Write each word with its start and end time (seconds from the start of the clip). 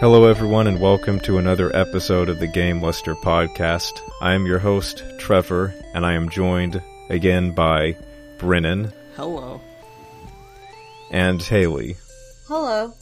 Hello, 0.00 0.26
everyone, 0.26 0.68
and 0.68 0.80
welcome 0.80 1.18
to 1.20 1.38
another 1.38 1.74
episode 1.74 2.28
of 2.28 2.38
the 2.38 2.46
Game 2.46 2.80
Luster 2.80 3.16
podcast. 3.16 4.00
I 4.20 4.34
am 4.34 4.46
your 4.46 4.60
host, 4.60 5.02
Trevor, 5.18 5.74
and 5.92 6.06
I 6.06 6.12
am 6.12 6.28
joined 6.28 6.80
again 7.10 7.52
by 7.52 7.96
Brennan 8.38 8.92
Hello. 9.16 9.60
and 11.10 11.42
Haley. 11.42 11.96
Hello. 12.46 12.94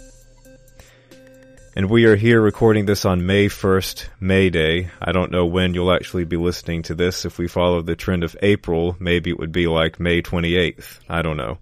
And 1.77 1.91
we 1.91 2.07
are 2.07 2.17
here 2.17 2.41
recording 2.41 2.87
this 2.87 3.05
on 3.05 3.27
May 3.27 3.49
1st, 3.49 4.09
May 4.19 4.49
Day. 4.49 4.89
I 4.99 5.13
don't 5.13 5.31
know 5.31 5.45
when 5.45 5.75
you'll 5.75 5.93
actually 5.93 6.25
be 6.25 6.39
listening 6.39 6.83
to 6.85 6.95
this. 6.95 7.27
If 7.27 7.37
we 7.37 7.47
follow 7.47 7.83
the 7.83 7.95
trend 7.95 8.25
of 8.25 8.35
April, 8.41 8.97
maybe 8.99 9.29
it 9.29 9.39
would 9.39 9.53
be 9.53 9.67
like 9.67 10.01
May 10.01 10.23
28th. 10.23 11.01
I 11.11 11.21
don't 11.21 11.37
know. 11.37 11.59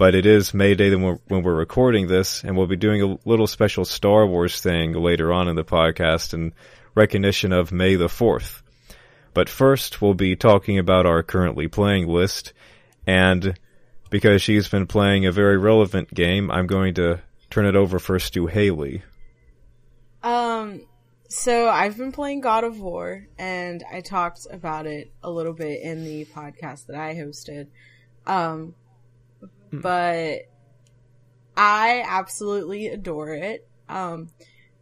But 0.00 0.14
it 0.14 0.24
is 0.24 0.54
May 0.54 0.74
Day 0.74 0.88
when 0.88 1.02
we're, 1.02 1.18
when 1.28 1.42
we're 1.42 1.54
recording 1.54 2.06
this, 2.06 2.42
and 2.42 2.56
we'll 2.56 2.66
be 2.66 2.74
doing 2.74 3.02
a 3.02 3.18
little 3.28 3.46
special 3.46 3.84
Star 3.84 4.26
Wars 4.26 4.58
thing 4.58 4.94
later 4.94 5.30
on 5.30 5.46
in 5.46 5.56
the 5.56 5.62
podcast 5.62 6.32
in 6.32 6.54
recognition 6.94 7.52
of 7.52 7.70
May 7.70 7.96
the 7.96 8.06
4th. 8.06 8.62
But 9.34 9.50
first, 9.50 10.00
we'll 10.00 10.14
be 10.14 10.36
talking 10.36 10.78
about 10.78 11.04
our 11.04 11.22
currently 11.22 11.68
playing 11.68 12.08
list, 12.08 12.54
and 13.06 13.58
because 14.08 14.40
she's 14.40 14.68
been 14.68 14.86
playing 14.86 15.26
a 15.26 15.32
very 15.32 15.58
relevant 15.58 16.14
game, 16.14 16.50
I'm 16.50 16.66
going 16.66 16.94
to 16.94 17.20
turn 17.50 17.66
it 17.66 17.76
over 17.76 17.98
first 17.98 18.32
to 18.32 18.46
Haley. 18.46 19.02
Um, 20.22 20.86
so 21.28 21.68
I've 21.68 21.98
been 21.98 22.12
playing 22.12 22.40
God 22.40 22.64
of 22.64 22.80
War, 22.80 23.26
and 23.38 23.84
I 23.92 24.00
talked 24.00 24.46
about 24.50 24.86
it 24.86 25.12
a 25.22 25.30
little 25.30 25.52
bit 25.52 25.82
in 25.82 26.04
the 26.04 26.24
podcast 26.24 26.86
that 26.86 26.96
I 26.96 27.14
hosted. 27.14 27.66
Um, 28.26 28.74
but 29.72 30.42
I 31.56 32.04
absolutely 32.06 32.88
adore 32.88 33.34
it. 33.34 33.68
Um, 33.88 34.28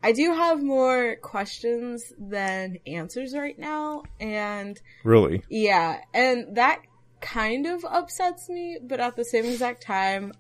I 0.03 0.13
do 0.13 0.33
have 0.33 0.63
more 0.63 1.17
questions 1.17 2.13
than 2.19 2.79
answers 2.87 3.35
right 3.35 3.59
now, 3.59 4.05
and 4.21 4.81
Really? 5.03 5.43
yeah, 5.49 6.01
and 6.15 6.57
that 6.57 6.83
kind 7.21 7.67
of 7.67 7.85
upsets 7.85 8.49
me, 8.49 8.79
but 8.81 9.01
at 9.01 9.17
the 9.17 9.25
same 9.25 9.45
exact 9.47 9.83
time, 9.83 10.33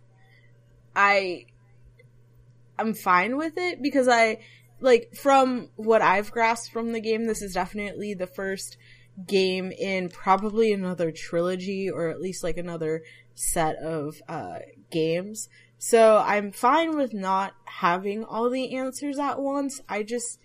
I 0.94 1.46
I'm 2.78 2.94
fine 2.94 3.36
with 3.36 3.54
it 3.56 3.82
because 3.82 4.06
I 4.06 4.38
like 4.80 5.14
from 5.16 5.70
what 5.74 6.02
I've 6.02 6.30
grasped 6.30 6.72
from 6.72 6.92
the 6.92 7.00
game, 7.00 7.26
this 7.26 7.42
is 7.42 7.54
definitely 7.54 8.14
the 8.14 8.28
first 8.28 8.76
game 9.26 9.72
in 9.72 10.08
probably 10.08 10.72
another 10.72 11.10
trilogy 11.10 11.90
or 11.90 12.08
at 12.08 12.20
least 12.20 12.44
like 12.44 12.56
another 12.56 13.02
set 13.34 13.76
of 13.76 14.20
uh 14.28 14.58
games. 14.90 15.48
So 15.78 16.18
I'm 16.18 16.50
fine 16.50 16.96
with 16.96 17.14
not 17.14 17.54
having 17.64 18.24
all 18.24 18.50
the 18.50 18.76
answers 18.76 19.18
at 19.18 19.40
once. 19.40 19.80
I 19.88 20.02
just 20.02 20.40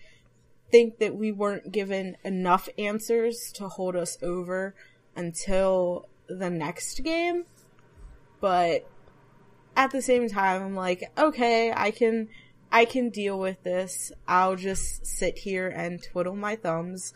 think 0.71 0.99
that 0.99 1.15
we 1.15 1.31
weren't 1.31 1.71
given 1.71 2.17
enough 2.23 2.69
answers 2.77 3.51
to 3.55 3.67
hold 3.67 3.95
us 3.95 4.17
over 4.21 4.75
until 5.15 6.07
the 6.27 6.49
next 6.49 7.03
game. 7.03 7.45
But 8.39 8.87
at 9.75 9.91
the 9.91 10.01
same 10.01 10.29
time, 10.29 10.61
I'm 10.61 10.75
like, 10.75 11.11
okay, 11.17 11.73
I 11.75 11.91
can, 11.91 12.27
I 12.71 12.85
can 12.85 13.09
deal 13.09 13.39
with 13.39 13.63
this. 13.63 14.11
I'll 14.27 14.55
just 14.55 15.05
sit 15.05 15.39
here 15.39 15.67
and 15.67 16.01
twiddle 16.01 16.35
my 16.35 16.55
thumbs 16.55 17.13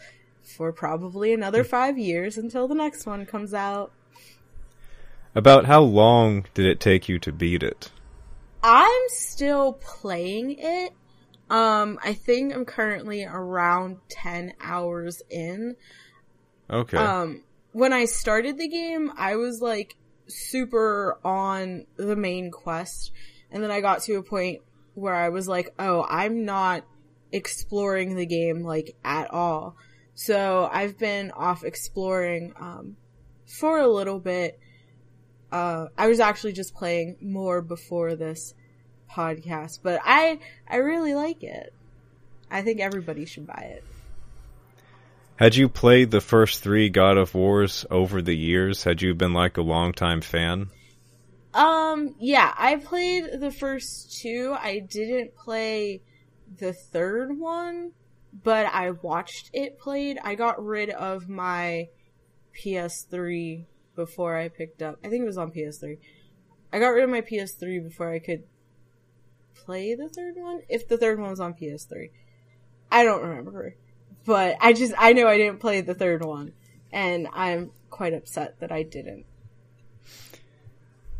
for 0.47 0.71
probably 0.71 1.33
another 1.33 1.63
five 1.63 1.97
years 1.97 2.37
until 2.37 2.67
the 2.67 2.75
next 2.75 3.05
one 3.05 3.25
comes 3.25 3.53
out. 3.53 3.91
About 5.35 5.65
how 5.65 5.81
long 5.81 6.45
did 6.53 6.65
it 6.65 6.79
take 6.79 7.07
you 7.07 7.19
to 7.19 7.31
beat 7.31 7.61
it? 7.61 7.91
I'm 8.63 9.01
still 9.09 9.73
playing 9.73 10.55
it. 10.57 10.93
Um, 11.49 11.99
I 12.03 12.13
think 12.13 12.53
I'm 12.53 12.65
currently 12.65 13.23
around 13.23 13.97
10 14.09 14.53
hours 14.59 15.21
in. 15.29 15.75
Okay. 16.69 16.97
Um, 16.97 17.43
when 17.71 17.93
I 17.93 18.05
started 18.05 18.57
the 18.57 18.67
game, 18.67 19.11
I 19.15 19.35
was 19.35 19.61
like 19.61 19.95
super 20.27 21.17
on 21.23 21.85
the 21.95 22.15
main 22.15 22.51
quest, 22.51 23.11
and 23.51 23.63
then 23.63 23.71
I 23.71 23.79
got 23.81 24.01
to 24.03 24.15
a 24.15 24.23
point 24.23 24.61
where 24.95 25.15
I 25.15 25.29
was 25.29 25.47
like, 25.47 25.73
oh, 25.79 26.05
I'm 26.09 26.43
not 26.43 26.83
exploring 27.31 28.15
the 28.15 28.25
game 28.25 28.63
like 28.63 28.95
at 29.03 29.31
all. 29.31 29.77
So 30.17 30.67
I've 30.73 30.97
been 30.97 31.29
off 31.29 31.63
exploring 31.63 32.51
um, 32.59 32.97
for 33.45 33.77
a 33.77 33.87
little 33.87 34.17
bit. 34.17 34.59
Uh, 35.51 35.89
I 35.95 36.07
was 36.07 36.19
actually 36.19 36.53
just 36.53 36.73
playing 36.73 37.17
more 37.21 37.61
before 37.61 38.15
this 38.15 38.55
podcast, 39.11 39.81
but 39.83 40.01
I 40.03 40.39
I 40.67 40.77
really 40.77 41.13
like 41.13 41.43
it. 41.43 41.71
I 42.49 42.63
think 42.63 42.79
everybody 42.79 43.25
should 43.25 43.45
buy 43.45 43.75
it. 43.75 43.83
Had 45.35 45.55
you 45.55 45.69
played 45.69 46.09
the 46.09 46.19
first 46.19 46.63
three 46.63 46.89
God 46.89 47.15
of 47.17 47.35
Wars 47.35 47.85
over 47.91 48.19
the 48.19 48.35
years? 48.35 48.85
Had 48.85 49.03
you 49.03 49.13
been 49.13 49.33
like 49.33 49.57
a 49.57 49.61
longtime 49.61 50.21
fan? 50.21 50.69
Um, 51.53 52.15
yeah, 52.17 52.51
I 52.57 52.77
played 52.77 53.39
the 53.39 53.51
first 53.51 54.19
two. 54.19 54.55
I 54.59 54.79
didn't 54.79 55.35
play 55.35 56.01
the 56.57 56.73
third 56.73 57.37
one, 57.37 57.91
but 58.31 58.65
I 58.67 58.91
watched 58.91 59.49
it 59.53 59.79
played. 59.79 60.19
I 60.23 60.35
got 60.35 60.63
rid 60.63 60.89
of 60.89 61.29
my 61.29 61.89
PS3 62.57 63.65
before 63.95 64.37
I 64.37 64.49
picked 64.49 64.81
up. 64.81 64.99
I 65.03 65.09
think 65.09 65.23
it 65.23 65.27
was 65.27 65.37
on 65.37 65.51
PS3. 65.51 65.97
I 66.71 66.79
got 66.79 66.89
rid 66.89 67.03
of 67.03 67.09
my 67.09 67.21
PS3 67.21 67.83
before 67.83 68.11
I 68.11 68.19
could 68.19 68.43
play 69.55 69.95
the 69.95 70.09
third 70.09 70.35
one. 70.35 70.61
If 70.69 70.87
the 70.87 70.97
third 70.97 71.19
one 71.19 71.29
was 71.29 71.39
on 71.39 71.53
PS3, 71.53 72.11
I 72.91 73.03
don't 73.03 73.21
remember, 73.21 73.75
but 74.25 74.57
I 74.61 74.73
just 74.73 74.93
I 74.97 75.13
know 75.13 75.27
I 75.27 75.37
didn't 75.37 75.59
play 75.59 75.81
the 75.81 75.93
third 75.93 76.23
one, 76.23 76.53
and 76.91 77.27
I'm 77.33 77.71
quite 77.89 78.13
upset 78.13 78.59
that 78.59 78.71
I 78.71 78.83
didn't. 78.83 79.25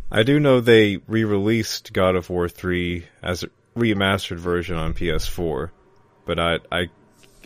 I 0.09 0.24
do 0.24 0.39
know 0.39 0.62
they 0.62 0.97
re-released 1.07 1.91
God 1.91 2.16
of 2.16 2.29
War 2.29 2.47
3 2.47 3.06
as 3.22 3.44
a 3.44 3.50
remastered 3.75 4.38
version 4.38 4.78
on 4.78 4.94
PS4, 4.94 5.72
but 6.25 6.39
I 6.39 6.59
I 6.72 6.89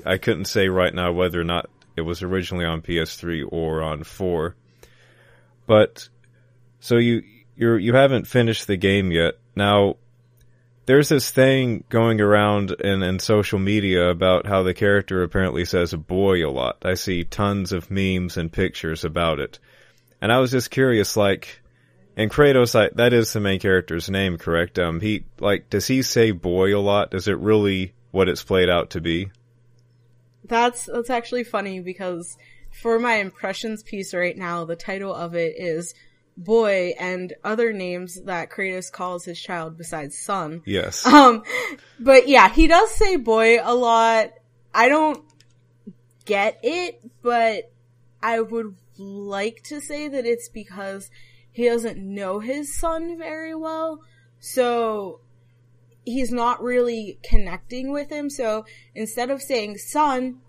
I 0.06 0.18
couldn't 0.18 0.46
say 0.46 0.68
right 0.68 0.94
now 0.94 1.12
whether 1.12 1.40
or 1.40 1.46
not 1.46 1.70
it 1.96 2.02
was 2.02 2.24
originally 2.24 2.66
on 2.66 2.82
PS3 2.82 3.46
or 3.52 3.82
on 3.82 4.04
4. 4.04 4.56
But 5.68 6.10
so 6.80 6.98
you 6.98 7.24
you 7.56 7.76
you 7.76 7.94
haven't 7.94 8.28
finished 8.28 8.68
the 8.68 8.78
game 8.78 9.12
yet. 9.12 9.36
Now 9.56 9.98
there's 10.86 11.10
this 11.10 11.30
thing 11.30 11.84
going 11.90 12.20
around 12.20 12.72
in, 12.72 13.04
in 13.04 13.20
social 13.20 13.60
media 13.60 14.10
about 14.10 14.48
how 14.48 14.64
the 14.64 14.74
character 14.74 15.24
apparently 15.24 15.66
says 15.66 15.94
boy 15.94 16.46
a 16.46 16.50
lot. 16.50 16.78
I 16.84 16.96
see 16.96 17.24
tons 17.24 17.72
of 17.72 17.92
memes 17.92 18.36
and 18.38 18.52
pictures 18.52 19.06
about 19.06 19.40
it. 19.40 19.60
And 20.22 20.32
I 20.32 20.40
was 20.40 20.52
just 20.52 20.70
curious, 20.70 21.18
like, 21.18 21.62
in 22.16 22.30
Kratos, 22.30 22.80
I, 22.80 22.90
that 22.96 23.14
is 23.14 23.34
the 23.34 23.40
main 23.40 23.60
character's 23.60 24.10
name, 24.10 24.38
correct? 24.38 24.78
Um, 24.78 25.00
he, 25.00 25.26
like, 25.40 25.70
does 25.70 25.88
he 25.88 26.04
say 26.04 26.32
boy 26.32 26.78
a 26.78 26.80
lot? 26.80 27.14
Is 27.14 27.28
it 27.28 27.40
really 27.40 27.94
what 28.12 28.30
it's 28.30 28.44
played 28.44 28.70
out 28.70 28.92
to 28.92 29.02
be? 29.02 29.32
That's 30.46 30.86
that's 30.86 31.10
actually 31.10 31.44
funny 31.44 31.80
because 31.80 32.38
for 32.72 33.00
my 33.00 33.16
impressions 33.16 33.84
piece 33.84 34.14
right 34.14 34.38
now, 34.38 34.66
the 34.66 34.76
title 34.76 35.14
of 35.14 35.36
it 35.36 35.56
is 35.58 35.94
boy 36.38 36.94
and 37.00 37.34
other 37.44 37.74
names 37.74 38.22
that 38.24 38.50
Kratos 38.50 38.92
calls 38.92 39.26
his 39.26 39.40
child 39.40 39.78
besides 39.78 40.18
son. 40.18 40.62
Yes. 40.66 41.06
Um, 41.12 41.44
but 42.00 42.28
yeah, 42.28 42.50
he 42.50 42.68
does 42.68 42.92
say 42.92 43.18
boy 43.18 43.60
a 43.62 43.76
lot. 43.76 44.32
I 44.74 44.88
don't 44.88 45.24
get 46.26 46.60
it, 46.64 47.02
but 47.22 47.72
I 48.24 48.40
would 48.40 48.76
like 48.98 49.64
to 49.64 49.82
say 49.82 50.08
that 50.08 50.26
it's 50.26 50.50
because 50.50 51.10
he 51.52 51.66
doesn't 51.66 51.98
know 51.98 52.40
his 52.40 52.78
son 52.80 53.18
very 53.18 53.54
well. 53.54 54.02
So 54.40 55.20
he's 56.06 56.32
not 56.32 56.62
really 56.62 57.20
connecting 57.24 57.92
with 57.92 58.10
him. 58.10 58.30
So 58.30 58.66
instead 58.96 59.30
of 59.30 59.42
saying 59.42 59.78
son, 59.78 60.40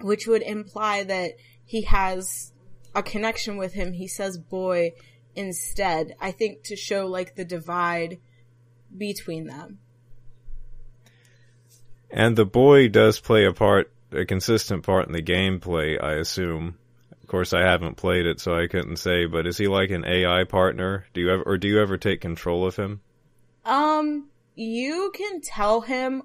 which 0.00 0.26
would 0.26 0.42
imply 0.42 1.04
that 1.04 1.32
he 1.64 1.82
has 1.82 2.52
a 2.94 3.02
connection 3.02 3.56
with 3.56 3.74
him, 3.74 3.92
he 3.92 4.08
says 4.08 4.38
boy 4.38 4.92
instead. 5.34 6.14
I 6.20 6.32
think 6.32 6.64
to 6.64 6.76
show 6.76 7.06
like 7.06 7.34
the 7.34 7.44
divide 7.44 8.18
between 8.96 9.46
them. 9.46 9.78
And 12.10 12.36
the 12.36 12.44
boy 12.44 12.88
does 12.88 13.20
play 13.20 13.44
a 13.44 13.52
part, 13.52 13.92
a 14.10 14.24
consistent 14.24 14.82
part 14.82 15.06
in 15.06 15.12
the 15.12 15.22
gameplay, 15.22 16.02
I 16.02 16.14
assume. 16.14 16.76
Of 17.22 17.28
course, 17.28 17.52
I 17.52 17.60
haven't 17.60 17.96
played 17.96 18.26
it, 18.26 18.40
so 18.40 18.52
I 18.52 18.66
couldn't 18.66 18.96
say. 18.96 19.26
But 19.26 19.46
is 19.46 19.56
he 19.56 19.68
like 19.68 19.90
an 19.90 20.04
AI 20.04 20.42
partner? 20.42 21.06
Do 21.14 21.20
you 21.20 21.30
ever, 21.30 21.42
or 21.44 21.56
do 21.56 21.68
you 21.68 21.80
ever 21.80 21.96
take 21.96 22.20
control 22.20 22.66
of 22.66 22.74
him? 22.74 23.00
Um, 23.64 24.29
you 24.60 25.10
can 25.14 25.40
tell 25.40 25.80
him 25.80 26.24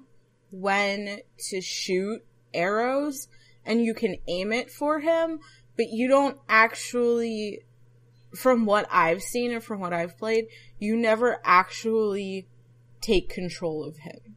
when 0.50 1.20
to 1.48 1.60
shoot 1.60 2.22
arrows, 2.52 3.28
and 3.64 3.82
you 3.82 3.94
can 3.94 4.16
aim 4.28 4.52
it 4.52 4.70
for 4.70 5.00
him, 5.00 5.40
but 5.76 5.86
you 5.90 6.08
don't 6.08 6.38
actually. 6.48 7.60
From 8.34 8.66
what 8.66 8.86
I've 8.90 9.22
seen 9.22 9.52
and 9.52 9.64
from 9.64 9.80
what 9.80 9.94
I've 9.94 10.18
played, 10.18 10.48
you 10.78 10.94
never 10.94 11.38
actually 11.42 12.46
take 13.00 13.30
control 13.30 13.84
of 13.84 13.96
him. 13.96 14.36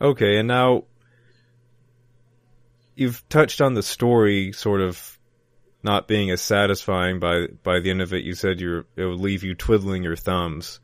Okay, 0.00 0.38
and 0.38 0.48
now 0.48 0.84
you've 2.96 3.28
touched 3.28 3.60
on 3.60 3.74
the 3.74 3.82
story 3.82 4.50
sort 4.50 4.80
of 4.80 5.13
not 5.84 6.08
being 6.08 6.30
as 6.30 6.40
satisfying 6.40 7.20
by 7.20 7.46
by 7.62 7.80
the 7.80 7.90
end 7.90 8.00
of 8.02 8.12
it. 8.12 8.24
You 8.24 8.34
said 8.34 8.60
you 8.60 8.84
it 8.96 9.04
would 9.04 9.20
leave 9.20 9.44
you 9.44 9.54
twiddling 9.54 10.02
your 10.02 10.16
thumbs. 10.16 10.80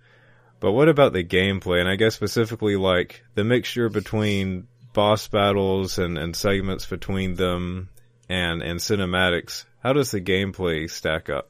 But 0.61 0.73
what 0.73 0.89
about 0.91 1.15
the 1.15 1.25
gameplay? 1.25 1.81
And 1.81 1.89
I 1.89 1.97
guess 1.97 2.15
specifically 2.15 2.77
like 2.77 3.25
the 3.35 3.45
mixture 3.45 3.89
between 3.89 4.69
boss 4.93 5.27
battles 5.29 5.99
and, 5.99 6.19
and 6.19 6.37
segments 6.37 6.85
between 6.87 7.35
them 7.35 7.89
and 8.29 8.63
and 8.63 8.79
cinematics. 8.79 9.65
How 9.83 9.95
does 9.95 10.11
the 10.11 10.21
gameplay 10.21 10.91
stack 10.91 11.31
up? 11.31 11.49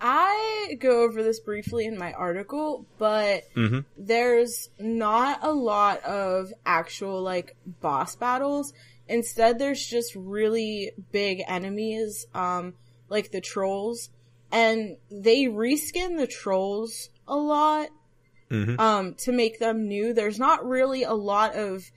I 0.00 0.76
go 0.80 1.02
over 1.02 1.22
this 1.22 1.40
briefly 1.40 1.84
in 1.84 1.98
my 1.98 2.12
article, 2.12 2.86
but 2.96 3.42
Mhm. 3.54 3.84
there's 3.98 4.70
not 4.78 5.40
a 5.42 5.52
lot 5.52 6.02
of 6.04 6.52
actual 6.64 7.20
like 7.20 7.54
boss 7.66 8.16
battles. 8.16 8.72
Instead, 9.10 9.58
there's 9.58 9.84
just 9.84 10.14
really 10.14 10.92
big 11.10 11.42
enemies, 11.48 12.26
um, 12.32 12.74
like 13.08 13.32
the 13.32 13.40
trolls, 13.40 14.08
and 14.52 14.96
they 15.10 15.44
reskin 15.44 16.16
the 16.16 16.26
trolls 16.26 17.10
a 17.26 17.36
lot, 17.36 17.88
Mhm. 18.50 18.78
um, 18.78 19.14
to 19.14 19.32
make 19.32 19.58
them 19.58 19.86
new. 19.88 20.12
There's 20.12 20.38
not 20.38 20.64
really 20.64 21.02
a 21.02 21.12
lot 21.14 21.54
of 21.56 21.90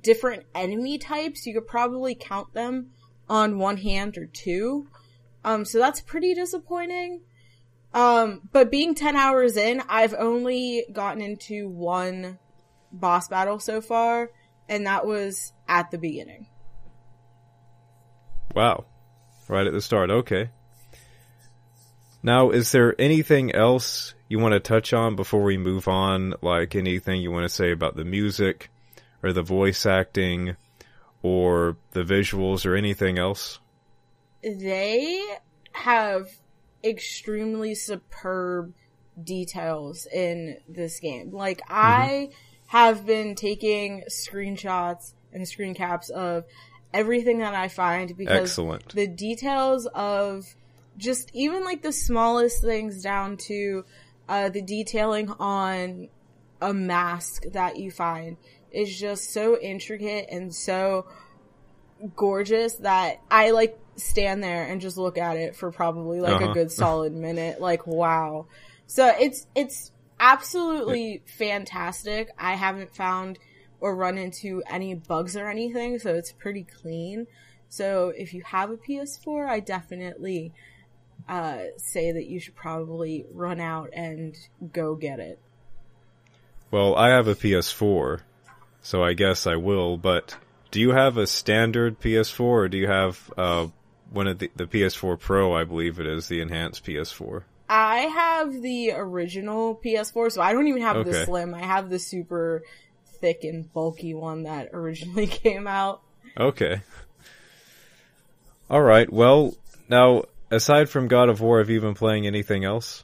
different 0.00 0.44
enemy 0.54 0.98
types. 0.98 1.46
You 1.46 1.54
could 1.54 1.66
probably 1.66 2.14
count 2.14 2.54
them 2.54 2.92
on 3.28 3.58
one 3.58 3.76
hand 3.78 4.16
or 4.18 4.26
two. 4.26 4.88
Um, 5.44 5.64
so 5.64 5.78
that's 5.78 6.00
pretty 6.00 6.34
disappointing. 6.34 7.20
Um, 7.92 8.48
but 8.52 8.70
being 8.70 8.94
10 8.94 9.16
hours 9.16 9.56
in, 9.56 9.82
I've 9.88 10.14
only 10.14 10.84
gotten 10.92 11.22
into 11.22 11.68
one 11.68 12.38
boss 12.90 13.28
battle 13.28 13.58
so 13.60 13.80
far, 13.80 14.30
and 14.68 14.86
that 14.86 15.06
was 15.06 15.52
at 15.68 15.90
the 15.90 15.98
beginning. 15.98 16.48
Wow. 18.54 18.84
Right 19.48 19.66
at 19.66 19.72
the 19.72 19.82
start. 19.82 20.10
Okay. 20.10 20.50
Now, 22.22 22.50
is 22.50 22.72
there 22.72 22.98
anything 22.98 23.54
else 23.54 24.14
you 24.28 24.38
want 24.38 24.52
to 24.52 24.60
touch 24.60 24.94
on 24.94 25.16
before 25.16 25.42
we 25.42 25.58
move 25.58 25.88
on? 25.88 26.34
Like 26.40 26.74
anything 26.74 27.20
you 27.20 27.30
want 27.30 27.44
to 27.44 27.54
say 27.54 27.70
about 27.70 27.96
the 27.96 28.04
music 28.04 28.70
or 29.22 29.32
the 29.32 29.42
voice 29.42 29.84
acting 29.84 30.56
or 31.22 31.76
the 31.90 32.02
visuals 32.02 32.64
or 32.64 32.76
anything 32.76 33.18
else? 33.18 33.58
They 34.42 35.22
have 35.72 36.28
extremely 36.82 37.74
superb 37.74 38.72
details 39.22 40.06
in 40.06 40.58
this 40.68 41.00
game. 41.00 41.30
Like, 41.32 41.60
mm-hmm. 41.62 41.72
I 41.72 42.30
have 42.66 43.06
been 43.06 43.34
taking 43.34 44.04
screenshots 44.08 45.12
and 45.32 45.46
screen 45.46 45.74
caps 45.74 46.10
of 46.10 46.44
everything 46.94 47.40
that 47.40 47.54
I 47.54 47.68
find 47.68 48.16
because 48.16 48.50
Excellent. 48.50 48.94
the 48.94 49.06
details 49.06 49.86
of 49.94 50.46
just 50.96 51.30
even 51.34 51.62
like 51.64 51.82
the 51.82 51.92
smallest 51.92 52.62
things 52.62 53.02
down 53.02 53.36
to 53.48 53.84
uh, 54.28 54.48
the 54.48 54.62
detailing 54.62 55.28
on 55.38 56.08
a 56.62 56.72
mask 56.72 57.42
that 57.52 57.76
you 57.78 57.90
find 57.90 58.36
is 58.70 58.96
just 58.98 59.32
so 59.32 59.58
intricate 59.60 60.28
and 60.30 60.54
so 60.54 61.06
gorgeous 62.16 62.74
that 62.76 63.20
I 63.30 63.50
like 63.50 63.78
stand 63.96 64.42
there 64.42 64.64
and 64.64 64.80
just 64.80 64.96
look 64.96 65.18
at 65.18 65.36
it 65.36 65.56
for 65.56 65.70
probably 65.70 66.20
like 66.20 66.40
Uh-huh. 66.40 66.50
a 66.50 66.54
good 66.54 66.70
solid 66.72 67.12
minute. 67.26 67.60
Like 67.60 67.86
wow. 67.86 68.46
So 68.86 69.12
it's 69.18 69.46
it's 69.54 69.92
absolutely 70.20 71.22
fantastic. 71.38 72.30
I 72.38 72.54
haven't 72.54 72.94
found 72.94 73.38
or 73.84 73.94
run 73.94 74.16
into 74.16 74.62
any 74.66 74.94
bugs 74.94 75.36
or 75.36 75.46
anything, 75.46 75.98
so 75.98 76.14
it's 76.14 76.32
pretty 76.32 76.62
clean. 76.62 77.26
So 77.68 78.14
if 78.16 78.32
you 78.32 78.42
have 78.46 78.70
a 78.70 78.78
PS4, 78.78 79.46
I 79.46 79.60
definitely 79.60 80.54
uh, 81.28 81.64
say 81.76 82.10
that 82.10 82.24
you 82.24 82.40
should 82.40 82.54
probably 82.54 83.26
run 83.30 83.60
out 83.60 83.90
and 83.92 84.34
go 84.72 84.94
get 84.94 85.20
it. 85.20 85.38
Well, 86.70 86.96
I 86.96 87.10
have 87.10 87.28
a 87.28 87.34
PS4, 87.34 88.20
so 88.80 89.04
I 89.04 89.12
guess 89.12 89.46
I 89.46 89.56
will, 89.56 89.98
but 89.98 90.34
do 90.70 90.80
you 90.80 90.92
have 90.92 91.18
a 91.18 91.26
standard 91.26 92.00
PS4 92.00 92.40
or 92.40 92.68
do 92.70 92.78
you 92.78 92.86
have 92.86 93.30
uh, 93.36 93.66
one 94.10 94.28
of 94.28 94.38
the, 94.38 94.50
the 94.56 94.64
PS4 94.64 95.20
Pro, 95.20 95.54
I 95.54 95.64
believe 95.64 96.00
it 96.00 96.06
is, 96.06 96.28
the 96.28 96.40
enhanced 96.40 96.86
PS4? 96.86 97.42
I 97.68 97.98
have 97.98 98.62
the 98.62 98.92
original 98.92 99.76
PS4, 99.76 100.32
so 100.32 100.40
I 100.40 100.54
don't 100.54 100.68
even 100.68 100.80
have 100.80 101.04
the 101.04 101.24
slim. 101.24 101.52
I 101.52 101.62
have 101.62 101.90
the 101.90 101.98
super 101.98 102.62
thick 103.24 103.42
and 103.42 103.72
bulky 103.72 104.12
one 104.12 104.42
that 104.42 104.68
originally 104.74 105.26
came 105.44 105.66
out. 105.66 106.02
Okay. 106.38 106.82
All 108.68 108.82
right. 108.82 109.10
Well, 109.10 109.54
now 109.88 110.24
aside 110.50 110.90
from 110.90 111.08
God 111.08 111.30
of 111.30 111.40
War, 111.40 111.58
have 111.58 111.70
you 111.70 111.80
been 111.80 111.94
playing 111.94 112.26
anything 112.26 112.66
else? 112.66 113.02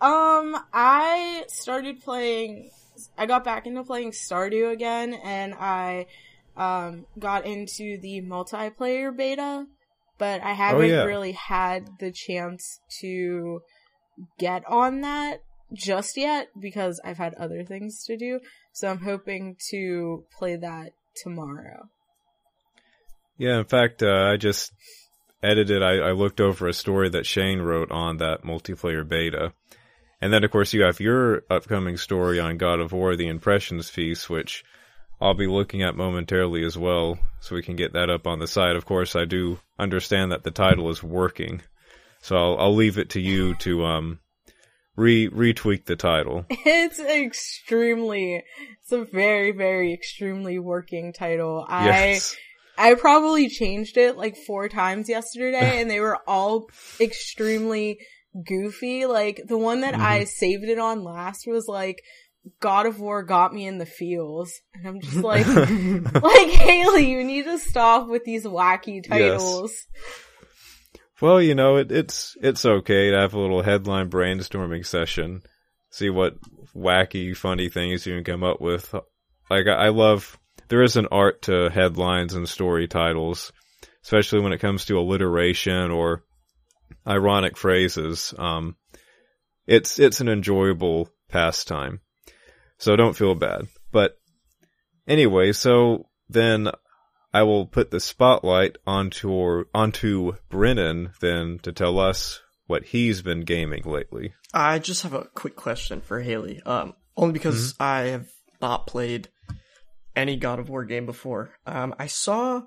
Um, 0.00 0.56
I 0.72 1.44
started 1.48 2.00
playing. 2.02 2.70
I 3.18 3.26
got 3.26 3.42
back 3.42 3.66
into 3.66 3.82
playing 3.82 4.12
Stardew 4.12 4.70
again, 4.72 5.12
and 5.12 5.54
I 5.54 6.06
um 6.56 7.04
got 7.18 7.46
into 7.46 7.98
the 8.00 8.22
multiplayer 8.22 9.14
beta, 9.16 9.66
but 10.18 10.40
I 10.40 10.52
haven't 10.52 10.88
yeah. 10.88 11.02
really 11.02 11.32
had 11.32 11.88
the 11.98 12.12
chance 12.12 12.78
to 13.00 13.62
get 14.38 14.62
on 14.68 15.00
that 15.00 15.42
just 15.72 16.16
yet 16.16 16.48
because 16.58 17.00
I've 17.04 17.18
had 17.18 17.34
other 17.34 17.64
things 17.64 18.04
to 18.04 18.16
do. 18.16 18.40
So 18.72 18.88
I'm 18.88 19.00
hoping 19.00 19.56
to 19.70 20.24
play 20.36 20.56
that 20.56 20.92
tomorrow. 21.22 21.88
Yeah. 23.38 23.58
In 23.58 23.64
fact, 23.64 24.02
uh, 24.02 24.30
I 24.32 24.36
just 24.36 24.72
edited. 25.42 25.82
I, 25.82 25.96
I 25.96 26.12
looked 26.12 26.40
over 26.40 26.68
a 26.68 26.72
story 26.72 27.08
that 27.10 27.26
Shane 27.26 27.60
wrote 27.60 27.90
on 27.90 28.18
that 28.18 28.42
multiplayer 28.42 29.06
beta, 29.06 29.52
and 30.20 30.32
then 30.32 30.44
of 30.44 30.50
course 30.50 30.72
you 30.72 30.82
have 30.82 31.00
your 31.00 31.42
upcoming 31.50 31.96
story 31.96 32.38
on 32.38 32.58
God 32.58 32.80
of 32.80 32.92
War: 32.92 33.16
The 33.16 33.28
Impressions 33.28 33.88
Feast, 33.88 34.28
which 34.28 34.64
I'll 35.20 35.34
be 35.34 35.46
looking 35.46 35.82
at 35.82 35.96
momentarily 35.96 36.64
as 36.64 36.76
well, 36.76 37.18
so 37.40 37.54
we 37.54 37.62
can 37.62 37.76
get 37.76 37.92
that 37.94 38.10
up 38.10 38.26
on 38.26 38.38
the 38.38 38.46
site. 38.46 38.76
Of 38.76 38.86
course, 38.86 39.16
I 39.16 39.24
do 39.24 39.58
understand 39.78 40.32
that 40.32 40.44
the 40.44 40.50
title 40.50 40.90
is 40.90 41.02
working, 41.02 41.62
so 42.20 42.36
I'll, 42.36 42.58
I'll 42.58 42.74
leave 42.74 42.98
it 42.98 43.10
to 43.10 43.20
you 43.20 43.54
to 43.56 43.84
um 43.84 44.18
re 45.00 45.28
retweak 45.28 45.86
the 45.86 45.96
title. 45.96 46.44
It's 46.50 47.00
extremely, 47.00 48.44
it's 48.82 48.92
a 48.92 49.04
very, 49.04 49.52
very 49.52 49.92
extremely 49.92 50.58
working 50.58 51.12
title. 51.12 51.66
Yes. 51.68 52.36
I, 52.78 52.90
I 52.90 52.94
probably 52.94 53.48
changed 53.48 53.96
it 53.96 54.16
like 54.16 54.36
four 54.36 54.68
times 54.68 55.08
yesterday 55.08 55.58
and 55.80 55.90
they 55.90 56.00
were 56.00 56.18
all 56.26 56.66
extremely 57.00 57.98
goofy. 58.46 59.06
Like 59.06 59.42
the 59.46 59.58
one 59.58 59.80
that 59.80 59.94
I 59.94 60.20
mm-hmm. 60.20 60.26
saved 60.26 60.64
it 60.64 60.78
on 60.78 61.02
last 61.02 61.46
was 61.46 61.66
like, 61.66 62.02
God 62.60 62.86
of 62.86 62.98
War 62.98 63.22
got 63.22 63.52
me 63.52 63.66
in 63.66 63.78
the 63.78 63.86
feels. 63.86 64.52
And 64.74 64.86
I'm 64.86 65.00
just 65.00 65.16
like, 65.16 65.46
like 66.22 66.48
Haley, 66.48 67.10
you 67.10 67.22
need 67.22 67.44
to 67.44 67.58
stop 67.58 68.08
with 68.08 68.24
these 68.24 68.44
wacky 68.44 69.06
titles. 69.06 69.72
Well, 71.20 71.40
you 71.42 71.54
know, 71.54 71.76
it, 71.76 71.92
it's 71.92 72.36
it's 72.40 72.64
okay 72.64 73.10
to 73.10 73.18
have 73.18 73.34
a 73.34 73.38
little 73.38 73.62
headline 73.62 74.08
brainstorming 74.08 74.86
session, 74.86 75.42
see 75.90 76.08
what 76.08 76.36
wacky, 76.74 77.36
funny 77.36 77.68
things 77.68 78.06
you 78.06 78.14
can 78.14 78.24
come 78.24 78.42
up 78.42 78.60
with. 78.60 78.94
Like 79.50 79.66
I, 79.66 79.86
I 79.86 79.88
love 79.88 80.38
there 80.68 80.82
is 80.82 80.96
an 80.96 81.08
art 81.10 81.42
to 81.42 81.68
headlines 81.68 82.34
and 82.34 82.48
story 82.48 82.88
titles, 82.88 83.52
especially 84.02 84.40
when 84.40 84.52
it 84.52 84.60
comes 84.60 84.86
to 84.86 84.98
alliteration 84.98 85.90
or 85.90 86.24
ironic 87.06 87.56
phrases. 87.56 88.32
Um, 88.38 88.76
it's 89.66 89.98
it's 89.98 90.22
an 90.22 90.28
enjoyable 90.28 91.10
pastime, 91.28 92.00
so 92.78 92.96
don't 92.96 93.16
feel 93.16 93.34
bad. 93.34 93.66
But 93.92 94.16
anyway, 95.06 95.52
so 95.52 96.06
then 96.30 96.70
I 97.32 97.42
will 97.42 97.66
put 97.66 97.90
the 97.90 98.00
spotlight 98.00 98.76
onto 98.86 99.64
onto 99.74 100.32
Brennan 100.48 101.12
then 101.20 101.60
to 101.62 101.72
tell 101.72 101.98
us 101.98 102.40
what 102.66 102.86
he's 102.86 103.22
been 103.22 103.42
gaming 103.42 103.82
lately. 103.84 104.34
I 104.52 104.78
just 104.78 105.02
have 105.02 105.14
a 105.14 105.28
quick 105.34 105.56
question 105.56 106.00
for 106.00 106.20
Haley. 106.20 106.60
Um, 106.64 106.94
only 107.16 107.32
because 107.32 107.74
I 107.80 108.00
have 108.02 108.28
not 108.60 108.86
played 108.86 109.28
any 110.16 110.36
God 110.36 110.58
of 110.58 110.68
War 110.68 110.84
game 110.84 111.06
before. 111.06 111.50
Um, 111.66 111.94
I 111.98 112.06
saw 112.06 112.62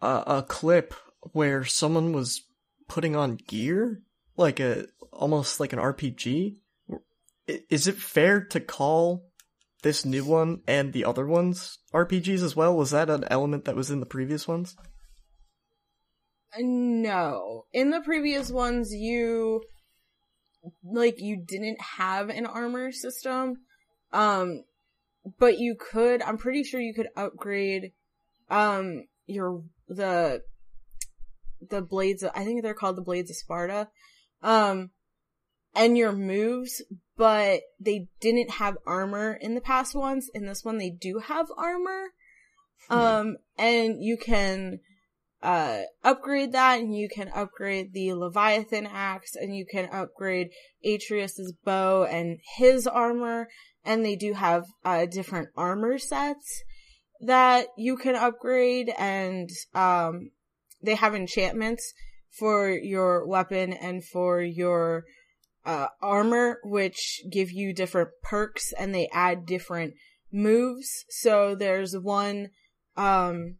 a, 0.00 0.22
a 0.26 0.44
clip 0.46 0.94
where 1.32 1.64
someone 1.64 2.12
was 2.12 2.42
putting 2.88 3.14
on 3.16 3.38
gear, 3.46 4.02
like 4.36 4.60
a 4.60 4.86
almost 5.12 5.60
like 5.60 5.72
an 5.72 5.78
RPG. 5.78 6.56
Is 7.46 7.86
it 7.86 7.96
fair 7.96 8.44
to 8.46 8.60
call 8.60 9.31
this 9.82 10.04
new 10.04 10.24
one 10.24 10.62
and 10.66 10.92
the 10.92 11.04
other 11.04 11.26
ones 11.26 11.78
RPGs 11.92 12.42
as 12.42 12.56
well? 12.56 12.76
Was 12.76 12.90
that 12.90 13.10
an 13.10 13.24
element 13.30 13.64
that 13.64 13.76
was 13.76 13.90
in 13.90 14.00
the 14.00 14.06
previous 14.06 14.48
ones? 14.48 14.76
No. 16.58 17.64
In 17.72 17.90
the 17.90 18.00
previous 18.00 18.50
ones, 18.50 18.92
you 18.92 19.62
like 20.84 21.16
you 21.18 21.42
didn't 21.44 21.80
have 21.80 22.28
an 22.28 22.46
armor 22.46 22.92
system. 22.92 23.56
Um 24.12 24.64
but 25.38 25.58
you 25.58 25.76
could, 25.78 26.22
I'm 26.22 26.38
pretty 26.38 26.64
sure 26.64 26.80
you 26.80 26.94
could 26.94 27.08
upgrade, 27.16 27.92
um, 28.50 29.04
your, 29.26 29.62
the, 29.88 30.42
the 31.68 31.80
blades, 31.80 32.24
I 32.24 32.44
think 32.44 32.62
they're 32.62 32.74
called 32.74 32.96
the 32.96 33.02
blades 33.02 33.30
of 33.30 33.36
Sparta, 33.36 33.88
um, 34.42 34.90
and 35.74 35.96
your 35.96 36.12
moves, 36.12 36.82
but 37.16 37.60
they 37.80 38.08
didn't 38.20 38.50
have 38.52 38.76
armor 38.86 39.32
in 39.40 39.54
the 39.54 39.60
past 39.60 39.94
ones. 39.94 40.28
In 40.34 40.46
this 40.46 40.64
one, 40.64 40.78
they 40.78 40.90
do 40.90 41.18
have 41.18 41.46
armor. 41.56 42.08
Hmm. 42.88 42.98
Um, 42.98 43.36
and 43.58 44.02
you 44.02 44.16
can, 44.16 44.80
uh, 45.42 45.82
upgrade 46.04 46.52
that 46.52 46.80
and 46.80 46.96
you 46.96 47.08
can 47.08 47.28
upgrade 47.34 47.92
the 47.92 48.12
Leviathan 48.12 48.86
axe 48.86 49.34
and 49.34 49.56
you 49.56 49.66
can 49.66 49.88
upgrade 49.92 50.50
Atreus's 50.84 51.52
bow 51.64 52.04
and 52.04 52.38
his 52.56 52.86
armor. 52.86 53.48
And 53.84 54.04
they 54.04 54.16
do 54.16 54.34
have, 54.34 54.64
uh, 54.84 55.06
different 55.06 55.48
armor 55.56 55.98
sets 55.98 56.62
that 57.20 57.66
you 57.76 57.96
can 57.96 58.14
upgrade 58.14 58.92
and, 58.98 59.48
um, 59.74 60.30
they 60.82 60.96
have 60.96 61.14
enchantments 61.14 61.92
for 62.38 62.70
your 62.70 63.26
weapon 63.26 63.72
and 63.72 64.04
for 64.04 64.40
your, 64.42 65.04
uh, 65.64 65.86
armor, 66.00 66.58
which 66.64 67.22
give 67.30 67.50
you 67.50 67.72
different 67.72 68.10
perks 68.22 68.72
and 68.72 68.94
they 68.94 69.08
add 69.12 69.46
different 69.46 69.94
moves. 70.32 71.04
So 71.08 71.54
there's 71.54 71.96
one, 71.96 72.48
um, 72.96 73.56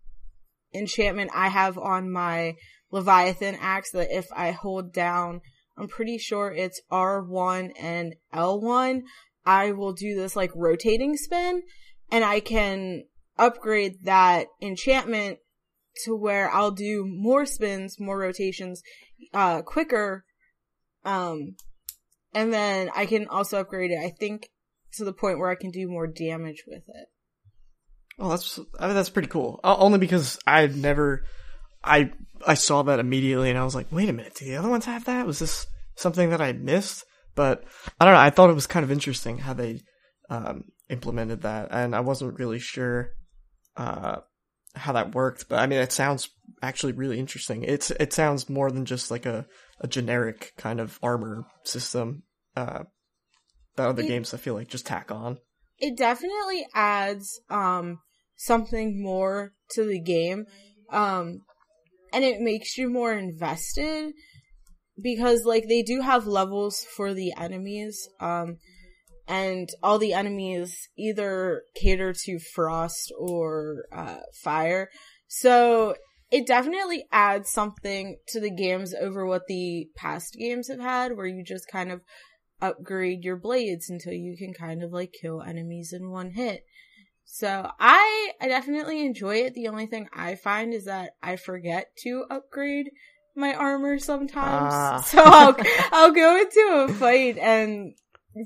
enchantment 0.75 1.31
I 1.35 1.49
have 1.49 1.79
on 1.79 2.11
my 2.11 2.55
Leviathan 2.91 3.57
axe 3.61 3.91
that 3.93 4.17
if 4.17 4.27
I 4.35 4.51
hold 4.51 4.93
down, 4.93 5.41
I'm 5.77 5.89
pretty 5.89 6.19
sure 6.19 6.53
it's 6.53 6.81
R1 6.91 7.73
and 7.79 8.15
L1, 8.35 9.03
I 9.45 9.73
will 9.73 9.93
do 9.93 10.15
this 10.15 10.37
like 10.37 10.51
rotating 10.55 11.17
spin 11.17 11.63
and 12.11 12.25
I 12.25 12.41
can 12.41 13.05
upgrade 13.39 14.05
that 14.05 14.47
enchantment 14.61 15.39
to 16.05 16.15
where 16.15 16.51
I'll 16.51 16.71
do 16.71 17.05
more 17.07 17.47
spins, 17.47 17.99
more 17.99 18.19
rotations, 18.19 18.83
uh, 19.33 19.63
quicker. 19.63 20.25
Um, 21.05 21.57
and 22.35 22.53
then 22.53 22.91
I 22.95 23.07
can 23.07 23.29
also 23.29 23.61
upgrade 23.61 23.91
it, 23.91 23.99
I 24.03 24.11
think, 24.11 24.49
to 24.95 25.05
the 25.05 25.13
point 25.13 25.39
where 25.39 25.51
I 25.51 25.55
can 25.55 25.71
do 25.71 25.89
more 25.89 26.07
damage 26.07 26.65
with 26.67 26.83
it. 26.89 27.09
Oh, 28.19 28.29
that's 28.29 28.59
I 28.79 28.87
mean, 28.87 28.95
that's 28.95 29.11
pretty 29.11 29.29
cool. 29.29 29.61
Uh, 29.65 29.77
only 29.79 29.99
because 29.99 30.39
I'd 30.47 30.77
never, 30.77 31.25
I 31.83 32.13
I 32.47 32.55
saw 32.55 32.83
that 32.83 33.01
immediately 33.01 33.51
and 33.51 33.59
I 33.59 33.65
was 33.65 33.75
like, 33.75 33.91
wait 33.91 34.09
a 34.09 34.13
minute, 34.13 34.35
do 34.35 34.45
the 34.45 34.57
other 34.57 34.69
ones 34.69 34.85
have 34.85 35.07
that? 35.07 35.27
Was 35.27 35.39
this 35.39 35.67
something 35.97 36.31
that 36.31 36.41
I 36.41 36.53
missed? 36.53 37.05
But 37.35 37.65
I 38.01 38.05
don't 38.05 38.15
know. 38.15 38.21
I 38.21 38.31
thought 38.31 38.51
it 38.51 38.55
was 38.55 38.67
kind 38.67 38.85
of 38.85 38.93
interesting 38.93 39.39
how 39.39 39.55
they 39.55 39.81
um, 40.29 40.65
implemented 40.91 41.43
that, 41.43 41.69
and 41.71 41.95
I 41.95 42.01
wasn't 42.01 42.39
really 42.39 42.59
sure 42.59 43.11
uh, 43.77 44.17
how 44.75 44.93
that 44.93 45.15
worked. 45.15 45.49
But 45.49 45.61
I 45.61 45.67
mean, 45.67 45.79
it 45.79 45.93
sounds 45.93 46.29
actually 46.63 46.93
really 46.93 47.19
interesting. 47.19 47.63
It's 47.63 47.91
it 47.91 48.13
sounds 48.13 48.51
more 48.51 48.71
than 48.71 48.85
just 48.85 49.11
like 49.11 49.25
a 49.25 49.47
a 49.83 49.89
generic 49.89 50.53
kind 50.57 50.81
of 50.81 50.99
armor 51.03 51.45
system 51.65 52.23
uh, 52.57 52.85
that 53.77 53.89
other 53.89 54.03
It- 54.03 54.09
games 54.09 54.33
I 54.33 54.37
feel 54.39 54.55
like 54.55 54.69
just 54.69 54.87
tack 54.87 55.11
on. 55.11 55.39
it 55.79 55.97
definitely 55.97 56.65
adds 56.75 57.41
um 57.51 57.99
something 58.37 59.03
more 59.03 59.53
to 59.75 59.85
the 59.85 60.01
game 60.01 60.45
um 60.91 61.41
and 62.13 62.23
it 62.25 62.41
makes 62.41 62.77
you 62.79 62.89
more 62.91 63.13
invested 63.13 64.13
because 65.01 65.45
like 65.45 65.67
they 65.69 65.83
do 65.83 66.01
have 66.03 66.27
levels 66.27 66.85
for 66.97 67.15
the 67.15 67.33
enemies 67.37 68.09
um 68.21 68.57
and 69.27 69.69
all 69.83 69.99
the 69.99 70.13
enemies 70.13 70.89
either 70.99 71.63
cater 71.75 72.13
to 72.25 72.39
frost 72.55 73.13
or 73.19 73.85
uh 73.93 74.19
fire 74.43 74.89
so 75.29 75.95
it 76.33 76.47
definitely 76.47 77.05
adds 77.13 77.51
something 77.51 78.17
to 78.29 78.41
the 78.41 78.51
games 78.51 78.95
over 78.99 79.27
what 79.27 79.47
the 79.49 79.89
past 79.95 80.35
games 80.35 80.69
have 80.69 80.81
had 80.81 81.15
where 81.15 81.27
you 81.27 81.45
just 81.45 81.69
kind 81.69 81.93
of 81.93 82.01
upgrade 82.63 83.23
your 83.23 83.37
blades 83.37 83.91
until 83.91 84.15
you 84.15 84.35
can 84.39 84.55
kind 84.55 84.83
of 84.83 84.93
like 84.93 85.13
kill 85.21 85.43
enemies 85.43 85.93
in 85.93 86.11
one 86.11 86.31
hit. 86.31 86.65
So 87.25 87.71
I 87.79 88.33
I 88.41 88.49
definitely 88.49 89.05
enjoy 89.05 89.37
it. 89.37 89.53
The 89.53 89.69
only 89.69 89.87
thing 89.87 90.09
I 90.15 90.35
find 90.37 90.73
is 90.73 90.87
that 90.87 91.11
I 91.23 91.37
forget 91.37 91.89
to 92.05 92.25
upgrade 92.31 92.91
my 93.37 93.55
armor 93.55 93.99
sometimes. 93.99 94.73
Ah. 94.73 95.03
So 95.07 95.19
I'll 95.23 95.57
I'll 95.93 96.13
go 96.13 96.37
into 96.41 96.87
a 96.89 96.95
fight 96.95 97.37
and 97.37 97.95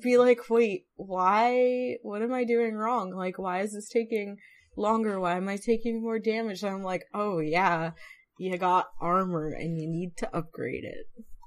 be 0.03 0.19
like, 0.19 0.51
"Wait, 0.51 0.87
why 0.97 1.99
what 2.03 2.23
am 2.23 2.33
I 2.33 2.43
doing 2.43 2.75
wrong? 2.75 3.15
Like 3.15 3.39
why 3.39 3.61
is 3.61 3.75
this 3.75 3.89
taking 3.89 4.39
longer? 4.77 5.19
Why 5.19 5.37
am 5.37 5.49
I 5.49 5.57
taking 5.57 6.03
more 6.03 6.19
damage?" 6.19 6.63
And 6.63 6.75
I'm 6.75 6.83
like, 6.83 7.05
"Oh 7.15 7.39
yeah, 7.39 7.93
you 8.39 8.57
got 8.59 8.89
armor 9.01 9.49
and 9.49 9.81
you 9.81 9.89
need 9.89 10.17
to 10.19 10.37
upgrade 10.37 10.85
it." 10.85 11.07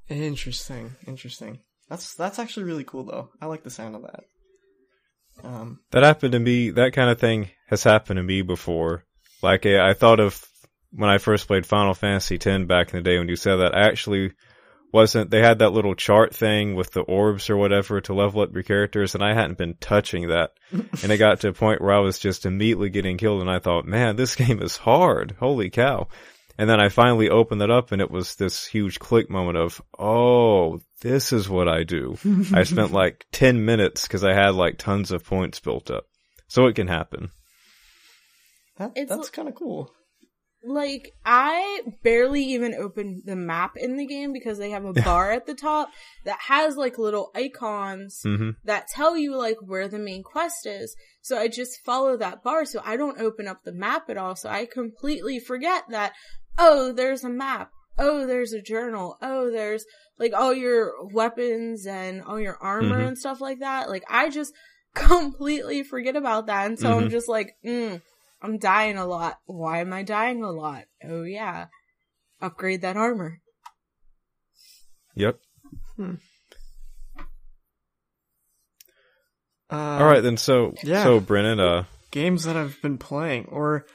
Interesting, 0.10 0.96
interesting. 1.08 1.60
That's 1.90 2.16
that's 2.16 2.40
actually 2.40 2.64
really 2.64 2.84
cool 2.84 3.04
though. 3.04 3.30
I 3.42 3.46
like 3.46 3.64
the 3.64 3.70
sound 3.70 3.96
of 3.96 4.04
that. 4.04 4.24
Um, 5.44 5.80
That 5.92 6.04
happened 6.04 6.34
to 6.34 6.40
me. 6.40 6.72
That 6.72 6.94
kind 6.94 7.10
of 7.10 7.20
thing 7.20 7.50
has 7.68 7.84
happened 7.84 8.18
to 8.18 8.24
me 8.24 8.42
before. 8.42 9.06
Like 9.42 9.66
eh, 9.66 9.80
I 9.82 9.94
thought 9.94 10.20
of 10.20 10.46
when 10.92 11.10
I 11.10 11.18
first 11.18 11.48
played 11.48 11.66
Final 11.66 11.94
Fantasy 11.94 12.36
X 12.36 12.66
back 12.66 12.94
in 12.94 12.98
the 12.98 13.10
day. 13.10 13.18
When 13.18 13.30
you 13.30 13.36
said 13.36 13.58
that, 13.58 13.76
I 13.76 13.88
actually 13.88 14.34
wasn't. 14.92 15.30
They 15.30 15.42
had 15.42 15.60
that 15.60 15.74
little 15.74 15.96
chart 15.96 16.36
thing 16.36 16.76
with 16.76 16.92
the 16.92 17.02
orbs 17.02 17.50
or 17.50 17.58
whatever 17.58 18.02
to 18.02 18.14
level 18.14 18.42
up 18.42 18.54
your 18.54 18.64
characters, 18.64 19.16
and 19.16 19.24
I 19.24 19.34
hadn't 19.34 19.58
been 19.58 19.76
touching 19.80 20.30
that. 20.30 20.54
and 20.72 21.12
it 21.12 21.18
got 21.18 21.42
to 21.42 21.50
a 21.50 21.54
point 21.54 21.82
where 21.82 21.94
I 21.94 22.00
was 22.00 22.20
just 22.20 22.46
immediately 22.46 22.90
getting 22.90 23.18
killed, 23.18 23.42
and 23.42 23.50
I 23.50 23.60
thought, 23.60 23.86
man, 23.86 24.16
this 24.16 24.36
game 24.36 24.62
is 24.62 24.78
hard. 24.78 25.36
Holy 25.40 25.70
cow! 25.70 26.08
And 26.58 26.70
then 26.70 26.82
I 26.82 26.90
finally 26.90 27.30
opened 27.30 27.62
it 27.62 27.72
up, 27.72 27.94
and 27.94 28.02
it 28.02 28.12
was 28.12 28.36
this 28.36 28.66
huge 28.66 29.00
click 29.00 29.30
moment 29.30 29.58
of, 29.58 29.82
oh, 29.98 30.82
this 31.02 31.32
is 31.32 31.48
what 31.48 31.70
I 31.70 31.84
do. 31.84 32.18
I 32.54 32.64
spent 32.64 32.92
like 32.92 33.26
10 33.32 33.64
minutes 33.64 34.04
because 34.04 34.26
I 34.26 34.34
had 34.34 34.56
like 34.56 34.78
tons 34.78 35.12
of 35.12 35.24
points 35.24 35.62
built 35.62 35.90
up. 35.90 36.08
So 36.50 36.66
it 36.68 36.76
can 36.76 36.88
happen. 36.88 37.32
that, 38.78 38.94
that's 39.08 39.30
kind 39.30 39.48
of 39.48 39.56
cool. 39.56 39.94
Like, 40.64 41.14
I 41.26 41.82
barely 42.04 42.44
even 42.44 42.74
opened 42.74 43.24
the 43.26 43.36
map 43.36 43.78
in 43.78 43.96
the 43.98 44.06
game 44.06 44.34
because 44.34 44.58
they 44.58 44.72
have 44.72 44.86
a 44.86 44.94
bar 45.04 45.32
at 45.32 45.46
the 45.46 45.54
top 45.56 45.90
that 46.26 46.38
has 46.48 46.76
like 46.76 46.98
little 46.98 47.32
icons 47.36 48.20
hmm 48.24 48.52
that 48.66 48.88
tell 48.88 49.18
you 49.18 49.36
like 49.38 49.58
where 49.62 49.88
the 49.88 49.98
main 50.00 50.22
quest 50.22 50.66
is. 50.66 50.96
So 51.22 51.38
I 51.38 51.48
just 51.48 51.80
follow 51.86 52.18
that 52.18 52.44
bar 52.44 52.66
so 52.66 52.82
I 52.84 52.98
don't 52.98 53.20
open 53.22 53.48
up 53.48 53.64
the 53.64 53.72
map 53.72 54.10
at 54.10 54.18
all. 54.18 54.36
So 54.36 54.50
I 54.50 54.66
completely 54.66 55.40
forget 55.40 55.84
that, 55.90 56.14
oh, 56.58 56.92
there's 56.92 57.24
a 57.24 57.30
map. 57.30 57.72
Oh, 57.98 58.28
there's 58.28 58.54
a 58.54 58.62
journal. 58.62 59.18
Oh, 59.22 59.50
there's 59.50 59.86
like 60.18 60.34
all 60.34 60.54
your 60.54 60.92
weapons 61.14 61.86
and 61.88 62.22
all 62.22 62.40
your 62.40 62.58
armor 62.62 62.98
Mhm. 63.04 63.08
and 63.10 63.18
stuff 63.18 63.40
like 63.42 63.60
that. 63.60 63.90
Like 63.90 64.04
I 64.10 64.30
just 64.30 64.54
completely 64.94 65.84
forget 65.84 66.16
about 66.16 66.48
that. 66.48 66.66
And 66.68 66.78
so 66.80 66.98
I'm 66.98 67.08
Mhm. 67.08 67.12
just 67.12 67.30
like, 67.30 67.56
mm, 67.66 68.02
I'm 68.42 68.58
dying 68.58 68.98
a 68.98 69.06
lot. 69.06 69.40
Why 69.46 69.80
am 69.80 69.94
I 69.94 70.04
dying 70.04 70.44
a 70.44 70.52
lot? 70.52 70.86
Oh 71.04 71.24
yeah. 71.24 71.68
Upgrade 72.42 72.82
that 72.82 72.98
armor. 72.98 73.42
Yep. 75.16 75.40
Uh, 79.72 79.76
All 79.76 80.06
right 80.06 80.24
then. 80.24 80.38
So, 80.38 80.74
yeah. 80.84 81.04
so 81.04 81.20
Brennan, 81.20 81.60
uh, 81.60 81.84
games 82.12 82.46
that 82.46 82.56
I've 82.56 82.82
been 82.82 82.98
playing, 82.98 83.46
or 83.48 83.86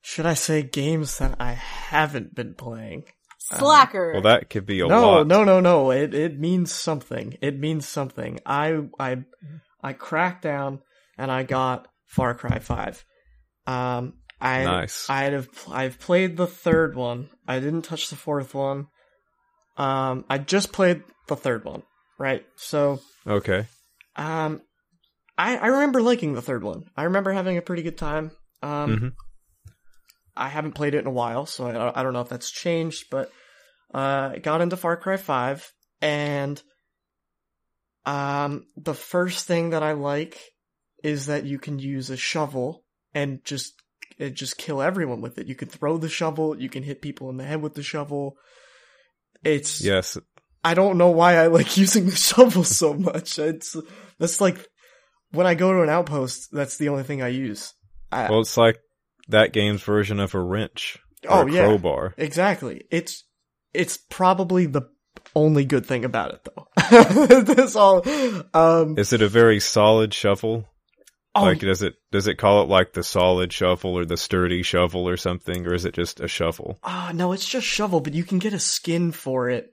should 0.00 0.26
I 0.26 0.34
say 0.34 0.62
games 0.62 1.18
that 1.18 1.36
I 1.38 1.52
haven't 1.52 2.34
been 2.34 2.54
playing? 2.54 3.04
Slacker. 3.38 4.12
well, 4.12 4.22
that 4.22 4.48
could 4.48 4.64
be 4.64 4.80
a 4.80 4.86
no, 4.86 5.02
lot. 5.02 5.26
no, 5.26 5.44
no, 5.44 5.60
no. 5.60 5.90
It 5.90 6.14
it 6.14 6.40
means 6.40 6.72
something. 6.72 7.36
It 7.42 7.58
means 7.58 7.86
something. 7.86 8.40
I 8.46 8.80
I 8.98 9.24
I 9.82 9.92
cracked 9.92 10.42
down 10.42 10.80
and 11.18 11.30
I 11.30 11.42
got 11.42 11.86
Far 12.06 12.34
Cry 12.34 12.58
Five. 12.58 13.04
Um, 13.66 14.14
I 14.40 14.64
Nice. 14.64 15.08
I 15.08 15.24
have 15.24 15.48
I've 15.70 15.98
played 15.98 16.36
the 16.36 16.46
third 16.46 16.94
one. 16.94 17.28
I 17.48 17.60
didn't 17.60 17.82
touch 17.82 18.10
the 18.10 18.16
fourth 18.16 18.54
one. 18.54 18.88
Um, 19.76 20.24
I 20.28 20.38
just 20.38 20.72
played 20.72 21.02
the 21.28 21.36
third 21.36 21.64
one. 21.64 21.82
Right. 22.18 22.44
So 22.56 23.00
Okay. 23.26 23.66
um, 24.16 24.62
I 25.36 25.56
I 25.56 25.66
remember 25.66 26.02
liking 26.02 26.34
the 26.34 26.42
third 26.42 26.62
one. 26.62 26.84
I 26.96 27.04
remember 27.04 27.32
having 27.32 27.56
a 27.56 27.62
pretty 27.62 27.82
good 27.82 27.98
time. 27.98 28.30
Um, 28.62 28.96
Mhm. 28.96 29.12
I 30.36 30.48
haven't 30.48 30.72
played 30.72 30.94
it 30.94 30.98
in 30.98 31.06
a 31.06 31.10
while, 31.10 31.46
so 31.46 31.66
I, 31.66 32.00
I 32.00 32.02
don't 32.02 32.12
know 32.12 32.20
if 32.20 32.28
that's 32.28 32.50
changed, 32.50 33.06
but 33.10 33.30
uh, 33.94 34.32
I 34.34 34.38
got 34.38 34.60
into 34.60 34.76
Far 34.76 34.96
Cry 34.96 35.16
5, 35.16 35.72
and 36.00 36.60
um, 38.04 38.66
the 38.76 38.94
first 38.94 39.46
thing 39.46 39.70
that 39.70 39.82
I 39.82 39.92
like 39.92 40.40
is 41.02 41.26
that 41.26 41.44
you 41.44 41.58
can 41.58 41.78
use 41.78 42.10
a 42.10 42.16
shovel 42.16 42.83
and 43.14 43.44
just 43.44 43.74
it 44.18 44.34
just 44.34 44.58
kill 44.58 44.80
everyone 44.82 45.20
with 45.20 45.38
it. 45.38 45.46
You 45.46 45.54
can 45.54 45.68
throw 45.68 45.96
the 45.98 46.08
shovel, 46.08 46.60
you 46.60 46.68
can 46.68 46.82
hit 46.82 47.02
people 47.02 47.30
in 47.30 47.36
the 47.36 47.44
head 47.44 47.62
with 47.62 47.74
the 47.74 47.82
shovel. 47.82 48.36
It's 49.42 49.80
Yes. 49.80 50.18
I 50.62 50.74
don't 50.74 50.96
know 50.98 51.10
why 51.10 51.36
I 51.36 51.46
like 51.58 51.76
using 51.76 52.06
the 52.06 52.16
shovel 52.16 52.64
so 52.64 52.94
much. 52.94 53.38
It's 53.38 53.76
that's 54.18 54.40
like 54.40 54.66
when 55.32 55.46
I 55.46 55.54
go 55.54 55.72
to 55.72 55.82
an 55.82 55.88
outpost, 55.90 56.48
that's 56.52 56.76
the 56.78 56.88
only 56.90 57.02
thing 57.02 57.22
I 57.22 57.28
use. 57.28 57.72
I, 58.12 58.30
Well, 58.30 58.40
it's 58.40 58.56
like 58.56 58.78
that 59.28 59.52
game's 59.52 59.82
version 59.82 60.20
of 60.20 60.34
a 60.34 60.40
wrench 60.40 60.98
or 61.28 61.38
Oh, 61.42 61.46
a 61.48 61.50
yeah. 61.50 61.66
crowbar. 61.66 62.14
Exactly. 62.16 62.84
It's 62.90 63.24
it's 63.72 63.96
probably 64.10 64.66
the 64.66 64.82
only 65.34 65.64
good 65.64 65.84
thing 65.86 66.04
about 66.04 66.32
it 66.34 66.44
though. 66.44 67.42
That's 67.42 67.74
all. 67.76 68.02
Um, 68.54 68.96
Is 68.98 69.12
it 69.12 69.22
a 69.22 69.28
very 69.28 69.58
solid 69.60 70.14
shovel? 70.14 70.66
Oh, 71.34 71.42
Like, 71.44 71.58
does 71.60 71.82
it 71.82 71.94
does 72.12 72.26
it 72.26 72.36
call 72.38 72.62
it 72.62 72.68
like 72.68 72.92
the 72.92 73.02
solid 73.02 73.52
shovel 73.52 73.96
or 73.98 74.04
the 74.04 74.16
sturdy 74.16 74.62
shovel 74.62 75.08
or 75.08 75.16
something, 75.16 75.66
or 75.66 75.74
is 75.74 75.84
it 75.84 75.94
just 75.94 76.20
a 76.20 76.28
shovel? 76.28 76.78
ah, 76.82 77.10
no, 77.14 77.32
it's 77.32 77.48
just 77.48 77.66
shovel, 77.66 78.00
but 78.00 78.14
you 78.14 78.24
can 78.24 78.38
get 78.38 78.52
a 78.52 78.58
skin 78.58 79.12
for 79.12 79.50
it. 79.50 79.70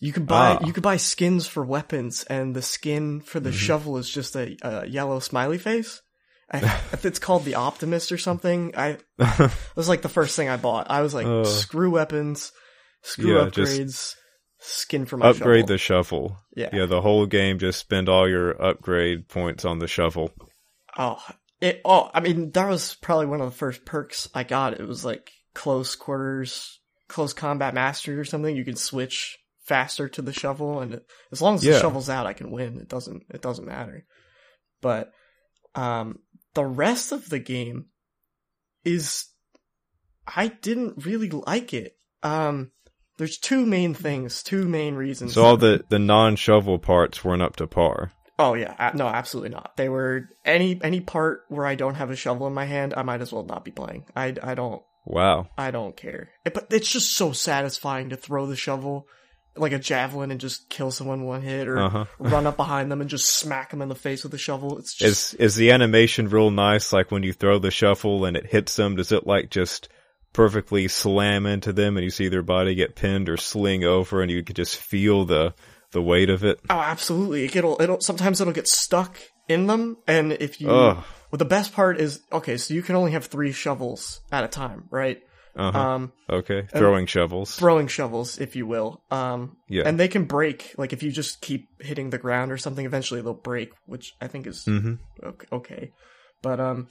You 0.00 0.12
can 0.12 0.24
buy 0.26 0.58
Ah. 0.60 0.66
you 0.66 0.72
can 0.72 0.82
buy 0.82 0.96
skins 0.98 1.46
for 1.46 1.64
weapons, 1.64 2.24
and 2.24 2.54
the 2.54 2.62
skin 2.62 3.20
for 3.20 3.40
the 3.40 3.52
shovel 3.52 3.96
is 3.96 4.10
just 4.10 4.36
a, 4.36 4.56
a 4.62 4.86
yellow 4.86 5.18
smiley 5.20 5.58
face. 5.58 6.02
I, 6.52 6.58
if 6.92 7.04
it's 7.06 7.18
called 7.18 7.44
the 7.44 7.54
Optimist 7.54 8.12
or 8.12 8.18
something, 8.18 8.74
I 8.76 8.98
it 9.18 9.50
was 9.76 9.88
like 9.88 10.02
the 10.02 10.08
first 10.10 10.36
thing 10.36 10.48
I 10.50 10.56
bought. 10.58 10.90
I 10.90 11.00
was 11.00 11.14
like, 11.14 11.26
Uh. 11.26 11.44
screw 11.44 11.90
weapons, 11.92 12.52
screw 13.02 13.38
Yeah, 13.38 13.46
upgrades, 13.46 14.14
skin 14.60 15.06
for 15.06 15.16
my 15.16 15.28
upgrade 15.28 15.62
shovel. 15.62 15.66
the 15.68 15.78
shovel. 15.78 16.36
Yeah. 16.54 16.70
Yeah, 16.72 16.86
the 16.86 17.00
whole 17.00 17.24
game 17.26 17.58
just 17.58 17.78
spend 17.80 18.08
all 18.10 18.28
your 18.28 18.60
upgrade 18.62 19.28
points 19.28 19.64
on 19.64 19.78
the 19.78 19.88
shovel. 19.88 20.32
Oh, 20.96 21.22
it. 21.60 21.80
Oh, 21.84 22.10
I 22.12 22.20
mean, 22.20 22.50
that 22.52 22.68
was 22.68 22.94
probably 22.94 23.26
one 23.26 23.40
of 23.40 23.50
the 23.50 23.56
first 23.56 23.84
perks 23.84 24.28
I 24.34 24.44
got. 24.44 24.78
It 24.80 24.86
was 24.86 25.04
like 25.04 25.30
close 25.54 25.94
quarters, 25.94 26.80
close 27.08 27.32
combat 27.32 27.74
mastery 27.74 28.16
or 28.16 28.24
something. 28.24 28.54
You 28.54 28.64
can 28.64 28.76
switch 28.76 29.38
faster 29.64 30.08
to 30.08 30.22
the 30.22 30.32
shovel, 30.32 30.80
and 30.80 30.94
it, 30.94 31.06
as 31.32 31.40
long 31.42 31.56
as 31.56 31.62
the 31.62 31.80
shovel's 31.80 32.10
out, 32.10 32.26
I 32.26 32.32
can 32.32 32.50
win. 32.50 32.78
It 32.78 32.88
doesn't. 32.88 33.24
It 33.30 33.42
doesn't 33.42 33.66
matter. 33.66 34.06
But 34.80 35.12
um, 35.74 36.20
the 36.54 36.64
rest 36.64 37.12
of 37.12 37.28
the 37.28 37.38
game 37.38 37.86
is, 38.84 39.26
I 40.26 40.48
didn't 40.48 41.04
really 41.04 41.30
like 41.30 41.72
it. 41.72 41.96
Um, 42.22 42.72
there's 43.16 43.38
two 43.38 43.64
main 43.64 43.94
things, 43.94 44.42
two 44.42 44.66
main 44.66 44.94
reasons. 44.94 45.34
So 45.34 45.44
all 45.44 45.56
the 45.56 45.84
the 45.88 45.98
non 45.98 46.36
shovel 46.36 46.78
parts 46.78 47.24
weren't 47.24 47.42
up 47.42 47.56
to 47.56 47.66
par. 47.66 48.12
Oh 48.38 48.54
yeah, 48.54 48.74
a- 48.78 48.96
no, 48.96 49.06
absolutely 49.06 49.50
not. 49.50 49.76
They 49.76 49.88
were 49.88 50.28
any 50.44 50.78
any 50.82 51.00
part 51.00 51.44
where 51.48 51.66
I 51.66 51.74
don't 51.76 51.94
have 51.94 52.10
a 52.10 52.16
shovel 52.16 52.46
in 52.46 52.52
my 52.54 52.64
hand, 52.64 52.94
I 52.96 53.02
might 53.02 53.20
as 53.20 53.32
well 53.32 53.44
not 53.44 53.64
be 53.64 53.70
playing. 53.70 54.04
I 54.16 54.34
I 54.42 54.54
don't 54.54 54.82
Wow. 55.06 55.48
I 55.58 55.70
don't 55.70 55.96
care. 55.96 56.30
It- 56.44 56.54
but 56.54 56.66
it's 56.70 56.90
just 56.90 57.16
so 57.16 57.32
satisfying 57.32 58.10
to 58.10 58.16
throw 58.16 58.46
the 58.46 58.56
shovel 58.56 59.06
like 59.56 59.70
a 59.72 59.78
javelin 59.78 60.32
and 60.32 60.40
just 60.40 60.68
kill 60.68 60.90
someone 60.90 61.22
one 61.24 61.42
hit, 61.42 61.68
or 61.68 61.78
Uh 61.78 61.88
huh. 61.88 62.04
run 62.18 62.44
up 62.46 62.56
behind 62.56 62.90
them 62.90 63.00
and 63.00 63.08
just 63.08 63.36
smack 63.36 63.70
them 63.70 63.82
in 63.82 63.88
the 63.88 63.94
face 63.94 64.24
with 64.24 64.34
a 64.34 64.38
shovel. 64.38 64.78
It's 64.78 64.94
just 64.94 65.34
Is 65.34 65.40
is 65.40 65.54
the 65.54 65.70
animation 65.70 66.28
real 66.28 66.50
nice? 66.50 66.92
Like 66.92 67.12
when 67.12 67.22
you 67.22 67.32
throw 67.32 67.60
the 67.60 67.70
shovel 67.70 68.24
and 68.24 68.36
it 68.36 68.46
hits 68.46 68.74
them, 68.74 68.96
does 68.96 69.12
it 69.12 69.26
like 69.28 69.50
just 69.50 69.88
perfectly 70.32 70.88
slam 70.88 71.46
into 71.46 71.72
them 71.72 71.96
and 71.96 72.02
you 72.02 72.10
see 72.10 72.28
their 72.28 72.42
body 72.42 72.74
get 72.74 72.96
pinned 72.96 73.28
or 73.28 73.36
sling 73.36 73.84
over 73.84 74.20
and 74.20 74.30
you 74.32 74.42
could 74.42 74.56
just 74.56 74.76
feel 74.76 75.24
the 75.24 75.54
the 75.94 76.02
weight 76.02 76.28
of 76.28 76.44
it? 76.44 76.60
oh, 76.68 76.78
absolutely. 76.78 77.46
It'll 77.46 77.80
it'll 77.80 78.00
sometimes 78.02 78.42
it'll 78.42 78.52
get 78.52 78.68
stuck 78.68 79.16
in 79.48 79.66
them, 79.66 79.96
and 80.06 80.32
if 80.32 80.60
you 80.60 80.68
Ugh. 80.68 81.02
well, 81.30 81.38
the 81.38 81.44
best 81.46 81.72
part 81.72 81.98
is 81.98 82.20
okay. 82.30 82.58
So 82.58 82.74
you 82.74 82.82
can 82.82 82.96
only 82.96 83.12
have 83.12 83.24
three 83.24 83.52
shovels 83.52 84.20
at 84.30 84.44
a 84.44 84.48
time, 84.48 84.84
right? 84.90 85.20
Uh 85.56 85.70
huh. 85.72 85.78
Um, 85.78 86.12
okay. 86.28 86.66
Throwing 86.74 87.06
shovels. 87.06 87.54
throwing 87.54 87.86
shovels, 87.86 88.38
if 88.40 88.56
you 88.56 88.66
will. 88.66 89.02
Um, 89.10 89.56
Yeah. 89.68 89.84
and 89.86 89.98
they 90.00 90.08
can 90.08 90.24
break. 90.24 90.74
Like 90.76 90.92
if 90.92 91.02
you 91.02 91.12
just 91.12 91.40
keep 91.40 91.68
hitting 91.80 92.10
the 92.10 92.18
ground 92.18 92.50
or 92.52 92.58
something, 92.58 92.84
eventually 92.84 93.22
they'll 93.22 93.34
break, 93.34 93.70
which 93.86 94.12
I 94.20 94.26
think 94.26 94.46
is 94.48 94.64
hmm 94.64 94.94
ok- 95.22 95.46
okay. 95.52 95.92
But 96.42 96.58
um, 96.60 96.88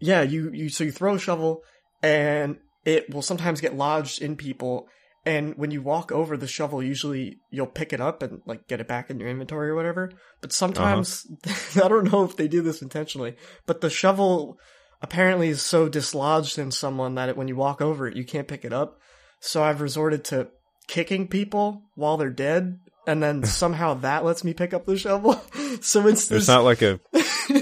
yeah, 0.00 0.22
you 0.22 0.50
you 0.52 0.68
so 0.68 0.84
you 0.84 0.92
throw 0.92 1.14
a 1.14 1.18
shovel, 1.18 1.62
and 2.02 2.56
it 2.84 3.12
will 3.12 3.22
sometimes 3.22 3.60
get 3.60 3.76
lodged 3.76 4.22
in 4.22 4.36
people. 4.36 4.88
And 5.26 5.56
when 5.56 5.70
you 5.70 5.80
walk 5.80 6.12
over 6.12 6.36
the 6.36 6.46
shovel, 6.46 6.82
usually 6.82 7.38
you'll 7.50 7.66
pick 7.66 7.92
it 7.92 8.00
up 8.00 8.22
and 8.22 8.42
like 8.44 8.68
get 8.68 8.80
it 8.80 8.88
back 8.88 9.08
in 9.08 9.18
your 9.18 9.28
inventory 9.28 9.70
or 9.70 9.74
whatever. 9.74 10.12
But 10.42 10.52
sometimes 10.52 11.26
I 11.82 11.88
don't 11.88 12.12
know 12.12 12.24
if 12.24 12.36
they 12.36 12.46
do 12.46 12.60
this 12.60 12.82
intentionally, 12.82 13.36
but 13.66 13.80
the 13.80 13.88
shovel 13.88 14.58
apparently 15.00 15.48
is 15.48 15.62
so 15.62 15.88
dislodged 15.88 16.58
in 16.58 16.70
someone 16.70 17.14
that 17.14 17.30
it, 17.30 17.36
when 17.36 17.48
you 17.48 17.56
walk 17.56 17.80
over 17.80 18.06
it, 18.06 18.16
you 18.16 18.24
can't 18.24 18.48
pick 18.48 18.64
it 18.64 18.72
up. 18.72 18.98
So 19.40 19.62
I've 19.62 19.80
resorted 19.80 20.24
to 20.24 20.48
kicking 20.88 21.28
people 21.28 21.82
while 21.94 22.16
they're 22.16 22.30
dead, 22.30 22.80
and 23.06 23.22
then 23.22 23.44
somehow 23.44 23.94
that 23.94 24.24
lets 24.24 24.44
me 24.44 24.52
pick 24.52 24.74
up 24.74 24.86
the 24.86 24.96
shovel. 24.96 25.40
so 25.80 26.06
it's 26.06 26.28
There's 26.28 26.48
not 26.48 26.64
like 26.64 26.82
a 26.82 27.00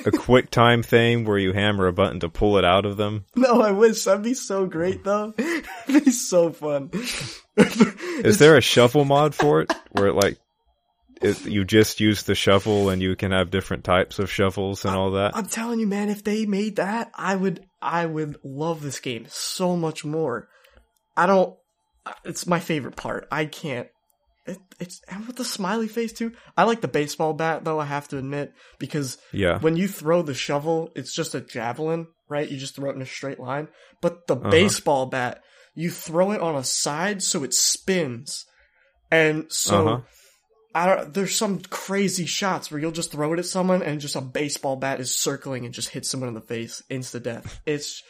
a 0.06 0.10
quick 0.12 0.50
time 0.50 0.82
thing 0.82 1.24
where 1.24 1.38
you 1.38 1.52
hammer 1.52 1.86
a 1.86 1.92
button 1.92 2.20
to 2.20 2.28
pull 2.28 2.58
it 2.58 2.64
out 2.64 2.86
of 2.86 2.96
them. 2.96 3.24
no, 3.34 3.60
I 3.60 3.72
wish 3.72 4.04
that'd 4.04 4.22
be 4.22 4.34
so 4.34 4.66
great 4.66 5.04
though. 5.04 5.34
It'd 5.36 6.04
be 6.04 6.10
so 6.10 6.52
fun. 6.52 6.90
Is 8.24 8.38
there 8.38 8.56
a 8.56 8.60
shovel 8.60 9.04
mod 9.04 9.34
for 9.34 9.60
it 9.62 9.72
where 9.92 10.06
it 10.06 10.14
like 10.14 10.38
it, 11.20 11.44
you 11.44 11.64
just 11.64 12.00
use 12.00 12.22
the 12.24 12.34
shovel 12.34 12.88
and 12.88 13.00
you 13.02 13.14
can 13.14 13.30
have 13.32 13.50
different 13.50 13.84
types 13.84 14.18
of 14.18 14.30
shovels 14.30 14.84
and 14.84 14.94
all 14.96 15.12
that? 15.12 15.36
I'm 15.36 15.46
telling 15.46 15.78
you, 15.80 15.86
man, 15.86 16.08
if 16.08 16.24
they 16.24 16.46
made 16.46 16.76
that, 16.76 17.10
I 17.14 17.36
would, 17.36 17.64
I 17.80 18.06
would 18.06 18.38
love 18.44 18.82
this 18.82 19.00
game 19.00 19.26
so 19.28 19.76
much 19.76 20.04
more. 20.04 20.48
I 21.16 21.26
don't. 21.26 21.54
It's 22.24 22.46
my 22.46 22.58
favorite 22.58 22.96
part. 22.96 23.28
I 23.30 23.44
can't. 23.44 23.88
It, 24.44 24.58
it's 24.80 25.00
and 25.08 25.24
with 25.28 25.36
the 25.36 25.44
smiley 25.44 25.86
face 25.86 26.12
too. 26.12 26.32
I 26.56 26.64
like 26.64 26.80
the 26.80 26.88
baseball 26.88 27.32
bat 27.34 27.64
though. 27.64 27.78
I 27.78 27.84
have 27.84 28.08
to 28.08 28.18
admit 28.18 28.52
because 28.80 29.18
Yeah. 29.32 29.58
when 29.60 29.76
you 29.76 29.86
throw 29.86 30.22
the 30.22 30.34
shovel, 30.34 30.90
it's 30.96 31.14
just 31.14 31.36
a 31.36 31.40
javelin, 31.40 32.08
right? 32.28 32.50
You 32.50 32.56
just 32.58 32.74
throw 32.74 32.90
it 32.90 32.96
in 32.96 33.02
a 33.02 33.06
straight 33.06 33.38
line. 33.38 33.68
But 34.00 34.26
the 34.26 34.34
Uh-huh. 34.36 34.50
baseball 34.50 35.06
bat, 35.06 35.42
you 35.74 35.90
throw 35.90 36.32
it 36.32 36.40
on 36.40 36.54
a 36.56 36.64
side 36.64 37.22
so 37.22 37.44
it 37.44 37.54
spins, 37.54 38.44
and 39.10 39.46
so. 39.50 39.88
Uh-huh. 39.88 40.00
I 40.74 40.86
don't, 40.86 41.12
there's 41.12 41.36
some 41.36 41.60
crazy 41.60 42.24
shots 42.24 42.70
where 42.70 42.80
you'll 42.80 42.92
just 42.92 43.12
throw 43.12 43.34
it 43.34 43.38
at 43.38 43.44
someone 43.44 43.82
and 43.82 44.00
just 44.00 44.16
a 44.16 44.22
baseball 44.22 44.76
bat 44.76 45.00
is 45.00 45.14
circling 45.14 45.66
and 45.66 45.74
just 45.74 45.90
hits 45.90 46.08
someone 46.08 46.28
in 46.28 46.34
the 46.34 46.40
face, 46.40 46.82
insta 46.90 47.22
death. 47.22 47.60
It's 47.66 48.02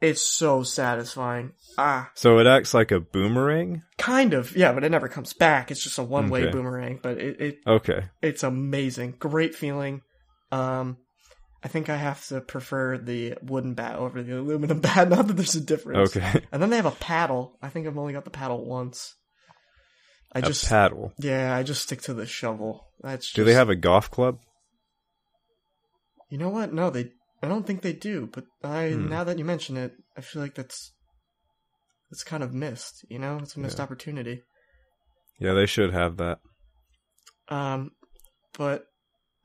it's 0.00 0.22
so 0.22 0.62
satisfying. 0.62 1.54
Ah, 1.76 2.12
So 2.14 2.38
it 2.38 2.46
acts 2.46 2.72
like 2.72 2.92
a 2.92 3.00
boomerang? 3.00 3.82
kind 3.98 4.32
of, 4.32 4.56
yeah, 4.56 4.70
but 4.72 4.84
it 4.84 4.90
never 4.92 5.08
comes 5.08 5.32
back. 5.32 5.72
It's 5.72 5.82
just 5.82 5.98
a 5.98 6.04
one 6.04 6.30
way 6.30 6.42
Okay. 6.42 6.52
boomerang, 6.52 7.00
but 7.02 7.18
it, 7.18 7.40
it 7.40 7.58
Okay. 7.66 8.04
it's 8.22 8.44
amazing, 8.44 9.16
great 9.18 9.56
feeling. 9.56 10.02
Um, 10.52 10.98
I 11.64 11.68
think 11.68 11.88
I 11.88 11.96
have 11.96 12.24
to 12.28 12.42
prefer 12.42 12.98
the 12.98 13.38
wooden 13.42 13.72
bat 13.72 13.96
over 13.96 14.22
the 14.22 14.38
aluminum 14.38 14.80
bat. 14.82 15.08
Not 15.08 15.26
that 15.28 15.32
there's 15.32 15.54
a 15.54 15.60
difference. 15.62 16.14
Okay. 16.14 16.44
And 16.52 16.62
then 16.62 16.68
they 16.70 16.76
have 16.76 16.84
a 16.84 16.90
paddle. 16.90 17.56
I 17.62 17.70
think 17.70 17.86
I've 17.86 17.96
only 17.98 18.12
got 18.12 18.24
the 18.24 18.30
paddle 18.30 18.64
once. 18.66 19.14
I 20.32 20.40
a 20.40 20.42
just 20.42 20.68
paddle. 20.68 21.12
yeah, 21.18 21.54
I 21.56 21.62
just 21.62 21.82
stick 21.82 22.02
to 22.02 22.12
the 22.14 22.26
shovel. 22.26 22.86
That's 23.00 23.32
Do 23.32 23.44
they 23.44 23.54
have 23.54 23.70
a 23.70 23.76
golf 23.76 24.10
club? 24.10 24.38
You 26.28 26.38
know 26.38 26.50
what? 26.50 26.72
No, 26.72 26.90
they. 26.90 27.12
I 27.42 27.48
don't 27.48 27.66
think 27.66 27.82
they 27.82 27.92
do. 27.92 28.28
But 28.32 28.44
I 28.62 28.90
Hmm. 28.90 29.08
now 29.08 29.24
that 29.24 29.38
you 29.38 29.44
mention 29.44 29.76
it, 29.76 29.92
I 30.16 30.20
feel 30.20 30.42
like 30.42 30.54
that's 30.54 30.92
that's 32.10 32.24
kind 32.24 32.42
of 32.42 32.52
missed. 32.52 33.04
You 33.08 33.18
know, 33.18 33.38
it's 33.38 33.56
a 33.56 33.60
missed 33.60 33.78
Yeah. 33.78 33.84
opportunity. 33.84 34.42
Yeah, 35.38 35.52
they 35.54 35.66
should 35.66 35.92
have 35.92 36.16
that. 36.18 36.40
Um, 37.48 37.92
but 38.58 38.86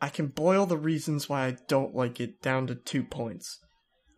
I 0.02 0.10
can 0.10 0.28
boil 0.28 0.66
the 0.66 0.78
reasons 0.78 1.28
why 1.28 1.48
I 1.48 1.58
don't 1.68 1.96
like 1.96 2.20
it 2.20 2.42
down 2.42 2.68
to 2.68 2.76
two 2.76 3.04
points. 3.04 3.60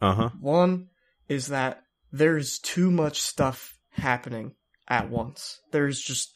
Uh 0.02 0.14
huh. 0.14 0.30
One 0.40 0.88
is 1.28 1.48
that 1.48 1.84
there's 2.12 2.60
too 2.60 2.92
much 2.92 3.22
stuff 3.22 3.78
happening 3.92 4.56
at 4.88 5.10
once. 5.10 5.60
There's 5.72 6.02
just 6.02 6.32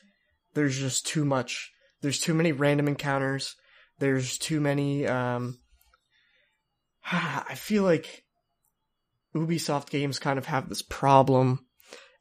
there's 0.54 0.80
just 0.80 1.06
too 1.06 1.26
much. 1.26 1.72
There's 2.02 2.20
too 2.20 2.34
many 2.34 2.52
random 2.52 2.88
encounters. 2.88 3.56
There's 4.00 4.38
too 4.38 4.60
many 4.60 5.08
um 5.08 5.60
I 7.12 7.56
feel 7.56 7.84
like 7.84 8.24
Ubisoft 9.36 9.90
games 9.90 10.18
kind 10.18 10.40
of 10.40 10.46
have 10.46 10.70
this 10.70 10.82
problem 10.82 11.66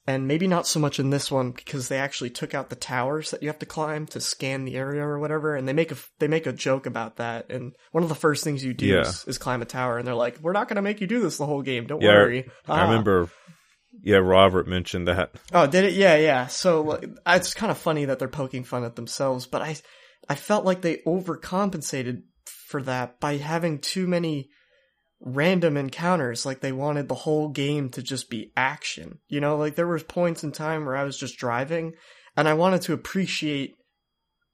and 0.07 0.29
maybe 0.29 0.47
not 0.47 0.67
so 0.67 0.79
much 0.81 1.01
in 1.01 1.11
this 1.11 1.31
one 1.31 1.51
because 1.53 1.89
they 1.89 1.99
actually 1.99 2.31
took 2.31 2.55
out 2.55 2.69
the 2.71 2.77
towers 2.77 3.31
that 3.31 3.43
you 3.43 3.49
have 3.49 3.59
to 3.61 3.67
climb 3.67 4.07
to 4.09 4.21
scan 4.21 4.65
the 4.65 4.77
area 4.77 5.03
or 5.03 5.19
whatever 5.19 5.57
and 5.57 5.67
they 5.67 5.73
make 5.73 5.91
a 5.93 5.97
they 6.19 6.29
make 6.29 6.47
a 6.47 6.53
joke 6.53 6.85
about 6.87 7.17
that 7.17 7.51
and 7.51 7.73
one 7.93 8.03
of 8.03 8.09
the 8.09 8.15
first 8.15 8.45
things 8.45 8.63
you 8.65 8.75
do 8.75 8.87
Yeah. 8.87 9.01
is, 9.01 9.25
is 9.27 9.39
climb 9.39 9.63
a 9.63 9.65
tower 9.65 9.97
and 9.99 10.07
they're 10.07 10.15
like 10.15 10.39
we're 10.43 10.53
not 10.53 10.69
going 10.69 10.77
to 10.77 10.83
make 10.83 11.01
you 11.01 11.07
do 11.07 11.21
this 11.21 11.39
the 11.39 11.47
whole 11.47 11.63
game 11.63 11.87
don't 11.87 12.03
Yeah, 12.03 12.09
worry 12.11 12.51
I 12.69 12.81
Ah. 12.81 12.91
remember. 12.91 13.29
Yeah, 14.03 14.17
Robert 14.17 14.67
mentioned 14.69 15.09
that. 15.09 15.31
Oh, 15.53 15.67
did 15.69 15.85
it? 15.85 15.95
Yeah, 15.95 16.17
yeah. 16.17 16.49
So 16.49 17.01
it's 17.27 17.55
kind 17.55 17.71
of 17.71 17.79
funny 17.79 18.05
that 18.07 18.19
they're 18.19 18.29
poking 18.29 18.65
fun 18.65 18.85
at 18.85 18.97
themselves, 18.97 19.47
but 19.47 19.63
I, 19.63 19.77
I 20.29 20.35
felt 20.35 20.65
like 20.67 20.83
they 20.83 20.99
overcompensated 21.07 22.23
for 22.45 22.83
that 22.83 23.21
by 23.21 23.37
having 23.37 23.79
too 23.79 24.07
many 24.07 24.51
random 25.25 25.77
encounters. 25.77 26.47
Like 26.47 26.61
they 26.61 26.73
wanted 26.73 27.09
the 27.09 27.15
whole 27.15 27.49
game 27.49 27.89
to 27.91 28.03
just 28.03 28.31
be 28.31 28.53
action. 28.57 29.19
You 29.29 29.41
know, 29.41 29.57
like 29.57 29.75
there 29.75 29.87
was 29.87 30.03
points 30.03 30.45
in 30.45 30.53
time 30.53 30.85
where 30.85 30.97
I 30.97 31.05
was 31.05 31.19
just 31.19 31.39
driving, 31.39 31.95
and 32.37 32.49
I 32.49 32.55
wanted 32.55 32.83
to 32.83 32.93
appreciate 32.93 33.75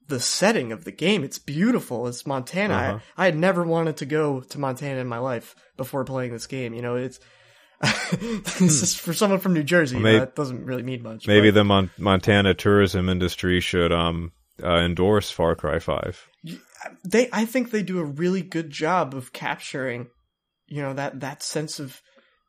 the 0.08 0.20
setting 0.20 0.72
of 0.72 0.84
the 0.84 0.92
game. 0.92 1.22
It's 1.22 1.38
beautiful. 1.38 2.06
It's 2.08 2.26
Montana. 2.26 2.74
Uh-huh. 2.74 2.98
I, 3.16 3.22
I 3.22 3.24
had 3.26 3.36
never 3.36 3.62
wanted 3.64 3.98
to 3.98 4.06
go 4.06 4.40
to 4.40 4.58
Montana 4.58 5.00
in 5.00 5.06
my 5.06 5.18
life 5.18 5.54
before 5.76 6.04
playing 6.04 6.32
this 6.32 6.46
game. 6.46 6.74
You 6.74 6.82
know, 6.82 6.96
it's 6.96 7.20
this 8.12 8.82
is 8.82 8.94
for 8.94 9.14
someone 9.14 9.40
from 9.40 9.54
New 9.54 9.62
Jersey. 9.62 9.96
Hmm. 9.96 10.02
Well, 10.02 10.12
may- 10.12 10.18
that 10.18 10.36
doesn't 10.36 10.64
really 10.64 10.82
mean 10.82 11.02
much. 11.02 11.26
Maybe 11.26 11.50
but 11.50 11.54
the 11.54 11.64
Mon- 11.64 11.90
Montana 11.98 12.54
tourism 12.54 13.08
industry 13.08 13.60
should 13.60 13.92
um 13.92 14.32
uh, 14.62 14.78
endorse 14.78 15.30
Far 15.30 15.54
Cry 15.54 15.78
Five. 15.78 16.28
they, 17.04 17.28
I 17.32 17.44
think 17.46 17.70
they 17.70 17.82
do 17.82 17.98
a 17.98 18.04
really 18.04 18.42
good 18.42 18.70
job 18.70 19.14
of 19.14 19.32
capturing, 19.32 20.08
you 20.70 20.80
know, 20.80 20.94
that 20.94 21.20
that 21.20 21.42
sense 21.42 21.78
of 21.78 22.00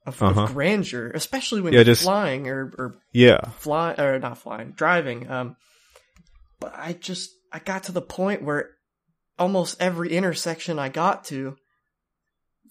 of, 0.06 0.22
Uh-huh. 0.24 0.44
of 0.44 0.54
grandeur, 0.54 1.12
especially 1.14 1.62
when 1.62 1.74
Yeah, 1.74 1.80
you're 1.80 1.86
just- 1.86 2.04
flying 2.04 2.48
or 2.48 2.74
or 2.78 2.96
Yeah, 3.12 3.42
fly 3.60 3.94
or 4.00 4.18
not 4.20 4.38
flying, 4.38 4.72
driving. 4.72 5.30
Um, 5.30 5.58
but 6.60 6.74
I 6.76 6.94
just 6.94 7.30
I 7.52 7.60
got 7.60 7.84
to 7.84 7.92
the 7.92 8.02
point 8.02 8.42
where 8.44 8.70
almost 9.38 9.82
every 9.82 10.12
intersection 10.12 10.80
I 10.80 10.90
got 10.90 11.26
to, 11.26 11.58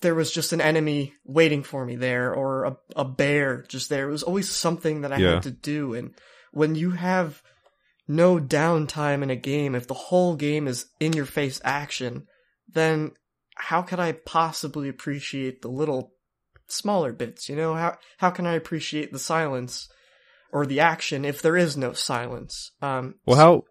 there 0.00 0.14
was 0.14 0.30
just 0.32 0.52
an 0.52 0.60
enemy 0.60 1.14
waiting 1.24 1.62
for 1.62 1.84
me 1.84 1.96
there, 1.96 2.34
or 2.34 2.64
a 2.64 2.76
a 2.96 3.04
bear 3.04 3.62
just 3.68 3.88
there. 3.90 4.08
It 4.08 4.12
was 4.12 4.22
always 4.22 4.48
something 4.48 5.02
that 5.02 5.12
I 5.12 5.18
Yeah. 5.18 5.34
had 5.34 5.42
to 5.44 5.50
do, 5.50 5.94
and 5.94 6.14
when 6.52 6.74
you 6.74 6.92
have 6.92 7.42
no 8.08 8.38
downtime 8.40 9.22
in 9.22 9.30
a 9.30 9.36
game, 9.36 9.74
if 9.76 9.86
the 9.86 9.94
whole 9.94 10.34
game 10.34 10.66
is 10.66 10.86
in 10.98 11.12
your 11.12 11.26
face 11.26 11.60
action, 11.62 12.26
then 12.68 13.12
how 13.60 13.82
could 13.82 14.00
I 14.00 14.12
possibly 14.12 14.88
appreciate 14.88 15.62
the 15.62 15.68
little 15.68 16.14
smaller 16.68 17.12
bits? 17.12 17.48
You 17.48 17.56
know, 17.56 17.74
how 17.74 17.98
how 18.18 18.30
can 18.30 18.46
I 18.46 18.54
appreciate 18.54 19.12
the 19.12 19.18
silence 19.18 19.88
or 20.52 20.66
the 20.66 20.80
action 20.80 21.24
if 21.24 21.42
there 21.42 21.56
is 21.56 21.76
no 21.76 21.92
silence? 21.92 22.72
Um, 22.82 23.16
Well, 23.26 23.36
how 23.36 23.64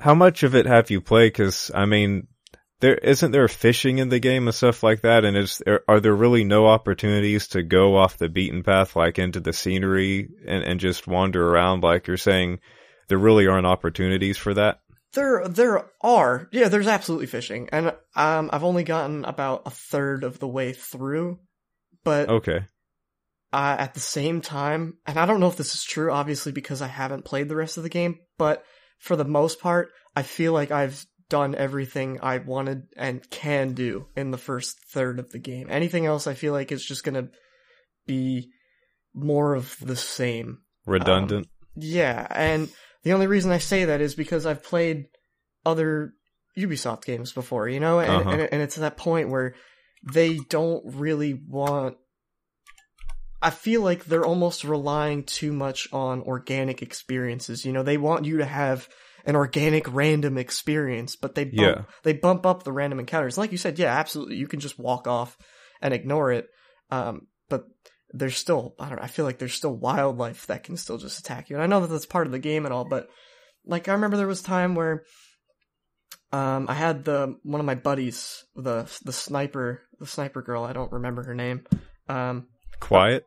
how 0.00 0.14
much 0.14 0.42
of 0.42 0.54
it 0.54 0.66
have 0.66 0.90
you 0.90 1.00
played? 1.00 1.32
Because 1.32 1.70
I 1.74 1.84
mean, 1.86 2.26
there 2.80 2.96
isn't 2.96 3.30
there 3.30 3.48
fishing 3.48 3.98
in 3.98 4.08
the 4.08 4.18
game 4.18 4.48
and 4.48 4.54
stuff 4.54 4.82
like 4.82 5.02
that, 5.02 5.24
and 5.24 5.36
is 5.36 5.62
are 5.88 6.00
there 6.00 6.14
really 6.14 6.44
no 6.44 6.66
opportunities 6.66 7.48
to 7.48 7.62
go 7.62 7.96
off 7.96 8.18
the 8.18 8.28
beaten 8.28 8.62
path, 8.62 8.96
like 8.96 9.18
into 9.18 9.40
the 9.40 9.52
scenery 9.52 10.28
and 10.46 10.64
and 10.64 10.80
just 10.80 11.06
wander 11.06 11.48
around? 11.48 11.82
Like 11.82 12.06
you're 12.06 12.16
saying, 12.16 12.60
there 13.08 13.18
really 13.18 13.46
aren't 13.46 13.66
opportunities 13.66 14.38
for 14.38 14.54
that. 14.54 14.80
There, 15.12 15.46
there 15.48 15.90
are. 16.00 16.48
Yeah, 16.52 16.68
there's 16.68 16.86
absolutely 16.86 17.26
fishing, 17.26 17.68
and 17.72 17.94
um, 18.14 18.50
I've 18.52 18.64
only 18.64 18.84
gotten 18.84 19.24
about 19.24 19.62
a 19.66 19.70
third 19.70 20.24
of 20.24 20.38
the 20.38 20.48
way 20.48 20.72
through. 20.72 21.40
But 22.04 22.28
Okay, 22.28 22.60
uh, 23.52 23.76
at 23.78 23.94
the 23.94 24.00
same 24.00 24.40
time, 24.40 24.98
and 25.06 25.18
I 25.18 25.26
don't 25.26 25.40
know 25.40 25.48
if 25.48 25.56
this 25.56 25.74
is 25.74 25.82
true, 25.82 26.12
obviously, 26.12 26.52
because 26.52 26.80
I 26.80 26.86
haven't 26.86 27.24
played 27.24 27.48
the 27.48 27.56
rest 27.56 27.76
of 27.76 27.82
the 27.82 27.88
game. 27.88 28.18
But 28.38 28.64
for 28.98 29.16
the 29.16 29.24
most 29.24 29.60
part, 29.60 29.90
I 30.14 30.22
feel 30.22 30.52
like 30.52 30.70
I've 30.70 31.04
done 31.28 31.54
everything 31.54 32.18
I 32.22 32.38
wanted 32.38 32.84
and 32.96 33.28
can 33.30 33.72
do 33.72 34.06
in 34.16 34.30
the 34.30 34.38
first 34.38 34.78
third 34.92 35.18
of 35.18 35.30
the 35.30 35.38
game. 35.38 35.68
Anything 35.70 36.06
else, 36.06 36.26
I 36.26 36.34
feel 36.34 36.52
like 36.52 36.70
is 36.72 36.84
just 36.84 37.04
gonna 37.04 37.28
be 38.06 38.50
more 39.14 39.54
of 39.54 39.76
the 39.80 39.96
same. 39.96 40.58
redundant. 40.86 41.48
Yeah, 41.76 42.26
and 42.30 42.68
the 43.02 43.12
only 43.12 43.26
reason 43.26 43.50
I 43.50 43.58
say 43.58 43.86
that 43.86 44.00
is 44.00 44.14
because 44.14 44.46
I've 44.46 44.62
played 44.62 45.06
other 45.64 46.14
Ubisoft 46.58 47.04
games 47.04 47.32
before, 47.32 47.68
you 47.68 47.80
know, 47.80 48.00
and, 48.00 48.10
Uh-huh. 48.10 48.30
and, 48.30 48.40
and 48.52 48.62
it's 48.62 48.76
that 48.76 48.96
point 48.96 49.28
where 49.28 49.54
they 50.12 50.38
don't 50.48 50.82
really 50.96 51.34
want. 51.34 51.96
I 53.42 53.50
feel 53.50 53.80
like 53.80 54.04
they're 54.04 54.24
almost 54.24 54.64
relying 54.64 55.24
too 55.24 55.52
much 55.52 55.88
on 55.92 56.20
organic 56.22 56.82
experiences. 56.82 57.64
You 57.64 57.72
know, 57.72 57.82
they 57.82 57.96
want 57.96 58.26
you 58.26 58.38
to 58.38 58.44
have 58.44 58.88
an 59.24 59.36
organic 59.36 59.92
random 59.92 60.36
experience, 60.38 61.16
but 61.16 61.34
they 61.34 61.44
bump, 61.44 61.56
Yeah. 61.76 61.82
they 62.02 62.12
bump 62.12 62.44
up 62.44 62.62
the 62.62 62.72
random 62.72 63.00
encounters. 63.00 63.38
Like 63.38 63.52
you 63.52 63.58
said, 63.58 63.78
yeah, 63.78 63.96
absolutely, 63.96 64.36
you 64.36 64.46
can 64.46 64.60
just 64.60 64.78
walk 64.78 65.06
off 65.06 65.38
and 65.80 65.94
ignore 65.94 66.32
it. 66.32 66.48
Um, 66.90 67.28
but 67.48 67.64
there's 68.12 68.36
still 68.36 68.74
I 68.78 68.88
don't 68.88 68.98
know, 68.98 69.04
I 69.04 69.08
feel 69.08 69.24
like 69.24 69.38
there's 69.38 69.54
still 69.54 69.74
wildlife 69.74 70.46
that 70.48 70.64
can 70.64 70.76
still 70.76 70.98
just 70.98 71.18
attack 71.20 71.50
you. 71.50 71.56
And 71.56 71.62
I 71.62 71.66
know 71.66 71.80
that 71.80 71.88
that's 71.88 72.06
part 72.06 72.26
of 72.26 72.32
the 72.32 72.38
game 72.38 72.64
and 72.64 72.74
all, 72.74 72.84
but 72.84 73.08
like 73.64 73.88
I 73.88 73.92
remember 73.92 74.16
there 74.16 74.26
was 74.26 74.42
time 74.42 74.74
where 74.74 75.04
um 76.32 76.66
I 76.68 76.74
had 76.74 77.04
the 77.04 77.36
one 77.42 77.60
of 77.60 77.66
my 77.66 77.74
buddies, 77.74 78.44
the 78.54 78.90
the 79.04 79.12
sniper, 79.12 79.82
the 79.98 80.06
sniper 80.06 80.42
girl, 80.42 80.64
I 80.64 80.72
don't 80.72 80.92
remember 80.92 81.22
her 81.24 81.34
name. 81.34 81.64
Um 82.08 82.46
Quiet? 82.80 83.24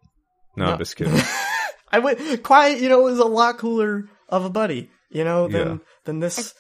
No, 0.58 0.66
no. 0.66 0.72
I'm 0.74 0.78
just 0.80 0.96
kidding. 0.96 1.14
I 1.92 2.00
went 2.00 2.42
quiet, 2.44 2.80
you 2.80 2.90
know, 2.90 3.02
was 3.02 3.20
a 3.20 3.26
lot 3.26 3.58
cooler 3.60 4.10
of 4.30 4.46
a 4.46 4.50
buddy, 4.50 4.90
you 5.10 5.24
know, 5.24 5.48
than 5.48 5.68
Yeah. 5.68 5.78
than 6.06 6.20
this 6.20 6.54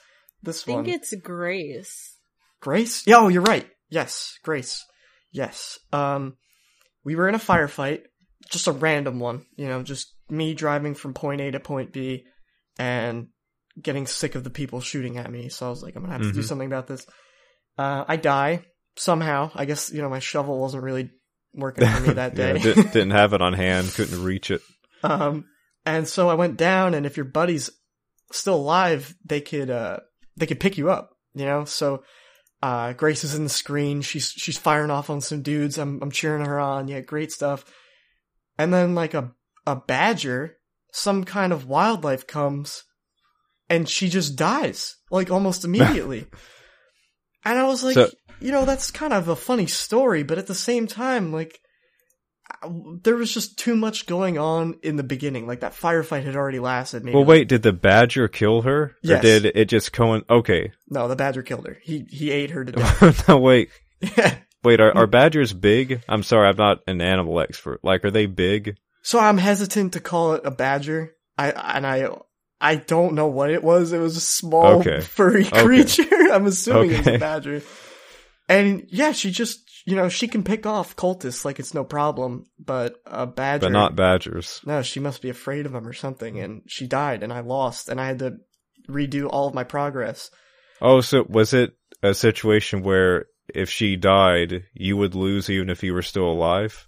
this 0.43 0.63
I 0.63 0.65
think 0.65 0.87
it's 0.87 1.13
Grace. 1.23 2.17
Grace? 2.61 3.05
Yeah, 3.07 3.17
oh, 3.17 3.27
you're 3.29 3.41
right. 3.41 3.67
Yes, 3.89 4.37
Grace. 4.43 4.85
Yes. 5.31 5.79
Um, 5.91 6.35
we 7.03 7.15
were 7.15 7.27
in 7.27 7.35
a 7.35 7.39
firefight, 7.39 8.01
just 8.49 8.67
a 8.67 8.71
random 8.71 9.19
one. 9.19 9.45
You 9.55 9.67
know, 9.67 9.83
just 9.83 10.13
me 10.29 10.53
driving 10.53 10.95
from 10.95 11.13
point 11.13 11.41
A 11.41 11.51
to 11.51 11.59
point 11.59 11.91
B, 11.93 12.25
and 12.77 13.27
getting 13.81 14.05
sick 14.07 14.35
of 14.35 14.43
the 14.43 14.49
people 14.49 14.81
shooting 14.81 15.17
at 15.17 15.31
me. 15.31 15.49
So 15.49 15.65
I 15.65 15.69
was 15.69 15.81
like, 15.83 15.95
I'm 15.95 16.03
gonna 16.03 16.13
have 16.13 16.21
to 16.23 16.31
do 16.33 16.39
Mhm. 16.41 16.43
something 16.47 16.67
about 16.67 16.87
this. 16.87 17.05
Uh, 17.77 18.05
I 18.07 18.17
die 18.17 18.65
somehow. 18.95 19.51
I 19.55 19.65
guess 19.65 19.91
you 19.91 20.01
know 20.01 20.09
my 20.09 20.19
shovel 20.19 20.59
wasn't 20.59 20.83
really 20.83 21.09
working 21.53 21.87
for 21.87 21.99
me 22.01 22.09
that 22.13 22.37
Yeah, 22.37 22.53
day. 22.53 22.73
di- 22.73 22.81
didn't 22.91 23.11
have 23.11 23.33
it 23.33 23.41
on 23.41 23.53
hand, 23.53 23.91
couldn't 23.93 24.23
reach 24.23 24.51
it. 24.51 24.61
Um, 25.03 25.45
and 25.85 26.07
so 26.07 26.29
I 26.29 26.35
went 26.35 26.57
down, 26.57 26.93
and 26.93 27.05
if 27.05 27.17
your 27.17 27.25
buddy's 27.25 27.69
still 28.31 28.55
alive, 28.55 29.15
they 29.25 29.41
could 29.41 29.69
uh 29.69 29.97
they 30.37 30.45
could 30.45 30.59
pick 30.59 30.77
you 30.77 30.89
up, 30.89 31.11
you 31.35 31.45
know. 31.45 31.65
So 31.65 32.03
uh, 32.61 32.93
Grace 32.93 33.23
is 33.23 33.35
in 33.35 33.43
the 33.43 33.49
screen. 33.49 34.01
She's 34.01 34.29
she's 34.29 34.57
firing 34.57 34.89
off 34.91 35.09
on 35.09 35.19
some 35.21 35.41
dudes. 35.41 35.77
I'm 35.77 36.01
I'm 36.01 36.11
cheering 36.11 36.45
her 36.45 36.59
on. 36.59 36.87
Yeah, 36.87 37.01
great 37.01 37.31
stuff. 37.31 37.65
And 38.57 38.73
then 38.73 38.95
like 38.95 39.13
a 39.13 39.31
a 39.65 39.75
badger, 39.75 40.57
some 40.91 41.23
kind 41.23 41.53
of 41.53 41.67
wildlife 41.67 42.27
comes, 42.27 42.83
and 43.69 43.87
she 43.89 44.09
just 44.09 44.35
dies 44.35 44.95
like 45.09 45.31
almost 45.31 45.63
immediately. 45.65 46.27
and 47.45 47.57
I 47.59 47.63
was 47.63 47.83
like, 47.83 47.95
So- 47.95 48.09
you 48.39 48.51
know, 48.51 48.65
that's 48.65 48.91
kind 48.91 49.13
of 49.13 49.27
a 49.29 49.35
funny 49.35 49.67
story, 49.67 50.23
but 50.23 50.37
at 50.37 50.47
the 50.47 50.55
same 50.55 50.85
time, 50.87 51.31
like 51.31 51.59
there 53.01 53.15
was 53.15 53.33
just 53.33 53.57
too 53.57 53.75
much 53.75 54.05
going 54.05 54.37
on 54.37 54.75
in 54.83 54.95
the 54.97 55.03
beginning. 55.03 55.47
Like 55.47 55.61
that 55.61 55.73
firefight 55.73 56.23
had 56.25 56.35
already 56.35 56.59
lasted. 56.59 57.03
Maybe 57.03 57.15
Well, 57.15 57.23
like- 57.23 57.29
wait, 57.29 57.47
did 57.47 57.63
the 57.63 57.73
badger 57.73 58.27
kill 58.27 58.61
her? 58.63 58.81
Or 58.83 58.95
Yes. 59.01 59.21
did 59.21 59.45
it 59.45 59.65
just 59.69 59.93
Cohen? 59.93 60.23
Okay. 60.29 60.71
no, 60.89 61.07
the 61.07 61.15
badger 61.15 61.41
killed 61.41 61.67
her. 61.67 61.77
He 61.81 62.05
he 62.09 62.31
ate 62.31 62.51
her 62.51 62.63
to 62.65 62.71
death. 62.73 63.27
no, 63.27 63.37
wait. 63.37 63.69
Yeah. 64.17 64.35
Wait, 64.63 64.79
are, 64.79 64.95
are 64.95 65.07
mm. 65.07 65.11
badgers 65.11 65.53
big? 65.53 66.01
I'm 66.07 66.23
sorry, 66.23 66.47
I'm 66.47 66.55
not 66.55 66.79
an 66.87 67.01
animal 67.01 67.39
expert. 67.39 67.81
Like, 67.83 68.05
are 68.05 68.11
they 68.11 68.25
big? 68.25 68.77
So 69.01 69.19
I'm 69.19 69.37
hesitant 69.37 69.93
to 69.93 69.99
call 69.99 70.33
it 70.33 70.45
a 70.45 70.51
badger. 70.51 71.15
I 71.37 71.51
and 71.51 71.85
I 71.85 72.09
I 72.61 72.75
don't 72.75 73.15
know 73.15 73.27
what 73.27 73.51
it 73.51 73.63
was. 73.63 73.91
It 73.91 73.99
was 73.99 74.15
a 74.15 74.21
small 74.21 74.79
Okay. 74.79 75.01
furry 75.01 75.45
Okay. 75.45 75.63
creature. 75.63 76.15
I'm 76.31 76.45
assuming 76.45 76.95
Okay. 76.95 77.15
a 77.15 77.19
badger. 77.19 77.61
And 78.47 78.85
yeah, 78.89 79.11
she 79.11 79.31
just 79.31 79.59
you 79.85 79.95
know 79.95 80.07
she 80.07 80.27
can 80.27 80.43
pick 80.43 80.65
off 80.65 80.95
cultists 80.95 81.43
like 81.43 81.59
it's 81.59 81.73
no 81.73 81.83
problem, 81.83 82.45
but 82.57 82.95
a 83.05 83.27
badger. 83.27 83.65
But 83.65 83.73
not 83.73 83.95
badgers. 83.95 84.61
No, 84.65 84.81
she 84.81 85.01
must 85.01 85.21
be 85.21 85.29
afraid 85.29 85.65
of 85.65 85.75
him 85.75 85.85
or 85.85 85.93
something, 85.93 86.39
and 86.39 86.61
she 86.67 86.87
died, 86.87 87.23
and 87.23 87.33
I 87.33 87.41
lost, 87.41 87.89
and 87.89 87.99
I 87.99 88.07
had 88.07 88.19
to 88.19 88.37
redo 88.89 89.27
all 89.29 89.47
of 89.47 89.53
my 89.53 89.63
progress. 89.63 90.31
Oh, 90.81 91.01
so 91.01 91.25
was 91.27 91.53
it 91.53 91.73
a 92.01 92.13
situation 92.13 92.83
where 92.83 93.25
if 93.53 93.69
she 93.69 93.95
died, 93.95 94.63
you 94.73 94.97
would 94.97 95.15
lose 95.15 95.49
even 95.49 95.69
if 95.69 95.83
you 95.83 95.93
were 95.93 96.01
still 96.01 96.29
alive? 96.31 96.87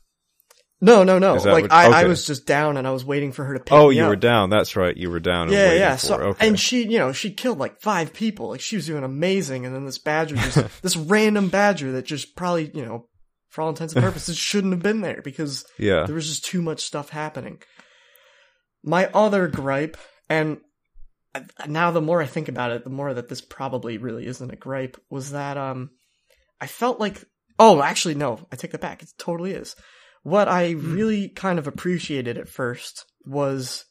No, 0.82 1.04
no, 1.04 1.20
no. 1.20 1.36
Like 1.36 1.64
what- 1.64 1.72
I, 1.72 2.02
I 2.02 2.04
was 2.06 2.26
just 2.28 2.46
down, 2.46 2.78
and 2.78 2.86
I 2.86 2.92
was 2.92 3.06
waiting 3.06 3.32
for 3.32 3.46
her 3.46 3.54
to 3.54 3.60
pick 3.60 3.72
Oh, 3.72 3.90
me 3.90 3.96
you 3.98 4.04
up. 4.04 4.10
were 4.10 4.16
down. 4.16 4.50
That's 4.50 4.76
right. 4.76 4.96
You 4.96 5.10
were 5.10 5.22
down. 5.22 5.52
Yeah, 5.52 5.74
yeah. 5.74 5.96
For, 5.96 6.06
So, 6.06 6.16
okay. 6.16 6.48
and 6.48 6.60
she, 6.60 6.84
you 6.86 7.00
know, 7.00 7.12
she 7.14 7.32
killed 7.32 7.58
like 7.58 7.82
five 7.82 8.14
people. 8.14 8.50
Like 8.50 8.62
she 8.62 8.76
was 8.76 8.86
doing 8.86 9.04
amazing, 9.04 9.66
and 9.66 9.74
then 9.74 9.86
this 9.86 9.98
badger, 10.00 10.36
just 10.36 10.58
this 10.82 10.98
random 10.98 11.50
badger 11.50 11.94
that 11.94 12.06
just 12.06 12.36
probably, 12.36 12.70
you 12.74 12.86
know, 12.86 13.08
for 13.50 13.62
all 13.62 13.70
intents 13.70 13.94
and 13.96 14.04
purposes, 14.04 14.38
shouldn't 14.38 14.74
have 14.74 14.84
been 14.84 15.00
there 15.02 15.22
because 15.24 15.66
yeah. 15.80 16.04
there 16.06 16.16
was 16.16 16.28
just 16.28 16.46
too 16.46 16.62
much 16.62 16.82
stuff 16.82 17.10
happening. 17.10 17.62
My 18.84 19.08
other 19.14 19.48
gripe, 19.48 19.98
and 20.30 20.58
now 21.66 21.92
the 21.92 22.02
more 22.02 22.22
I 22.22 22.26
think 22.26 22.50
about 22.50 22.72
it, 22.72 22.84
the 22.84 22.90
more 22.90 23.14
that 23.14 23.30
this 23.30 23.42
probably 23.42 23.98
really 23.98 24.28
isn't 24.28 24.52
a 24.52 24.56
gripe, 24.58 24.98
was 25.10 25.32
that 25.32 25.58
um, 25.58 25.92
I 26.60 26.68
felt 26.68 27.00
like, 27.00 27.24
oh, 27.60 27.82
actually, 27.82 28.16
no, 28.16 28.46
I 28.52 28.56
take 28.56 28.72
that 28.72 28.82
back. 28.82 29.04
It 29.04 29.10
totally 29.18 29.52
is. 29.52 29.76
What 30.24 30.48
I 30.48 30.72
really 30.72 31.30
kind 31.30 31.60
of 31.60 31.68
appreciated 31.68 32.38
at 32.38 32.50
first 32.50 33.06
was, 33.26 33.86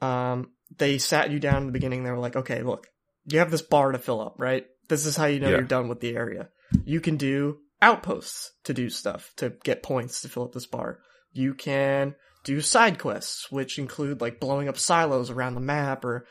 um, 0.00 0.50
they 0.76 0.98
sat 0.98 1.30
you 1.30 1.38
down 1.40 1.62
in 1.62 1.66
the 1.66 1.72
beginning. 1.72 2.04
They 2.04 2.10
were 2.10 2.18
like, 2.18 2.36
okay, 2.36 2.62
look, 2.62 2.86
you 3.26 3.38
have 3.38 3.50
this 3.50 3.62
bar 3.62 3.92
to 3.92 3.98
fill 3.98 4.20
up, 4.20 4.34
right? 4.38 4.66
This 4.88 5.06
is 5.06 5.16
how 5.16 5.26
you 5.26 5.40
know 5.40 5.48
Yeah. 5.48 5.56
you're 5.56 5.66
done 5.66 5.88
with 5.88 6.00
the 6.00 6.14
area. 6.16 6.48
You 6.84 7.00
can 7.00 7.16
do 7.16 7.58
outposts 7.80 8.50
to 8.64 8.74
do 8.74 8.90
stuff 8.90 9.32
to 9.36 9.54
get 9.64 9.82
points 9.82 10.20
to 10.22 10.28
fill 10.28 10.44
up 10.44 10.52
this 10.52 10.66
bar. 10.66 10.98
You 11.32 11.54
can 11.54 12.14
do 12.44 12.60
side 12.60 12.98
quests, 12.98 13.50
which 13.50 13.78
include 13.78 14.20
like 14.20 14.40
blowing 14.40 14.68
up 14.68 14.76
silos 14.78 15.30
around 15.30 15.54
the 15.54 15.60
map 15.60 16.04
or 16.04 16.26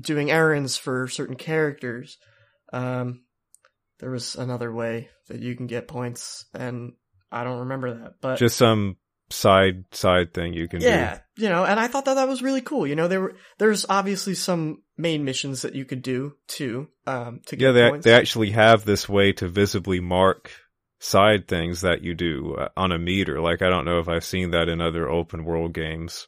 doing 0.00 0.30
errands 0.30 0.76
for 0.76 1.08
certain 1.08 1.36
characters. 1.36 2.18
Um, 2.72 3.22
there 4.00 4.10
was 4.10 4.36
another 4.36 4.72
way 4.72 5.08
that 5.28 5.40
you 5.40 5.56
can 5.56 5.66
get 5.66 5.88
points, 5.88 6.46
and 6.54 6.92
I 7.30 7.44
don't 7.44 7.60
remember 7.60 7.94
that. 7.94 8.14
But 8.20 8.38
Just 8.38 8.56
some 8.56 8.96
side 9.30 9.84
side 9.92 10.32
thing 10.32 10.54
you 10.54 10.68
can 10.68 10.80
do. 10.80 10.86
yeah, 10.86 11.18
you 11.36 11.48
know, 11.48 11.64
and 11.64 11.78
I 11.78 11.86
thought 11.88 12.06
that 12.06 12.14
that 12.14 12.28
was 12.28 12.42
really 12.42 12.62
cool. 12.62 12.86
You 12.86 12.96
know, 12.96 13.08
there 13.08 13.20
were 13.20 13.36
there's 13.58 13.84
obviously 13.88 14.34
some 14.34 14.82
main 14.96 15.24
missions 15.24 15.62
that 15.62 15.74
you 15.74 15.84
could 15.84 16.02
do 16.02 16.34
too. 16.46 16.88
Um, 17.06 17.40
to 17.46 17.56
do. 17.56 17.64
Yeah, 17.64 17.72
they 17.72 17.90
points. 17.90 18.04
they 18.04 18.14
actually 18.14 18.50
have 18.50 18.84
this 18.84 19.08
way 19.08 19.32
to 19.34 19.48
visibly 19.48 20.00
mark 20.00 20.50
side 21.00 21.46
things 21.46 21.82
that 21.82 22.02
you 22.02 22.14
do 22.14 22.54
uh, 22.58 22.68
on 22.76 22.92
a 22.92 22.98
meter. 22.98 23.40
Like 23.40 23.62
I 23.62 23.68
don't 23.68 23.84
know 23.84 23.98
if 23.98 24.08
I've 24.08 24.24
seen 24.24 24.50
that 24.52 24.68
in 24.68 24.80
other 24.80 25.08
open 25.08 25.44
world 25.44 25.72
games. 25.72 26.26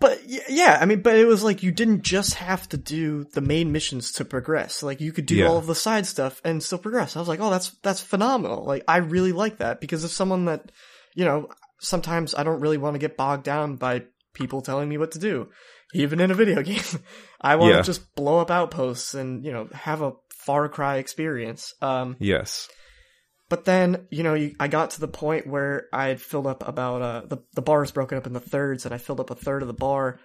But 0.00 0.20
yeah, 0.26 0.78
I 0.80 0.84
mean, 0.86 1.02
but 1.02 1.16
it 1.16 1.24
was 1.26 1.42
like 1.44 1.62
you 1.62 1.72
didn't 1.72 2.02
just 2.02 2.34
have 2.34 2.68
to 2.70 2.76
do 2.76 3.24
the 3.32 3.40
main 3.40 3.72
missions 3.72 4.12
to 4.12 4.24
progress. 4.24 4.82
Like 4.82 5.00
you 5.00 5.12
could 5.12 5.26
do 5.26 5.36
Yeah. 5.36 5.48
all 5.48 5.58
of 5.58 5.66
the 5.66 5.74
side 5.74 6.06
stuff 6.06 6.40
and 6.44 6.62
still 6.62 6.78
progress. 6.78 7.16
I 7.16 7.18
was 7.20 7.28
like, 7.28 7.40
oh, 7.40 7.50
that's 7.50 7.70
that's 7.82 8.00
phenomenal. 8.00 8.64
Like 8.64 8.84
I 8.88 8.98
really 8.98 9.32
like 9.32 9.58
that 9.58 9.80
because 9.80 10.04
if 10.04 10.10
someone 10.10 10.44
that, 10.46 10.70
you 11.14 11.24
know, 11.24 11.48
sometimes 11.80 12.34
I 12.34 12.42
don't 12.44 12.60
really 12.60 12.78
want 12.78 12.94
to 12.94 12.98
get 12.98 13.16
bogged 13.16 13.44
down 13.44 13.76
by 13.76 14.04
people 14.34 14.60
telling 14.62 14.88
me 14.88 14.98
what 14.98 15.12
to 15.12 15.18
do, 15.18 15.48
even 15.94 16.20
in 16.20 16.30
a 16.30 16.34
video 16.34 16.62
game. 16.72 16.80
I 17.40 17.56
want 17.56 17.72
to 17.72 17.76
Yeah. 17.78 17.82
just 17.82 18.14
blow 18.14 18.38
up 18.38 18.50
outposts 18.50 19.14
and 19.14 19.44
you 19.44 19.52
know 19.52 19.68
have 19.72 20.02
a 20.02 20.12
Far 20.34 20.68
Cry 20.68 20.96
experience. 20.96 21.74
Um, 21.82 22.16
Yes. 22.18 22.68
But 23.48 23.64
then, 23.64 24.06
you 24.10 24.22
know, 24.22 24.34
you, 24.34 24.54
I 24.60 24.68
got 24.68 24.90
to 24.90 25.00
the 25.00 25.08
point 25.08 25.46
where 25.46 25.86
I 25.92 26.08
had 26.08 26.20
filled 26.20 26.46
up 26.46 26.66
about 26.66 27.02
uh 27.02 27.22
the 27.26 27.38
the 27.54 27.62
bar 27.62 27.82
is 27.82 27.90
broken 27.92 28.18
up 28.18 28.26
into 28.26 28.40
thirds, 28.40 28.84
and 28.84 28.94
I 28.94 28.98
filled 28.98 29.20
up 29.20 29.30
a 29.30 29.34
third 29.34 29.62
of 29.62 29.68
the 29.68 29.74
bar, 29.74 30.20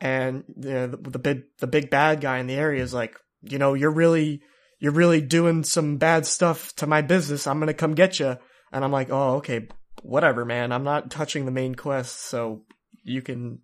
and 0.00 0.44
you 0.56 0.70
know, 0.72 0.86
the, 0.88 0.96
the 1.10 1.18
big 1.18 1.42
the 1.58 1.66
big 1.66 1.90
bad 1.90 2.20
guy 2.20 2.38
in 2.38 2.46
the 2.46 2.54
area 2.54 2.82
is 2.82 2.92
like, 2.94 3.16
you 3.42 3.58
know, 3.58 3.74
you're 3.74 3.90
really 3.94 4.42
you're 4.78 4.92
really 4.92 5.20
doing 5.22 5.64
some 5.64 5.96
bad 5.96 6.26
stuff 6.26 6.74
to 6.76 6.86
my 6.86 7.00
business. 7.02 7.46
I'm 7.46 7.58
gonna 7.58 7.72
come 7.74 7.94
get 7.94 8.18
you, 8.20 8.36
and 8.72 8.84
I'm 8.84 8.92
like, 8.92 9.08
oh, 9.10 9.36
okay, 9.36 9.68
whatever, 10.02 10.44
man. 10.44 10.70
I'm 10.72 10.84
not 10.84 11.10
touching 11.10 11.44
the 11.46 11.50
main 11.52 11.74
quest, 11.74 12.20
so 12.20 12.62
you 13.02 13.22
can 13.22 13.60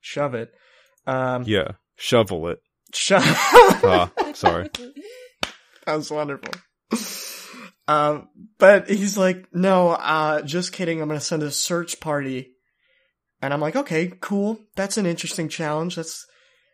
shove 0.00 0.34
it. 0.34 0.52
Um, 1.06 1.44
Yeah. 1.46 1.72
Shovel 1.96 2.48
it. 2.48 2.58
shove. 2.92 3.22
Ah, 3.26 4.10
sorry. 4.34 4.70
That 5.86 5.96
was 5.96 6.10
wonderful. 6.10 6.52
Um, 7.86 8.28
but 8.58 8.88
he's 8.88 9.18
like, 9.18 9.46
no, 9.54 9.90
uh, 9.90 10.42
just 10.42 10.72
kidding. 10.72 11.00
I'm 11.00 11.08
going 11.08 11.20
to 11.20 11.24
send 11.24 11.42
a 11.42 11.50
search 11.50 12.00
party. 12.00 12.52
And 13.42 13.52
I'm 13.52 13.60
like, 13.60 13.76
okay, 13.76 14.12
cool. 14.20 14.58
That's 14.74 14.96
an 14.96 15.04
interesting 15.06 15.48
challenge. 15.50 15.96
That's, 15.96 16.26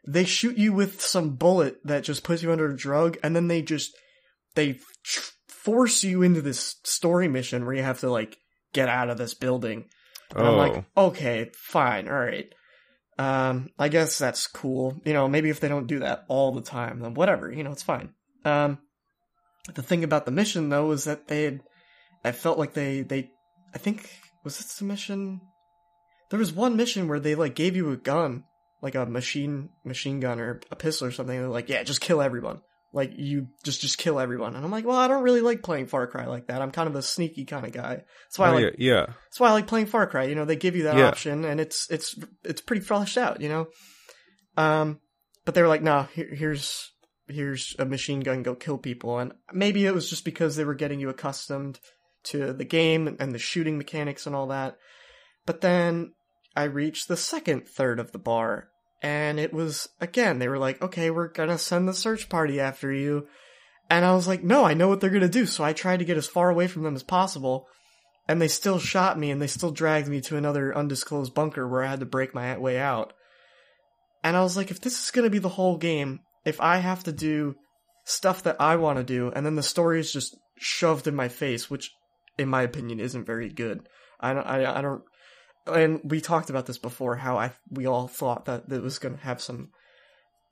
they 0.07 0.25
shoot 0.25 0.57
you 0.57 0.73
with 0.73 1.01
some 1.01 1.31
bullet 1.37 1.79
that 1.85 2.05
just 2.05 2.23
puts 2.23 2.43
you 2.43 2.53
under 2.53 2.71
a 2.71 2.77
drug. 2.77 3.19
And 3.25 3.35
then 3.35 3.49
they 3.49 3.61
just, 3.61 3.93
they 4.55 4.71
f- 5.05 5.33
force 5.49 6.05
you 6.05 6.23
into 6.23 6.43
this 6.43 6.77
story 6.85 7.27
mission 7.29 7.65
where 7.67 7.75
you 7.75 7.83
have 7.83 8.01
to 8.01 8.11
like 8.11 8.39
get 8.73 8.89
out 8.89 9.11
of 9.11 9.19
this 9.19 9.35
building. 9.35 9.87
And 10.35 10.47
I'm 10.47 10.55
Oh. 10.55 10.57
like, 10.57 10.85
okay, 10.97 11.51
fine, 11.55 12.07
all 12.09 12.15
right. 12.15 12.47
Um, 13.19 13.71
I 13.79 13.89
guess 13.89 14.17
that's 14.17 14.47
cool. 14.47 14.97
You 15.05 15.13
know, 15.13 15.29
maybe 15.29 15.51
if 15.51 15.59
they 15.61 15.69
don't 15.69 15.89
do 15.89 15.99
that 15.99 16.25
all 16.29 16.53
the 16.53 16.63
time, 16.63 17.01
then 17.01 17.15
whatever. 17.15 17.51
You 17.53 17.65
know, 17.65 17.73
it's 17.73 17.83
fine. 17.83 18.15
Um, 18.45 18.79
the 19.75 19.83
thing 19.83 20.05
about 20.05 20.25
the 20.25 20.31
mission 20.33 20.69
though 20.69 20.91
is 20.93 21.05
that 21.05 21.29
they 21.29 21.45
had, 21.45 21.61
I 22.25 22.33
felt 22.33 22.59
like 22.59 22.75
they 22.75 23.03
they, 23.03 23.31
I 23.75 23.79
think 23.79 24.09
was 24.45 24.61
it 24.61 24.67
the 24.79 24.85
mission? 24.85 25.41
There 26.31 26.39
was 26.39 26.53
one 26.53 26.77
mission 26.77 27.09
where 27.09 27.21
they 27.21 27.35
like 27.35 27.55
gave 27.55 27.77
you 27.77 27.91
a 27.91 27.97
gun, 27.97 28.45
like 28.81 28.95
a 28.95 29.05
machine 29.07 29.71
machine 29.85 30.21
gun 30.21 30.41
or 30.41 30.61
a 30.71 30.77
pistol 30.77 31.09
or 31.09 31.11
something. 31.11 31.37
And 31.37 31.45
they're 31.45 31.51
like, 31.53 31.69
yeah, 31.69 31.83
just 31.83 32.01
kill 32.01 32.23
everyone. 32.23 32.61
Like 32.93 33.13
you 33.17 33.49
just 33.65 33.81
just 33.81 33.99
kill 33.99 34.19
everyone. 34.19 34.57
And 34.57 34.65
I'm 34.65 34.71
like, 34.71 34.85
well, 34.85 34.97
I 34.97 35.07
don't 35.09 35.23
really 35.23 35.41
like 35.43 35.63
playing 35.63 35.87
Far 35.87 36.07
Cry 36.09 36.27
like 36.27 36.49
that. 36.49 36.61
I'm 36.63 36.73
kind 36.73 36.89
of 36.89 36.97
a 36.97 37.03
sneaky 37.03 37.45
kind 37.45 37.65
of 37.65 37.73
guy. 37.73 38.03
That's 38.27 38.39
why 38.39 38.47
I 38.47 38.51
Oh, 38.51 38.55
like 38.55 38.65
yeah, 38.79 38.93
yeah. 38.95 39.07
that's 39.07 39.39
why 39.39 39.49
I 39.49 39.53
like 39.53 39.67
playing 39.69 39.87
Far 39.87 40.07
Cry. 40.09 40.25
You 40.25 40.35
know, 40.35 40.45
they 40.45 40.57
give 40.57 40.75
you 40.75 40.85
that 40.85 40.97
Yeah. 40.97 41.07
option, 41.09 41.45
and 41.45 41.61
it's 41.61 41.89
it's 41.91 42.19
it's 42.45 42.61
pretty 42.61 42.83
fleshed 42.83 43.17
out. 43.19 43.41
You 43.41 43.49
know, 43.49 43.67
um, 44.57 45.01
but 45.45 45.55
they 45.55 45.63
were 45.63 45.69
like, 45.69 45.83
"No, 45.83 46.03
here, 46.15 46.35
here's 46.35 46.91
here's 47.31 47.75
a 47.79 47.85
machine 47.85 48.21
gun, 48.21 48.43
go 48.43 48.55
kill 48.55 48.79
people." 48.79 49.19
And 49.19 49.33
maybe 49.53 49.87
it 49.87 49.95
was 49.95 50.09
just 50.09 50.25
because 50.25 50.57
they 50.57 50.65
were 50.65 50.75
getting 50.75 51.01
you 51.01 51.09
accustomed 51.09 51.81
to 52.25 52.53
the 52.53 52.65
game 52.65 53.17
and 53.19 53.33
the 53.35 53.39
shooting 53.39 53.79
mechanics 53.79 54.27
and 54.27 54.35
all 54.35 54.49
that. 54.49 54.77
But 55.47 55.61
then 55.61 56.13
I 56.55 56.65
reached 56.65 57.09
the 57.09 57.17
second 57.17 57.69
third 57.69 57.99
of 57.99 58.13
the 58.13 58.19
bar, 58.19 58.69
and 59.03 59.41
it 59.41 59.53
was 59.53 59.89
again 60.01 60.39
they 60.39 60.49
were 60.49 60.59
like, 60.59 60.83
"Okay, 60.83 61.11
we're 61.11 61.29
gonna 61.29 61.59
send 61.59 61.89
the 61.89 61.95
search 61.95 62.29
party 62.29 62.61
after 62.61 62.93
you." 62.93 63.29
And 63.89 64.05
I 64.05 64.15
was 64.15 64.29
like, 64.29 64.45
no, 64.45 64.65
I 64.65 64.75
know 64.75 64.87
what 64.87 65.01
they're 65.01 65.11
gonna 65.11 65.29
do. 65.29 65.47
So 65.47 65.65
I 65.65 65.73
tried 65.73 65.99
to 65.99 66.05
get 66.05 66.17
as 66.17 66.29
far 66.29 66.49
away 66.49 66.69
from 66.69 66.85
them 66.85 66.95
as 66.95 67.03
possible 67.03 67.67
and 68.31 68.41
they 68.41 68.47
still 68.47 68.79
shot 68.79 69.19
me 69.19 69.33
and 69.33 69.43
they 69.43 69.49
still 69.49 69.73
dragged 69.73 70.07
me 70.07 70.21
to 70.21 70.37
another 70.37 70.73
undisclosed 70.73 71.35
bunker 71.35 71.67
where 71.67 71.83
I 71.83 71.89
had 71.89 71.99
to 71.99 72.07
break 72.07 72.33
my 72.33 72.57
way 72.57 72.79
out. 72.79 73.13
And 74.23 74.37
I 74.37 74.43
was 74.43 74.57
like, 74.57 74.71
if 74.71 74.81
this 74.81 75.03
is 75.03 75.11
to 75.11 75.29
be 75.29 75.41
the 75.41 75.49
whole 75.49 75.77
game, 75.77 76.21
if 76.45 76.61
I 76.61 76.79
have 76.79 77.05
to 77.05 77.13
do 77.13 77.55
stuff 78.05 78.43
that 78.45 78.57
I 78.61 78.77
want 78.77 78.99
to 78.99 79.05
do 79.05 79.31
and 79.35 79.45
then 79.45 79.57
the 79.57 79.63
story 79.63 80.01
is 80.01 80.13
just 80.13 80.37
shoved 80.59 81.07
in 81.07 81.15
my 81.15 81.29
face, 81.29 81.71
which 81.71 81.91
in 82.39 82.49
my 82.49 82.63
opinion 82.63 83.01
isn't 83.01 83.27
very 83.27 83.49
good. 83.49 83.89
I 84.19 84.33
don't, 84.35 84.47
I, 84.47 84.79
I 84.79 84.81
don't, 84.81 85.03
and 85.67 86.01
we 86.05 86.21
talked 86.21 86.51
about 86.51 86.67
this 86.67 86.79
before, 86.79 87.17
how 87.17 87.39
I, 87.39 87.53
we 87.71 87.87
all 87.87 88.09
thought 88.09 88.47
that 88.47 88.65
it 88.71 88.83
was 88.83 88.99
going 88.99 89.17
to 89.17 89.23
have 89.25 89.41
some 89.41 89.69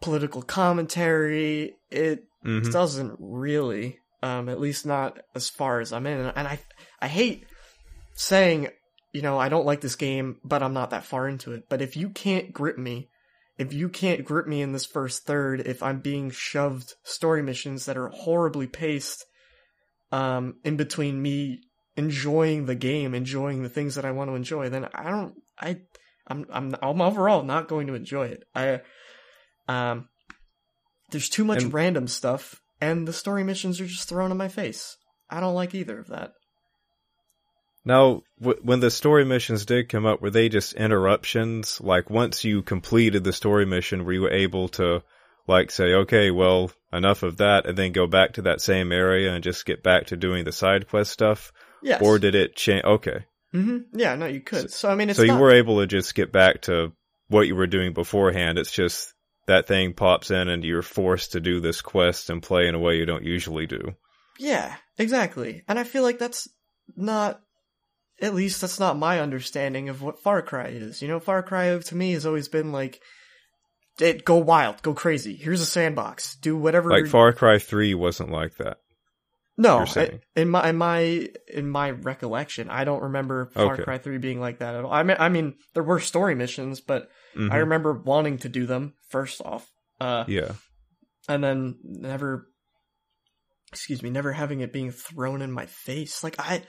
political 0.00 0.42
commentary. 0.42 1.74
It 1.90 2.24
Mhm. 2.44 2.72
doesn't 2.72 3.16
really, 3.18 3.98
um, 4.22 4.48
at 4.48 4.60
least 4.60 4.86
not 4.86 5.18
as 5.34 5.48
far 5.48 5.80
as 5.80 5.92
I'm 5.92 6.06
in. 6.06 6.20
And 6.36 6.46
I, 6.48 6.60
I 7.00 7.08
hate 7.08 7.46
saying, 8.14 8.68
you 9.12 9.22
know, 9.22 9.38
I 9.38 9.48
don't 9.48 9.66
like 9.66 9.80
this 9.80 9.96
game, 9.96 10.38
but 10.44 10.62
I'm 10.62 10.74
not 10.74 10.90
that 10.90 11.04
far 11.04 11.28
into 11.28 11.52
it. 11.52 11.64
But 11.68 11.82
if 11.82 11.96
you 11.96 12.10
can't 12.10 12.52
grip 12.52 12.78
me, 12.78 13.08
if 13.58 13.72
you 13.72 13.88
can't 13.88 14.24
grip 14.24 14.46
me 14.46 14.62
in 14.62 14.72
this 14.72 14.86
first 14.86 15.24
third, 15.26 15.60
if 15.60 15.82
I'm 15.82 16.00
being 16.00 16.30
shoved 16.30 16.94
story 17.02 17.42
missions 17.42 17.86
that 17.86 17.96
are 17.96 18.08
horribly 18.08 18.66
paced, 18.68 19.24
um, 20.12 20.54
in 20.64 20.76
between 20.76 21.20
me 21.20 21.60
enjoying 21.96 22.66
the 22.66 22.76
game, 22.76 23.14
enjoying 23.14 23.62
the 23.62 23.68
things 23.68 23.96
that 23.96 24.04
I 24.04 24.12
want 24.12 24.30
to 24.30 24.36
enjoy, 24.36 24.68
then 24.68 24.88
I 24.94 25.10
don't, 25.10 25.34
I, 25.58 25.80
I'm, 26.28 26.46
I'm, 26.50 26.76
I'm 26.80 27.00
overall 27.00 27.42
not 27.42 27.68
going 27.68 27.88
to 27.88 27.94
enjoy 27.94 28.28
it. 28.28 28.44
I, 28.54 28.80
um, 29.66 30.08
there's 31.10 31.28
too 31.28 31.44
much 31.44 31.64
And- 31.64 31.74
random 31.74 32.06
stuff, 32.06 32.60
and 32.80 33.08
the 33.08 33.12
story 33.12 33.42
missions 33.42 33.80
are 33.80 33.86
just 33.86 34.08
thrown 34.08 34.30
in 34.30 34.36
my 34.36 34.48
face. 34.48 34.96
I 35.28 35.40
don't 35.40 35.54
like 35.54 35.74
either 35.74 35.98
of 35.98 36.06
that. 36.08 36.32
Now, 37.88 38.22
w- 38.38 38.60
when 38.62 38.80
the 38.80 38.90
story 38.90 39.24
missions 39.24 39.64
did 39.64 39.88
come 39.88 40.04
up, 40.04 40.20
were 40.20 40.28
they 40.28 40.50
just 40.50 40.74
interruptions? 40.74 41.80
Like, 41.80 42.10
once 42.10 42.44
you 42.44 42.60
completed 42.60 43.24
the 43.24 43.32
story 43.32 43.64
mission, 43.64 44.04
were 44.04 44.12
you 44.12 44.28
able 44.28 44.68
to, 44.80 45.02
like, 45.46 45.70
say, 45.70 45.94
okay, 45.94 46.30
well, 46.30 46.70
enough 46.92 47.22
of 47.22 47.38
that, 47.38 47.64
and 47.64 47.78
then 47.78 47.92
go 47.92 48.06
back 48.06 48.34
to 48.34 48.42
that 48.42 48.60
same 48.60 48.92
area 48.92 49.32
and 49.32 49.42
just 49.42 49.64
get 49.64 49.82
back 49.82 50.08
to 50.08 50.18
doing 50.18 50.44
the 50.44 50.52
side 50.52 50.86
quest 50.86 51.10
stuff? 51.10 51.50
Yes. 51.82 52.02
Or 52.02 52.18
did 52.18 52.34
it 52.34 52.54
change? 52.54 52.84
Okay. 52.84 53.24
hmm 53.52 53.78
Yeah, 53.94 54.16
no, 54.16 54.26
you 54.26 54.42
could. 54.42 54.70
So, 54.70 54.90
I 54.90 54.94
mean, 54.94 55.08
it's 55.08 55.16
so 55.16 55.22
you 55.22 55.38
were 55.38 55.54
able 55.54 55.80
to 55.80 55.86
just 55.86 56.14
get 56.14 56.30
back 56.30 56.60
to 56.62 56.92
what 57.28 57.46
you 57.46 57.56
were 57.56 57.66
doing 57.66 57.94
beforehand. 57.94 58.58
It's 58.58 58.70
just 58.70 59.14
that 59.46 59.66
thing 59.66 59.94
pops 59.94 60.30
in 60.30 60.48
and 60.48 60.62
you're 60.62 60.82
forced 60.82 61.32
to 61.32 61.40
do 61.40 61.58
this 61.60 61.80
quest 61.80 62.28
and 62.28 62.42
play 62.42 62.68
in 62.68 62.74
a 62.74 62.78
way 62.78 62.96
you 62.96 63.06
don't 63.06 63.24
usually 63.24 63.66
do. 63.66 63.94
Yeah, 64.38 64.76
exactly. 64.98 65.62
And 65.66 65.78
I 65.78 65.84
feel 65.84 66.02
like 66.02 66.18
that's 66.18 66.48
not, 66.94 67.40
at 68.20 68.34
least 68.34 68.60
that's 68.60 68.80
not 68.80 68.96
my 68.98 69.20
understanding 69.20 69.88
of 69.88 70.02
what 70.02 70.20
Far 70.22 70.42
Cry 70.42 70.68
is. 70.68 71.00
You 71.02 71.08
know, 71.08 71.20
Far 71.20 71.42
Cry 71.42 71.78
to 71.78 71.94
me 71.96 72.12
has 72.12 72.26
always 72.26 72.48
been 72.48 72.72
like, 72.72 73.00
it, 74.00 74.24
go 74.24 74.36
wild, 74.36 74.80
go 74.82 74.94
crazy. 74.94 75.34
Here's 75.36 75.60
a 75.60 75.66
sandbox. 75.66 76.36
Do 76.36 76.56
whatever. 76.56 76.90
Like 76.90 77.06
Far 77.06 77.32
Cry 77.32 77.58
3 77.58 77.94
wasn't 77.94 78.30
like 78.30 78.56
that. 78.58 78.78
no. 79.56 79.84
I- 79.96 80.20
in 80.36 80.48
my 80.50 80.68
in 80.68 80.76
my 80.76 81.28
in 81.52 81.68
my 81.68 81.90
recollection, 81.90 82.70
I 82.70 82.84
don't 82.84 83.02
remember 83.02 83.46
Far 83.54 83.74
Okay. 83.74 83.82
Cry 83.82 83.98
Three 83.98 84.18
being 84.18 84.40
like 84.40 84.58
that 84.60 84.74
at 84.76 84.84
all. 84.84 84.92
I 84.92 85.02
mean, 85.02 85.16
I 85.18 85.28
mean, 85.28 85.54
there 85.74 85.82
were 85.82 85.98
story 85.98 86.34
missions, 86.36 86.80
but 86.80 87.08
Mhm. 87.36 87.50
I 87.52 87.56
remember 87.58 87.92
wanting 87.92 88.38
to 88.38 88.48
do 88.48 88.66
them 88.66 88.94
first 89.10 89.40
off. 89.40 89.68
Uh, 90.00 90.24
Yeah. 90.28 90.52
and 91.28 91.42
then 91.42 91.76
never 91.82 92.46
excuse 93.72 94.02
me 94.02 94.08
never 94.10 94.32
having 94.32 94.60
it 94.60 94.72
being 94.72 94.90
thrown 94.90 95.42
in 95.42 95.52
my 95.52 95.66
face 95.66 96.24
like 96.24 96.36
i 96.38 96.62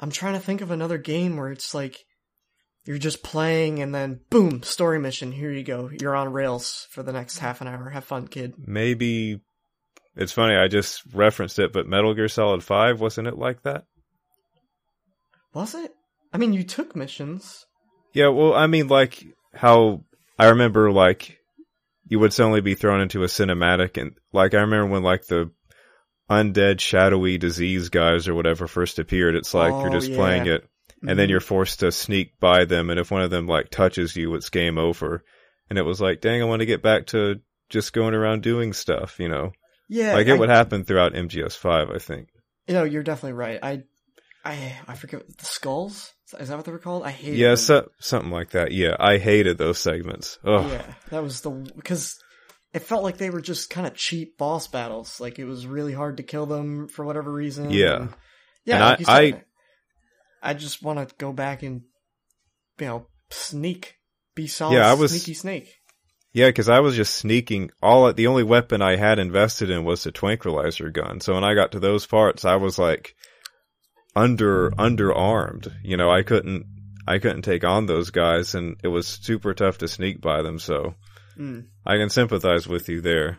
i'm 0.00 0.10
trying 0.10 0.34
to 0.34 0.40
think 0.40 0.60
of 0.60 0.70
another 0.70 0.98
game 0.98 1.36
where 1.36 1.52
it's 1.52 1.74
like 1.74 2.04
you're 2.84 2.98
just 2.98 3.22
playing 3.22 3.80
and 3.80 3.94
then 3.94 4.20
boom 4.30 4.62
story 4.62 4.98
mission 4.98 5.32
here 5.32 5.52
you 5.52 5.62
go. 5.62 5.90
You're 6.00 6.16
on 6.16 6.32
rails 6.32 6.86
for 6.90 7.02
the 7.02 7.12
next 7.12 7.38
half 7.38 7.60
an 7.60 7.68
hour. 7.68 7.90
Have 7.90 8.04
fun 8.04 8.26
kid. 8.26 8.54
Maybe 8.58 9.40
it's 10.16 10.32
funny, 10.32 10.56
I 10.56 10.68
just 10.68 11.02
referenced 11.12 11.58
it, 11.58 11.72
but 11.72 11.86
Metal 11.86 12.14
Gear 12.14 12.28
Solid 12.28 12.64
5, 12.64 13.00
wasn't 13.00 13.28
it 13.28 13.38
like 13.38 13.62
that? 13.62 13.84
was 15.52 15.74
it? 15.74 15.92
I 16.32 16.38
mean 16.38 16.52
you 16.52 16.62
took 16.62 16.94
missions. 16.94 17.66
Yeah, 18.12 18.28
well, 18.28 18.54
I 18.54 18.66
mean, 18.66 18.88
like, 18.88 19.24
how 19.54 20.04
I 20.36 20.48
remember, 20.48 20.90
like, 20.90 21.38
you 22.08 22.18
would 22.18 22.32
suddenly 22.32 22.60
be 22.60 22.74
thrown 22.74 23.00
into 23.00 23.22
a 23.22 23.26
cinematic 23.26 24.00
and 24.00 24.16
like 24.32 24.52
I 24.52 24.62
remember 24.62 24.90
when 24.90 25.04
like 25.04 25.26
the 25.26 25.52
undead 26.30 26.80
shadowy 26.80 27.38
disease 27.38 27.88
guys 27.88 28.28
or 28.28 28.34
whatever 28.34 28.66
first 28.66 28.98
appeared, 28.98 29.34
it's 29.34 29.52
like 29.52 29.72
Oh, 29.72 29.82
you're 29.82 29.90
just 29.90 30.10
yeah. 30.10 30.16
playing 30.16 30.46
it 30.46 30.68
and 31.02 31.10
then 31.10 31.24
mm-hmm. 31.24 31.30
you're 31.30 31.40
forced 31.40 31.80
to 31.80 31.90
sneak 31.90 32.38
by 32.38 32.64
them 32.64 32.90
and 32.90 33.00
if 33.00 33.10
one 33.10 33.22
of 33.22 33.30
them 33.30 33.46
like 33.46 33.70
touches 33.70 34.16
you 34.16 34.34
it's 34.34 34.50
game 34.50 34.78
over. 34.78 35.24
And 35.68 35.78
it 35.78 35.82
was 35.82 36.00
like, 36.00 36.20
dang, 36.20 36.42
I 36.42 36.46
want 36.46 36.60
to 36.60 36.66
get 36.66 36.82
back 36.82 37.06
to 37.08 37.40
just 37.68 37.92
going 37.92 38.14
around 38.14 38.42
doing 38.42 38.72
stuff, 38.72 39.20
you 39.20 39.28
know. 39.28 39.52
Yeah, 39.88 40.16
I 40.16 40.24
get 40.24 40.36
I- 40.36 40.38
what 40.38 40.48
happened 40.48 40.86
throughout 40.86 41.14
MGS 41.14 41.56
five, 41.56 41.90
I 41.90 41.98
think. 41.98 42.28
You 42.66 42.74
know, 42.74 42.84
you're 42.84 43.02
definitely 43.02 43.32
right. 43.32 43.58
I, 43.62 43.82
I, 44.44 44.76
I 44.86 44.94
forget 44.94 45.22
the 45.38 45.44
skulls. 45.44 46.12
Is 46.38 46.48
that 46.48 46.56
what 46.56 46.64
they 46.64 46.72
were 46.72 46.78
called? 46.78 47.04
I 47.04 47.10
hate. 47.10 47.34
Yeah, 47.34 47.48
them. 47.48 47.56
so, 47.56 47.90
something 47.98 48.30
like 48.30 48.50
that. 48.50 48.70
Yeah, 48.72 48.94
I 48.98 49.18
hated 49.18 49.58
those 49.58 49.78
segments. 49.78 50.38
Oh, 50.44 50.68
Yeah, 50.68 50.84
that 51.10 51.22
was 51.22 51.40
the 51.40 51.50
because 51.50 52.22
it 52.72 52.80
felt 52.82 53.02
like 53.02 53.16
they 53.16 53.30
were 53.30 53.40
just 53.40 53.70
kind 53.70 53.86
of 53.86 53.94
cheap 53.94 54.38
boss 54.38 54.68
battles. 54.68 55.20
Like 55.20 55.38
it 55.38 55.44
was 55.44 55.66
really 55.66 55.92
hard 55.92 56.18
to 56.18 56.22
kill 56.22 56.46
them 56.46 56.88
for 56.88 57.04
whatever 57.04 57.32
reason. 57.32 57.70
Yeah. 57.70 57.96
and- 57.96 58.08
yeah. 58.64 58.74
And 58.76 58.84
like 58.84 59.08
I- 59.08 59.30
said, 59.30 59.44
I, 60.42 60.54
just 60.54 60.82
want 60.82 61.06
to 61.08 61.14
go 61.16 61.32
back 61.32 61.62
and 61.62 61.82
you 62.78 62.86
know 62.86 63.06
sneak, 63.30 63.96
be 64.34 64.46
solid. 64.46 64.74
Yeah, 64.76 64.90
I 64.90 64.94
was- 64.94 65.10
sneaky 65.10 65.34
snake. 65.34 65.76
Yeah, 66.32 66.46
because 66.46 66.68
I 66.68 66.78
was 66.78 66.94
just 66.94 67.16
sneaking. 67.16 67.70
All 67.82 68.12
the 68.12 68.28
only 68.28 68.44
weapon 68.44 68.82
I 68.82 68.94
had 68.94 69.18
invested 69.18 69.68
in 69.68 69.82
was 69.84 70.04
the 70.04 70.12
tranquilizer 70.12 70.88
gun. 70.88 71.20
So 71.20 71.34
when 71.34 71.42
I 71.42 71.54
got 71.54 71.72
to 71.72 71.80
those 71.80 72.06
parts, 72.06 72.44
I 72.44 72.54
was 72.54 72.78
like 72.78 73.14
under 74.14 74.70
underarmed. 74.70 75.72
You 75.82 75.96
know, 75.96 76.08
I 76.10 76.22
couldn't 76.22 76.66
I 77.06 77.18
couldn't 77.18 77.42
take 77.42 77.64
on 77.64 77.86
those 77.86 78.10
guys, 78.10 78.54
and 78.54 78.76
it 78.84 78.88
was 78.88 79.08
super 79.08 79.54
tough 79.54 79.78
to 79.78 79.88
sneak 79.88 80.20
by 80.20 80.42
them. 80.42 80.58
So 80.60 80.94
Mm. 81.40 81.68
I 81.86 81.96
can 81.96 82.10
sympathize 82.10 82.68
with 82.68 82.88
you 82.88 83.00
there. 83.00 83.38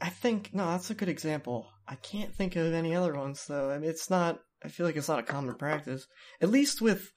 I 0.00 0.08
think 0.08 0.50
no, 0.52 0.66
that's 0.72 0.90
a 0.90 0.94
good 0.94 1.08
example. 1.08 1.68
I 1.86 1.94
can't 1.94 2.34
think 2.34 2.56
of 2.56 2.72
any 2.72 2.94
other 2.94 3.14
ones 3.14 3.46
though. 3.46 3.70
I 3.70 3.78
mean, 3.78 3.88
it's 3.88 4.10
not. 4.10 4.40
I 4.62 4.68
feel 4.68 4.84
like 4.84 4.96
it's 4.96 5.08
not 5.08 5.20
a 5.20 5.24
common 5.24 5.54
practice. 5.54 6.06
At 6.40 6.50
least 6.50 6.82
with, 6.82 7.12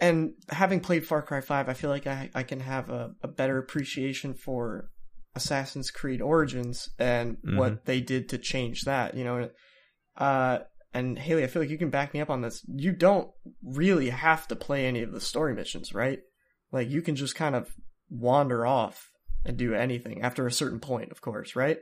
and 0.00 0.34
having 0.48 0.80
played 0.80 1.06
Far 1.06 1.22
Cry 1.22 1.40
Five, 1.40 1.68
I 1.68 1.74
feel 1.74 1.90
like 1.90 2.06
I 2.06 2.30
I 2.34 2.44
can 2.44 2.60
have 2.60 2.88
a, 2.88 3.14
a 3.22 3.28
better 3.28 3.58
appreciation 3.58 4.34
for 4.34 4.90
Assassin's 5.34 5.90
Creed 5.90 6.22
Origins 6.22 6.88
and 6.98 7.38
what 7.42 7.84
they 7.84 8.00
did 8.00 8.28
to 8.28 8.38
change 8.38 8.82
that. 8.82 9.16
You 9.16 9.24
know, 9.24 9.50
uh, 10.16 10.58
and 10.94 11.18
Haley, 11.18 11.44
I 11.44 11.48
feel 11.48 11.62
like 11.62 11.70
you 11.70 11.78
can 11.78 11.90
back 11.90 12.14
me 12.14 12.20
up 12.20 12.30
on 12.30 12.42
this. 12.42 12.64
You 12.68 12.92
don't 12.92 13.30
really 13.62 14.10
have 14.10 14.46
to 14.48 14.56
play 14.56 14.86
any 14.86 15.02
of 15.02 15.12
the 15.12 15.20
story 15.20 15.54
missions, 15.54 15.92
right? 15.92 16.20
Like 16.72 16.88
you 16.90 17.02
can 17.02 17.16
just 17.16 17.34
kind 17.34 17.54
of 17.54 17.70
wander 18.10 18.66
off 18.66 19.10
and 19.44 19.56
do 19.56 19.74
anything 19.74 20.22
after 20.22 20.46
a 20.46 20.52
certain 20.52 20.80
point, 20.80 21.10
of 21.10 21.20
course, 21.20 21.56
right? 21.56 21.78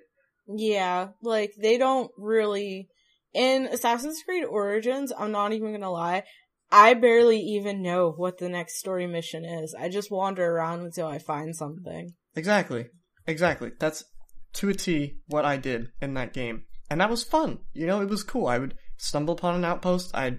Yeah, 0.48 1.08
like 1.22 1.52
they 1.60 1.78
don't 1.78 2.10
really 2.16 2.88
in 3.34 3.66
Assassin's 3.66 4.22
Creed 4.22 4.44
Origins, 4.44 5.12
I'm 5.16 5.32
not 5.32 5.52
even 5.52 5.72
gonna 5.72 5.90
lie, 5.90 6.22
I 6.70 6.94
barely 6.94 7.38
even 7.38 7.82
know 7.82 8.10
what 8.10 8.38
the 8.38 8.48
next 8.48 8.78
story 8.78 9.06
mission 9.06 9.44
is. 9.44 9.74
I 9.78 9.88
just 9.88 10.10
wander 10.10 10.44
around 10.44 10.80
until 10.80 11.06
I 11.06 11.18
find 11.18 11.54
something. 11.54 12.14
Exactly. 12.34 12.86
Exactly. 13.26 13.72
That's 13.78 14.04
to 14.54 14.68
a 14.68 14.74
T 14.74 15.18
what 15.26 15.44
I 15.44 15.56
did 15.56 15.90
in 16.00 16.14
that 16.14 16.32
game. 16.32 16.64
And 16.90 17.00
that 17.00 17.10
was 17.10 17.22
fun. 17.22 17.58
You 17.72 17.86
know, 17.86 18.00
it 18.00 18.08
was 18.08 18.22
cool. 18.22 18.46
I 18.46 18.58
would 18.58 18.74
stumble 18.96 19.34
upon 19.34 19.54
an 19.54 19.64
outpost, 19.64 20.14
I'd 20.14 20.38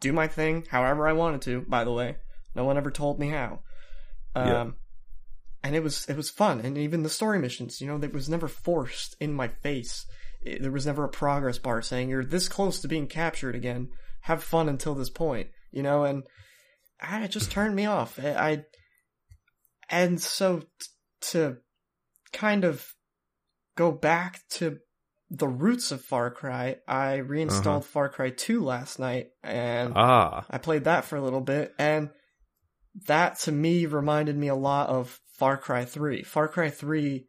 do 0.00 0.12
my 0.12 0.28
thing 0.28 0.64
however 0.70 1.08
I 1.08 1.12
wanted 1.12 1.42
to, 1.42 1.62
by 1.62 1.84
the 1.84 1.92
way. 1.92 2.16
No 2.54 2.64
one 2.64 2.76
ever 2.76 2.90
told 2.90 3.18
me 3.18 3.28
how. 3.30 3.60
Um 4.34 4.46
Yeah. 4.46 4.70
And 5.68 5.76
it 5.76 5.82
was 5.82 6.06
it 6.08 6.16
was 6.16 6.30
fun 6.30 6.60
and 6.62 6.78
even 6.78 7.02
the 7.02 7.10
story 7.10 7.38
missions, 7.38 7.80
you 7.80 7.86
know, 7.86 8.00
it 8.02 8.14
was 8.14 8.28
never 8.28 8.48
forced 8.48 9.14
in 9.20 9.34
my 9.34 9.48
face. 9.48 10.06
It- 10.40 10.62
there 10.62 10.72
was 10.72 10.86
never 10.86 11.04
a 11.04 11.08
progress 11.08 11.58
bar 11.58 11.82
saying 11.82 12.08
you're 12.08 12.24
this 12.24 12.48
close 12.48 12.80
to 12.80 12.88
being 12.88 13.06
captured 13.06 13.54
again. 13.54 13.90
Have 14.22 14.42
fun 14.42 14.68
until 14.68 14.94
this 14.94 15.10
point, 15.10 15.48
you 15.70 15.82
know, 15.82 16.04
and 16.04 16.22
I, 17.00 17.24
it 17.24 17.30
just 17.30 17.50
turned 17.50 17.76
me 17.76 17.84
off. 17.86 18.18
I, 18.18 18.30
I 18.50 18.64
and 19.90 20.20
so 20.20 20.60
t- 20.60 20.66
to 21.32 21.56
kind 22.32 22.64
of 22.64 22.86
go 23.76 23.92
back 23.92 24.40
to 24.50 24.78
the 25.30 25.48
roots 25.48 25.92
of 25.92 26.02
Far 26.02 26.30
Cry, 26.30 26.76
I 26.88 27.16
reinstalled 27.16 27.82
Uh-huh. 27.82 27.92
Far 27.92 28.08
Cry 28.08 28.30
2 28.30 28.64
last 28.64 28.98
night 28.98 29.26
and 29.42 29.92
Ah, 29.94 30.44
I 30.50 30.56
played 30.58 30.84
that 30.84 31.04
for 31.04 31.16
a 31.16 31.20
little 31.22 31.40
bit 31.42 31.74
and 31.78 32.08
that 33.06 33.38
to 33.40 33.52
me 33.52 33.86
reminded 33.86 34.36
me 34.36 34.48
a 34.48 34.54
lot 34.54 34.88
of 34.88 35.20
Far 35.38 35.56
Cry 35.56 35.84
3. 35.84 36.24
Far 36.24 36.48
Cry 36.48 36.68
3 36.68 37.26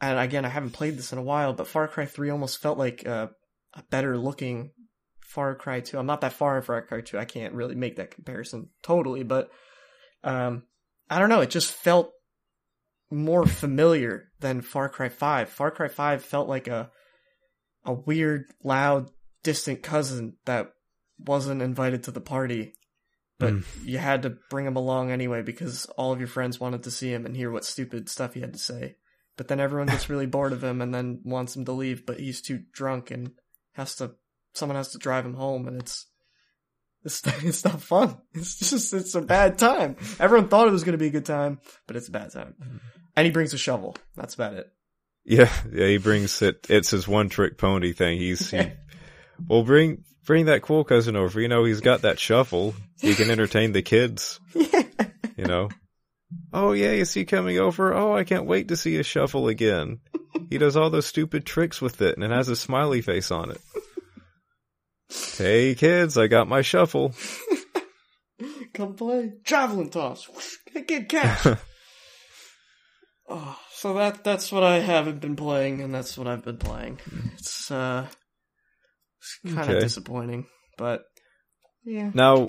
and 0.00 0.18
again 0.18 0.44
I 0.44 0.48
haven't 0.48 0.70
played 0.70 0.96
this 0.96 1.12
in 1.12 1.18
a 1.18 1.22
while, 1.22 1.52
but 1.52 1.68
Far 1.68 1.88
Cry 1.88 2.06
3 2.06 2.30
almost 2.30 2.58
felt 2.58 2.78
like 2.78 3.04
a, 3.04 3.30
a 3.74 3.82
better 3.90 4.16
looking 4.16 4.70
Far 5.20 5.54
Cry 5.54 5.80
2. 5.80 5.98
I'm 5.98 6.06
not 6.06 6.22
that 6.22 6.32
far 6.32 6.56
in 6.56 6.62
Far 6.62 6.80
Cry 6.82 7.02
2. 7.02 7.18
I 7.18 7.26
can't 7.26 7.54
really 7.54 7.74
make 7.74 7.96
that 7.96 8.10
comparison 8.10 8.70
totally, 8.82 9.22
but 9.22 9.50
um 10.24 10.62
I 11.10 11.18
don't 11.18 11.28
know, 11.28 11.42
it 11.42 11.50
just 11.50 11.70
felt 11.70 12.12
more 13.10 13.46
familiar 13.46 14.32
than 14.40 14.62
Far 14.62 14.88
Cry 14.88 15.10
5. 15.10 15.50
Far 15.50 15.70
Cry 15.70 15.88
5 15.88 16.24
felt 16.24 16.48
like 16.48 16.66
a 16.66 16.90
a 17.84 17.92
weird, 17.92 18.46
loud, 18.64 19.10
distant 19.44 19.82
cousin 19.82 20.36
that 20.46 20.72
wasn't 21.18 21.62
invited 21.62 22.02
to 22.04 22.10
the 22.10 22.20
party, 22.20 22.74
but 23.38 23.52
Mm. 23.54 23.64
you 23.84 23.98
had 23.98 24.22
to 24.22 24.30
bring 24.50 24.66
him 24.66 24.76
along 24.76 25.10
anyway 25.10 25.42
because 25.42 25.86
all 25.96 26.12
of 26.12 26.18
your 26.20 26.28
friends 26.28 26.58
wanted 26.60 26.82
to 26.84 26.90
see 26.90 27.12
him 27.12 27.26
and 27.26 27.36
hear 27.36 27.50
what 27.50 27.64
stupid 27.64 28.08
stuff 28.08 28.34
he 28.34 28.40
had 28.40 28.52
to 28.54 28.58
say. 28.58 28.96
But 29.36 29.48
then 29.48 29.60
everyone 29.60 29.88
gets 29.88 30.08
really 30.10 30.26
bored 30.26 30.52
of 30.52 30.64
him 30.64 30.80
and 30.80 30.94
then 30.94 31.20
wants 31.24 31.54
him 31.56 31.64
to 31.66 31.72
leave, 31.72 32.06
but 32.06 32.18
he's 32.20 32.40
too 32.40 32.62
drunk 32.72 33.10
and 33.10 33.32
has 33.72 33.94
to 33.96 34.12
someone 34.54 34.76
has 34.76 34.92
to 34.92 34.98
drive 34.98 35.26
him 35.26 35.34
home 35.34 35.68
and 35.68 35.80
it's 35.80 36.06
it's, 37.04 37.22
it's 37.44 37.64
not 37.64 37.82
fun. 37.82 38.16
It's 38.34 38.58
just 38.58 38.92
it's 38.94 39.14
a 39.14 39.20
bad 39.20 39.58
time. 39.58 39.96
Everyone 40.18 40.48
thought 40.48 40.66
it 40.68 40.72
was 40.72 40.82
going 40.84 40.92
to 40.94 40.98
be 40.98 41.06
a 41.08 41.10
good 41.10 41.26
time, 41.26 41.60
but 41.86 41.94
it's 41.96 42.08
a 42.08 42.12
bad 42.12 42.32
time. 42.32 42.80
And 43.14 43.24
he 43.26 43.30
brings 43.32 43.52
a 43.54 43.58
shovel. 43.58 43.96
That's 44.16 44.34
about 44.34 44.54
it. 44.54 44.66
yeah, 45.24 45.52
yeah. 45.72 45.86
He 45.86 45.98
brings 45.98 46.40
it. 46.42 46.66
It's 46.68 46.90
his 46.90 47.06
one 47.06 47.28
trick 47.28 47.58
pony 47.58 47.92
thing. 47.92 48.18
He's 48.18 48.50
he 48.50 48.72
will 49.48 49.62
bring 49.62 50.04
bring 50.26 50.46
that 50.46 50.62
cool 50.62 50.84
cousin 50.84 51.16
over. 51.16 51.40
You 51.40 51.48
know, 51.48 51.64
he's 51.64 51.80
got 51.80 52.02
that 52.02 52.18
shuffle. 52.18 52.74
He 53.00 53.14
can 53.14 53.30
entertain 53.30 53.72
the 53.72 53.82
kids. 53.82 54.40
You 55.36 55.44
know. 55.44 55.68
Oh 56.52 56.72
yeah, 56.72 56.92
is 56.92 57.12
he 57.12 57.24
coming 57.24 57.58
over? 57.58 57.94
Oh, 57.94 58.16
I 58.16 58.24
can't 58.24 58.46
wait 58.46 58.68
to 58.68 58.76
see 58.76 58.94
his 58.94 59.06
shuffle 59.06 59.48
again. 59.48 60.00
He 60.48 60.58
does 60.58 60.76
all 60.76 60.90
those 60.90 61.06
stupid 61.06 61.44
tricks 61.44 61.80
with 61.80 62.00
it 62.00 62.16
and 62.16 62.24
it 62.24 62.30
has 62.30 62.48
a 62.48 62.56
smiley 62.56 63.02
face 63.02 63.30
on 63.30 63.50
it. 63.50 63.60
Hey 65.36 65.74
kids, 65.74 66.16
I 66.16 66.26
got 66.26 66.48
my 66.48 66.62
shuffle. 66.62 67.14
Come 68.74 68.94
play 68.94 69.34
javelin 69.44 69.90
toss. 69.90 70.26
Get 70.86 71.08
catch. 71.08 71.58
oh, 73.28 73.58
so 73.72 73.94
that 73.94 74.24
that's 74.24 74.50
what 74.50 74.64
I 74.64 74.80
haven't 74.80 75.20
been 75.20 75.36
playing, 75.36 75.80
and 75.80 75.94
that's 75.94 76.18
what 76.18 76.26
I've 76.26 76.44
been 76.44 76.58
playing. 76.58 76.98
It's 77.34 77.70
uh, 77.70 78.06
it's 78.08 78.16
kind 79.44 79.58
of 79.58 79.76
Okay. 79.76 79.80
disappointing, 79.80 80.46
but 80.76 81.04
yeah. 81.84 82.10
Now, 82.14 82.48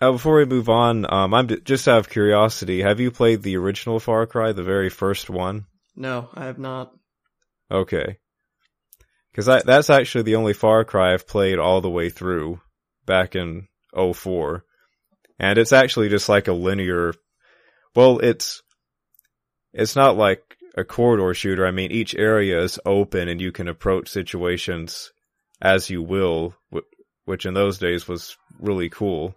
now 0.00 0.12
before 0.12 0.36
we 0.36 0.44
move 0.44 0.68
on, 0.68 1.12
um, 1.12 1.34
I'm 1.34 1.46
d- 1.48 1.60
just 1.64 1.88
out 1.88 1.98
of 1.98 2.08
curiosity. 2.08 2.82
Have 2.82 3.00
you 3.00 3.10
played 3.10 3.42
the 3.42 3.56
original 3.56 3.98
Far 4.00 4.26
Cry, 4.26 4.52
the 4.52 4.62
very 4.62 4.88
first 4.88 5.28
one? 5.28 5.66
No, 5.96 6.28
I 6.34 6.44
have 6.44 6.58
not. 6.58 6.92
Okay. 7.70 8.18
Because 9.30 9.46
that's 9.64 9.90
actually 9.90 10.22
the 10.22 10.36
only 10.36 10.52
Far 10.52 10.84
Cry 10.84 11.12
I've 11.12 11.26
played 11.26 11.58
all 11.58 11.80
the 11.80 11.90
way 11.90 12.08
through 12.10 12.60
back 13.06 13.36
in 13.36 13.68
04. 13.94 14.64
And 15.38 15.58
it's 15.58 15.72
actually 15.72 16.08
just 16.08 16.28
like 16.28 16.48
a 16.48 16.52
linear, 16.52 17.14
well, 17.94 18.18
it's, 18.18 18.62
it's 19.72 19.96
not 19.96 20.16
like 20.16 20.42
a 20.76 20.84
corridor 20.84 21.32
shooter. 21.34 21.66
I 21.66 21.70
mean, 21.70 21.90
each 21.92 22.14
area 22.14 22.60
is 22.60 22.78
open 22.84 23.28
and 23.28 23.40
you 23.40 23.52
can 23.52 23.68
approach 23.68 24.08
situations 24.08 25.12
as 25.60 25.90
you 25.90 26.02
will, 26.02 26.54
which 27.24 27.46
in 27.46 27.54
those 27.54 27.78
days 27.78 28.08
was 28.08 28.36
really 28.58 28.88
cool. 28.88 29.34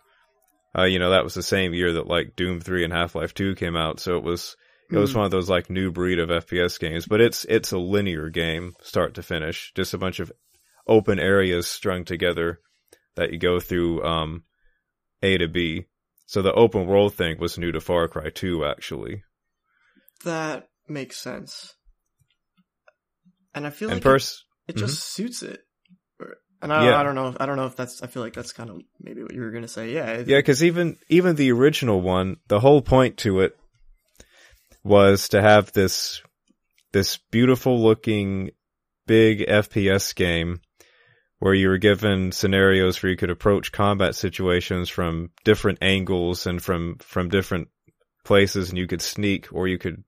Uh, 0.78 0.84
you 0.86 0.98
know, 1.00 1.12
that 1.12 1.24
was 1.24 1.34
the 1.36 1.44
same 1.44 1.74
year 1.74 1.94
that 1.94 2.08
like 2.08 2.36
Doom 2.36 2.60
3 2.60 2.84
and 2.84 2.94
Half-Life 2.94 3.34
2 3.34 3.56
came 3.56 3.76
out. 3.76 4.00
So 4.00 4.18
it 4.18 4.24
was, 4.24 4.56
it 4.92 4.98
was 4.98 5.12
Mm. 5.14 5.18
one 5.18 5.26
of 5.26 5.32
those 5.32 5.50
like 5.50 5.70
new 5.70 5.92
breed 5.92 6.20
of 6.20 6.30
FPS 6.30 6.80
games, 6.80 7.06
but 7.06 7.22
it's 7.22 7.46
it's 7.46 7.72
a 7.72 7.78
linear 7.78 8.30
game, 8.30 8.74
start 8.82 9.14
to 9.16 9.24
finish. 9.24 9.72
Just 9.76 9.94
a 9.94 9.98
bunch 9.98 10.20
of 10.20 10.32
open 10.88 11.20
areas 11.20 11.68
strung 11.68 12.04
together 12.06 12.60
that 13.16 13.32
you 13.32 13.38
go 13.40 13.60
through 13.60 14.04
um, 14.04 14.44
A 15.22 15.38
to 15.38 15.48
B. 15.48 15.86
So 16.26 16.42
the 16.42 16.54
open 16.54 16.88
world 16.88 17.14
thing 17.14 17.38
was 17.40 17.58
new 17.58 17.72
to 17.72 17.80
Far 17.82 18.08
Cry 18.08 18.30
2, 18.30 18.66
actually. 18.66 19.24
That 20.24 20.70
makes 20.88 21.18
sense. 21.18 21.76
And 23.54 23.68
I 23.68 23.70
feel 23.70 23.90
And 23.90 23.98
like 23.98 24.04
pers- 24.04 24.44
it, 24.68 24.76
it 24.76 24.80
just 24.80 25.04
suits 25.14 25.44
it. 25.44 25.62
And 26.64 26.74
I, 26.74 26.86
Yeah. 26.86 27.00
I 27.00 27.04
don't 27.04 27.16
know. 27.16 27.36
I 27.40 27.46
don't 27.46 27.58
know 27.58 27.66
if 27.66 27.76
that's. 27.76 28.02
I 28.02 28.08
feel 28.08 28.24
like 28.24 28.34
that's 28.34 28.54
kind 28.54 28.70
of 28.70 28.82
maybe 29.00 29.22
what 29.22 29.34
you 29.34 29.42
were 29.42 29.52
gonna 29.52 29.68
say. 29.68 29.94
Yeah. 29.94 30.24
yeah, 30.26 30.38
because 30.38 30.64
even 30.64 30.98
even 31.10 31.36
the 31.36 31.52
original 31.52 32.02
one, 32.02 32.38
the 32.48 32.60
whole 32.60 32.82
point 32.82 33.18
to 33.18 33.42
it, 33.42 33.56
was 34.84 35.30
to 35.30 35.42
have 35.42 35.72
this 35.74 36.22
this 36.94 37.18
beautiful 37.32 37.82
looking 37.82 38.52
big 39.06 39.40
FPS 39.40 40.16
game 40.16 40.62
where 41.40 41.54
you 41.54 41.68
were 41.68 41.78
given 41.78 42.32
scenarios 42.32 43.04
where 43.04 43.10
you 43.10 43.18
could 43.18 43.30
approach 43.30 43.74
combat 43.74 44.16
situations 44.16 44.88
from 44.88 45.30
different 45.44 45.80
angles 45.82 46.48
and 46.48 46.64
from 46.64 46.96
from 47.00 47.28
different 47.28 47.68
places 48.24 48.70
and 48.70 48.78
you 48.78 48.88
could 48.88 49.02
sneak 49.02 49.50
or 49.52 49.68
you 49.68 49.78
could 49.78 50.04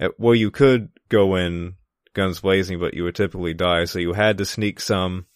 eh, 0.00 0.08
well 0.18 0.34
you 0.34 0.50
could 0.50 0.88
go 1.10 1.36
in 1.36 1.74
guns 2.14 2.40
blazing 2.40 2.78
but 2.80 2.94
you 2.94 3.04
would 3.04 3.14
typically 3.14 3.52
die 3.52 3.84
so 3.84 3.98
you 3.98 4.14
had 4.14 4.38
to 4.38 4.46
sneak 4.46 4.80
some 4.80 5.26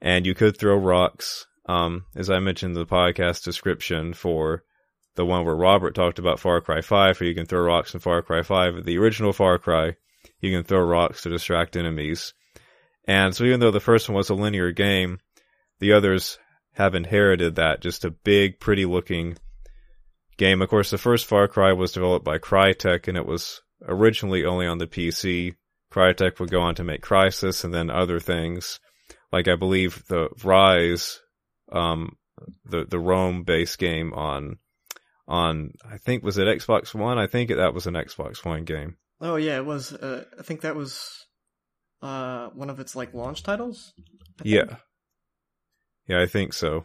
and 0.00 0.26
you 0.26 0.34
could 0.34 0.56
throw 0.56 0.76
rocks 0.76 1.46
um 1.66 2.04
as 2.14 2.30
I 2.30 2.38
mentioned 2.38 2.76
in 2.76 2.80
the 2.80 2.86
podcast 2.86 3.44
description 3.44 4.14
for 4.14 4.64
the 5.14 5.26
one 5.26 5.44
where 5.44 5.56
Robert 5.56 5.94
talked 5.94 6.18
about 6.18 6.40
Far 6.40 6.60
Cry 6.60 6.80
5 6.80 7.20
where 7.20 7.28
you 7.28 7.34
can 7.34 7.46
throw 7.46 7.62
rocks 7.62 7.94
in 7.94 8.00
Far 8.00 8.22
Cry 8.22 8.42
5 8.42 8.84
the 8.84 8.98
original 8.98 9.32
Far 9.32 9.58
Cry 9.58 9.96
you 10.40 10.54
can 10.54 10.64
throw 10.64 10.84
rocks 10.84 11.22
to 11.22 11.30
distract 11.30 11.76
enemies 11.76 12.34
and 13.08 13.34
so 13.34 13.44
even 13.44 13.58
though 13.58 13.70
the 13.70 13.80
first 13.80 14.08
one 14.08 14.16
was 14.16 14.28
a 14.28 14.34
linear 14.34 14.70
game, 14.70 15.18
the 15.80 15.94
others 15.94 16.38
have 16.74 16.94
inherited 16.94 17.56
that, 17.56 17.80
just 17.80 18.04
a 18.04 18.10
big, 18.10 18.60
pretty 18.60 18.84
looking 18.84 19.38
game. 20.36 20.60
Of 20.60 20.68
course, 20.68 20.90
the 20.90 20.98
first 20.98 21.24
Far 21.24 21.48
Cry 21.48 21.72
was 21.72 21.92
developed 21.92 22.24
by 22.24 22.36
Crytek 22.36 23.08
and 23.08 23.16
it 23.16 23.24
was 23.24 23.62
originally 23.86 24.44
only 24.44 24.66
on 24.66 24.76
the 24.76 24.86
PC. 24.86 25.54
Crytek 25.90 26.38
would 26.38 26.50
go 26.50 26.60
on 26.60 26.74
to 26.74 26.84
make 26.84 27.00
Crysis 27.00 27.64
and 27.64 27.72
then 27.72 27.88
other 27.88 28.20
things. 28.20 28.78
Like 29.32 29.48
I 29.48 29.56
believe 29.56 30.04
the 30.08 30.28
Ryse, 30.40 31.18
um, 31.70 32.16
the, 32.64 32.84
the 32.84 32.98
Rome 32.98 33.44
based 33.44 33.78
game 33.78 34.12
on, 34.12 34.58
on, 35.26 35.72
I 35.88 35.98
think, 35.98 36.22
was 36.22 36.38
it 36.38 36.46
Xbox 36.46 36.94
One? 36.94 37.18
I 37.18 37.26
think 37.26 37.50
that 37.50 37.74
was 37.74 37.86
an 37.86 37.94
Xbox 37.94 38.44
One 38.44 38.64
game. 38.64 38.96
Oh 39.20 39.36
yeah, 39.36 39.56
it 39.56 39.66
was, 39.66 39.92
uh, 39.92 40.24
I 40.38 40.42
think 40.42 40.62
that 40.62 40.76
was 40.76 41.26
uh 42.00 42.48
one 42.50 42.70
of 42.70 42.78
its 42.78 42.94
like 42.94 43.12
launch 43.12 43.42
titles? 43.42 43.92
Yeah. 44.44 44.76
Yeah, 46.06 46.22
I 46.22 46.26
think 46.26 46.52
so. 46.52 46.84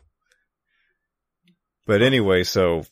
But 1.86 2.02
anyway, 2.02 2.44
so 2.44 2.84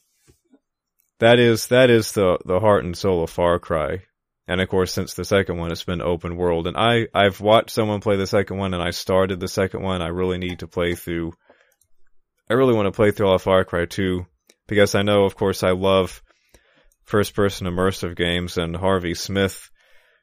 that 1.20 1.39
is 1.39 1.68
that 1.68 1.89
is 1.89 2.12
the 2.14 2.38
the 2.45 2.60
heart 2.60 2.84
and 2.84 2.97
soul 2.97 3.24
of 3.24 3.30
Far 3.30 3.60
Cry. 3.60 4.04
And 4.47 4.59
of 4.59 4.69
course, 4.69 4.91
since 4.91 5.13
the 5.13 5.23
second 5.23 5.57
one, 5.57 5.71
it's 5.71 5.83
been 5.83 6.01
open 6.01 6.35
world. 6.35 6.67
And 6.67 6.75
I 6.75 7.07
I've 7.13 7.39
watched 7.39 7.71
someone 7.71 8.01
play 8.01 8.17
the 8.17 8.27
second 8.27 8.57
one, 8.57 8.73
and 8.73 8.83
I 8.83 8.91
started 8.91 9.39
the 9.39 9.47
second 9.47 9.81
one. 9.81 10.01
I 10.01 10.07
really 10.07 10.37
need 10.37 10.59
to 10.59 10.67
play 10.67 10.95
through. 10.95 11.33
I 12.49 12.53
really 12.53 12.73
want 12.73 12.87
to 12.87 12.91
play 12.91 13.11
through 13.11 13.27
all 13.27 13.35
of 13.35 13.41
Far 13.41 13.63
Cry 13.63 13.85
2 13.85 14.25
because 14.67 14.93
I 14.93 15.03
know, 15.03 15.23
of 15.23 15.35
course, 15.35 15.63
I 15.63 15.71
love 15.71 16.21
first 17.03 17.33
person 17.33 17.67
immersive 17.67 18.15
games, 18.15 18.57
and 18.57 18.75
Harvey 18.75 19.13
Smith 19.13 19.71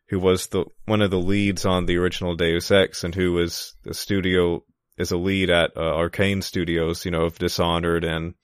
who 0.09 0.19
was 0.19 0.47
the 0.49 0.65
one 0.87 1.03
of 1.03 1.11
the 1.11 1.19
leads 1.19 1.65
on 1.65 1.87
the 1.87 1.97
original 1.97 2.35
Deus 2.35 2.71
Ex 2.71 3.05
and 3.05 3.15
who 3.15 3.33
was 3.33 3.75
the 3.85 3.95
studio 3.95 4.63
is 4.97 5.13
a 5.13 5.17
lead 5.17 5.51
at 5.51 5.77
uh, 5.77 5.81
Arkane 5.81 6.43
Studios, 6.43 7.05
you 7.05 7.11
know, 7.11 7.23
of 7.23 7.39
Dishonored 7.39 8.05
and 8.05 8.35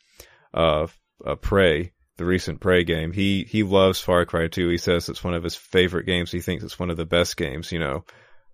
uh, 0.52 0.86
uh, 1.24 1.34
Prey, 1.36 1.92
the 2.16 2.24
recent 2.24 2.60
Prey 2.60 2.84
game. 2.84 3.12
He 3.12 3.44
he 3.44 3.62
loves 3.62 4.00
Far 4.00 4.24
Cry 4.24 4.48
2. 4.48 4.68
He 4.68 4.78
says 4.78 5.08
it's 5.08 5.24
one 5.24 5.34
of 5.34 5.42
his 5.42 5.56
favorite 5.56 6.06
games. 6.06 6.30
He 6.30 6.40
thinks 6.40 6.64
it's 6.64 6.78
one 6.78 6.90
of 6.90 6.96
the 6.96 7.06
best 7.06 7.36
games, 7.36 7.72
you 7.72 7.78
know. 7.78 8.04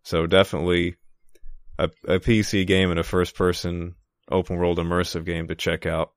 So 0.02 0.26
definitely 0.26 0.96
a, 1.78 1.90
a 2.06 2.18
PC 2.18 2.66
game 2.66 2.90
and 2.90 2.98
a 2.98 3.04
first 3.04 3.34
person 3.34 3.94
open 4.30 4.56
world 4.56 4.78
immersive 4.78 5.24
game 5.24 5.48
to 5.48 5.54
check 5.54 5.86
out. 5.86 6.10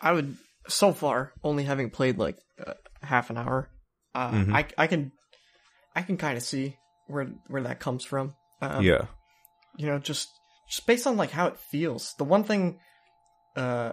I 0.00 0.12
would 0.12 0.36
so 0.68 0.92
far 0.92 1.32
only 1.42 1.64
having 1.64 1.90
played 1.90 2.18
like 2.18 2.38
uh, 2.64 2.74
half 3.02 3.30
an 3.30 3.36
hour. 3.36 3.68
Uh, 4.14 4.30
mm-hmm. 4.30 4.56
I 4.56 4.66
I 4.78 4.86
can 4.86 5.12
I 5.94 6.02
can 6.02 6.16
kind 6.16 6.36
of 6.36 6.42
see 6.42 6.76
where 7.06 7.26
where 7.48 7.62
that 7.62 7.80
comes 7.80 8.04
from. 8.04 8.34
Um, 8.62 8.84
yeah, 8.84 9.06
you 9.76 9.86
know, 9.86 9.98
just 9.98 10.28
just 10.68 10.86
based 10.86 11.06
on 11.06 11.16
like 11.16 11.30
how 11.30 11.48
it 11.48 11.58
feels. 11.58 12.14
The 12.18 12.24
one 12.24 12.44
thing, 12.44 12.78
uh, 13.56 13.92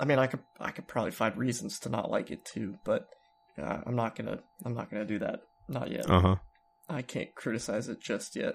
I 0.00 0.04
mean, 0.04 0.18
I 0.18 0.26
could 0.26 0.40
I 0.60 0.70
could 0.70 0.86
probably 0.86 1.10
find 1.10 1.36
reasons 1.36 1.80
to 1.80 1.88
not 1.88 2.10
like 2.10 2.30
it 2.30 2.44
too, 2.44 2.76
but 2.84 3.08
uh, 3.60 3.78
I'm 3.86 3.96
not 3.96 4.16
gonna 4.16 4.38
I'm 4.64 4.74
not 4.74 4.90
gonna 4.90 5.04
do 5.04 5.18
that. 5.20 5.40
Not 5.68 5.90
yet. 5.90 6.08
Uh 6.08 6.20
huh. 6.20 6.36
I 6.88 7.02
can't 7.02 7.34
criticize 7.34 7.88
it 7.88 8.00
just 8.00 8.36
yet. 8.36 8.54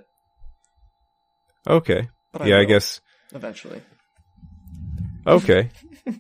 Okay. 1.67 2.09
But 2.31 2.47
yeah, 2.47 2.57
I, 2.57 2.61
I 2.61 2.65
guess 2.65 3.01
eventually. 3.33 3.81
Okay. 5.25 5.69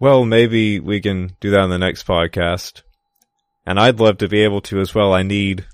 well, 0.00 0.24
maybe 0.24 0.80
we 0.80 1.00
can 1.00 1.36
do 1.40 1.50
that 1.50 1.60
on 1.60 1.70
the 1.70 1.78
next 1.78 2.06
podcast 2.06 2.82
and 3.66 3.78
I'd 3.78 4.00
love 4.00 4.18
to 4.18 4.28
be 4.28 4.42
able 4.42 4.60
to 4.62 4.80
as 4.80 4.94
well. 4.94 5.12
I 5.12 5.22
need, 5.22 5.66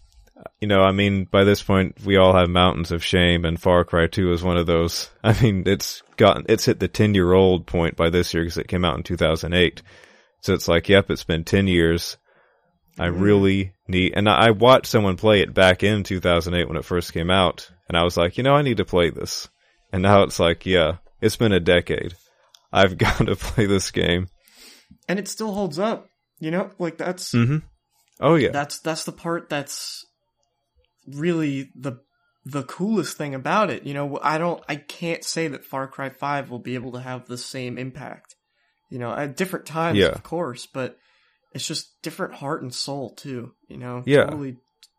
you 0.61 0.69
know, 0.69 0.83
I 0.83 0.93
mean, 0.93 1.25
by 1.25 1.45
this 1.45 1.63
point 1.63 2.05
we 2.05 2.17
all 2.17 2.35
have 2.35 2.49
mountains 2.49 2.93
of 2.93 3.05
shame, 3.05 3.45
and 3.45 3.61
Far 3.61 3.85
Cry 3.85 4.07
Two 4.07 4.33
is 4.33 4.43
one 4.43 4.57
of 4.57 4.67
those. 4.67 5.11
I 5.25 5.41
mean, 5.43 5.65
it's 5.67 6.03
gotten 6.17 6.45
it's 6.49 6.65
hit 6.65 6.81
the 6.81 6.89
ten 6.89 7.15
year 7.15 7.33
old 7.33 7.67
point 7.67 7.97
by 7.97 8.11
this 8.11 8.33
year 8.35 8.45
because 8.45 8.59
it 8.59 8.69
came 8.69 8.85
out 8.85 8.97
in 8.97 9.03
two 9.03 9.17
thousand 9.17 9.55
eight. 9.55 9.83
So 10.43 10.55
it's 10.55 10.69
like, 10.69 10.89
yep, 10.89 11.11
it's 11.11 11.25
been 11.25 11.45
ten 11.45 11.67
years. 11.67 12.17
I 12.99 13.09
mm-hmm. 13.09 13.21
really 13.21 13.73
need, 13.89 14.15
and 14.17 14.29
I 14.29 14.51
watched 14.53 14.87
someone 14.87 15.17
play 15.17 15.41
it 15.41 15.53
back 15.53 15.83
in 15.83 16.03
2008 16.03 16.67
when 16.67 16.79
it 16.79 16.85
first 16.87 17.13
came 17.13 17.31
out, 17.31 17.71
and 17.89 17.97
I 17.97 18.05
was 18.05 18.17
like, 18.17 18.39
you 18.39 18.43
know, 18.43 18.55
I 18.55 18.63
need 18.63 18.79
to 18.79 18.87
play 18.87 19.11
this. 19.11 19.51
And 19.93 20.03
now 20.03 20.23
it's 20.23 20.41
like, 20.41 20.65
yeah, 20.65 20.97
it's 21.21 21.37
been 21.37 21.53
a 21.53 21.61
decade. 21.61 22.15
I've 22.73 22.97
got 22.99 23.19
to 23.19 23.37
play 23.37 23.67
this 23.67 23.91
game. 23.91 24.29
And 25.09 25.19
it 25.19 25.29
still 25.29 25.53
holds 25.53 25.79
up. 25.79 26.09
You 26.39 26.51
know, 26.51 26.71
like 26.79 26.99
that's 26.99 27.33
mm-hmm. 27.33 27.59
Oh 28.21 28.35
yeah. 28.35 28.51
That's 28.51 28.79
that's 28.81 29.05
the 29.05 29.13
part 29.13 29.49
that's 29.49 30.06
really 31.07 31.71
the 31.75 32.01
the 32.45 32.63
coolest 32.63 33.17
thing 33.17 33.35
about 33.35 33.71
it. 33.71 33.85
You 33.85 33.95
know, 33.95 34.19
I 34.23 34.39
don't 34.39 34.63
I 34.69 34.77
can't 34.77 35.25
say 35.25 35.49
that 35.49 35.65
Far 35.65 35.89
Cry 35.89 36.11
5 36.11 36.51
will 36.51 36.61
be 36.61 36.75
able 36.75 36.93
to 36.93 37.01
have 37.01 37.27
the 37.27 37.39
same 37.39 37.79
impact. 37.79 38.37
You 38.91 38.99
know, 38.99 39.13
at 39.13 39.37
different 39.37 39.67
times 39.67 39.99
yeah. 39.99 40.09
of 40.09 40.23
course, 40.23 40.67
but 40.67 40.97
it's 41.53 41.67
just 41.67 42.01
different 42.03 42.35
heart 42.35 42.63
and 42.63 42.73
soul 42.73 43.15
too, 43.15 43.53
you 43.69 43.77
know. 43.77 44.03
Yeah. 44.07 44.25
Totally 44.25 44.57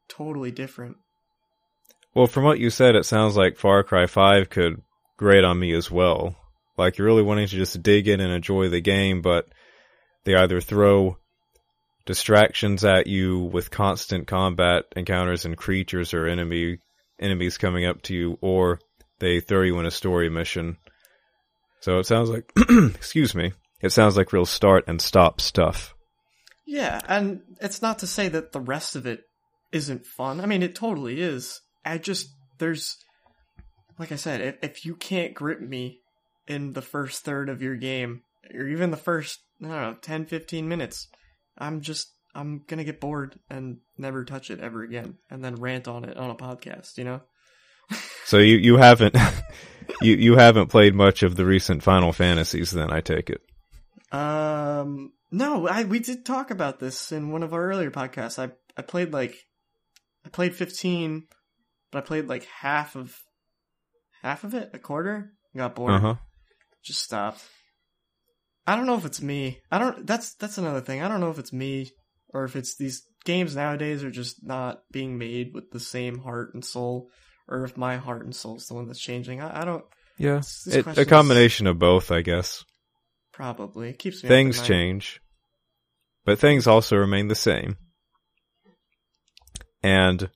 totally 0.10 0.52
different. 0.52 0.98
Well, 2.14 2.28
from 2.28 2.44
what 2.44 2.60
you 2.60 2.70
said, 2.70 2.96
it 2.96 3.06
sounds 3.06 3.38
like 3.38 3.58
Far 3.58 3.84
Cry 3.84 4.08
5 4.08 4.50
could 4.50 4.82
grate 5.18 5.44
on 5.44 5.60
me 5.60 5.74
as 5.74 5.92
well. 5.92 6.36
Like 6.78 6.98
you're 6.98 7.08
really 7.08 7.24
wanting 7.24 7.48
to 7.48 7.56
just 7.56 7.82
dig 7.82 8.08
in 8.08 8.20
and 8.20 8.32
enjoy 8.32 8.70
the 8.70 8.82
game, 8.82 9.22
but 9.22 9.48
they 10.26 10.36
either 10.36 10.62
throw 10.62 11.18
distractions 12.08 12.84
at 12.84 13.06
you 13.06 13.40
with 13.40 13.70
constant 13.70 14.26
combat 14.26 14.86
encounters 14.96 15.46
and 15.46 15.56
creatures 15.56 16.14
or 16.14 16.26
enemy 16.26 16.80
enemies 17.20 17.58
coming 17.58 17.86
up 17.86 18.02
to 18.04 18.16
you, 18.16 18.38
or 18.42 18.80
they 19.20 19.40
throw 19.40 19.62
you 19.62 19.80
in 19.80 19.86
a 19.86 19.92
story 19.92 20.30
mission. 20.30 20.78
So 21.82 22.00
it 22.00 22.06
sounds 22.06 22.30
like, 22.30 22.52
excuse 22.96 23.36
me, 23.36 23.54
it 23.82 23.92
sounds 23.92 24.18
like 24.18 24.34
real 24.34 24.46
start 24.46 24.86
and 24.88 25.02
stop 25.02 25.42
stuff. 25.42 25.94
Yeah, 26.66 27.00
and 27.08 27.42
it's 27.62 27.82
not 27.82 28.00
to 28.00 28.08
say 28.08 28.28
that 28.30 28.52
the 28.52 28.60
rest 28.60 28.96
of 28.96 29.06
it 29.06 29.22
isn't 29.72 30.06
fun. 30.06 30.42
I 30.42 30.46
mean, 30.46 30.64
it 30.64 30.76
totally 30.76 31.22
is. 31.22 31.62
I 31.86 31.98
just, 31.98 32.28
there's, 32.58 32.98
like 33.98 34.12
I 34.12 34.16
said, 34.16 34.42
if, 34.42 34.56
if 34.62 34.86
you 34.86 34.96
can't 34.96 35.34
grip 35.34 35.62
me 35.62 36.00
in 36.48 36.74
the 36.74 36.82
first 36.82 37.24
third 37.24 37.50
of 37.50 37.62
your 37.62 37.76
game, 37.76 38.22
or 38.54 38.68
even 38.68 38.92
the 38.92 38.98
first, 38.98 39.40
I 39.64 39.68
don't 39.68 39.82
know, 39.82 39.98
10, 40.02 40.26
15 40.26 40.68
minutes, 40.68 41.08
I'm 41.58 41.82
just 41.82 42.14
I'm 42.36 42.64
gonna 42.68 42.84
get 42.84 43.00
bored 43.00 43.40
and 43.50 43.78
never 43.98 44.24
touch 44.26 44.52
it 44.52 44.60
ever 44.60 44.84
again, 44.84 45.18
and 45.30 45.44
then 45.44 45.56
rant 45.56 45.88
on 45.88 46.06
it 46.06 46.18
on 46.18 46.30
a 46.30 46.36
podcast. 46.36 46.98
You 46.98 47.04
know. 47.04 47.22
so 48.26 48.38
you 48.38 48.58
you 48.58 48.78
haven't 48.78 49.16
you 50.02 50.16
you 50.16 50.36
haven't 50.36 50.68
played 50.68 50.94
much 50.96 51.24
of 51.24 51.36
the 51.36 51.46
recent 51.46 51.84
Final 51.84 52.14
Fantasies, 52.14 52.72
then 52.72 52.92
I 52.92 53.02
take 53.02 53.30
it. 53.30 53.42
Um, 54.12 55.12
no, 55.32 55.68
I 55.68 55.84
we 55.84 56.00
did 56.00 56.26
talk 56.26 56.52
about 56.52 56.80
this 56.80 57.12
in 57.12 57.32
one 57.32 57.44
of 57.44 57.54
our 57.54 57.70
earlier 57.70 57.92
podcasts. 57.92 58.40
I 58.40 58.52
I 58.78 58.82
played 58.82 59.12
like 59.12 59.36
I 60.26 60.30
played 60.30 60.56
15, 60.56 61.28
but 61.92 62.00
I 62.00 62.02
played 62.02 62.28
like 62.28 62.46
half 62.46 62.96
of 62.96 63.16
half 64.22 64.44
of 64.44 64.54
it, 64.54 64.70
a 64.74 64.80
quarter. 64.80 65.32
Got 65.56 65.76
bored. 65.76 65.94
Uh-huh. 65.94 66.16
Just 66.84 67.02
stopped. 67.02 67.44
I 68.68 68.76
don't 68.76 68.86
know 68.86 68.98
if 68.98 69.06
it's 69.06 69.22
me. 69.22 69.62
I 69.72 69.80
don't. 69.80 70.06
That's 70.06 70.34
that's 70.36 70.58
another 70.58 70.82
thing. 70.82 71.02
I 71.02 71.08
don't 71.08 71.22
know 71.22 71.32
if 71.32 71.40
it's 71.40 71.54
me 71.54 71.92
or 72.34 72.44
if 72.44 72.58
it's 72.58 72.76
these 72.76 73.04
games 73.24 73.56
nowadays 73.56 74.04
are 74.04 74.12
just 74.12 74.46
not 74.46 74.82
being 74.92 75.18
made 75.18 75.54
with 75.54 75.72
the 75.72 75.80
same 75.80 76.20
heart 76.20 76.54
and 76.54 76.64
soul, 76.64 77.10
or 77.48 77.64
if 77.64 77.78
my 77.78 77.96
heart 77.96 78.26
and 78.26 78.36
soul 78.36 78.58
is 78.58 78.68
the 78.68 78.74
one 78.74 78.88
that's 78.88 79.00
changing. 79.00 79.42
I, 79.42 79.62
I 79.62 79.66
don't. 79.66 79.86
Yeah, 80.18 80.42
it, 80.66 80.86
a 80.98 81.06
combination 81.06 81.66
of 81.68 81.80
both, 81.80 82.12
I 82.12 82.22
guess. 82.22 82.66
Probably 83.32 83.90
it 83.90 84.00
keeps 84.00 84.22
things 84.22 84.62
change, 84.62 85.22
but 86.26 86.40
things 86.40 86.68
also 86.68 86.98
remain 86.98 87.28
the 87.30 87.36
same. 87.36 87.78
And 89.84 90.30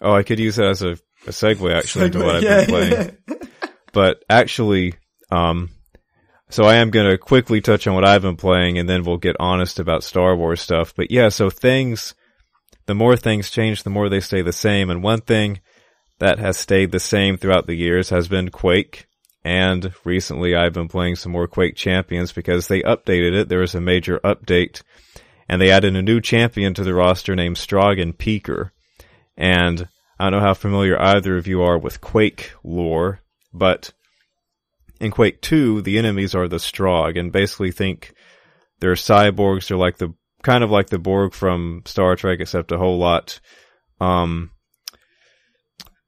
oh, 0.00 0.12
I 0.12 0.22
could 0.22 0.38
use 0.38 0.56
that 0.56 0.68
as 0.68 0.82
a, 0.82 0.90
a 1.26 1.30
segue 1.30 1.74
actually 1.74 2.10
segue, 2.10 2.14
into 2.14 2.24
what 2.24 2.36
I've 2.36 2.42
been 2.42 2.66
playing. 2.66 3.16
but 3.92 4.22
actually, 4.28 4.94
um, 5.32 5.70
so 6.50 6.64
I 6.64 6.76
am 6.76 6.90
going 6.90 7.08
to 7.08 7.18
quickly 7.18 7.60
touch 7.60 7.86
on 7.86 7.94
what 7.94 8.04
I've 8.04 8.22
been 8.22 8.36
playing 8.36 8.78
and 8.78 8.88
then 8.88 9.04
we'll 9.04 9.16
get 9.16 9.36
honest 9.38 9.78
about 9.78 10.02
Star 10.02 10.36
Wars 10.36 10.60
stuff. 10.60 10.94
But 10.94 11.10
yeah, 11.10 11.28
so 11.28 11.48
things, 11.48 12.14
the 12.86 12.94
more 12.94 13.16
things 13.16 13.50
change, 13.50 13.82
the 13.82 13.90
more 13.90 14.08
they 14.08 14.20
stay 14.20 14.42
the 14.42 14.52
same. 14.52 14.90
And 14.90 15.02
one 15.02 15.20
thing 15.20 15.60
that 16.18 16.38
has 16.38 16.56
stayed 16.56 16.92
the 16.92 17.00
same 17.00 17.36
throughout 17.36 17.66
the 17.66 17.76
years 17.76 18.10
has 18.10 18.28
been 18.28 18.50
Quake. 18.50 19.06
And 19.44 19.92
recently 20.04 20.54
I've 20.54 20.74
been 20.74 20.88
playing 20.88 21.16
some 21.16 21.32
more 21.32 21.46
Quake 21.46 21.76
Champions 21.76 22.32
because 22.32 22.68
they 22.68 22.82
updated 22.82 23.32
it. 23.32 23.48
There 23.48 23.60
was 23.60 23.74
a 23.74 23.80
major 23.80 24.18
update 24.20 24.82
and 25.48 25.60
they 25.60 25.70
added 25.70 25.96
a 25.96 26.02
new 26.02 26.20
champion 26.20 26.74
to 26.74 26.84
the 26.84 26.94
roster 26.94 27.34
named 27.34 27.56
Strogg 27.56 28.00
and 28.00 28.16
Peeker. 28.16 28.70
And 29.36 29.88
I 30.18 30.24
don't 30.24 30.40
know 30.40 30.46
how 30.46 30.54
familiar 30.54 31.00
either 31.00 31.36
of 31.36 31.46
you 31.46 31.62
are 31.62 31.78
with 31.78 32.00
Quake 32.00 32.52
lore, 32.62 33.20
but 33.52 33.92
in 35.00 35.10
Quake 35.10 35.40
2, 35.40 35.82
the 35.82 35.98
enemies 35.98 36.34
are 36.34 36.46
the 36.46 36.56
Strogg, 36.56 37.18
and 37.18 37.32
basically 37.32 37.72
think 37.72 38.12
they're 38.80 38.94
cyborgs. 38.94 39.68
They're 39.68 39.76
like 39.76 39.98
the 39.98 40.14
kind 40.42 40.62
of 40.62 40.70
like 40.70 40.88
the 40.88 40.98
Borg 40.98 41.32
from 41.32 41.82
Star 41.86 42.16
Trek, 42.16 42.38
except 42.40 42.72
a 42.72 42.78
whole 42.78 42.98
lot, 42.98 43.40
um, 44.00 44.50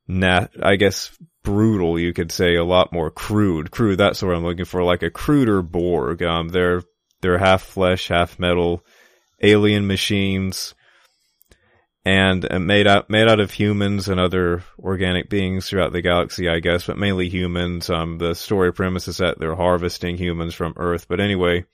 nat, 0.06 0.50
I 0.62 0.76
guess 0.76 1.16
brutal. 1.42 1.98
You 1.98 2.12
could 2.12 2.30
say 2.30 2.54
a 2.54 2.64
lot 2.64 2.92
more 2.92 3.10
crude. 3.10 3.70
Crude. 3.70 3.98
That's 3.98 4.22
what 4.22 4.34
I'm 4.34 4.44
looking 4.44 4.64
for. 4.64 4.82
Like 4.84 5.02
a 5.02 5.10
cruder 5.10 5.62
Borg. 5.62 6.22
Um, 6.22 6.48
they're 6.48 6.82
they're 7.20 7.38
half 7.38 7.62
flesh, 7.62 8.08
half 8.08 8.38
metal, 8.38 8.84
alien 9.42 9.86
machines 9.86 10.74
and 12.04 12.44
made 12.66 12.86
out 12.86 13.08
made 13.08 13.28
out 13.28 13.40
of 13.40 13.52
humans 13.52 14.08
and 14.08 14.18
other 14.18 14.64
organic 14.78 15.28
beings 15.28 15.68
throughout 15.68 15.92
the 15.92 16.02
galaxy, 16.02 16.48
I 16.48 16.58
guess, 16.58 16.86
but 16.86 16.98
mainly 16.98 17.28
humans. 17.28 17.88
Um, 17.90 18.18
the 18.18 18.34
story 18.34 18.72
premise 18.72 19.06
is 19.06 19.18
that 19.18 19.38
they're 19.38 19.54
harvesting 19.54 20.16
humans 20.16 20.54
from 20.54 20.74
Earth. 20.76 21.06
But 21.08 21.20
anyway, 21.20 21.64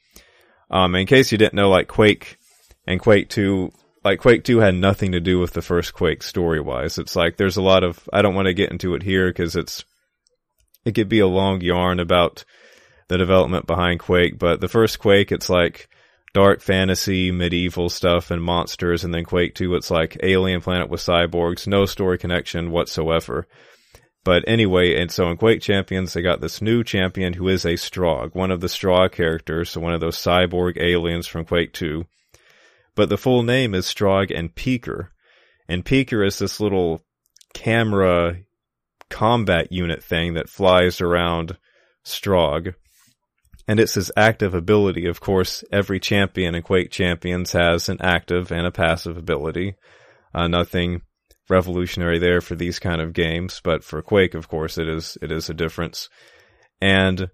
um, 0.70 0.94
in 0.94 1.06
case 1.06 1.32
you 1.32 1.38
didn't 1.38 1.54
know, 1.54 1.70
like 1.70 1.88
Quake 1.88 2.38
and 2.86 3.00
Quake 3.00 3.30
Two, 3.30 3.72
like 4.04 4.20
Quake 4.20 4.44
Two 4.44 4.58
had 4.58 4.74
nothing 4.74 5.12
to 5.12 5.20
do 5.20 5.38
with 5.38 5.54
the 5.54 5.62
first 5.62 5.94
Quake 5.94 6.22
story 6.22 6.60
wise. 6.60 6.98
It's 6.98 7.16
like 7.16 7.36
there's 7.36 7.56
a 7.56 7.62
lot 7.62 7.82
of 7.82 8.06
I 8.12 8.20
don't 8.20 8.34
want 8.34 8.46
to 8.46 8.54
get 8.54 8.70
into 8.70 8.94
it 8.94 9.02
here 9.02 9.30
because 9.30 9.56
it's 9.56 9.84
it 10.84 10.92
could 10.92 11.08
be 11.08 11.20
a 11.20 11.26
long 11.26 11.62
yarn 11.62 12.00
about 12.00 12.44
the 13.08 13.16
development 13.16 13.66
behind 13.66 14.00
Quake, 14.00 14.38
but 14.38 14.60
the 14.60 14.68
first 14.68 14.98
Quake, 14.98 15.32
it's 15.32 15.48
like 15.48 15.88
dark 16.39 16.61
fantasy, 16.61 17.32
medieval 17.32 17.89
stuff, 17.89 18.30
and 18.30 18.41
monsters, 18.41 19.03
and 19.03 19.12
then 19.12 19.24
Quake 19.24 19.57
2, 19.57 19.74
it's 19.74 19.91
like 19.91 20.16
alien 20.22 20.61
planet 20.61 20.89
with 20.89 21.01
cyborgs, 21.01 21.66
no 21.66 21.84
story 21.84 22.16
connection 22.16 22.70
whatsoever. 22.70 23.49
But 24.22 24.45
anyway, 24.47 24.95
and 25.03 25.11
so 25.11 25.28
in 25.30 25.36
Quake 25.36 25.61
Champions, 25.61 26.12
they 26.12 26.22
got 26.22 26.41
this 26.41 26.62
new 26.62 26.84
champion 26.84 27.32
who 27.32 27.49
is 27.49 27.64
a 27.64 27.70
Strogg, 27.70 28.36
one 28.36 28.53
of 28.53 28.61
the 28.61 28.68
Strogg 28.68 29.11
characters, 29.11 29.70
so 29.70 29.80
one 29.80 29.93
of 29.93 30.01
those 30.01 30.16
cyborg 30.16 30.80
aliens 30.80 31.26
from 31.26 31.45
Quake 31.45 31.72
2. 31.72 32.05
But 32.95 33.09
the 33.09 33.18
full 33.18 33.43
name 33.43 33.74
is 33.74 33.86
Strogg 33.86 34.30
and 34.32 34.55
Peeker. 34.55 35.09
And 35.68 35.84
Peeker 35.84 36.24
is 36.24 36.39
this 36.39 36.61
little 36.61 37.03
camera 37.53 38.36
combat 39.11 39.72
unit 39.72 40.05
thing 40.05 40.34
that 40.34 40.49
flies 40.49 41.01
around 41.01 41.59
Strogg 42.05 42.76
and 43.68 43.78
it's 43.78 43.94
his 43.94 44.10
active 44.16 44.54
ability. 44.54 45.06
Of 45.06 45.20
course, 45.20 45.62
every 45.70 46.00
champion 46.00 46.54
in 46.54 46.62
Quake 46.62 46.90
Champions 46.90 47.52
has 47.52 47.90
an 47.90 47.98
active 48.00 48.50
and 48.50 48.66
a 48.66 48.72
passive 48.72 49.18
ability. 49.18 49.76
Uh, 50.34 50.48
nothing 50.48 51.02
revolutionary 51.50 52.18
there 52.18 52.40
for 52.40 52.54
these 52.54 52.78
kind 52.78 53.00
of 53.02 53.12
games, 53.12 53.60
but 53.62 53.84
for 53.84 54.00
Quake, 54.00 54.34
of 54.34 54.48
course, 54.48 54.78
it 54.78 54.88
is 54.88 55.18
it 55.20 55.30
is 55.30 55.50
a 55.50 55.54
difference. 55.54 56.08
And 56.80 57.28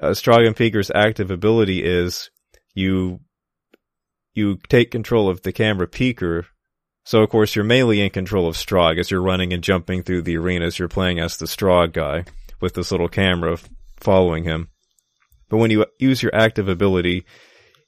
uh, 0.00 0.10
Strogg 0.10 0.46
and 0.46 0.56
Peeker's 0.56 0.90
active 0.94 1.32
ability 1.32 1.84
is 1.84 2.30
you 2.74 3.20
you 4.34 4.58
take 4.68 4.90
control 4.92 5.28
of 5.28 5.42
the 5.42 5.52
camera 5.52 5.88
Peeker. 5.88 6.44
So 7.04 7.22
of 7.22 7.30
course 7.30 7.56
you're 7.56 7.64
mainly 7.64 8.00
in 8.00 8.10
control 8.10 8.48
of 8.48 8.56
Strogg 8.56 8.98
as 8.98 9.10
you're 9.10 9.22
running 9.22 9.52
and 9.52 9.62
jumping 9.62 10.02
through 10.02 10.22
the 10.22 10.36
arenas. 10.36 10.78
You're 10.78 10.88
playing 10.88 11.18
as 11.18 11.36
the 11.36 11.46
Strogg 11.46 11.92
guy 11.92 12.24
with 12.60 12.74
this 12.74 12.90
little 12.90 13.08
camera 13.08 13.58
following 13.96 14.44
him. 14.44 14.68
But 15.48 15.58
when 15.58 15.70
you 15.70 15.86
use 15.98 16.22
your 16.22 16.34
active 16.34 16.68
ability, 16.68 17.24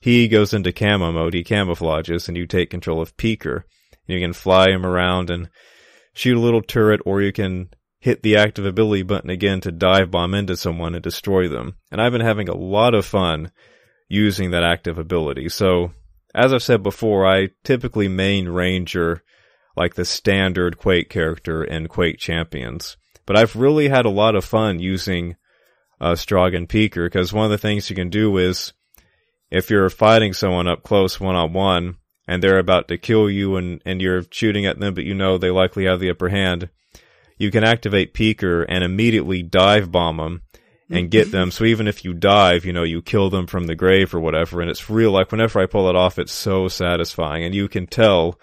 he 0.01 0.29
goes 0.29 0.55
into 0.55 0.73
camo 0.73 1.13
mode, 1.13 1.35
he 1.35 1.43
camouflages, 1.43 2.29
and 2.29 2.37
you 2.37 2.47
take 2.47 2.71
control 2.71 3.01
of 3.01 3.17
Peeker. 3.17 3.65
You 4.07 4.21
can 4.21 4.33
fly 4.33 4.71
him 4.71 4.87
around 4.87 5.31
and 5.31 5.51
shoot 6.15 6.37
a 6.37 6.41
little 6.41 6.63
turret, 6.63 7.01
or 7.05 7.21
you 7.21 7.33
can 7.33 7.71
hit 8.01 8.23
the 8.23 8.37
active 8.37 8.65
ability 8.65 9.03
button 9.03 9.31
again 9.31 9.61
to 9.61 9.73
dive 9.73 10.11
bomb 10.11 10.35
into 10.35 10.57
someone 10.57 10.95
and 10.95 11.03
destroy 11.03 11.49
them. 11.49 11.77
And 11.91 12.01
I've 12.01 12.13
been 12.13 12.21
having 12.21 12.49
a 12.49 12.57
lot 12.57 12.95
of 12.95 13.05
fun 13.05 13.51
using 14.09 14.53
that 14.53 14.63
active 14.63 14.99
ability. 14.99 15.49
So, 15.49 15.93
as 16.35 16.53
I've 16.53 16.63
said 16.63 16.83
before, 16.83 17.27
I 17.27 17.49
typically 17.65 18.09
main 18.09 18.49
Ranger 18.49 19.23
like 19.77 19.95
the 19.95 20.05
standard 20.05 20.79
Quake 20.79 21.09
character 21.09 21.63
in 21.63 21.89
Quake 21.89 22.19
Champions. 22.19 22.97
But 23.27 23.37
I've 23.37 23.57
really 23.57 23.89
had 23.89 24.07
a 24.07 24.11
lot 24.11 24.35
of 24.35 24.45
fun 24.45 24.79
using 24.79 25.37
uh, 26.01 26.13
Strogg 26.13 26.57
and 26.57 26.69
Peeker 26.69 27.07
because 27.07 27.33
one 27.33 27.45
of 27.45 27.51
the 27.51 27.59
things 27.59 27.91
you 27.91 27.97
can 27.97 28.11
do 28.11 28.37
is 28.37 28.73
if 29.51 29.71
you're 29.71 29.91
fighting 29.91 30.33
someone 30.33 30.69
up 30.69 30.83
close 30.83 31.19
one 31.19 31.35
on 31.35 31.53
one 31.53 31.97
and 32.27 32.43
they're 32.43 32.59
about 32.59 32.89
to 32.89 32.99
kill 32.99 33.31
you 33.31 33.57
and, 33.57 33.83
and 33.85 34.01
you're 34.01 34.25
shooting 34.31 34.67
at 34.67 34.79
them, 34.79 34.95
but 34.95 35.05
you 35.05 35.15
know 35.15 35.39
they 35.39 35.51
likely 35.51 35.87
have 35.87 36.01
the 36.01 36.11
upper 36.11 36.29
hand, 36.29 36.69
you 37.39 37.51
can 37.51 37.65
activate 37.65 38.15
Peaker 38.15 38.65
and 38.69 38.85
immediately 38.85 39.43
dive 39.43 39.91
bomb 39.91 40.19
them 40.19 40.43
and 40.91 41.11
get 41.11 41.31
them. 41.31 41.51
So 41.51 41.65
even 41.65 41.87
if 41.87 42.05
you 42.05 42.15
dive, 42.15 42.65
you 42.65 42.73
know, 42.73 42.83
you 42.83 43.03
kill 43.03 43.31
them 43.31 43.47
from 43.47 43.67
the 43.67 43.75
grave 43.75 44.15
or 44.15 44.21
whatever. 44.21 44.61
And 44.61 44.71
it's 44.71 44.89
real. 44.89 45.13
Like 45.13 45.31
whenever 45.31 45.61
I 45.61 45.67
pull 45.67 45.89
it 45.89 45.97
off, 45.97 46.19
it's 46.19 46.33
so 46.33 46.69
satisfying. 46.69 47.45
And 47.45 47.55
you 47.55 47.69
can 47.69 47.87
tell 47.87 48.39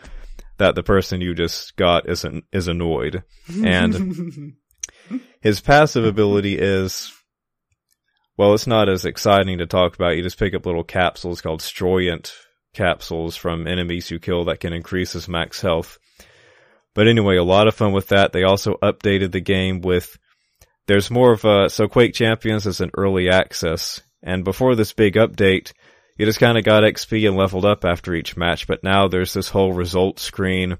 that 0.57 0.75
the 0.75 0.83
person 0.83 1.21
you 1.21 1.33
just 1.33 1.75
got 1.75 2.07
is, 2.07 2.23
an, 2.23 2.43
is 2.51 2.67
annoyed. 2.67 3.23
And 3.63 4.55
his 5.41 5.59
passive 5.59 6.05
ability 6.05 6.57
is 6.57 7.14
well, 8.37 8.53
it's 8.53 8.67
not 8.67 8.89
as 8.89 9.05
exciting 9.05 9.59
to 9.59 9.65
talk 9.65 9.95
about. 9.95 10.15
You 10.17 10.23
just 10.23 10.39
pick 10.39 10.53
up 10.53 10.65
little 10.65 10.83
capsules 10.83 11.41
called 11.41 11.61
Stroyent 11.61 12.31
capsules 12.73 13.35
from 13.35 13.67
enemies 13.67 14.11
you 14.11 14.19
kill 14.19 14.45
that 14.45 14.59
can 14.59 14.73
increase 14.73 15.13
his 15.13 15.27
max 15.27 15.61
health. 15.61 15.97
But 16.93 17.07
anyway, 17.07 17.37
a 17.37 17.43
lot 17.43 17.67
of 17.67 17.75
fun 17.75 17.93
with 17.93 18.09
that. 18.09 18.33
They 18.33 18.43
also 18.43 18.75
updated 18.75 19.31
the 19.31 19.41
game 19.41 19.81
with 19.81 20.17
there's 20.87 21.09
more 21.09 21.33
of 21.33 21.45
a 21.45 21.69
so 21.69 21.87
Quake 21.87 22.13
Champions 22.13 22.65
is 22.65 22.81
an 22.81 22.91
early 22.95 23.29
access, 23.29 24.01
and 24.21 24.43
before 24.43 24.75
this 24.75 24.93
big 24.93 25.15
update, 25.15 25.73
you 26.17 26.25
just 26.25 26.39
kind 26.39 26.57
of 26.57 26.63
got 26.63 26.83
XP 26.83 27.27
and 27.27 27.35
leveled 27.35 27.65
up 27.65 27.83
after 27.83 28.13
each 28.13 28.37
match. 28.37 28.67
But 28.67 28.83
now 28.83 29.07
there's 29.07 29.33
this 29.33 29.49
whole 29.49 29.73
result 29.73 30.19
screen 30.19 30.77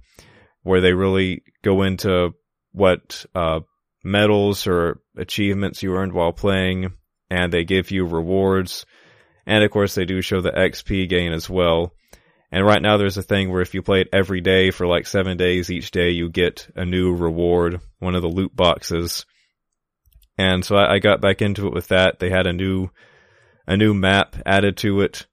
where 0.64 0.82
they 0.82 0.94
really 0.94 1.44
go 1.64 1.84
into 1.84 2.34
what 2.72 3.26
uh, 3.34 3.62
medals 4.04 4.68
or 4.68 5.02
achievements 5.18 5.84
you 5.84 5.96
earned 5.96 6.14
while 6.14 6.34
playing, 6.34 6.94
and 7.30 7.52
they 7.52 7.64
give 7.64 7.92
you 7.92 8.06
rewards. 8.06 8.86
And 9.46 9.64
of 9.64 9.72
course, 9.72 9.96
they 9.96 10.06
do 10.06 10.22
show 10.22 10.42
the 10.42 10.52
XP 10.52 11.10
gain 11.10 11.34
as 11.34 11.50
well. 11.50 11.94
And 12.52 12.66
right 12.66 12.82
now, 12.82 12.98
there's 12.98 13.18
a 13.18 13.24
thing 13.24 13.52
where 13.52 13.62
if 13.62 13.74
you 13.74 13.82
play 13.82 14.02
it 14.02 14.10
every 14.14 14.42
day 14.42 14.72
for 14.72 14.88
like 14.88 15.08
seven 15.08 15.38
days, 15.38 15.70
each 15.70 15.92
day 15.92 16.12
you 16.12 16.30
get 16.30 16.68
a 16.76 16.86
new 16.86 17.14
reward, 17.14 17.82
one 18.00 18.16
of 18.16 18.22
the 18.22 18.30
loot 18.30 18.56
boxes. 18.56 19.26
And 20.38 20.64
so 20.64 20.76
I, 20.76 20.96
I 20.96 21.00
got 21.00 21.22
back 21.22 21.42
into 21.42 21.68
it 21.68 21.74
with 21.74 21.90
that. 21.90 22.20
They 22.20 22.30
had 22.30 22.48
a 22.48 22.54
new, 22.54 22.90
a 23.68 23.76
new 23.76 23.94
map 23.94 24.36
added 24.46 24.78
to 24.78 25.02
it. 25.02 25.26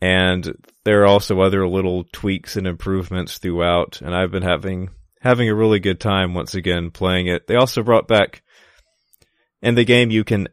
And 0.00 0.54
there 0.84 1.02
are 1.02 1.06
also 1.06 1.40
other 1.40 1.66
little 1.66 2.04
tweaks 2.12 2.56
and 2.56 2.66
improvements 2.66 3.38
throughout. 3.38 4.00
And 4.00 4.14
I've 4.14 4.30
been 4.30 4.42
having, 4.42 4.90
having 5.20 5.48
a 5.48 5.54
really 5.54 5.80
good 5.80 5.98
time 5.98 6.34
once 6.34 6.54
again 6.54 6.90
playing 6.90 7.26
it. 7.26 7.46
They 7.46 7.56
also 7.56 7.82
brought 7.82 8.06
back, 8.06 8.42
in 9.60 9.74
the 9.74 9.84
game 9.84 10.10
you 10.10 10.24
can 10.24 10.48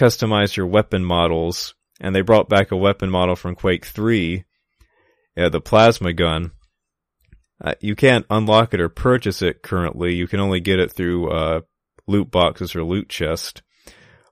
customize 0.00 0.56
your 0.56 0.66
weapon 0.66 1.04
models, 1.04 1.74
and 2.00 2.14
they 2.14 2.22
brought 2.22 2.48
back 2.48 2.72
a 2.72 2.76
weapon 2.76 3.10
model 3.10 3.36
from 3.36 3.54
Quake 3.54 3.84
3, 3.84 4.44
yeah, 5.36 5.48
the 5.48 5.60
plasma 5.60 6.12
gun. 6.12 6.52
Uh, 7.62 7.74
you 7.80 7.94
can't 7.94 8.24
unlock 8.30 8.72
it 8.72 8.80
or 8.80 8.88
purchase 8.88 9.42
it 9.42 9.62
currently. 9.62 10.14
You 10.14 10.26
can 10.26 10.40
only 10.40 10.60
get 10.60 10.80
it 10.80 10.92
through 10.92 11.30
uh, 11.30 11.60
loot 12.06 12.30
boxes 12.30 12.74
or 12.74 12.82
loot 12.82 13.10
chest. 13.10 13.62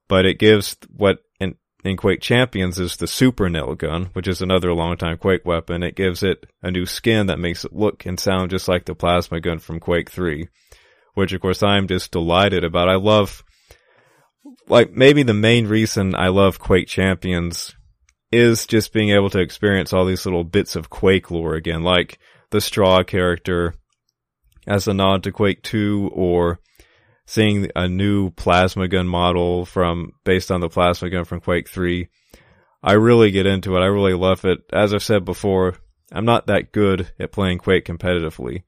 But 0.09 0.25
it 0.25 0.39
gives 0.39 0.77
what 0.89 1.19
in, 1.39 1.57
in 1.85 1.99
Quake 1.99 2.23
Champions 2.23 2.79
is 2.79 2.97
the 2.97 3.07
super 3.07 3.51
nail 3.51 3.75
gun, 3.75 4.07
which 4.15 4.27
is 4.27 4.41
another 4.41 4.73
long-time 4.73 5.19
Quake 5.19 5.45
weapon. 5.45 5.83
It 5.83 5.95
gives 5.95 6.23
it 6.23 6.47
a 6.63 6.71
new 6.71 6.87
skin 6.87 7.27
that 7.27 7.39
makes 7.39 7.67
it 7.67 7.75
look 7.75 8.07
and 8.07 8.19
sound 8.19 8.51
just 8.51 8.69
like 8.69 8.87
the 8.87 8.95
plasma 8.95 9.41
gun 9.41 9.59
from 9.59 9.79
Quake 9.79 10.11
3, 10.11 10.49
which 11.13 11.35
of 11.35 11.43
course 11.43 11.63
I'm 11.63 11.87
just 11.87 12.11
delighted 12.11 12.65
about. 12.65 12.89
I 12.89 12.95
love 12.95 13.45
like 14.69 14.93
maybe 14.93 15.23
the 15.23 15.35
main 15.35 15.67
reason 15.67 16.15
I 16.15 16.29
love 16.29 16.59
Quake 16.59 16.89
Champions 16.89 17.75
is 18.31 18.67
just 18.67 18.93
being 18.93 19.11
able 19.11 19.31
to 19.31 19.41
experience 19.41 19.93
all 19.93 20.05
these 20.05 20.27
little 20.27 20.45
bits 20.45 20.77
of 20.77 20.91
Quake 20.91 21.31
lore 21.31 21.55
again, 21.55 21.83
like 21.83 22.19
the 22.51 22.59
Strogg 22.59 23.07
character 23.07 23.75
as 24.67 24.87
a 24.87 24.95
nod 24.95 25.23
to 25.23 25.33
Quake 25.33 25.63
2 25.63 26.11
or 26.13 26.61
seeing 27.27 27.71
a 27.75 27.89
new 27.89 28.31
plasma 28.31 28.89
gun 28.89 29.09
model 29.09 29.65
from 29.65 30.13
based 30.25 30.51
on 30.51 30.61
the 30.61 30.69
plasma 30.69 31.11
gun 31.11 31.25
from 31.25 31.41
Quake 31.41 31.69
3. 31.69 32.09
I 32.83 32.93
really 32.93 33.31
get 33.31 33.47
into 33.47 33.77
it. 33.77 33.81
I 33.81 33.87
really 33.87 34.15
love 34.15 34.45
it. 34.45 34.61
As 34.73 34.95
I've 34.95 35.03
said 35.03 35.25
before, 35.25 35.77
I'm 36.13 36.25
not 36.25 36.47
that 36.47 36.73
good 36.73 37.11
at 37.19 37.33
playing 37.33 37.59
Quake 37.59 37.85
competitively. 37.85 38.63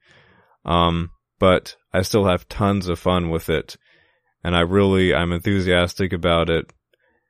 Um, 0.65 1.11
but 1.39 1.75
I 1.93 2.01
still 2.03 2.25
have 2.25 2.47
tons 2.47 2.87
of 2.87 2.99
fun 2.99 3.29
with 3.29 3.49
it. 3.49 3.77
And 4.43 4.55
I 4.55 4.61
really, 4.61 5.13
I'm 5.13 5.31
enthusiastic 5.31 6.13
about 6.13 6.49
it. 6.49 6.71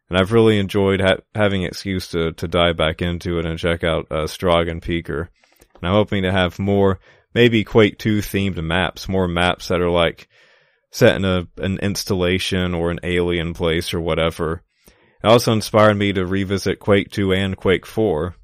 And 0.10 0.18
I've 0.18 0.32
really 0.32 0.60
enjoyed 0.60 1.02
ha- 1.02 1.22
having 1.36 1.64
excuse 1.64 2.10
to, 2.10 2.34
to 2.34 2.48
dive 2.48 2.78
back 2.78 3.02
into 3.02 3.40
it 3.40 3.46
and 3.46 3.58
check 3.58 3.84
out, 3.84 4.08
uh, 4.12 4.26
Strogg 4.26 4.70
and 4.70 4.82
Peeker. 4.82 5.28
And 5.76 5.84
I'm 5.84 5.94
hoping 5.94 6.24
to 6.24 6.32
have 6.32 6.60
more, 6.60 7.00
maybe 7.34 7.64
Quake 7.64 7.98
2 7.98 8.20
themed 8.20 8.62
maps, 8.62 9.08
more 9.08 9.28
maps 9.28 9.70
that 9.70 9.82
are 9.82 9.90
like 9.90 10.28
set 10.92 11.16
in 11.16 11.26
a, 11.26 11.48
an 11.58 11.80
installation 11.80 12.74
or 12.74 12.92
an 12.92 13.00
alien 13.04 13.54
place 13.54 13.94
or 13.94 14.02
whatever. 14.02 14.64
It 15.24 15.28
also 15.28 15.54
inspired 15.54 15.96
me 15.96 16.14
to 16.14 16.26
revisit 16.26 16.80
Quake 16.80 17.10
2 17.12 17.34
and 17.34 17.56
Quake 17.56 17.86
4. 17.86 18.36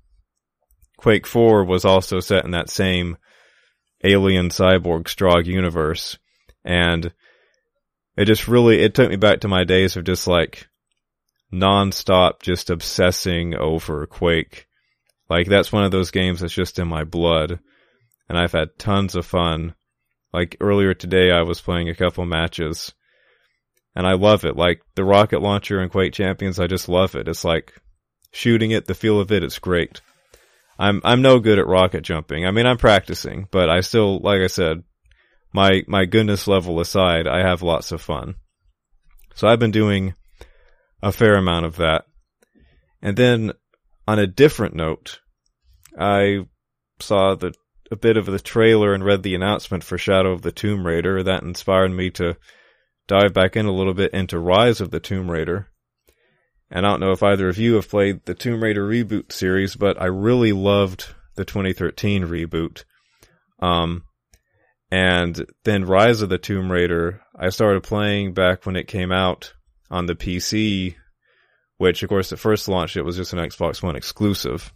Quake 0.98 1.28
4 1.28 1.64
was 1.66 1.86
also 1.86 2.20
set 2.20 2.46
in 2.46 2.52
that 2.52 2.70
same 2.70 3.18
alien 4.04 4.50
cyborg 4.50 5.04
Strogg 5.04 5.46
universe. 5.46 6.18
And 6.64 7.14
it 8.18 8.26
just 8.26 8.48
really, 8.48 8.82
it 8.82 8.96
took 8.96 9.10
me 9.10 9.16
back 9.16 9.42
to 9.42 9.48
my 9.48 9.64
days 9.64 9.96
of 9.96 10.04
just 10.04 10.28
like 10.28 10.68
non-stop 11.52 12.42
just 12.42 12.70
obsessing 12.70 13.56
over 13.56 14.06
Quake. 14.08 14.68
Like 15.30 15.48
that's 15.48 15.72
one 15.72 15.84
of 15.84 15.92
those 15.92 16.12
games 16.12 16.42
that's 16.42 16.54
just 16.54 16.80
in 16.80 16.88
my 16.88 17.04
blood. 17.04 17.60
And 18.28 18.38
I've 18.38 18.52
had 18.52 18.78
tons 18.78 19.16
of 19.16 19.26
fun. 19.26 19.76
Like 20.34 20.58
earlier 20.60 20.94
today 20.94 21.32
I 21.32 21.44
was 21.44 21.62
playing 21.62 21.90
a 21.90 21.96
couple 21.96 22.26
matches 22.26 22.94
and 23.96 24.06
I 24.06 24.14
love 24.14 24.46
it. 24.46 24.56
Like 24.56 24.82
the 24.96 25.06
rocket 25.06 25.42
launcher 25.42 25.82
in 25.82 25.90
Quake 25.90 26.14
Champions, 26.14 26.60
I 26.60 26.68
just 26.68 26.90
love 26.90 27.16
it. 27.16 27.28
It's 27.28 27.44
like 27.44 27.74
shooting 28.32 28.72
it, 28.72 28.86
the 28.86 28.94
feel 28.94 29.20
of 29.20 29.32
it, 29.32 29.44
it's 29.44 29.60
great. 29.60 30.02
I'm 30.80 31.02
I'm 31.04 31.22
no 31.22 31.40
good 31.40 31.58
at 31.60 31.68
rocket 31.68 32.02
jumping. 32.02 32.46
I 32.46 32.52
mean, 32.52 32.68
I'm 32.68 32.78
practicing, 32.78 33.48
but 33.50 33.70
I 33.70 33.82
still, 33.82 34.20
like 34.20 34.42
I 34.42 34.48
said, 34.48 34.84
my 35.58 35.82
my 35.88 36.06
goodness 36.06 36.48
level 36.48 36.80
aside, 36.80 37.26
I 37.26 37.40
have 37.40 37.64
lots 37.64 37.92
of 37.92 38.00
fun. 38.00 38.36
So 39.34 39.48
I've 39.48 39.58
been 39.58 39.72
doing 39.72 40.14
a 41.02 41.12
fair 41.12 41.36
amount 41.36 41.66
of 41.66 41.78
that. 41.78 42.06
And 43.02 43.18
then 43.18 43.54
on 44.08 44.20
a 44.20 44.28
different 44.28 44.76
note, 44.76 45.20
I 45.98 46.46
saw 47.00 47.34
the 47.34 47.56
a 47.90 47.96
bit 47.96 48.18
of 48.18 48.28
the 48.28 48.40
trailer 48.40 48.94
and 48.94 49.04
read 49.04 49.24
the 49.24 49.34
announcement 49.34 49.84
for 49.84 49.98
Shadow 49.98 50.32
of 50.32 50.44
the 50.44 50.52
Tomb 50.52 50.86
Raider. 50.86 51.24
That 51.24 51.42
inspired 51.42 51.90
me 51.92 52.12
to 52.12 52.38
dive 53.08 53.34
back 53.34 53.56
in 53.56 53.66
a 53.66 53.74
little 53.74 53.96
bit 53.96 54.14
into 54.14 54.38
Rise 54.38 54.80
of 54.80 54.92
the 54.92 55.00
Tomb 55.00 55.32
Raider. 55.32 55.70
And 56.70 56.86
I 56.86 56.90
don't 56.90 57.00
know 57.00 57.14
if 57.14 57.24
either 57.24 57.50
of 57.50 57.58
you 57.58 57.76
have 57.76 57.90
played 57.90 58.26
the 58.26 58.36
Tomb 58.36 58.62
Raider 58.62 58.88
reboot 58.88 59.32
series, 59.32 59.76
but 59.76 60.00
I 60.00 60.06
really 60.06 60.52
loved 60.52 61.16
the 61.34 61.46
2013 61.46 62.28
reboot. 62.28 62.84
Um, 63.60 64.04
and 64.92 65.46
then 65.64 65.86
Rise 65.86 66.22
of 66.22 66.30
the 66.30 66.38
Tomb 66.38 66.72
Raider, 66.72 67.22
I 67.38 67.50
started 67.50 67.84
playing 67.84 68.34
back 68.34 68.66
when 68.66 68.76
it 68.76 68.88
came 68.88 69.12
out 69.12 69.54
on 69.92 70.06
the 70.06 70.16
PC, 70.16 70.96
which 71.78 72.04
of 72.04 72.10
course 72.10 72.32
at 72.32 72.40
first 72.40 72.68
launch 72.68 72.96
it 72.96 73.04
was 73.04 73.18
just 73.18 73.34
an 73.34 73.40
Xbox 73.40 73.84
One 73.84 73.96
exclusive. 73.96 74.74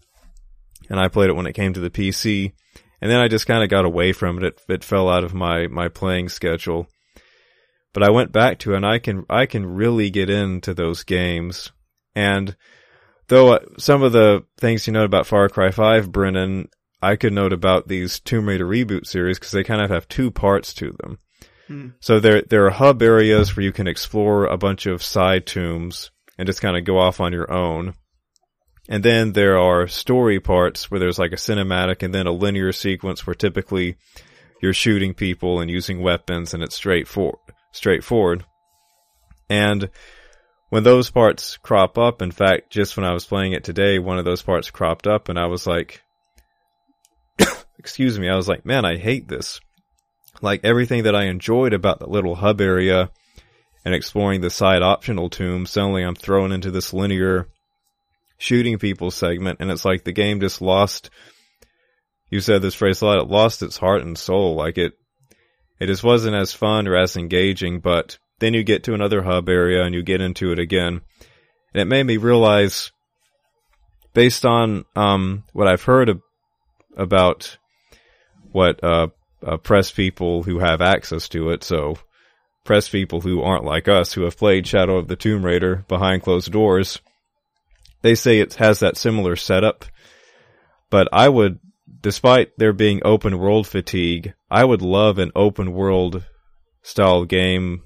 And 0.89 0.99
I 0.99 1.07
played 1.07 1.29
it 1.29 1.35
when 1.35 1.47
it 1.47 1.53
came 1.53 1.73
to 1.73 1.79
the 1.79 1.89
PC. 1.89 2.51
And 3.01 3.09
then 3.09 3.19
I 3.19 3.27
just 3.27 3.47
kind 3.47 3.63
of 3.63 3.69
got 3.69 3.85
away 3.85 4.11
from 4.11 4.37
it. 4.37 4.43
it. 4.43 4.61
It 4.67 4.83
fell 4.83 5.09
out 5.09 5.23
of 5.23 5.33
my, 5.33 5.67
my 5.67 5.87
playing 5.87 6.29
schedule. 6.29 6.87
But 7.93 8.03
I 8.03 8.11
went 8.11 8.31
back 8.31 8.59
to 8.59 8.73
it 8.73 8.77
and 8.77 8.85
I 8.85 8.99
can, 8.99 9.25
I 9.29 9.45
can 9.45 9.65
really 9.65 10.09
get 10.09 10.29
into 10.29 10.73
those 10.73 11.03
games. 11.03 11.71
And 12.15 12.55
though 13.27 13.53
uh, 13.53 13.59
some 13.77 14.03
of 14.03 14.11
the 14.11 14.43
things 14.57 14.85
you 14.85 14.93
know 14.93 15.03
about 15.03 15.27
Far 15.27 15.49
Cry 15.49 15.71
5, 15.71 16.11
Brennan, 16.11 16.69
I 17.01 17.15
could 17.15 17.33
note 17.33 17.53
about 17.53 17.87
these 17.87 18.19
Tomb 18.19 18.47
Raider 18.47 18.65
reboot 18.65 19.07
series 19.07 19.39
because 19.39 19.51
they 19.51 19.63
kind 19.63 19.81
of 19.81 19.89
have 19.89 20.07
two 20.07 20.29
parts 20.31 20.73
to 20.75 20.91
them. 20.91 21.17
Hmm. 21.67 21.87
So 21.99 22.19
there, 22.19 22.41
there 22.43 22.65
are 22.65 22.71
hub 22.71 23.01
areas 23.01 23.55
where 23.55 23.63
you 23.63 23.71
can 23.71 23.87
explore 23.87 24.45
a 24.45 24.57
bunch 24.57 24.85
of 24.85 25.01
side 25.01 25.45
tombs 25.45 26.11
and 26.37 26.45
just 26.45 26.61
kind 26.61 26.77
of 26.77 26.85
go 26.85 26.99
off 26.99 27.19
on 27.19 27.33
your 27.33 27.51
own. 27.51 27.93
And 28.89 29.03
then 29.03 29.33
there 29.33 29.57
are 29.57 29.87
story 29.87 30.39
parts 30.39 30.91
where 30.91 30.99
there's 30.99 31.19
like 31.19 31.31
a 31.31 31.37
cinematic 31.37 32.03
and 32.03 32.13
then 32.13 32.27
a 32.27 32.31
linear 32.31 32.71
sequence 32.71 33.25
where 33.25 33.33
typically 33.33 33.95
you're 34.61 34.73
shooting 34.73 35.13
people 35.13 35.59
and 35.59 35.71
using 35.71 36.01
weapons 36.01 36.53
and 36.53 36.61
it's 36.61 36.75
straightforward, 36.75 37.39
straightforward. 37.71 38.43
And 39.49 39.89
when 40.69 40.83
those 40.83 41.09
parts 41.09 41.57
crop 41.57 41.97
up, 41.97 42.21
in 42.21 42.31
fact, 42.31 42.71
just 42.71 42.95
when 42.95 43.05
I 43.05 43.13
was 43.13 43.25
playing 43.25 43.53
it 43.53 43.63
today, 43.63 43.99
one 43.99 44.19
of 44.19 44.25
those 44.25 44.41
parts 44.41 44.69
cropped 44.71 45.07
up 45.07 45.29
and 45.29 45.37
I 45.37 45.47
was 45.47 45.65
like, 45.65 46.01
excuse 47.81 48.19
me, 48.19 48.29
I 48.29 48.35
was 48.35 48.47
like, 48.47 48.63
man, 48.63 48.85
I 48.85 48.97
hate 48.97 49.27
this. 49.27 49.59
Like 50.39 50.61
everything 50.63 51.03
that 51.03 51.15
I 51.15 51.23
enjoyed 51.25 51.73
about 51.73 51.97
the 51.97 52.05
little 52.05 52.35
hub 52.35 52.61
area 52.61 53.09
and 53.83 53.95
exploring 53.95 54.41
the 54.41 54.51
side 54.51 54.83
optional 54.83 55.31
tomb, 55.31 55.65
suddenly 55.65 56.03
I'm 56.03 56.13
thrown 56.13 56.51
into 56.51 56.69
this 56.69 56.93
linear 56.93 57.47
shooting 58.37 58.77
people 58.77 59.09
segment 59.09 59.57
and 59.61 59.71
it's 59.71 59.83
like 59.83 60.03
the 60.03 60.11
game 60.11 60.39
just 60.39 60.61
lost, 60.61 61.09
you 62.29 62.39
said 62.39 62.61
this 62.61 62.75
phrase 62.75 63.01
a 63.01 63.05
lot, 63.07 63.17
it 63.17 63.27
lost 63.27 63.63
its 63.63 63.77
heart 63.77 64.03
and 64.03 64.15
soul. 64.15 64.53
Like 64.53 64.77
it, 64.77 64.93
it 65.79 65.87
just 65.87 66.03
wasn't 66.03 66.35
as 66.35 66.53
fun 66.53 66.87
or 66.87 66.95
as 66.95 67.17
engaging, 67.17 67.79
but 67.79 68.19
then 68.37 68.53
you 68.53 68.63
get 68.63 68.83
to 68.83 68.93
another 68.93 69.23
hub 69.23 69.49
area 69.49 69.83
and 69.83 69.95
you 69.95 70.03
get 70.03 70.21
into 70.21 70.51
it 70.51 70.59
again. 70.59 71.01
And 71.73 71.81
it 71.81 71.85
made 71.85 72.03
me 72.03 72.17
realize, 72.17 72.91
based 74.13 74.45
on 74.45 74.85
um, 74.95 75.45
what 75.53 75.67
I've 75.67 75.83
heard 75.83 76.09
of, 76.09 76.21
about 76.97 77.57
what 78.51 78.83
uh, 78.83 79.07
uh, 79.45 79.57
press 79.57 79.91
people 79.91 80.43
who 80.43 80.59
have 80.59 80.81
access 80.81 81.29
to 81.29 81.49
it, 81.49 81.63
so 81.63 81.97
press 82.63 82.89
people 82.89 83.21
who 83.21 83.41
aren't 83.41 83.63
like 83.63 83.87
us, 83.87 84.13
who 84.13 84.23
have 84.23 84.37
played 84.37 84.67
Shadow 84.67 84.97
of 84.97 85.07
the 85.07 85.15
Tomb 85.15 85.45
Raider 85.45 85.85
behind 85.87 86.23
closed 86.23 86.51
doors, 86.51 86.99
they 88.01 88.15
say 88.15 88.39
it 88.39 88.55
has 88.55 88.79
that 88.79 88.97
similar 88.97 89.35
setup. 89.35 89.85
But 90.89 91.07
I 91.13 91.29
would, 91.29 91.59
despite 92.01 92.57
there 92.57 92.73
being 92.73 93.01
open 93.05 93.39
world 93.39 93.67
fatigue, 93.67 94.33
I 94.49 94.65
would 94.65 94.81
love 94.81 95.17
an 95.17 95.31
open 95.35 95.73
world 95.73 96.23
style 96.83 97.25
game 97.25 97.83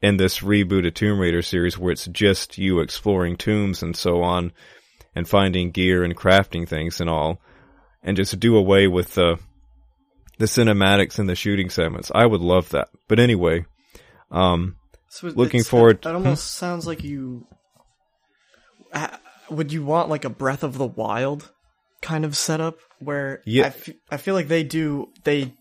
in 0.00 0.16
this 0.16 0.40
rebooted 0.40 0.94
Tomb 0.94 1.20
Raider 1.20 1.42
series 1.42 1.78
where 1.78 1.92
it's 1.92 2.06
just 2.06 2.58
you 2.58 2.80
exploring 2.80 3.36
tombs 3.36 3.82
and 3.82 3.96
so 3.96 4.22
on 4.22 4.52
and 5.14 5.28
finding 5.28 5.70
gear 5.70 6.02
and 6.02 6.16
crafting 6.16 6.68
things 6.68 7.00
and 7.00 7.08
all 7.08 7.40
and 8.02 8.16
just 8.16 8.40
do 8.40 8.56
away 8.56 8.88
with 8.88 9.14
the 9.14 9.38
the 10.38 10.46
cinematics 10.46 11.18
and 11.18 11.28
the 11.28 11.34
shooting 11.34 11.70
segments. 11.70 12.10
I 12.14 12.26
would 12.26 12.40
love 12.40 12.70
that. 12.70 12.88
But 13.08 13.18
anyway, 13.18 13.64
um 14.30 14.76
so 15.08 15.28
looking 15.28 15.62
forward 15.62 15.98
that, 15.98 16.10
that 16.10 16.14
almost 16.14 16.58
hmm? 16.58 16.64
sounds 16.64 16.86
like 16.86 17.04
you 17.04 17.46
uh, 18.92 19.08
would 19.50 19.72
you 19.72 19.84
want 19.84 20.08
like 20.08 20.24
a 20.24 20.30
Breath 20.30 20.62
of 20.62 20.78
the 20.78 20.86
Wild 20.86 21.50
kind 22.00 22.24
of 22.24 22.36
setup 22.36 22.78
where 22.98 23.42
yeah. 23.44 23.64
I, 23.64 23.66
f- 23.66 23.90
I 24.10 24.16
feel 24.16 24.34
like 24.34 24.48
they 24.48 24.64
do 24.64 25.08
they 25.24 25.54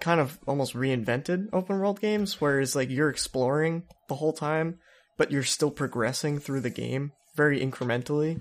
kind 0.00 0.20
of 0.20 0.38
almost 0.46 0.74
reinvented 0.74 1.46
open 1.52 1.78
world 1.78 2.00
games, 2.00 2.40
whereas 2.40 2.74
like 2.74 2.90
you're 2.90 3.08
exploring 3.08 3.84
the 4.08 4.16
whole 4.16 4.32
time, 4.32 4.78
but 5.16 5.30
you're 5.30 5.44
still 5.44 5.70
progressing 5.70 6.40
through 6.40 6.60
the 6.60 6.70
game 6.70 7.12
very 7.36 7.60
incrementally. 7.60 8.40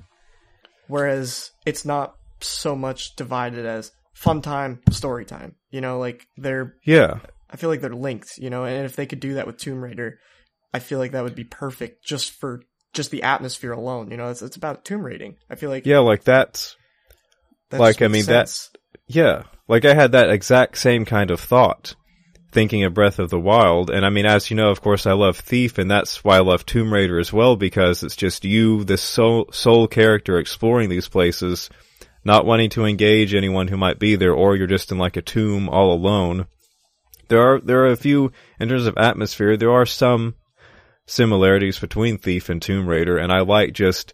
Whereas 0.87 1.51
it's 1.65 1.85
not 1.85 2.15
so 2.39 2.75
much 2.75 3.15
divided 3.15 3.65
as 3.65 3.91
fun 4.21 4.41
time, 4.41 4.81
story 4.91 5.25
time. 5.25 5.55
You 5.71 5.81
know, 5.81 5.99
like 5.99 6.27
they're 6.37 6.75
yeah. 6.85 7.19
I 7.49 7.57
feel 7.57 7.69
like 7.69 7.81
they're 7.81 7.89
linked. 7.89 8.37
You 8.37 8.49
know, 8.49 8.65
and 8.65 8.85
if 8.85 8.95
they 8.95 9.05
could 9.05 9.19
do 9.19 9.33
that 9.35 9.47
with 9.47 9.57
Tomb 9.57 9.83
Raider, 9.83 10.19
I 10.73 10.79
feel 10.79 10.99
like 10.99 11.11
that 11.11 11.23
would 11.23 11.35
be 11.35 11.43
perfect 11.43 12.05
just 12.05 12.31
for 12.31 12.61
just 12.93 13.11
the 13.11 13.23
atmosphere 13.23 13.71
alone. 13.71 14.11
You 14.11 14.17
know, 14.17 14.29
it's 14.29 14.41
it's 14.41 14.55
about 14.55 14.85
tomb 14.85 15.03
raiding. 15.03 15.37
I 15.49 15.55
feel 15.55 15.69
like 15.69 15.85
yeah, 15.85 15.99
like 15.99 16.23
that's 16.23 16.75
that 17.69 17.79
like 17.79 18.01
I 18.01 18.07
mean 18.07 18.23
sense. 18.23 18.27
that's 18.27 18.71
yeah, 19.07 19.43
like 19.67 19.85
I 19.85 19.93
had 19.93 20.11
that 20.11 20.29
exact 20.29 20.77
same 20.77 21.03
kind 21.05 21.31
of 21.31 21.39
thought 21.39 21.95
thinking 22.51 22.83
of 22.83 22.93
Breath 22.93 23.17
of 23.17 23.29
the 23.29 23.39
Wild. 23.39 23.89
And 23.89 24.05
I 24.05 24.09
mean, 24.09 24.25
as 24.25 24.49
you 24.49 24.57
know, 24.57 24.69
of 24.69 24.81
course, 24.81 25.05
I 25.05 25.13
love 25.13 25.37
Thief, 25.37 25.77
and 25.77 25.89
that's 25.89 26.23
why 26.23 26.35
I 26.35 26.41
love 26.41 26.65
Tomb 26.65 26.93
Raider 26.93 27.17
as 27.17 27.31
well, 27.31 27.55
because 27.55 28.03
it's 28.03 28.17
just 28.17 28.43
you, 28.43 28.83
this 28.83 29.01
sole, 29.01 29.47
sole 29.53 29.87
character 29.87 30.37
exploring 30.37 30.89
these 30.89 31.07
places, 31.07 31.69
not 32.23 32.45
wanting 32.45 32.69
to 32.71 32.85
engage 32.85 33.33
anyone 33.33 33.67
who 33.67 33.77
might 33.77 33.99
be 33.99 34.15
there, 34.15 34.33
or 34.33 34.55
you're 34.55 34.67
just 34.67 34.91
in 34.91 34.97
like 34.97 35.17
a 35.17 35.21
tomb 35.21 35.69
all 35.69 35.93
alone. 35.93 36.47
There 37.27 37.41
are, 37.41 37.59
there 37.59 37.83
are 37.85 37.91
a 37.91 37.95
few, 37.95 38.31
in 38.59 38.69
terms 38.69 38.85
of 38.85 38.97
atmosphere, 38.97 39.57
there 39.57 39.71
are 39.71 39.85
some 39.85 40.35
similarities 41.05 41.79
between 41.79 42.17
Thief 42.17 42.49
and 42.49 42.61
Tomb 42.61 42.87
Raider, 42.87 43.17
and 43.17 43.31
I 43.31 43.41
like 43.41 43.73
just 43.73 44.13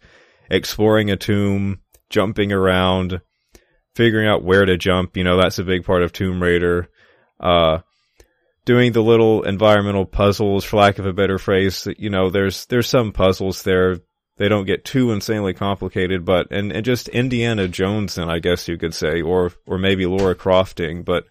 exploring 0.49 1.09
a 1.09 1.17
tomb, 1.17 1.79
jumping 2.09 2.51
around, 2.51 3.21
figuring 3.95 4.27
out 4.27 4.43
where 4.43 4.65
to 4.65 4.77
jump. 4.77 5.17
You 5.17 5.23
know, 5.23 5.37
that's 5.37 5.59
a 5.59 5.63
big 5.63 5.83
part 5.83 6.03
of 6.03 6.13
Tomb 6.13 6.41
Raider. 6.41 6.89
Uh, 7.39 7.79
doing 8.65 8.91
the 8.91 9.01
little 9.01 9.43
environmental 9.43 10.05
puzzles, 10.05 10.65
for 10.65 10.77
lack 10.77 10.99
of 10.99 11.05
a 11.05 11.13
better 11.13 11.39
phrase. 11.39 11.87
You 11.97 12.09
know, 12.09 12.29
there's 12.29 12.65
there's 12.67 12.87
some 12.87 13.11
puzzles 13.11 13.63
there. 13.63 13.97
They 14.37 14.47
don't 14.47 14.65
get 14.65 14.85
too 14.85 15.11
insanely 15.11 15.53
complicated, 15.53 16.23
but 16.23 16.47
and, 16.51 16.71
and 16.71 16.85
just 16.85 17.09
Indiana 17.09 17.67
Jones, 17.67 18.17
and 18.17 18.31
I 18.31 18.39
guess 18.39 18.67
you 18.67 18.77
could 18.77 18.93
say, 18.93 19.21
or 19.21 19.51
or 19.65 19.77
maybe 19.77 20.05
Laura 20.05 20.35
Crofting. 20.35 21.03
But 21.03 21.25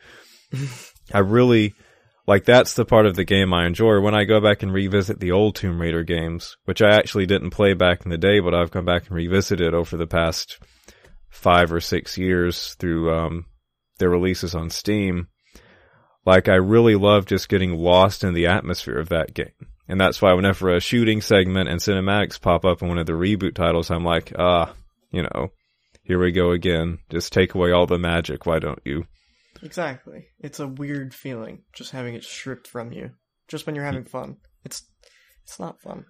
I 1.15 1.21
really 1.21 1.75
like 2.27 2.45
that's 2.45 2.75
the 2.75 2.85
part 2.85 3.07
of 3.07 3.15
the 3.15 3.25
game 3.25 3.55
I 3.55 3.67
enjoy. 3.67 4.01
When 4.01 4.15
I 4.15 4.25
go 4.25 4.41
back 4.41 4.63
and 4.63 4.73
revisit 4.73 5.21
the 5.21 5.33
old 5.33 5.55
Tomb 5.55 5.81
Raider 5.81 6.03
games, 6.03 6.57
which 6.65 6.83
I 6.83 6.91
actually 6.97 7.27
didn't 7.27 7.51
play 7.51 7.75
back 7.75 8.05
in 8.05 8.11
the 8.11 8.19
day, 8.19 8.41
but 8.41 8.55
I've 8.55 8.73
come 8.73 8.85
back 8.85 9.07
and 9.07 9.17
revisited 9.17 9.73
over 9.73 9.97
the 9.97 10.09
past 10.09 10.59
five 11.31 11.73
or 11.73 11.81
six 11.81 12.19
years 12.19 12.75
through 12.75 13.15
um, 13.15 13.47
their 13.99 14.11
releases 14.11 14.55
on 14.55 14.71
Steam. 14.71 15.29
Like 16.25 16.49
I 16.49 16.57
really 16.57 16.97
love 16.97 17.27
just 17.27 17.49
getting 17.49 17.75
lost 17.77 18.25
in 18.25 18.35
the 18.35 18.47
atmosphere 18.47 18.99
of 18.99 19.11
that 19.11 19.33
game. 19.33 19.53
And 19.89 20.01
that's 20.01 20.21
why 20.21 20.33
whenever 20.33 20.75
a 20.75 20.81
shooting 20.81 21.21
segment 21.21 21.69
and 21.69 21.81
cinematics 21.81 22.41
pop 22.41 22.65
up 22.65 22.83
in 22.83 22.89
one 22.89 22.99
of 22.99 23.07
the 23.07 23.13
reboot 23.13 23.55
titles, 23.55 23.91
I'm 23.91 24.05
like, 24.05 24.33
ah, 24.37 24.75
you 25.11 25.23
know, 25.23 25.53
here 26.03 26.19
we 26.19 26.33
go 26.33 26.51
again. 26.51 26.99
Just 27.11 27.33
take 27.33 27.55
away 27.55 27.71
all 27.71 27.87
the 27.87 27.99
magic, 27.99 28.47
why 28.47 28.59
don't 28.59 28.81
you? 28.85 29.07
Exactly. 29.63 30.27
It's 30.41 30.61
a 30.61 30.67
weird 30.67 31.15
feeling 31.15 31.63
just 31.73 31.93
having 31.93 32.15
it 32.15 32.25
stripped 32.25 32.67
from 32.67 32.93
you. 32.93 33.11
Just 33.49 33.67
when 33.67 33.75
you're 33.75 33.85
having 33.85 34.05
fun. 34.05 34.37
It's 34.65 34.83
it's 35.45 35.61
not 35.61 35.81
fun. 35.81 36.05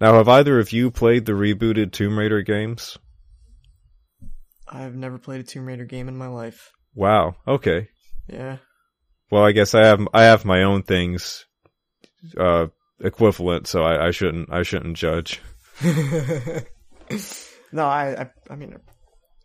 Now, 0.00 0.14
have 0.14 0.28
either 0.28 0.58
of 0.58 0.72
you 0.72 0.90
played 0.90 1.26
the 1.26 1.32
rebooted 1.32 1.92
Tomb 1.92 2.18
Raider 2.18 2.40
games? 2.40 2.96
I've 4.66 4.94
never 4.94 5.18
played 5.18 5.40
a 5.40 5.44
Tomb 5.44 5.66
Raider 5.66 5.84
game 5.84 6.08
in 6.08 6.16
my 6.16 6.28
life. 6.28 6.70
Wow. 6.94 7.36
Okay. 7.46 7.88
Yeah. 8.26 8.58
Well, 9.30 9.44
I 9.44 9.52
guess 9.52 9.74
I 9.74 9.84
have 9.84 10.00
I 10.14 10.22
have 10.22 10.44
my 10.44 10.62
own 10.62 10.82
things 10.82 11.44
uh, 12.36 12.66
equivalent, 13.00 13.66
so 13.66 13.82
I, 13.82 14.08
I 14.08 14.10
shouldn't 14.10 14.52
I 14.52 14.62
shouldn't 14.62 14.96
judge. 14.96 15.40
no, 17.72 17.84
I, 17.84 18.22
I 18.22 18.30
I 18.50 18.56
mean 18.56 18.76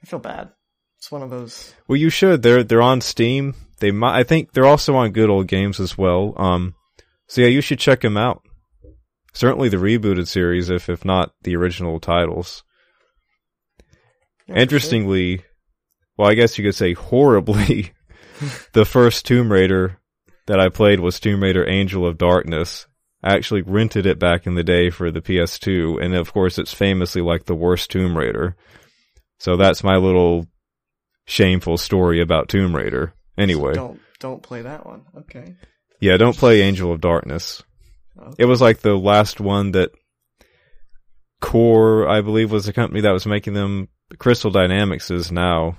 I 0.04 0.06
feel 0.06 0.20
bad. 0.20 0.52
It's 0.98 1.12
one 1.12 1.24
of 1.24 1.30
those. 1.30 1.74
Well, 1.88 1.98
you 1.98 2.10
should. 2.10 2.42
They're 2.42 2.64
they're 2.64 2.82
on 2.82 3.02
Steam. 3.02 3.54
They 3.80 3.92
might. 3.92 4.18
I 4.18 4.24
think 4.24 4.54
they're 4.54 4.66
also 4.66 4.96
on 4.96 5.12
Good 5.12 5.30
Old 5.30 5.48
Games 5.48 5.80
as 5.80 5.98
well. 5.98 6.34
Um, 6.38 6.76
so 7.28 7.42
yeah, 7.42 7.48
you 7.48 7.62
should 7.62 7.80
check 7.80 8.02
them 8.02 8.18
out. 8.18 8.42
Certainly 9.34 9.70
the 9.70 9.78
rebooted 9.78 10.28
series, 10.28 10.70
if 10.70 10.90
if 10.90 11.04
not 11.04 11.34
the 11.44 11.56
original 11.56 12.00
titles. 12.00 12.64
Yeah, 14.48 14.56
Interestingly, 14.56 15.44
well, 16.18 16.30
I 16.30 16.36
guess 16.36 16.58
you 16.58 16.64
could 16.64 16.76
say 16.76 16.94
horribly, 16.94 17.92
the 18.74 18.86
first 18.86 19.26
Tomb 19.26 19.52
Raider 19.52 20.00
that 20.48 20.60
I 20.60 20.70
played 20.70 21.00
was 21.00 21.20
Tomb 21.20 21.42
Raider 21.44 21.68
Angel 21.68 22.06
of 22.06 22.18
Darkness. 22.18 22.88
I 23.24 23.34
actually 23.34 23.64
rented 23.64 24.06
it 24.06 24.20
back 24.20 24.46
in 24.46 24.56
the 24.56 24.64
day 24.64 24.90
for 24.90 25.10
the 25.10 25.22
PS2, 25.22 26.04
and 26.04 26.14
of 26.14 26.32
course 26.32 26.60
it's 26.60 26.74
famously 26.74 27.22
like 27.22 27.46
the 27.46 27.56
worst 27.56 27.90
Tomb 27.90 28.18
Raider. 28.18 28.56
So 29.40 29.58
that's 29.58 29.84
my 29.84 29.96
little 29.98 30.48
shameful 31.26 31.78
story 31.78 32.22
about 32.22 32.50
Tomb 32.50 32.76
Raider. 32.76 33.14
Anyway, 33.38 33.74
Don't 33.74 34.00
don't 34.20 34.42
play 34.44 34.62
that 34.62 34.86
one. 34.86 35.04
Okay. 35.18 35.56
yeah, 36.00 36.18
don't 36.18 36.38
play 36.38 36.62
Angel 36.62 36.92
of 36.92 37.02
Darkness. 37.02 37.64
Okay. 38.18 38.36
It 38.40 38.46
was 38.46 38.62
like 38.62 38.80
the 38.80 38.96
last 38.96 39.42
one 39.42 39.72
that 39.72 39.92
Core, 41.42 42.08
I 42.08 42.22
believe, 42.22 42.52
was 42.52 42.66
the 42.66 42.74
company 42.74 43.02
that 43.02 43.12
was 43.12 43.26
making 43.26 43.54
them. 43.54 43.90
Crystal 44.20 44.52
Dynamics 44.52 45.12
is 45.12 45.32
now, 45.32 45.78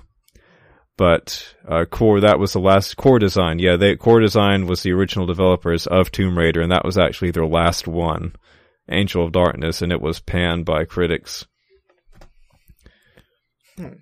but 0.97 1.53
uh, 1.67 1.85
Core 1.85 2.19
that 2.21 2.39
was 2.39 2.53
the 2.53 2.59
last 2.59 2.97
Core 2.97 3.19
Design. 3.19 3.59
Yeah, 3.59 3.77
they 3.77 3.95
Core 3.95 4.19
Design 4.19 4.65
was 4.65 4.83
the 4.83 4.91
original 4.91 5.27
developers 5.27 5.87
of 5.87 6.11
Tomb 6.11 6.37
Raider, 6.37 6.61
and 6.61 6.71
that 6.71 6.85
was 6.85 6.97
actually 6.97 7.31
their 7.31 7.45
last 7.45 7.87
one, 7.87 8.33
Angel 8.89 9.23
of 9.23 9.31
Darkness, 9.31 9.81
and 9.81 9.91
it 9.91 10.01
was 10.01 10.19
panned 10.19 10.65
by 10.65 10.85
critics. 10.85 11.45
Hmm. 13.77 13.99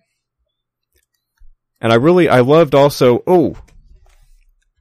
And 1.81 1.91
I 1.91 1.95
really, 1.95 2.29
I 2.29 2.39
loved 2.39 2.73
also. 2.73 3.21
Oh, 3.27 3.57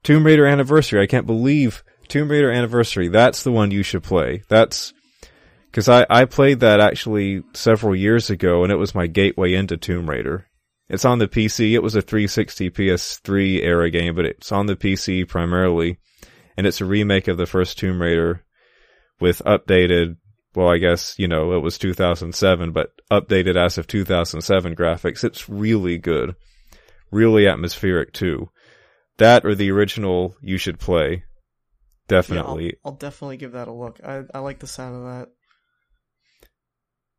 Tomb 0.04 0.24
Raider 0.24 0.46
Anniversary. 0.46 1.02
I 1.02 1.06
can't 1.06 1.26
believe 1.26 1.82
Tomb 2.08 2.30
Raider 2.30 2.50
Anniversary. 2.50 3.08
That's 3.08 3.42
the 3.42 3.52
one 3.52 3.72
you 3.72 3.82
should 3.82 4.04
play. 4.04 4.42
That's 4.48 4.94
because 5.70 5.88
I, 5.88 6.06
I 6.08 6.26
played 6.26 6.60
that 6.60 6.78
actually 6.78 7.42
several 7.54 7.96
years 7.96 8.30
ago, 8.30 8.62
and 8.62 8.72
it 8.72 8.76
was 8.76 8.94
my 8.94 9.08
gateway 9.08 9.54
into 9.54 9.76
Tomb 9.76 10.08
Raider. 10.08 10.46
It's 10.94 11.04
on 11.04 11.18
the 11.18 11.26
PC. 11.26 11.72
It 11.72 11.82
was 11.82 11.96
a 11.96 12.02
360 12.02 12.70
PS3 12.70 13.64
era 13.64 13.90
game, 13.90 14.14
but 14.14 14.26
it's 14.26 14.52
on 14.52 14.66
the 14.66 14.76
PC 14.76 15.26
primarily, 15.28 15.98
and 16.56 16.68
it's 16.68 16.80
a 16.80 16.84
remake 16.84 17.26
of 17.26 17.36
the 17.36 17.46
first 17.46 17.78
Tomb 17.78 18.00
Raider 18.00 18.44
with 19.18 19.42
updated. 19.44 20.18
Well, 20.54 20.68
I 20.68 20.78
guess 20.78 21.18
you 21.18 21.26
know 21.26 21.54
it 21.54 21.62
was 21.62 21.78
2007, 21.78 22.70
but 22.70 22.92
updated 23.10 23.56
as 23.56 23.76
of 23.76 23.88
2007 23.88 24.76
graphics. 24.76 25.24
It's 25.24 25.48
really 25.48 25.98
good, 25.98 26.36
really 27.10 27.48
atmospheric 27.48 28.12
too. 28.12 28.50
That 29.18 29.44
or 29.44 29.56
the 29.56 29.72
original, 29.72 30.36
you 30.40 30.58
should 30.58 30.78
play. 30.78 31.10
Yeah, 31.10 32.18
I'll, 32.18 32.22
Definitely. 32.22 32.76
I'll 32.84 32.92
definitely 32.92 33.38
give 33.38 33.52
that 33.52 33.66
a 33.66 33.72
look. 33.72 33.98
I 34.04 34.22
I 34.32 34.38
like 34.38 34.60
the 34.60 34.68
sound 34.68 34.94
of 34.94 35.02
that. 35.02 35.28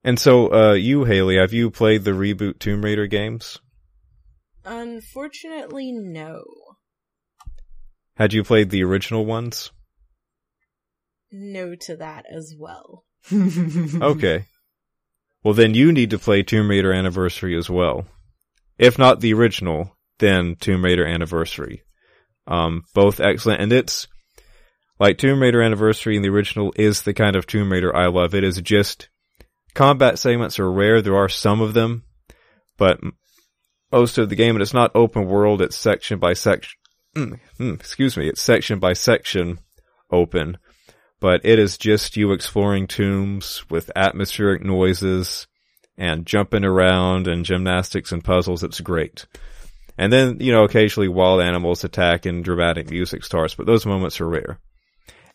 And 0.05 0.17
so, 0.17 0.53
uh, 0.53 0.73
you, 0.73 1.03
Haley, 1.03 1.37
have 1.37 1.51
you 1.51 1.71
played 1.71 2.05
the 2.05 2.11
reboot 2.11 2.59
Tomb 2.59 2.85
Raider 2.85 3.07
games? 3.07 3.59
Unfortunately, 4.65 5.91
no. 5.91 6.43
Had 8.17 8.33
you 8.33 8.43
played 8.43 8.69
the 8.69 8.83
original 8.83 9.25
ones? 9.25 9.71
No 11.31 11.75
to 11.81 11.97
that 11.97 12.25
as 12.31 12.53
well. 12.57 13.03
Okay. 13.31 14.45
Well, 15.43 15.53
then 15.53 15.75
you 15.75 15.91
need 15.91 16.09
to 16.09 16.17
play 16.17 16.41
Tomb 16.41 16.69
Raider 16.69 16.91
Anniversary 16.91 17.55
as 17.55 17.69
well. 17.69 18.07
If 18.79 18.97
not 18.97 19.19
the 19.19 19.33
original, 19.33 19.95
then 20.17 20.55
Tomb 20.55 20.83
Raider 20.83 21.05
Anniversary. 21.05 21.83
Um, 22.47 22.83
both 22.95 23.19
excellent, 23.19 23.61
and 23.61 23.71
it's 23.71 24.07
like 24.99 25.17
Tomb 25.19 25.39
Raider 25.41 25.61
Anniversary 25.61 26.15
and 26.15 26.25
the 26.25 26.29
original 26.29 26.73
is 26.75 27.01
the 27.03 27.13
kind 27.13 27.35
of 27.35 27.45
Tomb 27.45 27.71
Raider 27.71 27.95
I 27.95 28.07
love. 28.07 28.33
It 28.33 28.43
is 28.43 28.59
just 28.61 29.09
combat 29.75 30.17
segments 30.17 30.57
are 30.59 30.71
rare. 30.71 31.01
There 31.01 31.15
are 31.17 31.29
some 31.29 31.61
of 31.61 31.73
them, 31.73 32.05
but 32.77 32.97
m- 33.03 33.13
most 33.91 34.17
of 34.17 34.29
the 34.29 34.35
game, 34.35 34.55
and 34.55 34.61
it's 34.61 34.73
not 34.73 34.91
open 34.95 35.25
world. 35.25 35.61
It's 35.61 35.77
section 35.77 36.19
by 36.19 36.33
section. 36.33 36.77
Mm, 37.15 37.39
mm, 37.59 37.73
excuse 37.75 38.17
me. 38.17 38.27
It's 38.27 38.41
section 38.41 38.79
by 38.79 38.93
section 38.93 39.59
open, 40.11 40.57
but 41.19 41.41
it 41.43 41.59
is 41.59 41.77
just 41.77 42.17
you 42.17 42.31
exploring 42.31 42.87
tombs 42.87 43.63
with 43.69 43.91
atmospheric 43.95 44.63
noises 44.63 45.47
and 45.97 46.25
jumping 46.25 46.65
around 46.65 47.27
and 47.27 47.45
gymnastics 47.45 48.11
and 48.11 48.23
puzzles. 48.23 48.63
It's 48.63 48.81
great. 48.81 49.25
And 49.97 50.11
then, 50.11 50.41
you 50.41 50.51
know, 50.51 50.65
occasionally 50.65 51.07
wild 51.07 51.41
animals 51.41 51.85
attack 51.85 52.25
and 52.25 52.43
dramatic 52.43 52.89
music 52.89 53.23
starts, 53.23 53.55
but 53.55 53.65
those 53.65 53.85
moments 53.85 54.19
are 54.19 54.27
rare. 54.27 54.59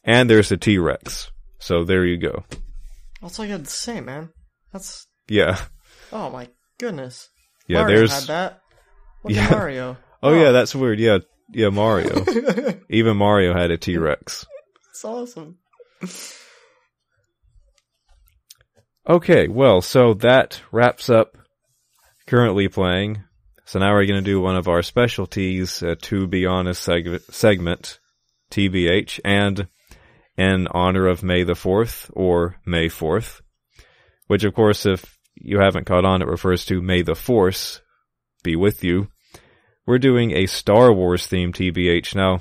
And 0.04 0.28
there's 0.28 0.50
the 0.50 0.58
T-Rex. 0.58 1.30
So 1.58 1.84
there 1.84 2.04
you 2.04 2.18
go. 2.18 2.44
That's 3.22 3.38
all 3.38 3.46
you 3.46 3.52
had 3.52 3.64
to 3.64 3.70
say, 3.70 4.00
man. 4.00 4.30
That's 4.72 5.06
Yeah. 5.28 5.58
oh 6.12 6.28
my 6.30 6.48
goodness. 6.78 7.30
Yeah, 7.70 7.80
Mario 7.82 7.96
there's 7.96 8.12
had 8.12 8.28
that. 8.28 8.60
Look 9.24 9.34
Yeah. 9.34 9.50
Mario. 9.50 9.96
Oh 10.22 10.34
yeah, 10.38 10.50
that's 10.50 10.74
weird. 10.74 11.00
Yeah. 11.00 11.20
Yeah, 11.50 11.70
Mario. 11.70 12.24
Even 12.90 13.16
Mario 13.16 13.54
had 13.54 13.70
a 13.70 13.78
T-Rex. 13.78 14.44
It's 14.90 15.02
awesome. 15.04 15.56
Okay, 19.08 19.48
well, 19.48 19.80
so 19.80 20.12
that 20.14 20.60
wraps 20.70 21.08
up 21.08 21.36
currently 22.26 22.68
playing. 22.68 23.22
So 23.64 23.78
now 23.78 23.94
we're 23.94 24.06
going 24.06 24.22
to 24.22 24.30
do 24.30 24.40
one 24.42 24.56
of 24.56 24.68
our 24.68 24.82
specialties, 24.82 25.82
uh, 25.82 25.94
to 26.02 26.26
be 26.26 26.44
honest 26.44 26.86
seg- 26.86 27.32
segment, 27.32 27.98
TBH, 28.50 29.20
and 29.24 29.68
in 30.36 30.66
honor 30.68 31.06
of 31.06 31.22
May 31.22 31.44
the 31.44 31.54
4th, 31.54 32.10
or 32.12 32.56
May 32.66 32.88
4th, 32.88 33.40
which 34.26 34.44
of 34.44 34.54
course, 34.54 34.84
if 34.86 35.18
you 35.40 35.58
haven't 35.58 35.86
caught 35.86 36.04
on, 36.04 36.22
it 36.22 36.28
refers 36.28 36.64
to 36.66 36.82
May 36.82 37.02
the 37.02 37.14
Force 37.14 37.80
be 38.42 38.56
with 38.56 38.84
you. 38.84 39.08
We're 39.86 39.98
doing 39.98 40.32
a 40.32 40.46
Star 40.46 40.92
Wars 40.92 41.26
themed 41.26 41.54
TBH. 41.54 42.14
Now, 42.14 42.40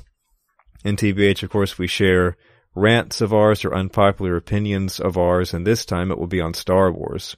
in 0.83 0.95
TBH, 0.95 1.43
of 1.43 1.49
course, 1.49 1.77
we 1.77 1.87
share 1.87 2.37
rants 2.75 3.21
of 3.21 3.33
ours 3.33 3.65
or 3.65 3.73
unpopular 3.73 4.35
opinions 4.35 4.99
of 4.99 5.17
ours, 5.17 5.53
and 5.53 5.65
this 5.65 5.85
time 5.85 6.11
it 6.11 6.17
will 6.17 6.27
be 6.27 6.41
on 6.41 6.53
Star 6.53 6.91
Wars. 6.91 7.35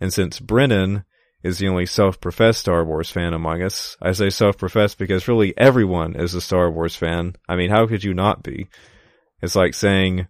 And 0.00 0.12
since 0.12 0.38
Brennan 0.38 1.04
is 1.42 1.58
the 1.58 1.68
only 1.68 1.86
self-professed 1.86 2.60
Star 2.60 2.84
Wars 2.84 3.10
fan 3.10 3.32
among 3.32 3.62
us, 3.62 3.96
I 4.02 4.12
say 4.12 4.30
self-professed 4.30 4.98
because 4.98 5.28
really 5.28 5.56
everyone 5.56 6.16
is 6.16 6.34
a 6.34 6.40
Star 6.40 6.70
Wars 6.70 6.96
fan. 6.96 7.36
I 7.48 7.56
mean, 7.56 7.70
how 7.70 7.86
could 7.86 8.04
you 8.04 8.14
not 8.14 8.42
be? 8.42 8.68
It's 9.40 9.56
like 9.56 9.74
saying, 9.74 10.26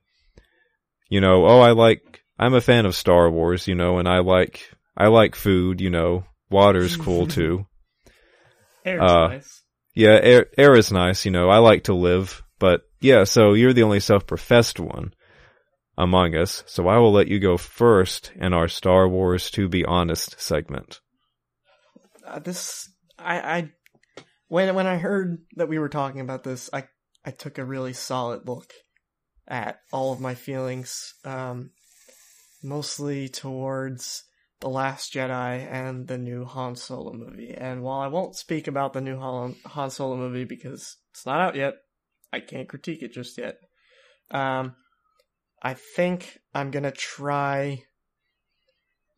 you 1.09 1.21
know, 1.21 1.47
oh, 1.47 1.61
I 1.61 1.73
like, 1.73 2.23
I'm 2.39 2.55
a 2.55 2.61
fan 2.61 2.87
of 2.87 2.95
Star 2.95 3.31
Wars, 3.31 3.67
you 3.67 3.75
know, 3.75 3.99
and 3.99 4.09
I 4.09 4.19
like, 4.19 4.71
I 4.97 5.09
like 5.09 5.35
food, 5.35 5.81
you 5.81 5.91
know, 5.91 6.25
water's 6.51 6.97
cool 7.05 7.27
too. 7.27 7.67
Air's 8.85 9.03
Uh, 9.03 9.29
nice. 9.29 9.63
Yeah, 9.95 10.21
air, 10.23 10.47
air 10.57 10.75
is 10.77 10.93
nice, 10.93 11.25
you 11.25 11.31
know, 11.31 11.49
I 11.49 11.59
like 11.59 11.85
to 11.85 11.95
live. 11.95 12.43
But 12.59 12.83
yeah, 13.01 13.25
so 13.25 13.55
you're 13.55 13.73
the 13.73 13.83
only 13.83 14.01
self-professed 14.01 14.79
one 14.79 15.13
among 15.97 16.37
us, 16.37 16.63
so 16.67 16.87
I 16.87 16.99
will 16.99 17.13
let 17.13 17.27
you 17.29 17.41
go 17.41 17.57
first 17.57 18.33
in 18.37 18.53
our 18.53 18.69
Star 18.69 19.09
Wars 19.09 19.51
to 19.53 19.69
be 19.69 19.85
honest 19.85 20.41
segment. 20.41 21.01
Uh, 22.25 22.39
this 22.39 22.89
I 23.19 23.41
I 23.41 23.71
when 24.47 24.75
when 24.75 24.87
I 24.87 24.99
heard 24.99 25.39
that 25.57 25.69
we 25.69 25.79
were 25.79 25.89
talking 25.89 26.21
about 26.21 26.45
this, 26.45 26.71
I 26.73 26.85
I 27.25 27.33
took 27.33 27.59
a 27.59 27.65
really 27.65 27.93
solid 27.93 28.47
look 28.47 28.73
at 29.49 29.81
all 29.93 30.13
of 30.13 30.21
my 30.21 30.35
feelings, 30.35 31.15
um, 31.25 31.71
mostly 32.63 33.29
towards 33.29 34.25
the 34.61 34.69
Last 34.69 35.13
Jedi 35.13 35.67
and 35.71 36.09
the 36.09 36.19
new 36.19 36.45
Han 36.45 36.75
Solo 36.77 37.13
movie. 37.13 37.55
And 37.57 37.83
while 37.83 38.01
I 38.01 38.09
won't 38.09 38.35
speak 38.37 38.67
about 38.67 38.93
the 38.93 39.01
new 39.01 39.19
Han, 39.19 39.55
Han 39.67 39.91
Solo 39.91 40.17
movie 40.17 40.45
because 40.45 40.97
it's 41.13 41.25
not 41.27 41.41
out 41.41 41.55
yet, 41.55 41.75
I 42.33 42.41
can't 42.41 42.69
critique 42.69 43.03
it 43.03 43.13
just 43.13 43.39
yet. 43.39 43.59
Um, 44.31 44.75
I 45.63 45.75
think 45.75 46.39
I'm 46.55 46.71
gonna 46.71 46.91
try 46.91 47.83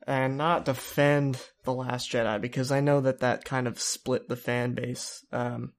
and 0.07 0.37
not 0.37 0.65
defend 0.65 1.41
the 1.65 1.73
Last 1.73 2.11
Jedi 2.11 2.41
because 2.41 2.71
I 2.73 2.81
know 2.81 3.01
that 3.03 3.21
that 3.21 3.45
kind 3.45 3.67
of 3.67 3.81
split 3.81 4.29
the 4.29 4.37
fan 4.37 4.75
base. 4.75 5.25
Um, 5.33 5.73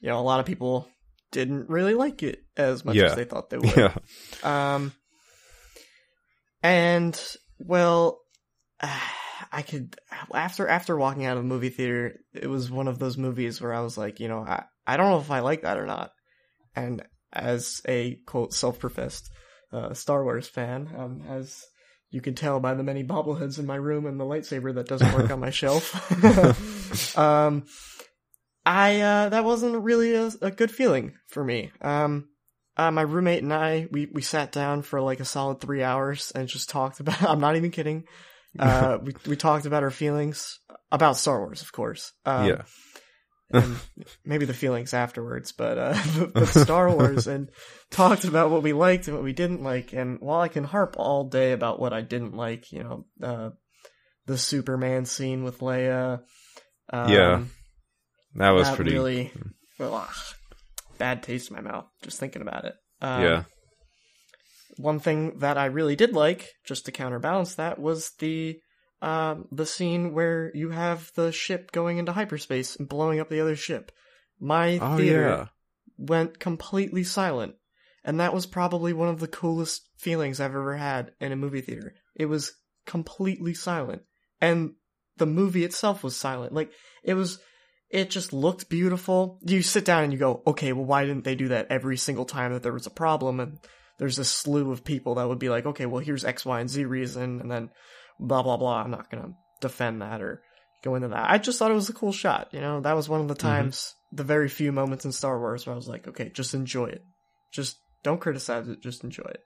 you 0.00 0.08
know, 0.08 0.18
a 0.18 0.22
lot 0.22 0.40
of 0.40 0.46
people 0.46 0.88
didn't 1.30 1.68
really 1.68 1.94
like 1.94 2.22
it 2.22 2.44
as 2.56 2.84
much 2.84 2.96
Yeah. 2.96 3.06
as 3.06 3.16
they 3.16 3.24
thought 3.24 3.50
they 3.50 3.58
would. 3.58 3.76
Yeah. 3.76 3.94
Um, 4.74 4.92
and 6.62 7.20
well, 7.58 8.20
I 9.52 9.62
could 9.62 9.96
after 10.34 10.68
after 10.68 10.96
walking 10.96 11.24
out 11.24 11.36
of 11.36 11.42
the 11.42 11.48
movie 11.48 11.68
theater, 11.68 12.20
it 12.34 12.48
was 12.48 12.70
one 12.70 12.88
of 12.88 12.98
those 12.98 13.16
movies 13.16 13.60
where 13.60 13.72
I 13.72 13.80
was 13.80 13.96
like, 13.96 14.20
you 14.20 14.28
know, 14.28 14.40
I 14.40 14.64
I 14.86 14.96
don't 14.96 15.10
know 15.10 15.20
if 15.20 15.30
I 15.30 15.40
like 15.40 15.62
that 15.62 15.78
or 15.78 15.86
not. 15.86 16.12
And 16.74 17.02
as 17.32 17.80
a 17.86 18.16
quote 18.26 18.52
self-professed 18.52 19.30
uh, 19.72 19.94
Star 19.94 20.22
Wars 20.22 20.48
fan, 20.48 20.88
um, 20.96 21.22
as 21.28 21.64
you 22.10 22.20
can 22.20 22.34
tell 22.34 22.58
by 22.58 22.74
the 22.74 22.82
many 22.82 23.04
bobbleheads 23.04 23.58
in 23.58 23.66
my 23.66 23.76
room 23.76 24.06
and 24.06 24.18
the 24.18 24.24
lightsaber 24.24 24.74
that 24.74 24.88
doesn't 24.88 25.14
work 25.14 25.30
on 25.30 25.40
my 25.40 25.50
shelf, 25.50 25.94
um, 27.18 27.64
I 28.66 29.00
uh, 29.00 29.28
that 29.30 29.44
wasn't 29.44 29.82
really 29.82 30.14
a, 30.14 30.30
a 30.42 30.50
good 30.50 30.70
feeling 30.70 31.14
for 31.28 31.44
me. 31.44 31.70
Um, 31.80 32.28
uh, 32.78 32.90
my 32.90 33.02
roommate 33.02 33.42
and 33.42 33.52
I, 33.52 33.88
we, 33.90 34.06
we 34.06 34.22
sat 34.22 34.52
down 34.52 34.82
for 34.82 35.00
like 35.00 35.20
a 35.20 35.24
solid 35.24 35.60
three 35.60 35.82
hours 35.82 36.30
and 36.34 36.48
just 36.48 36.70
talked 36.70 37.00
about. 37.00 37.22
I'm 37.28 37.40
not 37.40 37.56
even 37.56 37.70
kidding. 37.70 38.04
Uh, 38.58 38.98
we 39.02 39.14
we 39.26 39.36
talked 39.36 39.66
about 39.66 39.82
our 39.82 39.90
feelings 39.90 40.58
about 40.90 41.16
Star 41.16 41.38
Wars, 41.40 41.60
of 41.62 41.72
course. 41.72 42.12
Um, 42.24 42.46
yeah. 42.46 42.62
and 43.50 43.76
maybe 44.24 44.44
the 44.44 44.54
feelings 44.54 44.92
afterwards, 44.92 45.52
but 45.52 45.78
uh, 45.78 46.02
but 46.34 46.46
Star 46.46 46.90
Wars 46.90 47.26
and 47.26 47.50
talked 47.90 48.24
about 48.24 48.50
what 48.50 48.62
we 48.62 48.72
liked 48.72 49.06
and 49.06 49.16
what 49.16 49.24
we 49.24 49.32
didn't 49.32 49.62
like. 49.62 49.92
And 49.92 50.20
while 50.20 50.40
I 50.40 50.48
can 50.48 50.64
harp 50.64 50.96
all 50.98 51.24
day 51.24 51.52
about 51.52 51.80
what 51.80 51.92
I 51.92 52.02
didn't 52.02 52.34
like, 52.34 52.72
you 52.72 52.82
know, 52.84 53.06
uh, 53.22 53.50
the 54.26 54.36
Superman 54.38 55.04
scene 55.06 55.44
with 55.44 55.60
Leia, 55.60 56.20
um, 56.92 57.08
Yeah. 57.10 57.44
That 58.34 58.50
was 58.50 58.68
that 58.68 58.76
pretty. 58.76 58.92
really 58.92 59.32
well, 59.78 60.06
bad 60.98 61.22
taste 61.22 61.50
in 61.50 61.56
my 61.56 61.62
mouth 61.62 61.86
just 62.02 62.18
thinking 62.18 62.42
about 62.42 62.64
it. 62.64 62.74
Um, 63.00 63.22
yeah. 63.22 63.44
One 64.76 65.00
thing 65.00 65.38
that 65.38 65.58
I 65.58 65.66
really 65.66 65.96
did 65.96 66.12
like, 66.12 66.50
just 66.64 66.84
to 66.86 66.92
counterbalance 66.92 67.56
that, 67.56 67.78
was 67.78 68.12
the 68.18 68.60
um, 69.00 69.46
the 69.52 69.66
scene 69.66 70.12
where 70.12 70.50
you 70.54 70.70
have 70.70 71.10
the 71.14 71.30
ship 71.32 71.72
going 71.72 71.98
into 71.98 72.12
hyperspace 72.12 72.76
and 72.76 72.88
blowing 72.88 73.20
up 73.20 73.28
the 73.28 73.40
other 73.40 73.56
ship. 73.56 73.92
My 74.40 74.78
Oh 74.80 74.96
theater 74.96 75.28
yeah. 75.28 75.46
went 75.96 76.38
completely 76.38 77.04
silent, 77.04 77.54
and 78.04 78.20
that 78.20 78.34
was 78.34 78.46
probably 78.46 78.92
one 78.92 79.08
of 79.08 79.20
the 79.20 79.28
coolest 79.28 79.88
feelings 79.98 80.40
I've 80.40 80.54
ever 80.54 80.76
had 80.76 81.12
in 81.20 81.32
a 81.32 81.36
movie 81.36 81.60
theater. 81.60 81.94
It 82.14 82.26
was 82.26 82.52
completely 82.86 83.54
silent, 83.54 84.02
and 84.40 84.74
the 85.16 85.26
movie 85.26 85.64
itself 85.64 86.04
was 86.04 86.16
silent. 86.16 86.52
Like 86.52 86.70
it 87.02 87.14
was, 87.14 87.38
it 87.90 88.10
just 88.10 88.32
looked 88.32 88.68
beautiful. 88.68 89.38
You 89.44 89.62
sit 89.62 89.84
down 89.84 90.04
and 90.04 90.12
you 90.12 90.18
go, 90.18 90.42
okay, 90.46 90.72
well, 90.72 90.84
why 90.84 91.04
didn't 91.04 91.24
they 91.24 91.34
do 91.34 91.48
that 91.48 91.68
every 91.70 91.96
single 91.96 92.24
time 92.24 92.52
that 92.52 92.62
there 92.62 92.72
was 92.72 92.86
a 92.86 92.90
problem? 92.90 93.40
And 93.40 93.58
there's 93.98 94.18
a 94.18 94.24
slew 94.24 94.70
of 94.70 94.84
people 94.84 95.16
that 95.16 95.28
would 95.28 95.38
be 95.38 95.48
like, 95.48 95.66
okay, 95.66 95.86
well, 95.86 96.02
here's 96.02 96.24
X, 96.24 96.44
Y, 96.44 96.60
and 96.60 96.68
Z 96.68 96.84
reason, 96.84 97.40
and 97.40 97.50
then 97.50 97.70
blah 98.20 98.42
blah 98.42 98.56
blah. 98.56 98.82
I'm 98.82 98.90
not 98.90 99.10
gonna 99.10 99.34
defend 99.60 100.02
that 100.02 100.20
or 100.20 100.42
go 100.82 100.94
into 100.94 101.08
that. 101.08 101.30
I 101.30 101.38
just 101.38 101.58
thought 101.58 101.70
it 101.70 101.74
was 101.74 101.88
a 101.88 101.94
cool 101.94 102.12
shot. 102.12 102.48
You 102.52 102.60
know, 102.60 102.80
that 102.80 102.96
was 102.96 103.08
one 103.08 103.20
of 103.20 103.28
the 103.28 103.34
times, 103.34 103.94
the 104.12 104.24
very 104.24 104.48
few 104.48 104.70
moments 104.70 105.04
in 105.04 105.12
Star 105.12 105.38
Wars 105.38 105.66
where 105.66 105.72
I 105.72 105.76
was 105.76 105.88
like, 105.88 106.06
okay, 106.08 106.28
just 106.28 106.54
enjoy 106.54 106.86
it. 106.86 107.02
Just 107.52 107.78
don't 108.02 108.20
criticize 108.20 108.68
it. 108.68 108.82
Just 108.82 109.02
enjoy 109.02 109.24
it. 109.30 109.40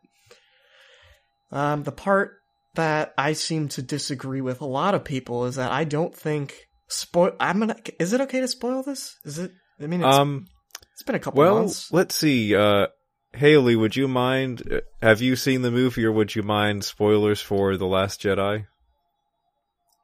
Um, 1.50 1.82
the 1.84 1.92
part 1.92 2.32
that 2.74 3.14
I 3.16 3.34
seem 3.34 3.68
to 3.68 3.82
disagree 3.82 4.40
with 4.40 4.60
a 4.60 4.66
lot 4.66 4.94
of 4.94 5.04
people 5.04 5.44
is 5.44 5.56
that 5.56 5.70
I 5.70 5.84
don't 5.84 6.14
think 6.14 6.54
spoil. 6.92 7.32
I'm 7.40 7.58
gonna. 7.60 7.76
Is 7.98 8.12
it 8.12 8.20
okay 8.22 8.40
to 8.40 8.48
spoil 8.48 8.82
this? 8.82 9.16
Is 9.24 9.38
it? 9.38 9.52
I 9.80 9.86
mean, 9.86 10.02
it's, 10.02 10.16
Um. 10.16 10.46
it's 10.92 11.02
been 11.02 11.14
a 11.14 11.18
couple 11.20 11.38
Well, 11.40 11.56
months. 11.60 11.92
let's 11.92 12.14
see. 12.16 12.54
Uh, 12.54 12.88
Haley, 13.34 13.76
would 13.76 13.96
you 13.96 14.08
mind? 14.08 14.62
uh, 14.70 14.80
Have 15.00 15.20
you 15.22 15.36
seen 15.36 15.62
the 15.62 15.70
movie, 15.70 16.04
or 16.04 16.12
would 16.12 16.34
you 16.34 16.42
mind 16.42 16.84
spoilers 16.84 17.40
for 17.40 17.76
the 17.76 17.86
Last 17.86 18.20
Jedi? 18.22 18.66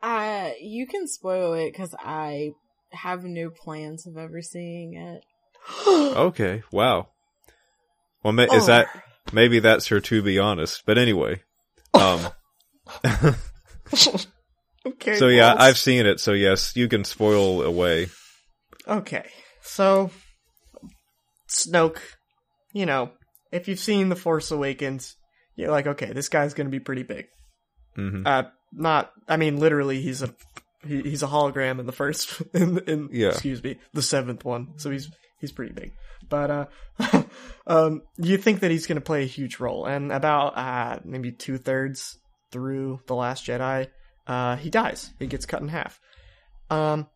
Uh, 0.02 0.50
you 0.60 0.86
can 0.86 1.06
spoil 1.08 1.54
it 1.54 1.72
because 1.72 1.94
I 1.98 2.52
have 2.92 3.24
no 3.24 3.50
plans 3.50 4.06
of 4.06 4.16
ever 4.16 4.40
seeing 4.42 4.94
it. 4.94 5.24
Okay. 5.86 6.62
Wow. 6.72 7.08
Well, 8.22 8.32
ma- 8.32 8.44
is 8.44 8.66
that 8.66 8.86
maybe 9.32 9.58
that's 9.60 9.88
her 9.88 10.00
to 10.00 10.22
be 10.22 10.38
honest? 10.38 10.82
But 10.86 10.98
anyway. 10.98 11.42
Um. 11.94 12.28
okay. 14.86 15.16
so 15.16 15.28
yeah, 15.28 15.54
well, 15.54 15.62
I've 15.62 15.78
seen 15.78 16.06
it. 16.06 16.20
So 16.20 16.32
yes, 16.32 16.74
you 16.76 16.88
can 16.88 17.04
spoil 17.04 17.62
away. 17.62 18.08
Okay, 18.86 19.26
so 19.62 20.10
Snoke, 21.48 21.98
you 22.72 22.86
know, 22.86 23.10
if 23.52 23.68
you've 23.68 23.78
seen 23.78 24.08
The 24.08 24.16
Force 24.16 24.50
Awakens, 24.50 25.16
you're 25.56 25.70
like, 25.70 25.86
okay, 25.86 26.12
this 26.12 26.28
guy's 26.28 26.54
gonna 26.54 26.68
be 26.70 26.80
pretty 26.80 27.02
big. 27.02 27.26
hmm 27.96 28.22
Uh, 28.26 28.44
not, 28.72 29.10
I 29.26 29.36
mean, 29.36 29.58
literally, 29.58 30.00
he's 30.00 30.22
a 30.22 30.34
he, 30.86 31.00
he's 31.02 31.22
a 31.22 31.26
hologram 31.26 31.80
in 31.80 31.86
the 31.86 31.92
first, 31.92 32.40
in, 32.54 32.78
in 32.86 33.08
Yeah. 33.12 33.28
excuse 33.28 33.62
me, 33.62 33.78
the 33.94 34.02
seventh 34.02 34.44
one. 34.44 34.74
So 34.78 34.90
he's 34.90 35.10
he's 35.40 35.52
pretty 35.52 35.72
big. 35.72 35.92
But 36.28 36.50
uh, 36.50 37.22
um, 37.66 38.02
you 38.18 38.36
think 38.38 38.60
that 38.60 38.70
he's 38.70 38.86
gonna 38.86 39.00
play 39.00 39.22
a 39.22 39.26
huge 39.26 39.58
role, 39.60 39.86
and 39.86 40.12
about 40.12 40.56
uh 40.56 40.98
maybe 41.04 41.32
two 41.32 41.58
thirds 41.58 42.16
through 42.52 43.00
the 43.06 43.14
Last 43.14 43.46
Jedi, 43.46 43.88
uh, 44.28 44.56
he 44.56 44.70
dies. 44.70 45.12
He 45.18 45.26
gets 45.26 45.46
cut 45.46 45.62
in 45.62 45.68
half. 45.68 45.98
Um, 46.70 47.08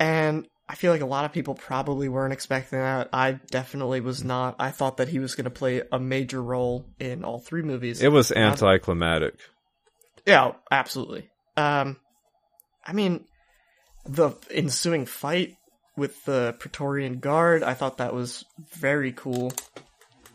and 0.00 0.48
I 0.68 0.74
feel 0.74 0.90
like 0.90 1.02
a 1.02 1.06
lot 1.06 1.26
of 1.26 1.32
people 1.32 1.54
probably 1.54 2.08
weren't 2.08 2.32
expecting 2.32 2.80
that. 2.80 3.10
I 3.12 3.32
definitely 3.50 4.00
was 4.00 4.24
not. 4.24 4.56
I 4.58 4.70
thought 4.70 4.96
that 4.96 5.08
he 5.08 5.18
was 5.18 5.34
going 5.34 5.44
to 5.44 5.50
play 5.50 5.82
a 5.92 6.00
major 6.00 6.42
role 6.42 6.86
in 6.98 7.22
all 7.22 7.38
three 7.38 7.62
movies. 7.62 8.02
It 8.02 8.10
was 8.10 8.32
anticlimactic. 8.32 9.34
Yeah, 10.26 10.52
absolutely. 10.70 11.28
Um, 11.56 11.98
I 12.84 12.94
mean, 12.94 13.26
the 14.04 14.32
ensuing 14.50 15.06
fight 15.06 15.56
with 15.96 16.24
the 16.24 16.56
Praetorian 16.58 17.20
Guard, 17.20 17.62
I 17.62 17.74
thought 17.74 17.98
that 17.98 18.14
was 18.14 18.44
very 18.74 19.12
cool. 19.12 19.52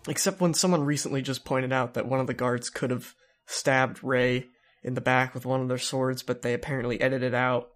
Except 0.08 0.42
when 0.42 0.54
someone 0.54 0.84
recently 0.84 1.22
just 1.22 1.46
pointed 1.46 1.74
out 1.74 1.96
that 1.96 2.08
one 2.08 2.20
of 2.20 2.28
the 2.28 2.34
guards 2.34 2.70
could 2.70 2.90
have 2.90 3.14
stabbed 3.46 4.04
Rey 4.04 4.48
in 4.84 4.94
the 4.94 5.02
back 5.02 5.34
with 5.34 5.46
one 5.46 5.62
of 5.62 5.68
their 5.68 5.78
swords, 5.78 6.24
but 6.24 6.42
they 6.42 6.54
apparently 6.54 7.00
edited 7.02 7.34
out. 7.34 7.68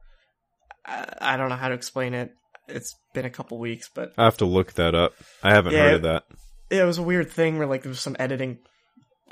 I, 0.85 1.05
I 1.21 1.37
don't 1.37 1.49
know 1.49 1.55
how 1.55 1.69
to 1.69 1.75
explain 1.75 2.13
it. 2.13 2.31
It's 2.67 2.95
been 3.13 3.25
a 3.25 3.29
couple 3.29 3.59
weeks, 3.59 3.89
but 3.93 4.13
I 4.17 4.23
have 4.25 4.37
to 4.37 4.45
look 4.45 4.73
that 4.73 4.95
up. 4.95 5.13
I 5.43 5.53
haven't 5.53 5.73
Yeah. 5.73 5.79
heard 5.83 5.93
of 5.95 6.01
that. 6.03 6.23
it 6.71 6.83
was 6.83 6.97
a 6.97 7.03
weird 7.03 7.29
thing 7.31 7.57
where 7.57 7.67
like 7.67 7.83
there 7.83 7.89
was 7.89 7.99
some 8.01 8.15
editing 8.19 8.57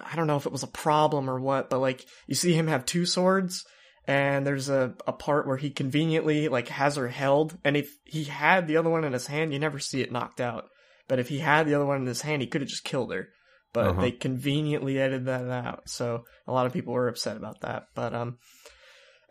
I 0.04 0.16
don't 0.16 0.26
know 0.28 0.38
if 0.38 0.46
it 0.48 0.52
was 0.52 0.64
a 0.64 0.68
problem 0.68 1.30
or 1.30 1.40
what, 1.40 1.70
but 1.70 1.80
like 1.80 2.06
you 2.28 2.36
see 2.36 2.54
him 2.54 2.68
have 2.68 2.86
two 2.86 3.06
swords 3.06 3.64
and 4.08 4.46
there's 4.46 4.68
a, 4.70 4.94
a 5.08 5.14
part 5.14 5.48
where 5.48 5.58
he 5.58 5.70
conveniently 5.70 6.48
like 6.48 6.68
has 6.70 6.96
her 6.96 7.08
held 7.08 7.58
and 7.64 7.78
if 7.78 7.90
he 8.06 8.24
had 8.26 8.68
the 8.68 8.78
other 8.78 8.90
one 8.90 9.04
in 9.04 9.14
his 9.14 9.28
hand 9.28 9.54
you 9.54 9.60
never 9.60 9.80
see 9.80 10.02
it 10.02 10.12
knocked 10.12 10.42
out. 10.42 10.66
But 11.08 11.20
if 11.20 11.30
he 11.30 11.40
had 11.40 11.68
the 11.68 11.74
other 11.76 11.86
one 11.86 11.98
in 12.02 12.06
his 12.08 12.22
hand 12.22 12.42
he 12.42 12.48
could 12.48 12.62
have 12.62 12.70
just 12.70 12.84
killed 12.84 13.12
her. 13.14 13.30
But 13.74 13.88
Uh-huh. 13.88 14.02
they 14.02 14.12
conveniently 14.12 15.00
edited 15.00 15.26
that 15.26 15.50
out. 15.50 15.90
So 15.90 16.26
a 16.48 16.52
lot 16.54 16.66
of 16.68 16.74
people 16.74 16.94
were 16.94 17.08
upset 17.08 17.38
about 17.38 17.62
that. 17.62 17.88
But 17.96 18.14
um 18.14 18.38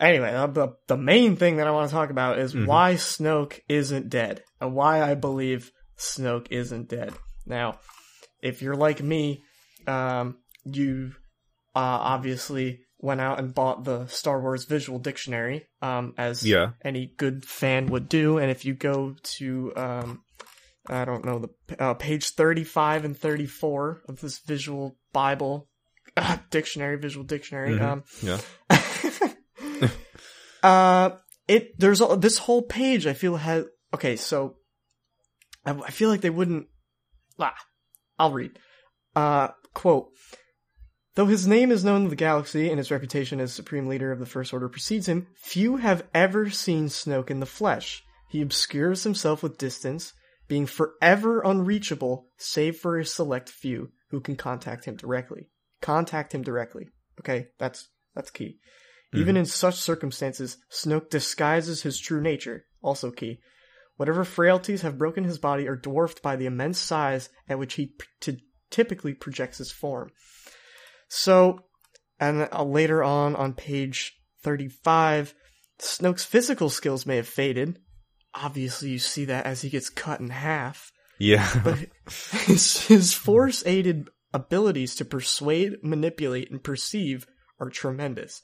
anyway, 0.01 0.33
the 0.53 0.75
the 0.89 0.97
main 0.97 1.37
thing 1.37 1.57
that 1.57 1.67
I 1.67 1.71
want 1.71 1.89
to 1.89 1.95
talk 1.95 2.11
about 2.11 2.39
is 2.39 2.55
Mhm. 2.55 2.67
why 2.67 2.95
Snoke 2.95 3.61
isn't 3.69 4.09
dead 4.11 4.43
and 4.61 4.75
why 4.75 5.03
I 5.03 5.15
believe 5.15 5.71
Snoke 5.97 6.49
isn't 6.51 6.89
dead. 6.89 7.15
Now, 7.47 7.79
if 8.41 8.63
you're 8.63 8.75
like 8.77 9.01
me, 9.03 9.45
um, 9.87 10.39
you 10.65 11.13
uh, 11.75 11.79
obviously 12.15 12.81
went 12.99 13.21
out 13.21 13.39
and 13.39 13.55
bought 13.55 13.85
the 13.85 14.07
Star 14.07 14.41
Wars 14.41 14.65
Visual 14.65 14.99
Dictionary, 14.99 15.67
um, 15.81 16.15
as 16.19 16.45
Yeah. 16.45 16.73
any 16.85 17.07
good 17.17 17.45
fan 17.45 17.87
would 17.87 18.09
do. 18.09 18.39
And 18.39 18.51
if 18.51 18.65
you 18.65 18.75
go 18.75 19.17
to 19.39 19.73
um, 19.77 20.23
I 20.89 21.05
don't 21.05 21.25
know 21.25 21.39
the 21.39 21.83
uh, 21.83 21.95
page 21.95 22.31
thirty 22.31 22.65
five 22.65 23.05
and 23.05 23.17
thirty 23.17 23.47
four 23.47 24.03
of 24.09 24.21
this 24.21 24.39
visual 24.39 24.97
Bible 25.13 25.69
uh, 26.17 26.39
dictionary, 26.51 26.97
visual 26.99 27.25
dictionary. 27.25 27.79
Mhm. 27.79 27.83
Um, 27.83 28.05
Yeah. 28.23 29.89
uh, 30.63 31.17
it 31.49 31.79
there's 31.79 32.01
a, 32.01 32.17
this 32.17 32.39
whole 32.39 32.63
page. 32.63 33.07
I 33.07 33.13
feel 33.13 33.37
has 33.37 33.65
okay. 33.95 34.17
So 34.17 34.57
I, 35.65 35.73
I 35.73 35.91
feel 35.91 36.09
like 36.09 36.21
they 36.21 36.31
wouldn't. 36.31 36.67
Ah, 37.39 37.55
I'll 38.19 38.33
read. 38.33 38.59
Uh, 39.15 39.49
quote. 39.75 40.11
Though 41.15 41.27
his 41.27 41.47
name 41.47 41.71
is 41.71 41.85
known 41.85 42.05
to 42.05 42.09
the 42.11 42.17
galaxy 42.17 42.71
and 42.71 42.79
his 42.79 42.91
reputation 42.91 43.39
as 43.39 43.53
supreme 43.53 43.87
leader 43.87 44.13
of 44.13 44.19
the 44.19 44.25
First 44.25 44.55
Order 44.55 44.71
precedes 44.71 45.07
him, 45.07 45.27
few 45.37 45.77
have 45.77 46.07
ever 46.15 46.49
seen 46.49 46.87
Snoke 46.87 47.31
in 47.31 47.39
the 47.39 47.45
flesh. 47.45 48.03
He 48.31 48.41
obscures 48.41 49.05
himself 49.05 49.43
with 49.43 49.59
distance, 49.59 50.15
being 50.53 50.67
forever 50.67 51.41
unreachable 51.41 52.27
save 52.37 52.77
for 52.77 52.99
a 52.99 53.07
select 53.07 53.49
few 53.49 53.91
who 54.11 54.21
can 54.21 54.37
contact 54.37 54.85
him 54.85 54.95
directly. 54.95 55.49
Contact 55.81 56.35
him 56.35 56.43
directly. 56.43 56.89
Okay, 57.19 57.47
that's 57.59 57.89
that's 58.15 58.29
key. 58.29 58.59
Even 59.15 59.39
in 59.39 59.47
such 59.47 59.77
circumstances, 59.77 60.59
Snoke 60.71 61.09
disguises 61.09 61.81
his 61.81 61.99
true 61.99 62.21
nature, 62.21 62.67
also 62.83 63.11
key. 63.11 63.39
Whatever 63.97 64.25
frailties 64.25 64.83
have 64.83 64.99
broken 64.99 65.25
his 65.25 65.39
body 65.39 65.67
are 65.67 65.75
dwarfed 65.75 66.21
by 66.21 66.37
the 66.37 66.45
immense 66.45 66.79
size 66.79 67.31
at 67.49 67.59
which 67.59 67.73
he 67.73 67.87
p- 67.87 68.07
t- 68.21 68.45
typically 68.71 69.15
projects 69.15 69.57
his 69.57 69.73
form. 69.73 70.11
So, 71.09 71.61
and 72.21 72.47
uh, 72.53 72.63
later 72.63 73.03
on 73.03 73.37
on 73.37 73.55
page 73.55 74.19
35, 74.43 75.33
Snoke's 75.79 76.25
physical 76.25 76.69
skills 76.69 77.07
may 77.07 77.17
have 77.17 77.27
faded. 77.27 77.79
Obviously, 78.35 78.91
you 78.91 78.99
see 78.99 79.27
that 79.27 79.47
as 79.47 79.63
he 79.63 79.71
gets 79.71 79.91
cut 79.91 80.21
in 80.21 80.31
half. 80.31 80.93
Yeah. 81.19 81.49
But 81.65 81.79
his, 82.47 82.87
his 82.87 83.15
force 83.15 83.63
aided 83.67 84.09
abilities 84.33 84.97
to 84.97 85.05
persuade, 85.05 85.77
manipulate, 85.83 86.51
and 86.51 86.63
perceive 86.63 87.27
are 87.61 87.71
tremendous. 87.71 88.43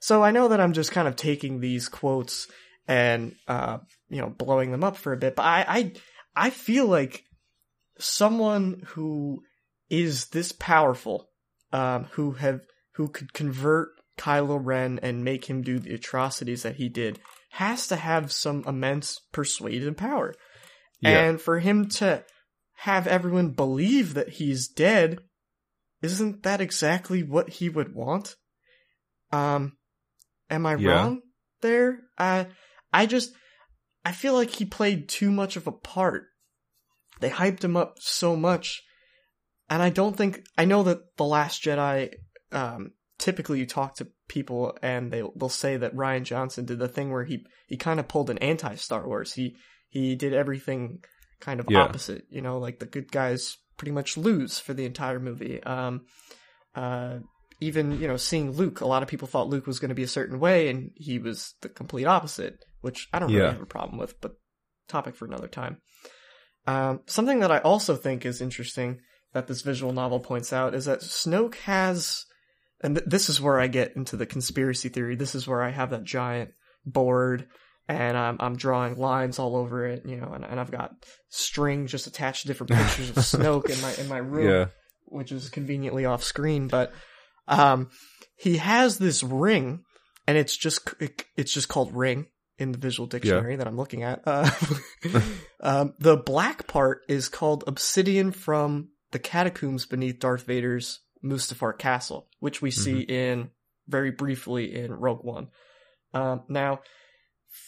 So 0.00 0.22
I 0.22 0.30
know 0.30 0.48
that 0.48 0.60
I'm 0.60 0.72
just 0.72 0.92
kind 0.92 1.08
of 1.08 1.16
taking 1.16 1.60
these 1.60 1.88
quotes 1.88 2.46
and 2.86 3.34
uh, 3.48 3.78
you 4.08 4.20
know 4.20 4.28
blowing 4.28 4.70
them 4.70 4.84
up 4.84 4.96
for 4.96 5.12
a 5.12 5.16
bit, 5.16 5.36
but 5.36 5.44
I 5.44 5.64
I, 5.66 5.92
I 6.36 6.50
feel 6.50 6.86
like 6.86 7.24
someone 7.98 8.82
who 8.88 9.42
is 9.90 10.26
this 10.26 10.52
powerful, 10.52 11.28
um, 11.72 12.04
who 12.12 12.32
have 12.32 12.60
who 12.94 13.08
could 13.08 13.32
convert 13.32 13.88
Kylo 14.16 14.60
Ren 14.62 14.98
and 15.02 15.24
make 15.24 15.46
him 15.46 15.62
do 15.62 15.78
the 15.78 15.94
atrocities 15.94 16.62
that 16.62 16.76
he 16.76 16.88
did, 16.88 17.18
has 17.56 17.88
to 17.88 17.96
have 17.96 18.30
some 18.30 18.62
immense 18.66 19.20
persuasive 19.32 19.96
power. 19.96 20.34
Yeah. 21.00 21.20
And 21.20 21.40
for 21.40 21.58
him 21.58 21.88
to 22.00 22.24
have 22.80 23.06
everyone 23.06 23.50
believe 23.50 24.12
that 24.14 24.28
he's 24.28 24.68
dead, 24.68 25.20
isn't 26.02 26.42
that 26.42 26.60
exactly 26.60 27.22
what 27.22 27.48
he 27.48 27.70
would 27.70 27.94
want? 27.94 28.36
Um, 29.32 29.78
am 30.50 30.66
I 30.66 30.74
Yeah. 30.74 30.88
wrong 30.88 31.22
there? 31.62 32.00
I, 32.18 32.48
I 32.92 33.06
just, 33.06 33.32
I 34.04 34.12
feel 34.12 34.34
like 34.34 34.50
he 34.50 34.66
played 34.66 35.08
too 35.08 35.30
much 35.30 35.56
of 35.56 35.66
a 35.66 35.72
part. 35.72 36.24
They 37.20 37.30
hyped 37.30 37.64
him 37.64 37.76
up 37.76 37.96
so 38.00 38.36
much, 38.36 38.82
and 39.70 39.82
I 39.82 39.88
don't 39.88 40.14
think 40.14 40.44
I 40.58 40.66
know 40.66 40.82
that 40.82 41.16
the 41.16 41.24
Last 41.24 41.64
Jedi. 41.64 42.12
Um, 42.52 42.92
typically, 43.18 43.58
you 43.58 43.66
talk 43.66 43.94
to 43.96 44.08
people 44.28 44.76
and 44.82 45.10
they 45.12 45.22
will 45.22 45.48
say 45.48 45.76
that 45.76 45.94
Rian 45.94 46.22
Johnson 46.24 46.64
did 46.64 46.78
the 46.78 46.88
thing 46.88 47.10
where 47.12 47.24
he 47.24 47.44
he 47.66 47.76
kind 47.76 48.00
of 48.00 48.08
pulled 48.08 48.30
an 48.30 48.38
anti 48.38 48.74
Star 48.76 49.06
Wars. 49.06 49.34
He 49.34 49.56
he 49.88 50.14
did 50.16 50.32
everything 50.34 51.04
kind 51.40 51.60
of 51.60 51.68
Yeah. 51.68 51.84
opposite. 51.84 52.24
You 52.30 52.42
know, 52.42 52.58
like 52.58 52.78
the 52.78 52.86
good 52.86 53.10
guys 53.12 53.56
pretty 53.76 53.92
much 53.92 54.16
lose 54.16 54.58
for 54.58 54.74
the 54.74 54.84
entire 54.86 55.20
movie. 55.20 55.62
Um, 55.62 56.06
uh, 56.74 57.18
even 57.60 57.98
you 58.00 58.06
know, 58.06 58.16
seeing 58.16 58.50
Luke, 58.52 58.80
a 58.80 58.86
lot 58.86 59.02
of 59.02 59.08
people 59.08 59.28
thought 59.28 59.48
Luke 59.48 59.66
was 59.66 59.78
going 59.78 59.88
to 59.90 59.94
be 59.94 60.02
a 60.02 60.08
certain 60.08 60.38
way, 60.38 60.68
and 60.68 60.90
he 60.94 61.18
was 61.18 61.54
the 61.62 61.68
complete 61.68 62.04
opposite, 62.06 62.58
which 62.80 63.08
I 63.12 63.18
don't 63.18 63.30
really 63.30 63.44
Yeah. 63.46 63.52
have 63.52 63.62
a 63.62 63.66
problem 63.66 63.98
with, 63.98 64.20
but 64.20 64.32
topic 64.88 65.14
for 65.16 65.24
another 65.24 65.48
time. 65.48 65.78
Um, 66.66 67.00
something 67.06 67.40
that 67.40 67.50
I 67.52 67.58
also 67.58 67.96
think 67.96 68.26
is 68.26 68.40
interesting 68.40 69.00
that 69.32 69.46
this 69.46 69.62
visual 69.62 69.92
novel 69.92 70.20
points 70.20 70.52
out 70.52 70.74
is 70.74 70.84
that 70.86 71.00
Snoke 71.00 71.54
has, 71.56 72.24
and 72.82 72.96
th- 72.96 73.08
this 73.08 73.28
is 73.28 73.40
where 73.40 73.58
I 73.60 73.66
get 73.68 73.96
into 73.96 74.16
the 74.16 74.26
conspiracy 74.26 74.88
theory. 74.88 75.16
This 75.16 75.34
is 75.34 75.46
where 75.48 75.62
I 75.62 75.70
have 75.70 75.90
that 75.90 76.04
giant 76.04 76.50
board 76.84 77.46
and 77.88 78.16
I'm 78.16 78.36
I'm 78.40 78.56
drawing 78.56 78.96
lines 78.96 79.38
all 79.38 79.56
over 79.56 79.86
it, 79.86 80.04
you 80.06 80.16
know, 80.16 80.32
and, 80.32 80.44
and 80.44 80.58
I've 80.58 80.70
got 80.70 80.92
string 81.28 81.86
just 81.86 82.06
attached 82.06 82.42
to 82.42 82.48
different 82.48 82.72
pictures 82.74 83.10
of 83.10 83.16
Snoke 83.16 83.70
in 83.70 83.80
my 83.80 83.94
in 83.94 84.08
my 84.08 84.18
room 84.18 84.48
Yeah. 84.48 84.66
which 85.04 85.30
is 85.32 85.48
conveniently 85.50 86.04
off 86.04 86.22
screen, 86.24 86.68
but 86.68 86.92
um, 87.48 87.90
he 88.36 88.56
has 88.56 88.98
this 88.98 89.22
ring, 89.22 89.84
and 90.26 90.36
it's 90.36 90.56
just 90.56 90.88
it, 91.00 91.24
it's 91.36 91.52
just 91.52 91.68
called 91.68 91.94
ring 91.94 92.26
in 92.58 92.72
the 92.72 92.78
visual 92.78 93.06
dictionary 93.06 93.54
that 93.56 93.66
I'm 93.68 93.76
looking 93.76 94.02
at. 94.02 94.22
Uh, 94.26 94.50
um, 95.60 95.94
the 96.00 96.16
black 96.16 96.66
part 96.66 97.02
is 97.08 97.28
called 97.28 97.62
obsidian 97.66 98.32
from 98.32 98.88
the 99.12 99.18
catacombs 99.20 99.86
beneath 99.86 100.18
Darth 100.18 100.44
Vader's 100.44 101.00
Mustafar 101.28 101.78
castle, 101.78 102.28
which 102.40 102.62
we 102.62 102.70
see 102.70 103.00
in 103.00 103.50
very 103.88 104.10
briefly 104.10 104.74
in 104.74 104.92
Rogue 104.92 105.24
One. 105.24 105.48
Um, 106.14 106.42
now, 106.48 106.80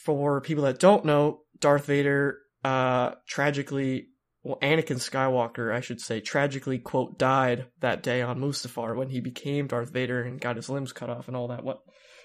for 0.04 0.40
people 0.40 0.64
that 0.64 0.78
don't 0.78 1.04
know, 1.04 1.40
Darth 1.60 1.86
Vader 1.86 2.38
uh, 2.64 3.12
tragically 3.26 4.08
well, 4.42 4.58
Anakin 4.62 4.98
Skywalker, 4.98 5.74
I 5.74 5.80
should 5.80 6.00
say, 6.00 6.20
tragically, 6.20 6.78
quote, 6.78 7.18
died 7.18 7.66
that 7.80 8.02
day 8.02 8.22
on 8.22 8.38
Mustafar 8.38 8.96
when 8.96 9.10
he 9.10 9.20
became 9.20 9.66
Darth 9.66 9.90
Vader 9.90 10.22
and 10.22 10.40
got 10.40 10.56
his 10.56 10.70
limbs 10.70 10.92
cut 10.92 11.10
off 11.10 11.28
and 11.28 11.36
all 11.36 11.48
that 11.48 11.64
what 11.64 11.80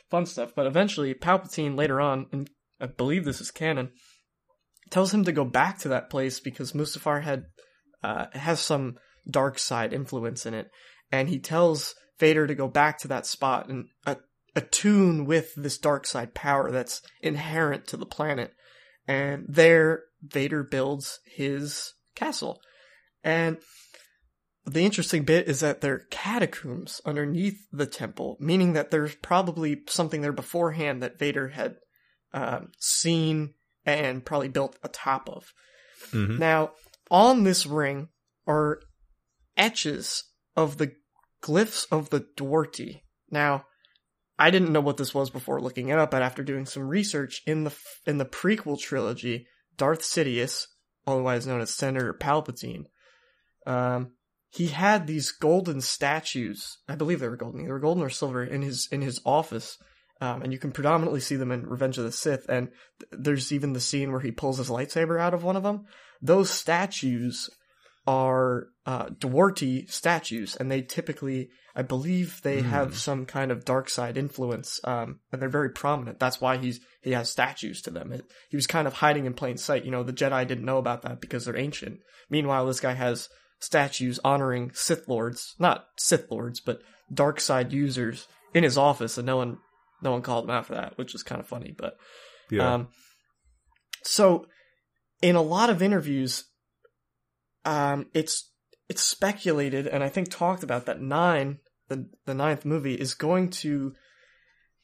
fun 0.09 0.25
stuff. 0.25 0.53
But 0.55 0.67
eventually, 0.67 1.13
Palpatine 1.13 1.75
later 1.75 1.99
on, 1.99 2.27
and 2.31 2.49
I 2.79 2.85
believe 2.85 3.25
this 3.25 3.41
is 3.41 3.51
canon, 3.51 3.91
tells 4.89 5.13
him 5.13 5.23
to 5.25 5.31
go 5.31 5.43
back 5.43 5.79
to 5.79 5.89
that 5.89 6.09
place 6.09 6.39
because 6.39 6.73
Mustafar 6.73 7.23
had 7.23 7.45
uh, 8.03 8.27
has 8.33 8.59
some 8.59 8.97
dark 9.29 9.57
side 9.57 9.91
influence 9.91 10.45
in 10.45 10.53
it, 10.53 10.69
and 11.13 11.29
he 11.29 11.37
tells 11.37 11.93
Vader 12.17 12.47
to 12.47 12.55
go 12.55 12.67
back 12.67 12.97
to 12.97 13.07
that 13.09 13.27
spot 13.27 13.69
and 13.69 13.85
uh, 14.07 14.15
attune 14.55 15.25
with 15.25 15.53
this 15.55 15.77
dark 15.77 16.07
side 16.07 16.33
power 16.33 16.71
that's 16.71 17.03
inherent 17.21 17.85
to 17.85 17.97
the 17.97 18.05
planet. 18.05 18.51
And 19.07 19.45
there, 19.47 20.05
Vader 20.23 20.63
builds 20.63 21.19
his 21.23 21.93
castle. 22.15 22.61
And 23.23 23.57
the 24.65 24.83
interesting 24.83 25.23
bit 25.23 25.47
is 25.47 25.59
that 25.59 25.81
there 25.81 25.93
are 25.93 26.07
catacombs 26.09 26.99
underneath 27.05 27.59
the 27.71 27.85
temple, 27.85 28.35
meaning 28.39 28.73
that 28.73 28.89
there's 28.89 29.13
probably 29.13 29.83
something 29.87 30.21
there 30.21 30.33
beforehand 30.33 31.03
that 31.03 31.19
Vader 31.19 31.49
had 31.49 31.75
um, 32.33 32.71
seen 32.79 33.53
and 33.85 34.25
probably 34.25 34.49
built 34.49 34.79
atop 34.81 35.29
of. 35.29 35.53
Mhm. 36.09 36.39
Now, 36.39 36.71
on 37.11 37.43
this 37.43 37.67
ring 37.67 38.07
are 38.47 38.79
etches 39.55 40.23
of 40.55 40.77
the 40.79 40.95
glyphs 41.43 41.85
of 41.91 42.09
the 42.09 42.21
Dwartii. 42.37 43.01
Now, 43.29 43.65
I 44.39 44.49
didn't 44.49 44.71
know 44.71 44.81
what 44.81 44.97
this 44.97 45.13
was 45.13 45.29
before 45.29 45.61
looking 45.61 45.89
it 45.89 45.99
up, 45.99 46.11
but 46.11 46.23
after 46.23 46.43
doing 46.43 46.65
some 46.65 46.87
research 46.87 47.43
in 47.45 47.65
the 47.65 47.75
in 48.07 48.17
the 48.17 48.25
prequel 48.25 48.79
trilogy, 48.79 49.47
Darth 49.77 50.01
Sidious, 50.01 50.67
otherwise 51.05 51.45
known 51.45 51.61
as 51.61 51.69
Senator 51.69 52.13
Palpatine, 52.13 52.85
um, 53.67 54.13
he 54.49 54.67
had 54.67 55.05
these 55.05 55.31
golden 55.31 55.81
statues. 55.81 56.77
I 56.87 56.95
believe 56.95 57.19
they 57.19 57.29
were 57.29 57.37
golden, 57.37 57.61
either 57.63 57.79
golden 57.79 58.03
or 58.03 58.09
silver, 58.09 58.43
in 58.43 58.61
his 58.61 58.87
in 58.91 59.01
his 59.01 59.21
office. 59.25 59.77
Um, 60.21 60.41
and 60.41 60.53
you 60.53 60.59
can 60.59 60.71
predominantly 60.71 61.19
see 61.19 61.35
them 61.35 61.51
in 61.51 61.67
Revenge 61.67 61.97
of 61.97 62.05
the 62.05 62.11
Sith. 62.11 62.45
And 62.47 62.69
th- 62.99 63.23
there's 63.23 63.51
even 63.51 63.73
the 63.73 63.81
scene 63.81 64.11
where 64.11 64.21
he 64.21 64.31
pulls 64.31 64.57
his 64.57 64.69
lightsaber 64.69 65.19
out 65.19 65.33
of 65.33 65.43
one 65.43 65.57
of 65.57 65.63
them. 65.63 65.85
Those 66.21 66.49
statues 66.49 67.49
are 68.05 68.67
uh, 68.85 69.07
Dwartii 69.07 69.89
statues, 69.89 70.55
and 70.55 70.69
they 70.69 70.81
typically, 70.81 71.49
I 71.75 71.83
believe, 71.83 72.41
they 72.43 72.61
have 72.61 72.97
some 72.97 73.25
kind 73.25 73.51
of 73.51 73.63
dark 73.63 73.89
side 73.89 74.17
influence, 74.17 74.79
um, 74.83 75.19
and 75.31 75.41
they're 75.41 75.49
very 75.49 75.69
prominent. 75.69 76.19
That's 76.19 76.41
why 76.41 76.57
he's 76.57 76.81
he 77.01 77.11
has 77.11 77.29
statues 77.29 77.81
to 77.83 77.91
them. 77.91 78.11
It, 78.11 78.25
he 78.49 78.57
was 78.57 78.67
kind 78.67 78.87
of 78.87 78.95
hiding 78.95 79.25
in 79.25 79.33
plain 79.33 79.57
sight. 79.57 79.85
You 79.85 79.91
know, 79.91 80.03
the 80.03 80.13
Jedi 80.13 80.45
didn't 80.47 80.65
know 80.65 80.77
about 80.77 81.03
that 81.03 81.21
because 81.21 81.45
they're 81.45 81.57
ancient. 81.57 81.99
Meanwhile, 82.29 82.65
this 82.65 82.81
guy 82.81 82.93
has 82.93 83.29
statues 83.59 84.19
honoring 84.23 84.71
Sith 84.73 85.07
lords, 85.07 85.55
not 85.57 85.85
Sith 85.97 86.29
lords, 86.29 86.59
but 86.59 86.81
dark 87.13 87.39
side 87.39 87.71
users 87.71 88.27
in 88.53 88.63
his 88.63 88.77
office, 88.77 89.17
and 89.17 89.25
no 89.25 89.37
one 89.37 89.59
no 90.01 90.11
one 90.11 90.21
called 90.21 90.43
him 90.43 90.51
out 90.51 90.65
for 90.65 90.75
that, 90.75 90.97
which 90.97 91.15
is 91.15 91.23
kind 91.23 91.39
of 91.39 91.47
funny. 91.47 91.73
But 91.77 91.95
Yeah. 92.51 92.73
um, 92.73 92.87
so 94.03 94.47
in 95.21 95.37
a 95.37 95.41
lot 95.41 95.69
of 95.69 95.81
interviews, 95.81 96.43
um, 97.65 98.07
it's 98.13 98.49
it's 98.89 99.01
speculated, 99.01 99.87
and 99.87 100.03
I 100.03 100.09
think 100.09 100.29
talked 100.29 100.63
about 100.63 100.85
that 100.85 101.01
nine, 101.01 101.59
the 101.87 102.09
the 102.25 102.33
ninth 102.33 102.65
movie, 102.65 102.95
is 102.95 103.13
going 103.13 103.49
to 103.49 103.93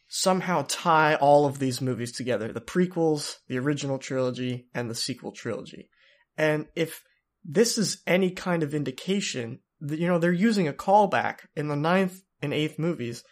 somehow 0.07 0.65
tie 0.67 1.15
all 1.15 1.45
of 1.45 1.59
these 1.59 1.81
movies 1.81 2.11
together: 2.11 2.51
the 2.51 2.61
prequels, 2.61 3.37
the 3.47 3.59
original 3.59 3.97
trilogy, 3.97 4.67
and 4.73 4.89
the 4.89 4.95
sequel 4.95 5.31
trilogy. 5.31 5.89
And 6.37 6.67
if 6.75 7.03
this 7.43 7.77
is 7.77 8.01
any 8.07 8.31
kind 8.31 8.63
of 8.63 8.73
indication, 8.73 9.59
that, 9.81 9.99
you 9.99 10.07
know, 10.07 10.19
they're 10.19 10.31
using 10.31 10.67
a 10.67 10.73
callback 10.73 11.39
in 11.55 11.67
the 11.67 11.75
ninth 11.75 12.21
and 12.41 12.53
eighth 12.53 12.79
movies 12.79 13.23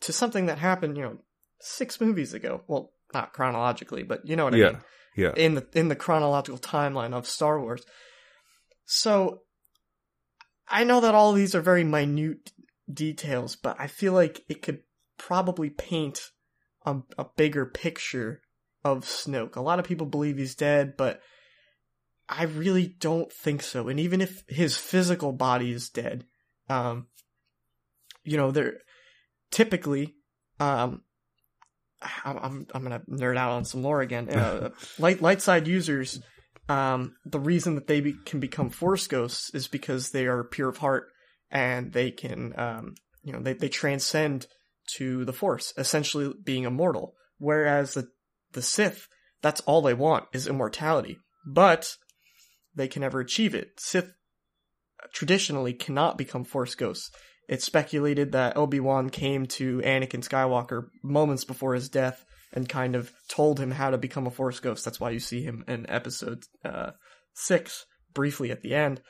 to 0.00 0.12
something 0.12 0.46
that 0.46 0.58
happened, 0.58 0.96
you 0.96 1.02
know, 1.02 1.18
six 1.60 2.00
movies 2.00 2.34
ago. 2.34 2.62
Well, 2.66 2.92
not 3.14 3.32
chronologically, 3.32 4.02
but 4.02 4.26
you 4.26 4.36
know 4.36 4.44
what 4.44 4.54
I 4.54 4.58
Yeah. 4.58 4.66
mean 4.68 4.80
Yeah. 5.16 5.32
in 5.36 5.54
the 5.54 5.66
in 5.74 5.88
the 5.88 5.96
chronological 5.96 6.58
timeline 6.58 7.14
of 7.14 7.26
Star 7.26 7.60
Wars. 7.60 7.84
So 8.86 9.42
I 10.68 10.84
know 10.84 11.00
that 11.00 11.14
all 11.14 11.32
these 11.32 11.54
are 11.54 11.60
very 11.60 11.84
minute 11.84 12.52
details, 12.90 13.56
but 13.56 13.76
I 13.78 13.88
feel 13.88 14.12
like 14.12 14.44
it 14.48 14.62
could 14.62 14.80
probably 15.18 15.70
paint 15.70 16.30
a, 16.84 16.96
a 17.18 17.26
bigger 17.36 17.66
picture 17.66 18.40
of 18.84 19.04
Snoke. 19.04 19.56
A 19.56 19.60
lot 19.60 19.78
of 19.80 19.84
people 19.84 20.06
believe 20.06 20.38
he's 20.38 20.54
dead, 20.54 20.96
but 20.96 21.20
I 22.28 22.44
really 22.44 22.86
don't 22.86 23.32
think 23.32 23.62
so. 23.62 23.88
And 23.88 23.98
even 23.98 24.20
if 24.20 24.44
his 24.48 24.76
physical 24.76 25.32
body 25.32 25.72
is 25.72 25.88
dead, 25.88 26.24
um, 26.68 27.08
you 28.24 28.36
know, 28.36 28.52
they're 28.52 28.78
typically, 29.50 30.14
um, 30.60 31.02
I'm, 32.24 32.38
I'm, 32.38 32.66
I'm 32.74 32.82
gonna 32.82 33.02
nerd 33.08 33.36
out 33.36 33.52
on 33.52 33.64
some 33.64 33.82
lore 33.82 34.00
again. 34.00 34.28
Uh, 34.28 34.70
light, 34.98 35.22
light 35.22 35.42
side 35.42 35.66
users, 35.66 36.20
um, 36.68 37.14
the 37.24 37.38
reason 37.38 37.74
that 37.76 37.86
they 37.86 38.00
be, 38.00 38.14
can 38.24 38.40
become 38.40 38.70
force 38.70 39.06
ghosts 39.06 39.50
is 39.54 39.68
because 39.68 40.10
they 40.10 40.26
are 40.26 40.44
pure 40.44 40.68
of 40.68 40.78
heart 40.78 41.08
and 41.50 41.92
they 41.92 42.10
can, 42.10 42.58
um, 42.58 42.94
you 43.22 43.32
know, 43.32 43.40
they, 43.40 43.52
they 43.52 43.68
transcend 43.68 44.46
to 44.96 45.24
the 45.24 45.32
force, 45.32 45.72
essentially 45.76 46.32
being 46.44 46.64
immortal. 46.64 47.14
Whereas 47.38 47.94
the, 47.94 48.08
the 48.52 48.62
Sith, 48.62 49.08
that's 49.42 49.60
all 49.62 49.82
they 49.82 49.94
want 49.94 50.26
is 50.32 50.46
immortality. 50.46 51.18
But 51.46 51.96
they 52.74 52.88
can 52.88 53.02
never 53.02 53.20
achieve 53.20 53.54
it. 53.54 53.78
Sith 53.78 54.12
traditionally 55.12 55.72
cannot 55.72 56.18
become 56.18 56.44
force 56.44 56.74
ghosts. 56.74 57.10
It's 57.48 57.64
speculated 57.64 58.32
that 58.32 58.56
Obi-Wan 58.56 59.10
came 59.10 59.46
to 59.46 59.78
Anakin 59.82 60.26
Skywalker 60.26 60.88
moments 61.02 61.44
before 61.44 61.74
his 61.74 61.88
death 61.88 62.24
and 62.52 62.68
kind 62.68 62.94
of 62.94 63.12
told 63.28 63.58
him 63.60 63.72
how 63.72 63.90
to 63.90 63.98
become 63.98 64.26
a 64.26 64.30
force 64.30 64.60
ghost. 64.60 64.84
That's 64.84 65.00
why 65.00 65.10
you 65.10 65.20
see 65.20 65.42
him 65.42 65.64
in 65.68 65.88
episode 65.90 66.44
uh, 66.64 66.92
6 67.34 67.86
briefly 68.14 68.50
at 68.50 68.62
the 68.62 68.74
end. 68.74 69.00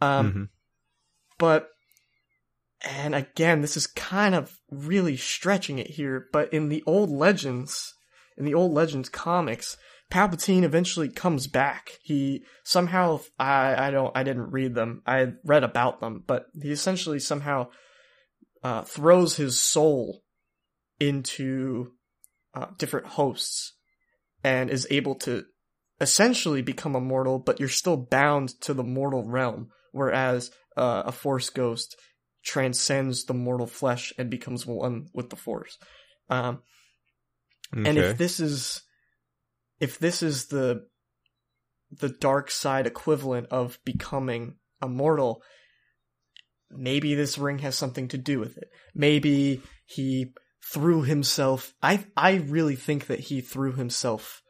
Um 0.00 0.32
Mhm. 0.32 0.48
but 1.38 1.70
and 2.82 3.14
again, 3.14 3.62
this 3.62 3.76
is 3.76 3.86
kind 3.86 4.34
of 4.34 4.58
really 4.70 5.16
stretching 5.16 5.78
it 5.78 5.86
here, 5.88 6.28
but 6.32 6.52
in 6.52 6.68
the 6.68 6.82
old 6.86 7.10
legends, 7.10 7.94
in 8.36 8.44
the 8.44 8.52
old 8.52 8.72
legends 8.72 9.08
comics, 9.08 9.78
Palpatine 10.10 10.64
eventually 10.64 11.08
comes 11.08 11.46
back. 11.46 11.98
He 12.02 12.44
somehow 12.62 13.20
I 13.38 13.88
I 13.88 13.90
don't 13.90 14.14
I 14.16 14.22
didn't 14.22 14.50
read 14.50 14.74
them. 14.74 15.02
I 15.06 15.32
read 15.44 15.64
about 15.64 16.00
them, 16.00 16.24
but 16.26 16.46
he 16.60 16.70
essentially 16.70 17.18
somehow 17.18 17.68
uh, 18.62 18.82
throws 18.82 19.36
his 19.36 19.60
soul 19.60 20.22
into 21.00 21.92
uh, 22.54 22.66
different 22.78 23.06
hosts 23.06 23.72
and 24.42 24.70
is 24.70 24.86
able 24.90 25.14
to 25.16 25.44
essentially 26.00 26.62
become 26.62 26.96
immortal, 26.96 27.38
but 27.38 27.60
you're 27.60 27.68
still 27.68 27.96
bound 27.96 28.60
to 28.60 28.74
the 28.74 28.84
mortal 28.84 29.24
realm. 29.24 29.68
Whereas 29.92 30.50
uh, 30.76 31.04
a 31.06 31.12
Force 31.12 31.50
ghost 31.50 31.96
transcends 32.44 33.24
the 33.24 33.34
mortal 33.34 33.66
flesh 33.66 34.12
and 34.18 34.28
becomes 34.28 34.66
one 34.66 35.06
with 35.14 35.30
the 35.30 35.36
Force. 35.36 35.78
Um, 36.28 36.62
and 37.74 37.98
if 37.98 38.18
this 38.18 38.40
is 38.40 38.82
if 39.80 39.98
this 39.98 40.22
is 40.22 40.46
the 40.46 40.86
the 41.90 42.08
dark 42.08 42.50
side 42.50 42.86
equivalent 42.86 43.48
of 43.50 43.78
becoming 43.84 44.54
immortal 44.82 45.42
maybe 46.70 47.14
this 47.14 47.38
ring 47.38 47.58
has 47.58 47.76
something 47.76 48.08
to 48.08 48.18
do 48.18 48.38
with 48.40 48.56
it 48.56 48.68
maybe 48.94 49.60
he 49.86 50.32
threw 50.72 51.02
himself 51.02 51.74
i 51.82 52.04
i 52.16 52.34
really 52.34 52.76
think 52.76 53.06
that 53.06 53.20
he 53.20 53.40
threw 53.40 53.72
himself 53.72 54.42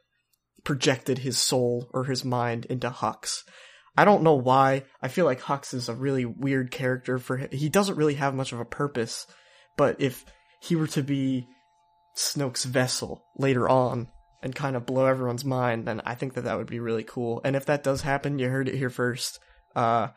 projected 0.65 1.19
his 1.19 1.37
soul 1.37 1.89
or 1.93 2.05
his 2.05 2.25
mind 2.25 2.65
into 2.67 2.89
hux 2.89 3.43
i 3.97 4.05
don't 4.05 4.23
know 4.23 4.35
why 4.35 4.83
i 5.03 5.09
feel 5.09 5.25
like 5.25 5.43
hux 5.43 5.75
is 5.75 5.89
a 5.89 5.95
really 5.95 6.25
weird 6.25 6.71
character 6.71 7.19
for 7.19 7.37
him 7.37 7.49
he 7.53 7.69
doesn't 7.69 7.97
really 7.97 8.15
have 8.15 8.35
much 8.35 8.53
of 8.53 8.61
a 8.61 8.65
purpose 8.65 9.27
but 9.77 10.01
if 10.01 10.25
he 10.61 10.77
were 10.77 10.87
to 10.87 11.03
be 11.03 11.47
Snoke's 12.17 12.65
vessel 12.65 13.25
later 13.37 13.69
on 13.69 14.09
and 14.43 14.55
kind 14.55 14.77
of 14.77 14.87
blow 14.87 15.07
everyone's 15.07 15.45
mind, 15.45 15.87
then 15.87 16.01
I 16.05 16.15
think 16.15 16.35
that 16.35 16.45
that 16.45 16.57
would 16.57 16.67
be 16.67 16.81
really 16.81 17.05
cool. 17.05 17.41
And 17.45 17.57
if 17.57 17.67
that 17.67 17.83
does 17.83 18.03
happen, 18.03 18.39
you 18.39 18.49
heard 18.49 18.69
it 18.69 18.77
here 18.77 18.91
first. 18.91 19.41
Uh, 19.75 20.09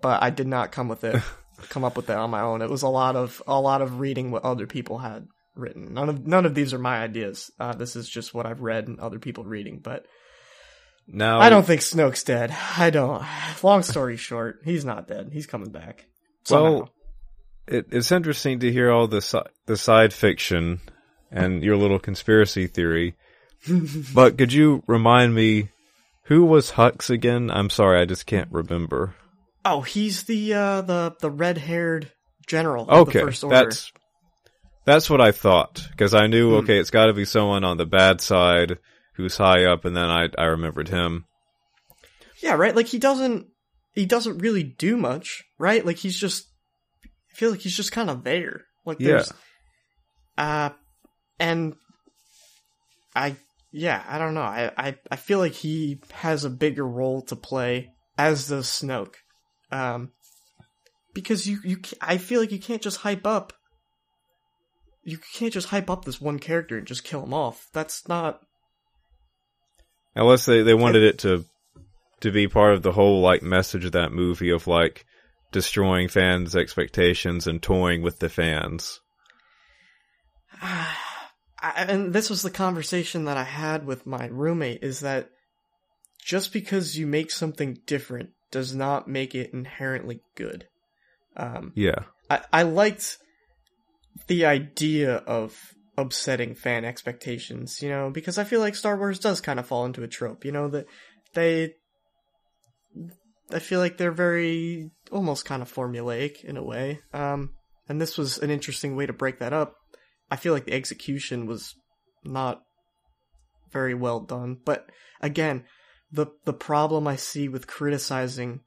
but 0.00 0.22
I 0.22 0.30
did 0.30 0.46
not 0.46 0.72
come 0.72 0.88
with 0.88 1.04
it, 1.04 1.22
come 1.68 1.84
up 1.84 1.96
with 1.96 2.06
that 2.06 2.18
on 2.18 2.30
my 2.30 2.40
own. 2.40 2.62
It 2.62 2.70
was 2.70 2.82
a 2.82 2.88
lot 2.88 3.16
of 3.16 3.42
a 3.46 3.60
lot 3.60 3.82
of 3.82 4.00
reading 4.00 4.30
what 4.30 4.44
other 4.44 4.66
people 4.66 4.98
had 4.98 5.26
written. 5.54 5.94
None 5.94 6.08
of 6.08 6.26
none 6.26 6.46
of 6.46 6.54
these 6.54 6.74
are 6.74 6.78
my 6.78 6.98
ideas. 6.98 7.50
Uh, 7.58 7.74
this 7.74 7.96
is 7.96 8.08
just 8.08 8.34
what 8.34 8.46
I've 8.46 8.60
read 8.60 8.88
and 8.88 9.00
other 9.00 9.18
people 9.18 9.44
reading. 9.44 9.80
But 9.82 10.06
no, 11.06 11.38
I 11.38 11.48
don't 11.48 11.66
think 11.66 11.80
Snoke's 11.80 12.24
dead. 12.24 12.54
I 12.76 12.90
don't. 12.90 13.24
Long 13.62 13.82
story 13.82 14.16
short, 14.16 14.60
he's 14.64 14.84
not 14.84 15.08
dead. 15.08 15.30
He's 15.32 15.46
coming 15.46 15.70
back. 15.70 16.06
So 16.44 16.90
it, 17.66 17.86
it's 17.90 18.12
interesting 18.12 18.60
to 18.60 18.72
hear 18.72 18.90
all 18.90 19.06
the 19.08 19.50
the 19.66 19.76
side 19.76 20.12
fiction 20.12 20.80
and 21.30 21.62
your 21.62 21.76
little 21.76 21.98
conspiracy 21.98 22.66
theory. 22.66 23.14
but 24.14 24.38
could 24.38 24.52
you 24.52 24.82
remind 24.86 25.34
me 25.34 25.70
who 26.24 26.44
was 26.44 26.72
Hux 26.72 27.10
again? 27.10 27.50
I'm 27.50 27.70
sorry, 27.70 28.00
I 28.00 28.04
just 28.04 28.26
can't 28.26 28.50
remember. 28.50 29.14
Oh, 29.66 29.80
he's 29.82 30.24
the 30.24 30.54
uh, 30.54 30.80
the 30.82 31.14
the 31.20 31.30
red 31.30 31.58
haired 31.58 32.10
general. 32.46 32.88
Of 32.88 33.08
Okay, 33.08 33.18
the 33.20 33.26
First 33.26 33.44
Order. 33.44 33.56
that's 33.56 33.92
that's 34.84 35.10
what 35.10 35.20
I 35.20 35.32
thought 35.32 35.86
because 35.90 36.14
I 36.14 36.26
knew 36.28 36.50
Hmm. 36.50 36.56
okay, 36.64 36.78
it's 36.78 36.90
got 36.90 37.06
to 37.06 37.12
be 37.12 37.24
someone 37.24 37.64
on 37.64 37.76
the 37.76 37.86
bad 37.86 38.20
side 38.20 38.78
who's 39.16 39.36
high 39.36 39.64
up, 39.64 39.84
and 39.84 39.94
then 39.96 40.08
I 40.08 40.28
I 40.38 40.44
remembered 40.44 40.88
him. 40.88 41.24
Yeah, 42.42 42.54
right. 42.54 42.74
Like 42.76 42.86
he 42.86 42.98
doesn't 42.98 43.46
he 43.94 44.06
doesn't 44.06 44.38
really 44.38 44.62
do 44.62 44.96
much, 44.96 45.42
right? 45.58 45.84
Like 45.84 45.96
he's 45.96 46.18
just 46.18 46.46
I 47.04 47.34
feel 47.34 47.50
like 47.50 47.60
he's 47.60 47.76
just 47.76 47.92
kind 47.92 48.10
of 48.10 48.24
there. 48.24 48.62
Like 48.84 48.98
there's 48.98 49.32
uh 50.38 50.70
and 51.40 51.74
I 53.14 53.36
yeah, 53.72 54.02
I 54.08 54.18
don't 54.18 54.34
know. 54.34 54.42
I, 54.42 54.70
I 54.76 54.96
I 55.10 55.16
feel 55.16 55.38
like 55.38 55.52
he 55.52 56.00
has 56.12 56.44
a 56.44 56.50
bigger 56.50 56.86
role 56.86 57.22
to 57.22 57.36
play 57.36 57.90
as 58.18 58.48
does 58.48 58.66
Snoke. 58.68 59.14
Um 59.70 60.12
because 61.14 61.46
you 61.46 61.58
you 61.64 61.78
I 62.00 62.18
feel 62.18 62.40
like 62.40 62.52
you 62.52 62.58
can't 62.58 62.82
just 62.82 62.98
hype 62.98 63.26
up 63.26 63.52
you 65.02 65.18
can't 65.34 65.52
just 65.52 65.68
hype 65.68 65.88
up 65.88 66.04
this 66.04 66.20
one 66.20 66.40
character 66.40 66.78
and 66.78 66.86
just 66.86 67.04
kill 67.04 67.22
him 67.22 67.32
off. 67.32 67.68
That's 67.72 68.08
not 68.08 68.40
Unless 70.16 70.46
they, 70.46 70.62
they 70.62 70.74
wanted 70.74 71.02
it 71.02 71.18
to 71.20 71.44
to 72.20 72.32
be 72.32 72.48
part 72.48 72.72
of 72.72 72.82
the 72.82 72.92
whole 72.92 73.20
like 73.20 73.42
message 73.42 73.84
of 73.84 73.92
that 73.92 74.12
movie 74.12 74.48
of 74.48 74.66
like 74.66 75.04
destroying 75.52 76.08
fans' 76.08 76.56
expectations 76.56 77.46
and 77.46 77.62
toying 77.62 78.02
with 78.02 78.18
the 78.18 78.28
fans. 78.28 79.00
And 81.62 82.12
this 82.12 82.30
was 82.30 82.42
the 82.42 82.50
conversation 82.50 83.24
that 83.24 83.36
I 83.36 83.42
had 83.42 83.86
with 83.86 84.06
my 84.06 84.26
roommate 84.26 84.84
is 84.84 85.00
that 85.00 85.30
just 86.22 86.52
because 86.52 86.96
you 86.96 87.08
make 87.08 87.32
something 87.32 87.78
different 87.86 88.30
does 88.50 88.74
not 88.74 89.08
make 89.08 89.34
it 89.34 89.52
inherently 89.52 90.20
good. 90.34 90.66
Um, 91.36 91.72
Yeah. 91.74 92.04
I, 92.30 92.42
I 92.52 92.62
liked 92.62 93.18
the 94.26 94.46
idea 94.46 95.16
of 95.16 95.74
upsetting 95.96 96.54
fan 96.54 96.84
expectations, 96.84 97.80
you 97.82 97.88
know, 97.88 98.10
because 98.10 98.38
I 98.38 98.44
feel 98.44 98.60
like 98.60 98.74
Star 98.74 98.96
Wars 98.96 99.18
does 99.18 99.40
kind 99.40 99.58
of 99.58 99.66
fall 99.66 99.84
into 99.84 100.02
a 100.02 100.08
trope, 100.08 100.44
you 100.44 100.52
know, 100.52 100.68
that 100.68 100.86
they, 101.34 101.74
I 103.50 103.58
feel 103.58 103.80
like 103.80 103.96
they're 103.96 104.10
very, 104.10 104.90
almost 105.10 105.44
kind 105.44 105.62
of 105.62 105.72
formulaic 105.72 106.44
in 106.44 106.56
a 106.56 106.64
way. 106.64 107.00
Um, 107.12 107.50
and 107.88 108.00
this 108.00 108.18
was 108.18 108.38
an 108.38 108.50
interesting 108.50 108.96
way 108.96 109.06
to 109.06 109.12
break 109.12 109.38
that 109.38 109.52
up. 109.52 109.74
I 110.30 110.36
feel 110.36 110.52
like 110.52 110.66
the 110.66 110.72
execution 110.74 111.46
was 111.46 111.74
not 112.24 112.62
very 113.70 113.94
well 113.94 114.20
done, 114.20 114.58
but 114.64 114.90
again, 115.20 115.64
the, 116.16 116.26
the 116.44 116.52
problem 116.52 117.06
I 117.06 117.16
see 117.16 117.48
with 117.48 117.66
criticizing 117.66 118.60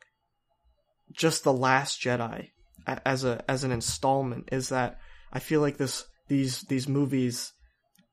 just 1.11 1.43
the 1.43 1.53
Last 1.53 1.99
Jedi 2.01 2.49
as 2.85 3.23
a 3.23 3.43
as 3.49 3.63
an 3.63 3.71
installment 3.71 4.49
is 4.51 4.69
that 4.69 4.99
I 5.34 5.39
feel 5.39 5.59
like 5.59 5.77
this 5.77 6.05
these 6.27 6.61
these 6.61 6.88
movies, 6.88 7.51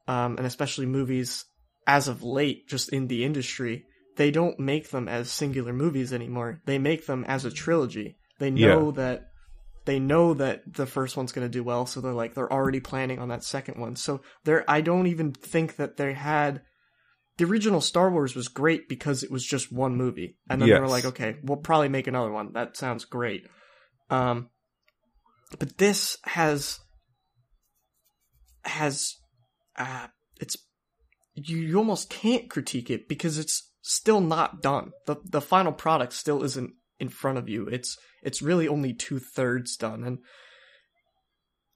um, 0.08 0.36
and 0.38 0.46
especially 0.46 0.86
movies 0.86 1.44
as 1.86 2.08
of 2.08 2.22
late, 2.22 2.66
just 2.66 2.92
in 2.92 3.06
the 3.06 3.24
industry, 3.24 3.84
they 4.16 4.30
don't 4.30 4.58
make 4.58 4.90
them 4.90 5.08
as 5.08 5.30
singular 5.30 5.72
movies 5.72 6.12
anymore. 6.12 6.62
They 6.64 6.78
make 6.78 7.06
them 7.06 7.24
as 7.28 7.44
a 7.44 7.50
trilogy. 7.50 8.16
They 8.38 8.50
know 8.50 8.90
that 8.92 9.26
they 9.84 9.98
know 10.00 10.34
that 10.34 10.62
the 10.74 10.86
first 10.86 11.16
one's 11.16 11.32
going 11.32 11.46
to 11.46 11.52
do 11.52 11.62
well, 11.62 11.84
so 11.84 12.00
they're 12.00 12.12
like 12.12 12.34
they're 12.34 12.52
already 12.52 12.80
planning 12.80 13.18
on 13.18 13.28
that 13.28 13.44
second 13.44 13.78
one. 13.78 13.96
So 13.96 14.22
there, 14.44 14.64
I 14.68 14.80
don't 14.80 15.06
even 15.06 15.32
think 15.32 15.76
that 15.76 15.98
they 15.98 16.14
had 16.14 16.62
the 17.38 17.44
original 17.44 17.80
Star 17.80 18.10
Wars 18.10 18.34
was 18.34 18.48
great 18.48 18.88
because 18.88 19.22
it 19.22 19.30
was 19.30 19.44
just 19.44 19.72
one 19.72 19.96
movie, 19.96 20.38
and 20.48 20.60
then 20.60 20.68
they 20.68 20.80
were 20.80 20.88
like, 20.88 21.04
okay, 21.04 21.36
we'll 21.42 21.58
probably 21.58 21.88
make 21.88 22.06
another 22.06 22.30
one. 22.30 22.52
That 22.54 22.76
sounds 22.76 23.04
great. 23.04 23.46
Um, 24.08 24.50
but 25.58 25.76
this 25.78 26.16
has 26.24 26.80
has 28.64 29.14
uh, 29.76 30.06
it's 30.40 30.56
you, 31.34 31.58
you 31.58 31.76
almost 31.76 32.10
can't 32.10 32.50
critique 32.50 32.90
it 32.90 33.08
because 33.08 33.38
it's 33.38 33.70
still 33.82 34.20
not 34.20 34.62
done. 34.62 34.92
the 35.06 35.16
The 35.24 35.40
final 35.40 35.72
product 35.72 36.12
still 36.12 36.42
isn't 36.42 36.72
in 36.98 37.08
front 37.08 37.38
of 37.38 37.48
you. 37.48 37.66
It's 37.68 37.98
it's 38.22 38.42
really 38.42 38.66
only 38.66 38.94
two 38.94 39.18
thirds 39.18 39.76
done, 39.76 40.04
and 40.04 40.18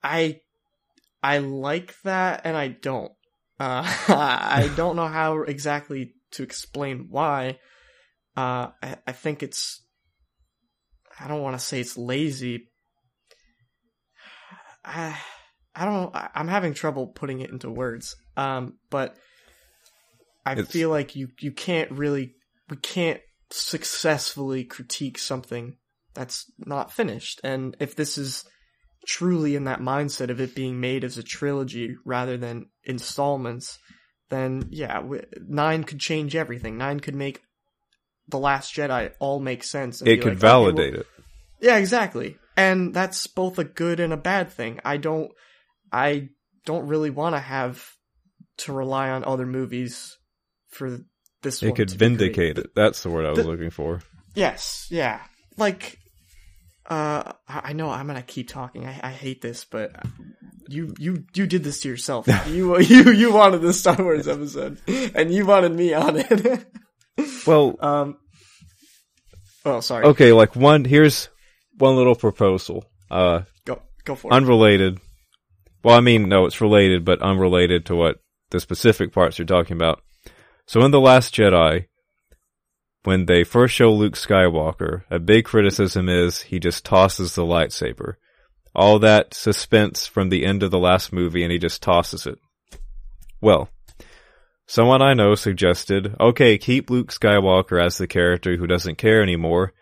I 0.03 0.41
I 1.21 1.37
like 1.37 1.95
that, 2.03 2.41
and 2.43 2.57
I 2.57 2.69
don't. 2.69 3.11
Uh, 3.61 3.83
I 4.07 4.71
don't 4.75 4.95
know 4.95 5.07
how 5.07 5.41
exactly 5.43 6.13
to 6.31 6.43
explain 6.43 7.07
why. 7.09 7.59
Uh, 8.35 8.69
I, 8.81 8.97
I 9.05 9.11
think 9.11 9.43
it's. 9.43 9.83
I 11.19 11.27
don't 11.27 11.41
want 11.41 11.57
to 11.59 11.63
say 11.63 11.79
it's 11.79 11.97
lazy. 11.97 12.69
I 14.85 15.15
I 15.75 15.85
don't. 15.85 16.11
I'm 16.13 16.47
having 16.47 16.73
trouble 16.73 17.07
putting 17.07 17.41
it 17.41 17.51
into 17.51 17.69
words. 17.69 18.15
Um, 18.35 18.79
but 18.89 19.15
I 20.45 20.53
It's- 20.53 20.71
feel 20.71 20.89
like 20.89 21.15
you 21.15 21.27
you 21.39 21.51
can't 21.51 21.91
really 21.91 22.33
we 22.69 22.77
can't 22.77 23.21
successfully 23.51 24.63
critique 24.63 25.19
something 25.19 25.77
that's 26.15 26.45
not 26.57 26.91
finished. 26.91 27.39
And 27.43 27.77
if 27.79 27.95
this 27.95 28.17
is 28.17 28.43
truly 29.05 29.55
in 29.55 29.65
that 29.65 29.79
mindset 29.81 30.29
of 30.29 30.41
it 30.41 30.55
being 30.55 30.79
made 30.79 31.03
as 31.03 31.17
a 31.17 31.23
trilogy 31.23 31.95
rather 32.05 32.37
than 32.37 32.70
installments, 32.83 33.79
then 34.29 34.67
yeah, 34.71 35.01
nine 35.47 35.83
could 35.83 35.99
change 35.99 36.35
everything. 36.35 36.77
Nine 36.77 36.99
could 36.99 37.15
make 37.15 37.41
the 38.27 38.37
Last 38.39 38.73
Jedi 38.73 39.11
all 39.19 39.39
make 39.39 39.63
sense. 39.63 40.01
It 40.01 40.05
could 40.05 40.09
like, 40.09 40.19
okay, 40.19 40.27
well- 40.29 40.37
validate 40.39 40.95
it. 40.95 41.07
yeah, 41.59 41.77
exactly. 41.77 42.37
And 42.57 42.93
that's 42.93 43.27
both 43.27 43.57
a 43.59 43.63
good 43.63 43.99
and 43.99 44.11
a 44.13 44.17
bad 44.17 44.51
thing. 44.51 44.79
I 44.85 44.97
don't 44.97 45.31
I 45.91 46.29
don't 46.65 46.87
really 46.87 47.09
want 47.09 47.35
to 47.35 47.39
have 47.39 47.83
to 48.57 48.73
rely 48.73 49.09
on 49.09 49.23
other 49.23 49.45
movies 49.45 50.17
for 50.69 50.99
this 51.41 51.61
one. 51.61 51.71
It 51.71 51.75
could 51.75 51.89
vindicate 51.89 52.57
it. 52.59 52.75
That's 52.75 53.01
the 53.03 53.09
word 53.09 53.25
I 53.25 53.29
was 53.31 53.39
The- 53.39 53.47
looking 53.47 53.69
for. 53.71 54.01
Yes, 54.35 54.87
yeah. 54.89 55.21
Like 55.57 55.97
uh 56.89 57.31
I 57.47 57.73
know 57.73 57.89
I'm 57.89 58.05
going 58.07 58.17
to 58.19 58.25
keep 58.25 58.49
talking. 58.49 58.85
I, 58.85 58.99
I 59.03 59.11
hate 59.11 59.41
this, 59.41 59.65
but 59.65 59.91
you 60.67 60.93
you 60.99 61.23
you 61.33 61.47
did 61.47 61.63
this 61.63 61.81
to 61.81 61.89
yourself. 61.89 62.27
you 62.47 62.77
you 62.79 63.11
you 63.11 63.33
wanted 63.33 63.61
this 63.61 63.79
Star 63.79 63.95
Wars 63.97 64.27
episode 64.27 64.79
and 64.87 65.33
you 65.33 65.45
wanted 65.45 65.73
me 65.73 65.93
on 65.93 66.17
it. 66.17 66.65
Well, 67.45 67.75
um 67.81 68.17
Oh, 69.65 69.79
sorry. 69.81 70.05
okay, 70.05 70.31
like 70.33 70.55
one 70.55 70.85
here's 70.85 71.29
one 71.77 71.95
little 71.95 72.15
proposal. 72.15 72.85
Uh 73.11 73.41
Go 73.65 73.81
go 74.05 74.15
for 74.15 74.31
it. 74.31 74.35
unrelated. 74.35 74.99
Well, 75.83 75.95
I 75.95 75.99
mean, 76.01 76.29
no, 76.29 76.45
it's 76.45 76.61
related, 76.61 77.05
but 77.05 77.21
unrelated 77.21 77.85
to 77.87 77.95
what 77.95 78.17
the 78.51 78.59
specific 78.59 79.11
parts 79.11 79.37
you're 79.39 79.45
talking 79.45 79.75
about. 79.75 80.01
So 80.67 80.81
in 80.85 80.91
The 80.91 80.99
Last 80.99 81.33
Jedi, 81.35 81.85
when 83.03 83.25
they 83.25 83.43
first 83.43 83.73
show 83.73 83.91
Luke 83.91 84.13
Skywalker, 84.13 85.03
a 85.09 85.19
big 85.19 85.45
criticism 85.45 86.07
is 86.07 86.41
he 86.43 86.59
just 86.59 86.85
tosses 86.85 87.33
the 87.35 87.41
lightsaber. 87.43 88.13
All 88.73 88.99
that 88.99 89.33
suspense 89.33 90.07
from 90.07 90.29
the 90.29 90.45
end 90.45 90.63
of 90.63 90.71
the 90.71 90.79
last 90.79 91.11
movie 91.11 91.43
and 91.43 91.51
he 91.51 91.57
just 91.57 91.81
tosses 91.81 92.25
it. 92.25 92.39
Well, 93.41 93.69
someone 94.65 95.01
I 95.01 95.13
know 95.13 95.35
suggested, 95.35 96.15
okay, 96.19 96.57
keep 96.57 96.89
Luke 96.89 97.11
Skywalker 97.11 97.83
as 97.83 97.97
the 97.97 98.07
character 98.07 98.55
who 98.55 98.67
doesn't 98.67 98.97
care 98.97 99.21
anymore, 99.21 99.73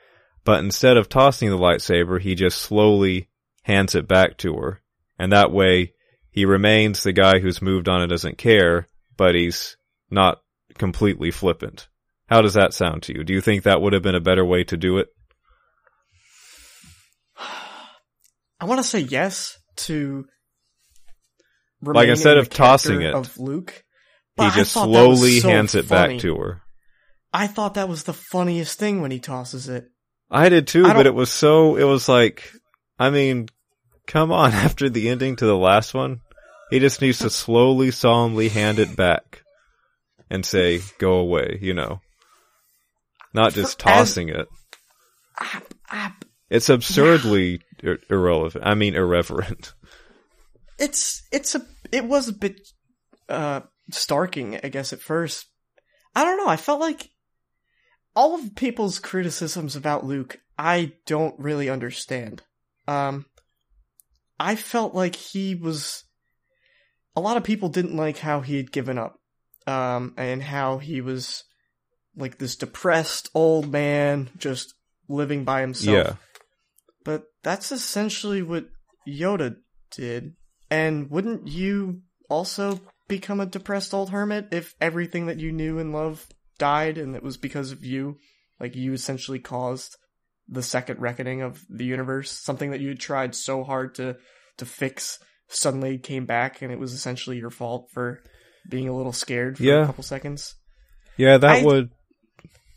but 0.43 0.63
instead 0.63 0.97
of 0.97 1.09
tossing 1.09 1.49
the 1.49 1.57
lightsaber, 1.57 2.19
he 2.19 2.33
just 2.33 2.59
slowly 2.59 3.29
hands 3.63 3.93
it 3.93 4.07
back 4.07 4.37
to 4.37 4.55
her. 4.55 4.81
And 5.19 5.31
that 5.31 5.51
way, 5.51 5.93
he 6.31 6.45
remains 6.45 7.03
the 7.03 7.11
guy 7.11 7.39
who's 7.39 7.61
moved 7.61 7.89
on 7.89 8.01
and 8.01 8.09
doesn't 8.09 8.37
care, 8.37 8.87
but 9.17 9.35
he's 9.35 9.77
not 10.09 10.41
completely 10.77 11.31
flippant. 11.31 11.87
How 12.27 12.41
does 12.41 12.53
that 12.53 12.73
sound 12.73 13.03
to 13.03 13.13
you? 13.13 13.23
Do 13.23 13.33
you 13.33 13.41
think 13.41 13.63
that 13.63 13.81
would 13.81 13.93
have 13.93 14.03
been 14.03 14.15
a 14.15 14.21
better 14.21 14.45
way 14.45 14.63
to 14.65 14.77
do 14.77 14.97
it? 14.97 15.09
I 18.59 18.65
want 18.65 18.79
to 18.79 18.87
say 18.87 18.99
yes 18.99 19.57
to 19.77 20.25
Like, 21.81 22.09
instead 22.09 22.37
of 22.37 22.49
tossing 22.49 23.01
it, 23.01 23.13
of 23.13 23.37
Luke. 23.37 23.83
He 24.37 24.49
just 24.51 24.73
thought 24.73 24.91
that 24.91 25.07
was 25.07 25.19
slowly 25.19 25.39
so 25.39 25.49
hands 25.49 25.75
it 25.75 25.85
funny. 25.85 26.15
back 26.15 26.21
to 26.21 26.35
her. 26.37 26.61
I 27.33 27.47
thought 27.47 27.73
that 27.75 27.89
was 27.89 28.03
the 28.03 28.13
funniest 28.13 28.79
thing 28.79 29.01
when 29.01 29.11
he 29.11 29.19
tosses 29.19 29.67
it. 29.69 29.85
I 30.31 30.49
did 30.49 30.67
too, 30.67 30.85
I 30.85 30.93
but 30.93 31.07
it 31.07 31.13
was 31.13 31.31
so, 31.31 31.75
it 31.75 31.83
was 31.83 32.07
like, 32.07 32.51
I 32.97 33.09
mean, 33.09 33.49
come 34.07 34.31
on, 34.31 34.51
after 34.53 34.89
the 34.89 35.09
ending 35.09 35.35
to 35.37 35.45
the 35.45 35.57
last 35.57 35.93
one, 35.93 36.21
he 36.69 36.79
just 36.79 37.01
needs 37.01 37.19
to 37.19 37.29
slowly, 37.29 37.91
solemnly 37.91 38.49
hand 38.49 38.79
it 38.79 38.95
back 38.95 39.43
and 40.29 40.45
say, 40.45 40.81
go 40.99 41.13
away, 41.13 41.59
you 41.61 41.73
know. 41.73 41.99
Not 43.33 43.53
just 43.53 43.71
As- 43.71 43.75
tossing 43.75 44.29
it. 44.29 44.47
I, 45.37 45.61
I, 45.89 46.11
It's 46.49 46.69
absurdly 46.69 47.61
ir- 47.83 47.99
irrelevant. 48.09 48.65
I 48.65 48.75
mean, 48.75 48.95
irreverent. 48.95 49.73
it's 50.79 51.23
it's 51.31 51.55
a 51.55 51.65
it 51.91 52.05
was 52.05 52.27
a 52.27 52.33
bit 52.33 52.59
uh 53.27 53.61
starking, 53.91 54.59
I 54.63 54.69
guess 54.69 54.93
at 54.93 55.01
first. 55.01 55.45
I 56.15 56.23
don't 56.23 56.37
know. 56.37 56.47
I 56.47 56.57
felt 56.57 56.79
like 56.79 57.09
all 58.15 58.35
of 58.35 58.55
people's 58.55 58.99
criticisms 58.99 59.75
about 59.75 60.05
Luke, 60.05 60.39
I 60.57 60.93
don't 61.05 61.39
really 61.39 61.69
understand. 61.69 62.41
Um, 62.87 63.25
I 64.39 64.55
felt 64.55 64.95
like 64.95 65.15
he 65.15 65.55
was. 65.55 66.03
A 67.15 67.21
lot 67.21 67.37
of 67.37 67.43
people 67.43 67.69
didn't 67.69 67.95
like 67.95 68.17
how 68.17 68.41
he 68.41 68.57
had 68.57 68.71
given 68.71 68.97
up, 68.97 69.19
um, 69.67 70.13
and 70.17 70.41
how 70.41 70.77
he 70.77 71.01
was 71.01 71.43
like 72.15 72.37
this 72.37 72.55
depressed 72.55 73.29
old 73.33 73.71
man 73.71 74.29
just 74.37 74.73
living 75.07 75.43
by 75.43 75.61
himself. 75.61 76.07
Yeah. 76.07 76.13
But 77.03 77.23
that's 77.43 77.71
essentially 77.71 78.41
what 78.41 78.65
Yoda 79.07 79.55
did. 79.91 80.33
And 80.69 81.09
wouldn't 81.09 81.47
you 81.47 82.01
also 82.29 82.79
become 83.07 83.39
a 83.39 83.45
depressed 83.45 83.93
old 83.93 84.09
hermit 84.11 84.49
if 84.51 84.75
everything 84.79 85.25
that 85.27 85.39
you 85.39 85.51
knew 85.51 85.79
and 85.79 85.91
loved 85.93 86.33
died 86.59 86.97
and 86.97 87.15
it 87.15 87.23
was 87.23 87.37
because 87.37 87.71
of 87.71 87.83
you? 87.83 88.17
Like 88.59 88.75
you 88.75 88.93
essentially 88.93 89.39
caused 89.39 89.95
the 90.47 90.61
second 90.63 90.99
reckoning 90.99 91.41
of 91.41 91.63
the 91.69 91.85
universe, 91.85 92.31
something 92.31 92.71
that 92.71 92.79
you 92.81 92.89
had 92.89 92.99
tried 92.99 93.35
so 93.35 93.63
hard 93.63 93.95
to 93.95 94.17
to 94.57 94.65
fix 94.65 95.19
suddenly 95.47 95.97
came 95.97 96.25
back 96.25 96.61
and 96.61 96.71
it 96.71 96.77
was 96.79 96.93
essentially 96.93 97.37
your 97.37 97.49
fault 97.49 97.89
for 97.93 98.19
being 98.69 98.87
a 98.89 98.95
little 98.95 99.13
scared 99.13 99.57
for 99.57 99.63
Yeah. 99.63 99.83
a 99.83 99.85
couple 99.85 100.03
seconds. 100.03 100.53
Yeah, 101.17 101.37
that 101.37 101.49
I- 101.49 101.63
would. 101.63 101.89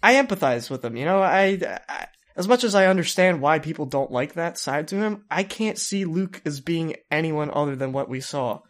I 0.03 0.15
empathize 0.15 0.71
with 0.71 0.85
him. 0.85 0.97
You 0.97 1.05
know, 1.05 1.21
I, 1.23 1.59
I 1.89 2.07
as 2.37 2.49
much 2.49 2.65
as 2.65 2.75
I 2.75 2.87
understand 2.87 3.41
why 3.41 3.59
people 3.59 3.87
don't 3.87 4.11
like 4.11 4.35
that 4.35 4.59
side 4.59 4.89
to 4.89 4.97
him, 4.97 5.25
I 5.31 5.43
can't 5.43 5.79
see 5.79 6.05
Luke 6.05 6.41
as 6.45 6.61
being 6.61 6.97
anyone 7.11 7.51
other 7.53 7.77
than 7.77 7.93
what 7.93 8.09
we 8.09 8.21
saw. 8.21 8.61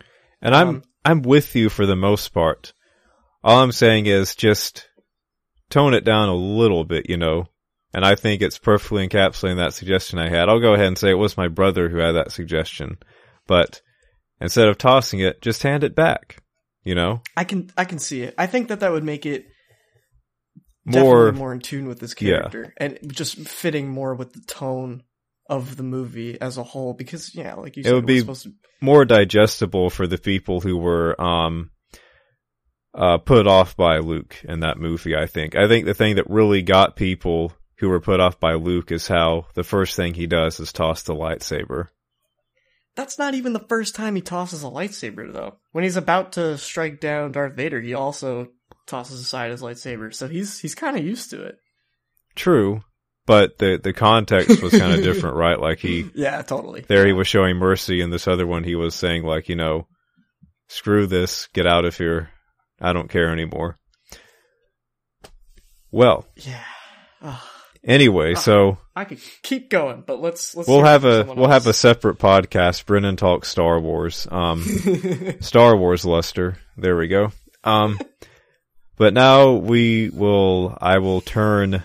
And 0.41 0.55
I'm 0.55 0.69
um, 0.69 0.83
I'm 1.05 1.23
with 1.23 1.55
you 1.55 1.69
for 1.69 1.87
the 1.87 1.97
most 1.97 2.29
part. 2.29 2.73
All 3.45 3.61
I'm 3.61 3.73
saying 3.73 4.07
is 4.07 4.35
just 4.35 4.89
tone 5.71 5.95
it 5.95 6.05
down 6.05 6.29
a 6.29 6.35
little 6.35 6.85
bit, 6.85 7.09
you 7.09 7.17
know. 7.17 7.47
And 7.95 8.05
I 8.05 8.15
think 8.15 8.41
it's 8.41 8.59
perfectly 8.59 9.07
encapsulating 9.07 9.57
that 9.57 9.75
suggestion 9.75 10.19
I 10.19 10.29
had. 10.29 10.49
I'll 10.49 10.61
go 10.61 10.75
ahead 10.75 10.87
and 10.87 10.99
say 10.99 11.11
it 11.11 11.15
was 11.15 11.37
my 11.37 11.49
brother 11.49 11.89
who 11.89 11.99
had 11.99 12.13
that 12.13 12.33
suggestion. 12.33 12.99
But 13.47 13.83
instead 14.41 14.69
of 14.69 14.79
tossing 14.79 15.21
it, 15.21 15.43
just 15.43 15.63
hand 15.63 15.85
it 15.85 15.95
back. 15.95 16.43
You 16.85 16.95
know? 16.95 17.21
I 17.37 17.45
can 17.45 17.71
I 17.77 17.85
can 17.85 17.99
see 17.99 18.23
it. 18.23 18.35
I 18.39 18.47
think 18.47 18.69
that 18.69 18.81
that 18.81 18.93
would 18.93 19.05
make 19.05 19.27
it 19.27 19.47
More 20.85 21.27
definitely 21.27 21.39
more 21.39 21.53
in 21.53 21.61
tune 21.61 21.87
with 21.89 22.01
this 22.01 22.15
Yeah. 22.21 22.39
character 22.39 22.75
and 22.77 22.99
just 23.13 23.37
fitting 23.49 23.89
more 23.89 24.15
with 24.15 24.33
the 24.33 24.41
tone 24.41 25.03
of 25.49 25.77
the 25.77 25.83
movie 25.83 26.41
as 26.41 26.57
a 26.59 26.63
whole. 26.63 26.93
Because 26.95 27.35
yeah, 27.35 27.55
like 27.55 27.77
you 27.77 27.83
said, 27.85 27.93
It 27.93 27.95
would 27.95 28.05
it 28.05 28.07
be- 28.07 28.21
supposed 28.21 28.45
to. 28.45 28.53
more 28.81 29.05
digestible 29.05 29.91
for 29.91 30.07
the 30.07 30.19
people 30.19 30.61
who 30.61 30.77
were 30.77 31.21
um 31.21 31.71
uh 32.95 33.19
put 33.19 33.47
off 33.47 33.77
by 33.77 33.99
Luke 33.99 34.37
in 34.45 34.61
that 34.61 34.79
movie, 34.79 35.17
I 35.17 35.27
think. 35.27 35.55
I 35.57 35.69
think 35.69 35.87
the 35.87 35.95
thing 35.95 36.17
that 36.17 36.29
really 36.29 36.63
got 36.63 36.97
people 36.97 37.53
who 37.79 37.89
were 37.89 38.01
put 38.01 38.21
off 38.21 38.39
by 38.39 38.55
Luke 38.55 38.93
is 38.93 39.09
how 39.09 39.47
the 39.55 39.65
first 39.65 39.97
thing 39.97 40.15
he 40.15 40.27
does 40.27 40.61
is 40.61 40.73
toss 40.73 41.03
the 41.03 41.15
lightsaber. 41.15 41.89
That's 42.95 43.19
not 43.19 43.33
even 43.35 43.55
the 43.55 43.65
first 43.69 43.95
time 43.95 44.15
he 44.17 44.21
tosses 44.21 44.63
a 44.63 44.67
lightsaber, 44.67 45.33
though. 45.33 45.57
When 45.73 45.83
he's 45.83 45.97
about 45.97 46.33
to 46.33 46.59
strike 46.59 47.01
down 47.01 47.33
Darth 47.33 47.55
Vader, 47.57 47.81
he 47.81 47.95
also 47.95 48.49
tosses 48.87 49.21
aside 49.21 49.51
his 49.51 49.63
lightsaber. 49.63 50.13
So 50.15 50.29
he's 50.29 50.59
he's 50.61 50.75
kind 50.75 50.97
of 50.97 51.05
used 51.05 51.31
to 51.31 51.43
it. 51.43 51.57
True, 52.35 52.83
but 53.27 53.59
the 53.59 53.79
the 53.83 53.93
context 53.93 54.63
was 54.63 54.73
kind 54.73 54.93
of 54.93 55.03
different, 55.05 55.37
right? 55.37 55.59
Like 55.61 55.79
he 55.79 56.11
Yeah, 56.15 56.43
totally. 56.43 56.83
there 56.89 57.07
he 57.07 57.13
was 57.13 57.27
showing 57.29 57.57
mercy, 57.57 58.01
and 58.01 58.13
this 58.13 58.27
other 58.29 58.47
one 58.47 58.65
he 58.65 58.75
was 58.75 58.95
saying 58.95 59.25
like, 59.25 59.49
you 59.49 59.57
know, 59.57 59.87
screw 60.69 61.07
this, 61.07 61.49
get 61.55 61.67
out 61.67 61.85
of 61.85 61.97
here, 61.99 62.31
I 62.81 62.93
don't 62.93 63.11
care 63.11 63.31
anymore. 63.31 63.77
Well, 65.91 66.27
Yeah. 66.37 66.65
Anyway, 67.85 68.35
so 68.37 68.79
I 68.95 69.05
could 69.05 69.19
keep 69.43 69.69
going, 69.69 70.05
but 70.07 70.21
let's 70.21 70.55
let's. 70.55 70.69
we'll 70.69 70.85
have 70.85 71.05
a 71.05 71.25
we'll 71.25 71.49
have 71.49 71.67
a 71.67 71.73
separate 71.73 72.17
podcast. 72.19 72.87
Brennan 72.87 73.17
talks 73.17 73.49
Star 73.49 73.81
Wars. 73.81 74.29
Um, 74.31 74.63
Star 75.41 75.77
Wars 75.77 76.05
luster. 76.05 76.59
There 76.77 76.97
we 76.97 77.09
go. 77.09 77.33
Um, 77.65 77.99
but 78.97 79.15
now 79.15 79.53
we 79.53 80.11
will. 80.11 80.77
I 80.81 80.99
will 80.99 81.21
turn. 81.21 81.83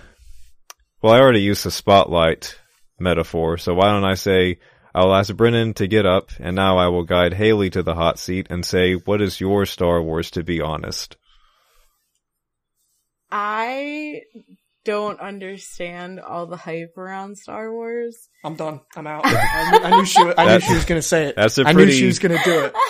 Well, 1.02 1.14
I 1.14 1.20
already 1.20 1.42
used 1.42 1.64
the 1.64 1.72
spotlight 1.72 2.58
metaphor, 3.00 3.58
so 3.58 3.74
why 3.74 3.86
don't 3.92 4.04
I 4.06 4.16
say 4.16 4.58
I'll 4.96 5.14
ask 5.14 5.34
Brennan 5.36 5.76
to 5.76 5.88
get 5.88 6.06
up, 6.06 6.30
and 6.40 6.56
now 6.56 6.78
I 6.78 6.88
will 6.88 7.04
guide 7.04 7.34
Haley 7.34 7.70
to 7.72 7.84
the 7.84 7.94
hot 7.96 8.18
seat 8.20 8.48
and 8.50 8.66
say, 8.66 8.94
"What 8.94 9.22
is 9.22 9.40
your 9.40 9.66
Star 9.66 10.02
Wars?" 10.02 10.32
To 10.32 10.44
be 10.44 10.62
honest, 10.62 11.16
I 13.32 14.22
don't 14.86 15.20
understand 15.20 16.20
all 16.20 16.46
the 16.48 16.56
hype 16.58 16.98
around 16.98 17.38
Star 17.38 17.72
Wars. 17.72 18.30
I'm 18.44 18.56
done. 18.56 18.80
I'm 18.96 19.06
out. 19.08 19.22
I, 19.26 19.72
knew- 19.72 19.80
I 19.86 19.98
knew 20.00 20.06
she. 20.06 20.24
Was, 20.24 20.36
I 20.38 20.44
knew 20.44 20.50
That's- 20.52 20.70
she 20.70 20.76
was 20.76 20.86
gonna 20.86 21.02
say 21.02 21.26
it. 21.28 21.36
that's 21.36 21.58
a 21.58 21.68
I 21.68 21.74
knew 21.74 21.80
pretty- 21.84 22.00
she 22.00 22.06
was 22.06 22.20
gonna 22.20 22.40
do 22.44 22.66
it. 22.66 22.74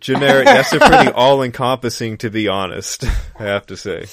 generic. 0.00 0.44
that's 0.46 0.72
a 0.72 0.78
pretty 0.78 1.10
all-encompassing. 1.10 2.18
To 2.18 2.30
be 2.30 2.48
honest, 2.48 3.04
I 3.38 3.44
have 3.44 3.66
to 3.66 3.76
say. 3.76 4.06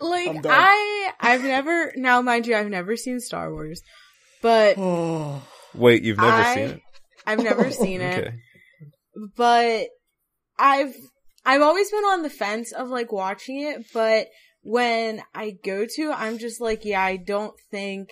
Like 0.00 0.28
I'm 0.28 0.40
done. 0.40 0.52
I, 0.54 1.10
I've 1.20 1.42
never. 1.42 1.92
Now, 1.96 2.22
mind 2.22 2.46
you, 2.46 2.56
I've 2.56 2.68
never 2.70 2.96
seen 2.96 3.20
Star 3.20 3.52
Wars, 3.52 3.82
but 4.42 4.74
Oh, 4.78 5.42
Wait, 5.74 6.02
you've 6.02 6.16
never 6.18 6.30
I- 6.30 6.54
seen 6.54 6.64
it? 6.70 6.80
I've 7.26 7.42
never 7.42 7.70
seen 7.70 8.00
it. 8.00 8.18
Okay. 8.18 8.32
but 9.36 9.86
I've 10.58 10.94
I've 11.44 11.62
always 11.62 11.90
been 11.90 12.04
on 12.04 12.22
the 12.22 12.30
fence 12.30 12.72
of 12.72 12.88
like 12.88 13.12
watching 13.12 13.60
it, 13.62 13.84
but 13.92 14.28
when 14.62 15.22
I 15.34 15.52
go 15.64 15.86
to, 15.96 16.12
I'm 16.12 16.38
just 16.38 16.60
like, 16.60 16.84
yeah, 16.84 17.02
I 17.02 17.16
don't 17.16 17.54
think 17.70 18.10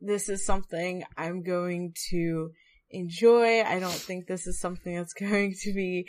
this 0.00 0.28
is 0.28 0.44
something 0.46 1.04
I'm 1.16 1.42
going 1.42 1.92
to 2.10 2.50
enjoy. 2.94 3.62
I 3.62 3.78
don't 3.78 3.92
think 3.92 4.26
this 4.26 4.46
is 4.46 4.60
something 4.60 4.94
that's 4.94 5.14
going 5.18 5.54
to 5.62 5.72
be 5.72 6.06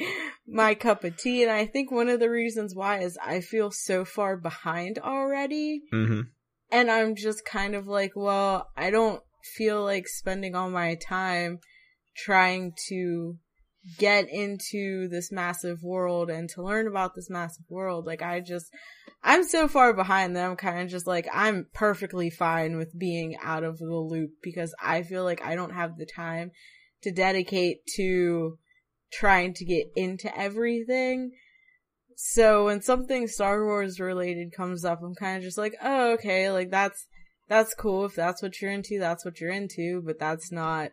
my 0.48 0.76
cup 0.76 1.04
of 1.04 1.18
tea. 1.18 1.44
And 1.44 1.52
I 1.52 1.66
think 1.66 1.92
one 1.92 2.10
of 2.10 2.20
the 2.20 2.30
reasons 2.30 2.76
why 2.76 3.00
is 3.00 3.18
I 3.24 3.42
feel 3.42 3.72
so 3.72 4.06
far 4.06 4.38
behind 4.38 5.00
already. 5.00 5.82
hmm 5.92 6.22
And 6.72 6.90
I'm 6.90 7.16
just 7.16 7.46
kind 7.46 7.76
of 7.76 7.88
like, 7.88 8.14
well, 8.16 8.70
I 8.78 8.90
don't 8.90 9.22
feel 9.56 9.84
like 9.84 10.08
spending 10.08 10.56
all 10.56 10.70
my 10.70 10.96
time 10.96 11.60
trying 12.16 12.74
to 12.90 13.38
get 13.98 14.28
into 14.30 15.08
this 15.10 15.32
massive 15.32 15.84
world 15.84 16.30
and 16.30 16.50
to 16.50 16.64
learn 16.64 16.88
about 16.88 17.14
this 17.16 17.30
massive 17.30 17.66
world. 17.70 18.06
Like, 18.06 18.22
I 18.22 18.40
just, 18.40 18.66
I'm 19.24 19.44
so 19.44 19.68
far 19.68 19.94
behind 19.94 20.36
that 20.36 20.50
I'm 20.50 20.56
kind 20.56 20.82
of 20.82 20.90
just 20.90 21.06
like, 21.06 21.28
I'm 21.32 21.68
perfectly 21.74 22.30
fine 22.30 22.78
with 22.78 22.98
being 22.98 23.36
out 23.44 23.64
of 23.64 23.78
the 23.78 23.86
loop 23.86 24.32
because 24.42 24.74
I 24.82 25.04
feel 25.04 25.24
like 25.24 25.44
I 25.44 25.56
don't 25.56 25.74
have 25.74 25.98
the 25.98 26.06
time 26.06 26.52
to 27.06 27.12
dedicate 27.12 27.86
to 27.96 28.58
trying 29.14 29.54
to 29.54 29.64
get 29.64 29.88
into 29.96 30.36
everything. 30.38 31.32
So 32.18 32.66
when 32.66 32.82
something 32.82 33.28
Star 33.28 33.64
Wars 33.64 34.00
related 34.00 34.54
comes 34.56 34.84
up, 34.84 35.02
I'm 35.04 35.16
kind 35.16 35.38
of 35.38 35.44
just 35.44 35.58
like, 35.58 35.76
oh, 35.84 36.14
okay, 36.14 36.50
like 36.50 36.72
that's, 36.72 37.08
that's 37.48 37.76
cool. 37.76 38.06
If 38.06 38.16
that's 38.16 38.42
what 38.42 38.60
you're 38.60 38.72
into, 38.72 39.00
that's 39.00 39.24
what 39.24 39.40
you're 39.40 39.52
into, 39.52 40.02
but 40.04 40.20
that's 40.20 40.52
not 40.52 40.92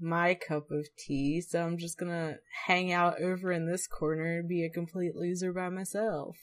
my 0.00 0.34
cup 0.34 0.70
of 0.70 0.88
tea. 0.98 1.40
So 1.40 1.62
I'm 1.62 1.78
just 1.78 1.98
gonna 1.98 2.38
hang 2.66 2.92
out 2.92 3.22
over 3.22 3.52
in 3.52 3.66
this 3.66 3.86
corner 3.86 4.38
and 4.38 4.48
be 4.48 4.64
a 4.64 4.70
complete 4.70 5.14
loser 5.14 5.52
by 5.52 5.68
myself. 5.68 6.36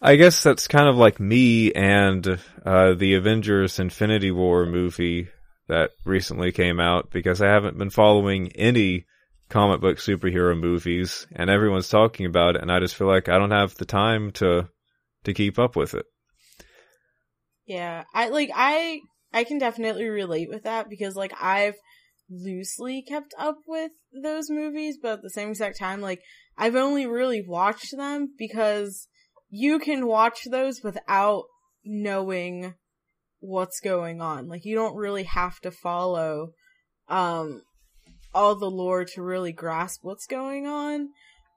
I 0.00 0.16
guess 0.16 0.42
that's 0.42 0.66
kind 0.66 0.88
of 0.88 0.96
like 0.96 1.20
me 1.20 1.72
and 1.72 2.38
uh, 2.66 2.94
the 2.94 3.14
Avengers 3.14 3.78
Infinity 3.78 4.30
War 4.32 4.66
movie 4.66 5.28
that 5.68 5.90
recently 6.04 6.52
came 6.52 6.80
out 6.80 7.10
because 7.10 7.40
I 7.40 7.48
haven't 7.48 7.78
been 7.78 7.90
following 7.90 8.52
any 8.52 9.06
comic 9.48 9.80
book 9.80 9.98
superhero 9.98 10.58
movies 10.58 11.26
and 11.32 11.50
everyone's 11.50 11.88
talking 11.88 12.24
about 12.24 12.56
it 12.56 12.62
and 12.62 12.72
I 12.72 12.80
just 12.80 12.94
feel 12.94 13.06
like 13.06 13.28
I 13.28 13.38
don't 13.38 13.50
have 13.50 13.74
the 13.74 13.84
time 13.84 14.30
to 14.32 14.68
to 15.24 15.34
keep 15.34 15.58
up 15.58 15.76
with 15.76 15.94
it. 15.94 16.06
Yeah, 17.66 18.04
I 18.14 18.28
like 18.28 18.50
I 18.54 19.00
I 19.32 19.44
can 19.44 19.58
definitely 19.58 20.06
relate 20.06 20.48
with 20.48 20.64
that 20.64 20.88
because 20.88 21.16
like 21.16 21.32
I've 21.40 21.76
loosely 22.30 23.02
kept 23.02 23.34
up 23.38 23.58
with 23.66 23.92
those 24.22 24.50
movies, 24.50 24.98
but 25.00 25.14
at 25.14 25.22
the 25.22 25.30
same 25.30 25.50
exact 25.50 25.78
time, 25.78 26.00
like 26.00 26.20
I've 26.56 26.76
only 26.76 27.06
really 27.06 27.44
watched 27.46 27.96
them 27.96 28.34
because 28.38 29.06
you 29.48 29.78
can 29.78 30.06
watch 30.06 30.40
those 30.50 30.80
without 30.82 31.44
knowing 31.84 32.74
what's 33.42 33.80
going 33.80 34.22
on. 34.22 34.48
Like 34.48 34.64
you 34.64 34.74
don't 34.74 34.96
really 34.96 35.24
have 35.24 35.60
to 35.60 35.70
follow 35.70 36.52
um 37.08 37.62
all 38.34 38.54
the 38.54 38.70
lore 38.70 39.04
to 39.04 39.22
really 39.22 39.52
grasp 39.52 40.00
what's 40.02 40.26
going 40.26 40.66
on. 40.66 41.08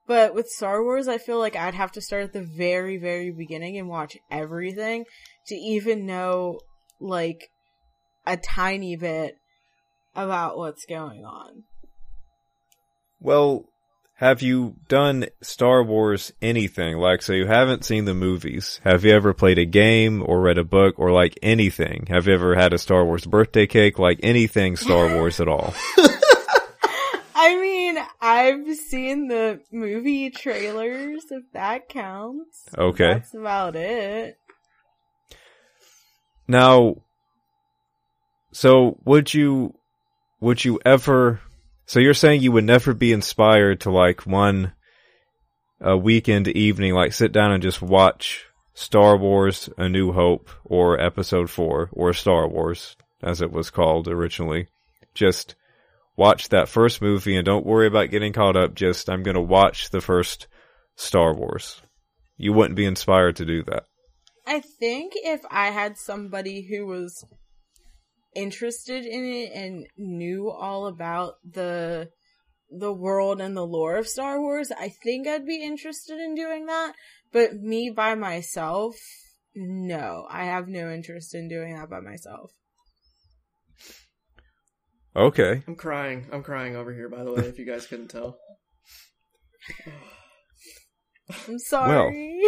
But 0.06 0.34
with 0.34 0.48
Star 0.48 0.84
Wars, 0.84 1.08
I 1.08 1.18
feel 1.18 1.38
like 1.38 1.56
I'd 1.56 1.74
have 1.74 1.92
to 1.92 2.00
start 2.00 2.24
at 2.24 2.32
the 2.32 2.42
very, 2.42 2.96
very 2.96 3.32
beginning 3.32 3.76
and 3.76 3.88
watch 3.88 4.16
everything 4.30 5.04
to 5.46 5.54
even 5.54 6.06
know 6.06 6.60
like 7.00 7.48
a 8.26 8.36
tiny 8.36 8.96
bit 8.96 9.34
about 10.14 10.56
what's 10.58 10.84
going 10.86 11.24
on. 11.24 11.64
Well, 13.20 13.64
have 14.16 14.40
you 14.40 14.76
done 14.88 15.26
Star 15.42 15.82
Wars 15.82 16.32
anything? 16.40 16.96
Like, 16.96 17.20
so 17.20 17.34
you 17.34 17.46
haven't 17.46 17.84
seen 17.84 18.06
the 18.06 18.14
movies. 18.14 18.80
Have 18.82 19.04
you 19.04 19.12
ever 19.12 19.34
played 19.34 19.58
a 19.58 19.66
game 19.66 20.22
or 20.24 20.40
read 20.40 20.56
a 20.56 20.64
book 20.64 20.98
or 20.98 21.12
like 21.12 21.38
anything? 21.42 22.06
Have 22.08 22.26
you 22.26 22.32
ever 22.32 22.54
had 22.54 22.72
a 22.72 22.78
Star 22.78 23.04
Wars 23.04 23.26
birthday 23.26 23.66
cake? 23.66 23.98
Like 23.98 24.18
anything 24.22 24.76
Star 24.76 25.14
Wars 25.14 25.38
at 25.38 25.48
all? 25.48 25.74
I 27.34 27.60
mean, 27.60 27.98
I've 28.18 28.66
seen 28.76 29.28
the 29.28 29.60
movie 29.70 30.30
trailers, 30.30 31.26
if 31.30 31.44
that 31.52 31.90
counts. 31.90 32.64
Okay. 32.76 33.12
That's 33.12 33.34
about 33.34 33.76
it. 33.76 34.38
Now, 36.48 37.02
so 38.50 38.98
would 39.04 39.34
you, 39.34 39.74
would 40.40 40.64
you 40.64 40.80
ever, 40.86 41.40
so 41.86 42.00
you're 42.00 42.14
saying 42.14 42.42
you 42.42 42.52
would 42.52 42.64
never 42.64 42.92
be 42.92 43.12
inspired 43.12 43.80
to 43.80 43.90
like 43.90 44.26
one, 44.26 44.72
a 45.80 45.96
weekend 45.96 46.48
evening, 46.48 46.94
like 46.94 47.12
sit 47.12 47.32
down 47.32 47.52
and 47.52 47.62
just 47.62 47.80
watch 47.80 48.46
Star 48.74 49.16
Wars 49.16 49.70
A 49.78 49.88
New 49.88 50.12
Hope 50.12 50.50
or 50.64 51.00
Episode 51.00 51.48
4 51.48 51.90
or 51.92 52.12
Star 52.12 52.48
Wars 52.48 52.96
as 53.22 53.40
it 53.40 53.52
was 53.52 53.70
called 53.70 54.08
originally. 54.08 54.66
Just 55.14 55.54
watch 56.16 56.48
that 56.48 56.68
first 56.68 57.00
movie 57.00 57.36
and 57.36 57.44
don't 57.44 57.64
worry 57.64 57.86
about 57.86 58.10
getting 58.10 58.32
caught 58.32 58.56
up. 58.56 58.74
Just, 58.74 59.08
I'm 59.08 59.22
gonna 59.22 59.40
watch 59.40 59.90
the 59.90 60.00
first 60.00 60.48
Star 60.96 61.34
Wars. 61.34 61.80
You 62.36 62.52
wouldn't 62.52 62.76
be 62.76 62.84
inspired 62.84 63.36
to 63.36 63.46
do 63.46 63.62
that. 63.64 63.84
I 64.46 64.60
think 64.60 65.12
if 65.16 65.40
I 65.50 65.70
had 65.70 65.96
somebody 65.98 66.62
who 66.62 66.86
was 66.86 67.24
interested 68.36 69.04
in 69.04 69.24
it 69.24 69.52
and 69.52 69.86
knew 69.96 70.50
all 70.50 70.86
about 70.86 71.34
the 71.44 72.10
the 72.70 72.92
world 72.92 73.40
and 73.40 73.56
the 73.56 73.66
lore 73.66 73.96
of 73.96 74.08
Star 74.08 74.40
Wars, 74.40 74.72
I 74.72 74.88
think 74.88 75.26
I'd 75.26 75.46
be 75.46 75.62
interested 75.62 76.18
in 76.18 76.34
doing 76.34 76.66
that. 76.66 76.94
But 77.32 77.54
me 77.54 77.90
by 77.90 78.14
myself, 78.14 78.96
no. 79.54 80.26
I 80.30 80.44
have 80.44 80.68
no 80.68 80.90
interest 80.90 81.34
in 81.34 81.48
doing 81.48 81.74
that 81.76 81.88
by 81.88 82.00
myself. 82.00 82.52
Okay. 85.14 85.62
I'm 85.66 85.76
crying. 85.76 86.26
I'm 86.32 86.42
crying 86.42 86.76
over 86.76 86.92
here. 86.92 87.08
By 87.08 87.24
the 87.24 87.32
way, 87.32 87.44
if 87.44 87.58
you 87.58 87.64
guys 87.64 87.86
couldn't 87.86 88.08
tell, 88.08 88.38
I'm 91.48 91.58
sorry. 91.58 92.40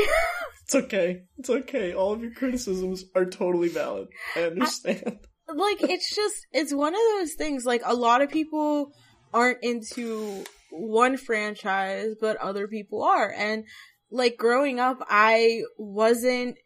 it's 0.65 0.75
okay. 0.75 1.23
It's 1.39 1.51
okay. 1.51 1.95
All 1.95 2.13
of 2.13 2.23
your 2.23 2.33
criticisms 2.33 3.05
are 3.15 3.25
totally 3.25 3.69
valid. 3.69 4.09
I 4.37 4.43
understand. 4.45 5.19
Like 5.55 5.83
it's 5.83 6.15
just 6.15 6.47
it's 6.53 6.75
one 6.75 6.95
of 6.95 7.01
those 7.17 7.35
things 7.35 7.65
like 7.65 7.83
a 7.85 7.95
lot 7.95 8.23
of 8.23 8.31
people 8.31 8.93
aren't 9.33 9.63
into 9.63 10.45
one 10.71 11.17
franchise 11.17 12.15
but 12.21 12.37
other 12.37 12.69
people 12.69 13.03
are. 13.03 13.33
And 13.33 13.65
like 14.11 14.37
growing 14.37 14.79
up 14.79 14.99
I 15.09 15.63
wasn't 15.79 16.57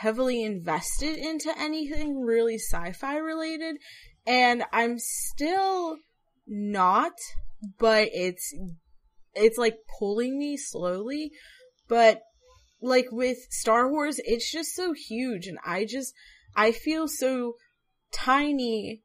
heavily 0.00 0.42
invested 0.42 1.16
into 1.16 1.52
anything 1.58 2.20
really 2.20 2.56
sci-fi 2.58 3.16
related. 3.18 3.76
And 4.26 4.64
I'm 4.72 4.98
still 4.98 5.96
not 6.46 7.12
but 7.78 8.08
it's 8.12 8.54
it's 9.34 9.58
like 9.58 9.76
pulling 9.98 10.38
me 10.38 10.56
slowly. 10.56 11.30
But 11.88 12.20
like 12.80 13.06
with 13.10 13.38
Star 13.50 13.90
Wars 13.90 14.18
it's 14.24 14.50
just 14.50 14.74
so 14.74 14.94
huge. 14.94 15.46
And 15.46 15.58
I 15.64 15.84
just 15.84 16.14
I 16.56 16.72
feel 16.72 17.08
so 17.08 17.54
tiny 18.14 19.02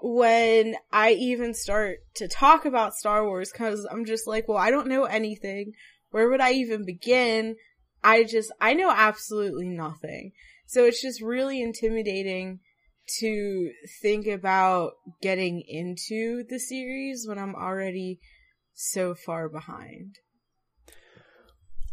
when 0.00 0.76
I 0.92 1.12
even 1.12 1.54
start 1.54 1.98
to 2.16 2.28
talk 2.28 2.64
about 2.64 2.94
Star 2.94 3.24
Wars 3.24 3.50
because 3.50 3.86
I'm 3.90 4.04
just 4.04 4.26
like, 4.26 4.46
well, 4.48 4.58
I 4.58 4.70
don't 4.70 4.88
know 4.88 5.04
anything. 5.04 5.72
Where 6.10 6.28
would 6.28 6.40
I 6.40 6.52
even 6.52 6.84
begin? 6.84 7.56
I 8.04 8.24
just, 8.24 8.52
I 8.60 8.74
know 8.74 8.90
absolutely 8.90 9.68
nothing. 9.68 10.32
So 10.66 10.84
it's 10.84 11.02
just 11.02 11.22
really 11.22 11.62
intimidating 11.62 12.60
to 13.20 13.70
think 14.02 14.26
about 14.26 14.92
getting 15.22 15.62
into 15.66 16.44
the 16.48 16.58
series 16.58 17.26
when 17.26 17.38
I'm 17.38 17.54
already 17.54 18.20
so 18.74 19.14
far 19.14 19.48
behind. 19.48 20.16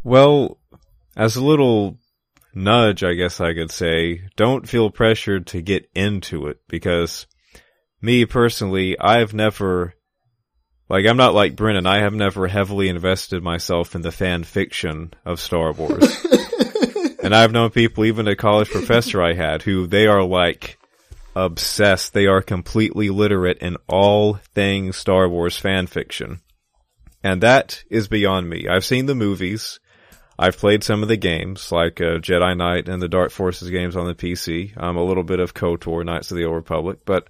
Well, 0.04 0.60
as 1.16 1.36
a 1.36 1.44
little 1.44 1.98
nudge, 2.56 3.04
I 3.04 3.14
guess 3.14 3.40
I 3.42 3.54
could 3.54 3.72
say, 3.72 4.24
don't 4.36 4.68
feel 4.68 4.90
pressured 4.90 5.48
to 5.48 5.62
get 5.62 5.90
into 5.94 6.48
it 6.48 6.60
because 6.68 7.28
me 8.02 8.26
personally, 8.26 8.98
I've 9.00 9.34
never, 9.34 9.94
like, 10.90 11.06
I'm 11.06 11.18
not 11.18 11.34
like 11.34 11.56
Brennan. 11.56 11.86
I 11.86 12.00
have 12.00 12.14
never 12.14 12.48
heavily 12.48 12.90
invested 12.90 13.42
myself 13.42 13.96
in 13.96 14.02
the 14.02 14.12
fan 14.12 14.44
fiction 14.44 15.14
of 15.26 15.40
Star 15.40 15.72
Wars. 15.72 16.26
and 17.24 17.34
I've 17.34 17.54
known 17.54 17.72
people, 17.72 18.06
even 18.06 18.28
a 18.28 18.36
college 18.36 18.70
professor 18.70 19.22
I 19.22 19.34
had, 19.34 19.62
who 19.62 19.88
they 19.88 20.06
are 20.06 20.24
like 20.24 20.78
obsessed. 21.36 22.14
They 22.14 22.28
are 22.28 22.42
completely 22.42 23.10
literate 23.10 23.60
in 23.60 23.78
all 23.88 24.36
things 24.54 24.98
Star 24.98 25.28
Wars 25.28 25.58
fan 25.58 25.88
fiction. 25.88 26.42
And 27.24 27.42
that 27.42 27.84
is 27.90 28.10
beyond 28.10 28.50
me. 28.50 28.68
I've 28.68 28.86
seen 28.86 29.06
the 29.06 29.16
movies. 29.16 29.80
I've 30.44 30.58
played 30.58 30.84
some 30.84 31.04
of 31.04 31.08
the 31.08 31.16
games, 31.16 31.72
like 31.72 32.02
uh, 32.02 32.20
Jedi 32.20 32.58
Knight 32.58 32.90
and 32.90 33.02
the 33.02 33.08
Dark 33.08 33.32
Forces 33.32 33.70
games 33.70 33.96
on 33.96 34.08
the 34.08 34.14
PC. 34.14 34.74
I'm 34.76 34.98
a 34.98 35.04
little 35.04 35.24
bit 35.24 35.40
of 35.40 35.54
KOTOR, 35.54 36.04
Knights 36.04 36.32
of 36.32 36.38
the 36.38 36.44
Old 36.44 36.56
Republic, 36.58 37.00
but 37.06 37.30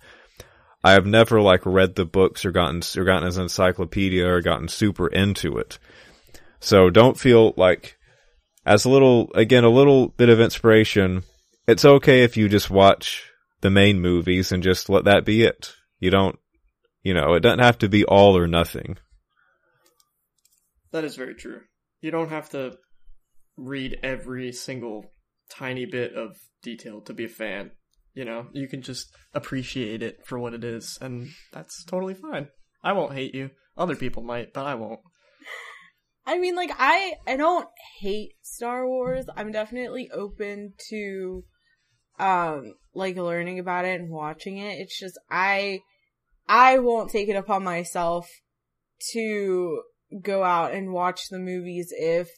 I 0.84 0.94
have 0.94 1.06
never 1.06 1.40
like 1.40 1.64
read 1.64 1.94
the 1.94 2.06
books 2.06 2.44
or 2.44 2.52
gotten 2.52 2.82
or 2.98 3.04
gotten 3.04 3.28
as 3.28 3.38
an 3.38 3.44
encyclopedia 3.44 4.28
or 4.28 4.42
gotten 4.42 4.68
super 4.68 5.08
into 5.08 5.60
it. 5.60 5.78
So 6.60 6.90
don't 6.90 7.16
feel 7.16 7.54
like 7.56 8.00
as 8.66 8.84
a 8.84 8.90
little 8.90 9.32
again 9.36 9.64
a 9.64 9.70
little 9.70 10.08
bit 10.08 10.30
of 10.30 10.42
inspiration. 10.42 11.22
It's 11.68 11.86
okay 11.86 12.24
if 12.24 12.36
you 12.36 12.50
just 12.50 12.72
watch 12.72 13.30
the 13.62 13.70
main 13.70 14.02
movies 14.02 14.52
and 14.52 14.64
just 14.64 14.90
let 14.90 15.06
that 15.06 15.24
be 15.24 15.44
it. 15.44 15.76
You 16.00 16.10
don't, 16.10 16.40
you 17.04 17.14
know, 17.14 17.36
it 17.36 17.42
doesn't 17.42 17.60
have 17.60 17.78
to 17.78 17.90
be 17.90 18.06
all 18.06 18.36
or 18.36 18.48
nothing. 18.48 18.98
That 20.92 21.04
is 21.04 21.16
very 21.16 21.36
true. 21.36 21.62
You 22.02 22.10
don't 22.10 22.30
have 22.30 22.50
to 22.50 22.80
read 23.58 24.00
every 24.04 24.52
single 24.52 25.06
tiny 25.50 25.86
bit 25.86 26.14
of 26.14 26.36
detail 26.62 27.02
to 27.02 27.14
be 27.14 27.26
a 27.26 27.30
fan. 27.30 27.72
You 28.14 28.26
know, 28.26 28.48
you 28.54 28.68
can 28.68 28.82
just 28.82 29.08
appreciate 29.34 30.04
it 30.04 30.20
for 30.26 30.38
what 30.38 30.54
it 30.54 30.64
is, 30.64 30.98
and 31.02 31.30
that's 31.52 31.84
totally 31.86 32.14
fine. 32.14 32.50
I 32.84 32.94
won't 32.94 33.14
hate 33.14 33.34
you. 33.34 33.50
Other 33.78 33.96
people 33.96 34.24
might, 34.24 34.54
but 34.54 34.66
I 34.66 34.76
won't. 34.76 35.00
I 36.26 36.38
mean, 36.38 36.56
like 36.56 36.72
I 36.78 37.14
I 37.28 37.38
don't 37.38 37.68
hate 38.00 38.34
Star 38.42 38.88
Wars. 38.88 39.26
I'm 39.36 39.52
definitely 39.52 40.10
open 40.14 40.74
to 40.90 41.44
um 42.20 42.76
like 42.94 43.18
learning 43.18 43.58
about 43.60 43.86
it 43.86 44.00
and 44.00 44.12
watching 44.12 44.58
it. 44.58 44.80
It's 44.80 45.00
just 45.00 45.18
I 45.32 45.80
I 46.48 46.80
won't 46.80 47.10
take 47.10 47.30
it 47.30 47.36
upon 47.36 47.64
myself 47.64 48.30
to 49.14 49.82
go 50.22 50.44
out 50.44 50.74
and 50.74 50.94
watch 50.94 51.30
the 51.30 51.40
movies 51.40 51.92
if 51.92 52.30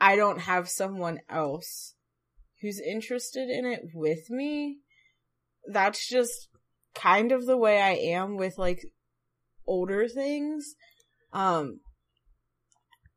I 0.00 0.16
don't 0.16 0.40
have 0.40 0.68
someone 0.68 1.20
else 1.28 1.94
who's 2.60 2.80
interested 2.80 3.50
in 3.50 3.66
it 3.66 3.90
with 3.94 4.30
me. 4.30 4.78
That's 5.70 6.08
just 6.08 6.48
kind 6.94 7.32
of 7.32 7.46
the 7.46 7.56
way 7.56 7.80
I 7.80 7.90
am 7.90 8.36
with 8.36 8.58
like 8.58 8.80
older 9.66 10.08
things. 10.08 10.74
Um 11.32 11.80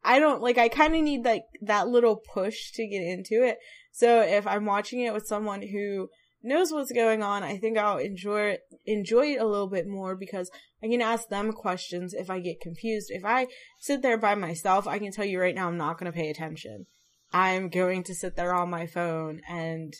I 0.04 0.20
don't 0.20 0.42
like 0.42 0.58
I 0.58 0.68
kind 0.68 0.96
of 0.96 1.02
need 1.02 1.24
like 1.24 1.44
that 1.62 1.88
little 1.88 2.18
push 2.18 2.72
to 2.74 2.88
get 2.88 3.02
into 3.02 3.44
it. 3.44 3.58
So 3.92 4.22
if 4.22 4.46
I'm 4.46 4.66
watching 4.66 5.02
it 5.02 5.14
with 5.14 5.26
someone 5.26 5.62
who 5.62 6.10
knows 6.44 6.72
what's 6.72 6.92
going 6.92 7.24
on, 7.24 7.42
I 7.44 7.58
think 7.58 7.78
I'll 7.78 7.98
enjoy 7.98 8.42
it, 8.42 8.62
enjoy 8.86 9.28
it 9.34 9.42
a 9.42 9.46
little 9.48 9.70
bit 9.70 9.88
more 9.88 10.16
because 10.16 10.52
I 10.84 10.88
can 10.88 11.02
ask 11.02 11.30
them 11.30 11.54
questions 11.54 12.14
if 12.14 12.30
I 12.30 12.40
get 12.40 12.60
confused. 12.60 13.08
If 13.10 13.24
I 13.24 13.48
sit 13.80 14.02
there 14.02 14.18
by 14.18 14.36
myself, 14.36 14.88
I 14.88 15.00
can 15.00 15.12
tell 15.12 15.26
you 15.26 15.40
right 15.40 15.56
now 15.56 15.68
I'm 15.68 15.78
not 15.78 15.98
going 15.98 16.12
to 16.12 16.16
pay 16.18 16.30
attention. 16.30 16.86
I'm 17.32 17.70
going 17.70 18.04
to 18.04 18.14
sit 18.14 18.36
there 18.36 18.54
on 18.54 18.70
my 18.70 18.86
phone 18.86 19.42
and 19.50 19.94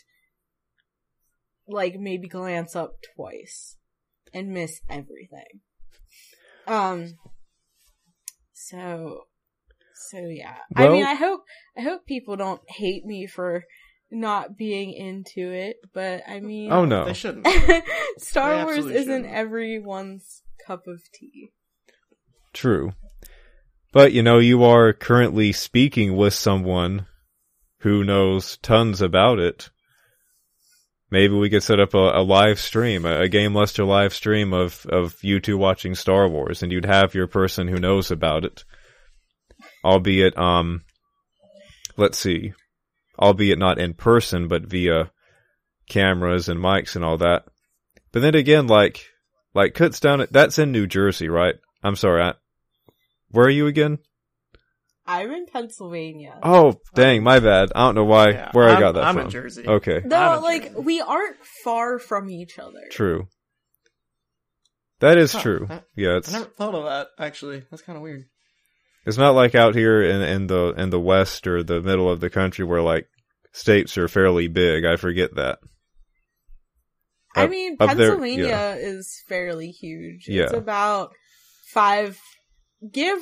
like 1.66 1.94
maybe 1.98 2.28
glance 2.28 2.76
up 2.76 2.96
twice 3.16 3.76
and 4.32 4.48
miss 4.50 4.80
everything. 4.88 5.60
Um 6.66 7.14
so 8.52 9.22
so 10.10 10.18
yeah. 10.18 10.56
Well- 10.76 10.88
I 10.88 10.92
mean 10.92 11.04
I 11.04 11.14
hope 11.14 11.40
I 11.76 11.80
hope 11.80 12.06
people 12.06 12.36
don't 12.36 12.60
hate 12.68 13.04
me 13.04 13.26
for 13.26 13.64
not 14.14 14.56
being 14.56 14.92
into 14.92 15.50
it, 15.52 15.76
but 15.92 16.22
I 16.28 16.40
mean 16.40 16.72
Oh 16.72 16.84
no. 16.84 17.04
They 17.04 17.14
shouldn't. 17.14 17.46
Star 18.18 18.58
They 18.58 18.64
Wars 18.64 18.78
isn't 18.78 18.94
shouldn't. 19.24 19.26
everyone's 19.26 20.42
cup 20.66 20.86
of 20.86 21.00
tea. 21.12 21.50
True. 22.52 22.92
But 23.92 24.12
you 24.12 24.22
know, 24.22 24.38
you 24.38 24.64
are 24.64 24.92
currently 24.92 25.52
speaking 25.52 26.16
with 26.16 26.34
someone 26.34 27.06
who 27.80 28.02
knows 28.04 28.56
tons 28.58 29.00
about 29.02 29.38
it. 29.38 29.70
Maybe 31.10 31.34
we 31.34 31.50
could 31.50 31.62
set 31.62 31.78
up 31.78 31.94
a, 31.94 32.18
a 32.18 32.22
live 32.22 32.58
stream, 32.58 33.04
a, 33.04 33.20
a 33.20 33.28
Game 33.28 33.54
Luster 33.54 33.84
live 33.84 34.12
stream 34.12 34.52
of, 34.52 34.84
of 34.86 35.22
you 35.22 35.38
two 35.38 35.56
watching 35.56 35.94
Star 35.94 36.28
Wars, 36.28 36.62
and 36.62 36.72
you'd 36.72 36.86
have 36.86 37.14
your 37.14 37.28
person 37.28 37.68
who 37.68 37.76
knows 37.76 38.10
about 38.10 38.44
it. 38.44 38.64
Albeit, 39.84 40.36
um, 40.36 40.82
let's 41.96 42.18
see, 42.18 42.54
albeit 43.18 43.58
not 43.58 43.78
in 43.78 43.94
person, 43.94 44.48
but 44.48 44.62
via 44.66 45.10
cameras 45.88 46.48
and 46.48 46.60
mics 46.60 46.96
and 46.96 47.04
all 47.04 47.18
that. 47.18 47.44
But 48.12 48.22
then 48.22 48.34
again, 48.34 48.66
like, 48.66 49.04
like 49.54 49.74
Kutztown, 49.74 50.18
down, 50.18 50.26
that's 50.30 50.58
in 50.58 50.72
New 50.72 50.86
Jersey, 50.86 51.28
right? 51.28 51.54
I'm 51.82 51.96
sorry, 51.96 52.22
I, 52.22 52.34
where 53.30 53.46
are 53.46 53.50
you 53.50 53.66
again? 53.66 53.98
I'm 55.06 55.30
in 55.32 55.44
Pennsylvania. 55.46 56.38
Oh, 56.42 56.80
dang, 56.94 57.22
my 57.22 57.38
bad. 57.38 57.70
I 57.74 57.80
don't 57.86 57.94
know 57.94 58.04
why, 58.04 58.30
Yeah, 58.30 58.50
where 58.52 58.68
I 58.68 58.72
I'm- 58.72 58.80
got 58.80 58.92
that 58.92 59.04
I'm 59.04 59.16
from. 59.16 59.24
in 59.26 59.30
Jersey. 59.30 59.66
Okay, 59.68 60.00
No, 60.04 60.40
like, 60.42 60.62
Jersey. 60.72 60.80
we 60.80 61.00
aren't 61.02 61.36
far 61.62 61.98
from 61.98 62.30
each 62.30 62.58
other. 62.58 62.80
true. 62.90 63.28
That 65.00 65.18
is 65.18 65.32
Huh, 65.32 65.42
true. 65.42 65.66
I- 65.68 65.82
Yeah, 65.96 66.10
I 66.10 66.16
it's 66.18 66.32
never 66.32 66.46
thought 66.46 66.74
of 66.74 66.84
that. 66.84 67.08
Actually, 67.18 67.64
that's 67.70 67.82
kind 67.82 67.96
of 67.96 68.02
weird. 68.02 68.24
It's 69.06 69.18
not 69.18 69.34
like 69.34 69.54
out 69.54 69.74
here 69.74 70.02
in 70.02 70.22
in 70.22 70.46
the 70.46 70.74
in 70.76 70.90
the 70.90 71.00
west 71.00 71.46
or 71.46 71.62
the 71.62 71.80
middle 71.80 72.10
of 72.10 72.20
the 72.20 72.30
country 72.30 72.64
where 72.64 72.82
like 72.82 73.06
states 73.52 73.96
are 73.98 74.08
fairly 74.08 74.48
big. 74.48 74.84
I 74.84 74.96
forget 74.96 75.34
that. 75.36 75.58
I 77.36 77.44
Up- 77.44 77.50
mean, 77.50 77.76
up 77.80 77.96
there- 77.96 78.10
Pennsylvania 78.10 78.46
yeah. 78.46 78.74
is 78.74 79.22
fairly 79.28 79.70
huge. 79.70 80.26
Yeah. 80.28 80.44
It's 80.44 80.52
about 80.52 81.12
five. 81.72 82.20
Give 82.92 83.18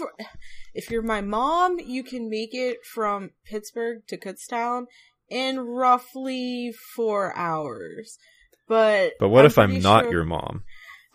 if 0.75 0.91
you're 0.91 1.03
my 1.03 1.21
mom, 1.21 1.79
you 1.79 2.03
can 2.03 2.29
make 2.29 2.53
it 2.53 2.79
from 2.85 3.31
Pittsburgh 3.47 3.99
to 4.09 4.17
Kutztown 4.19 4.87
in 5.31 5.61
roughly 5.61 6.73
four 6.97 7.35
hours. 7.37 8.19
But 8.69 9.13
But 9.21 9.29
what 9.29 9.41
I'm 9.41 9.47
if 9.47 9.59
I'm 9.59 9.81
not 9.81 10.05
sure- 10.05 10.13
your 10.13 10.25
mom? 10.25 10.65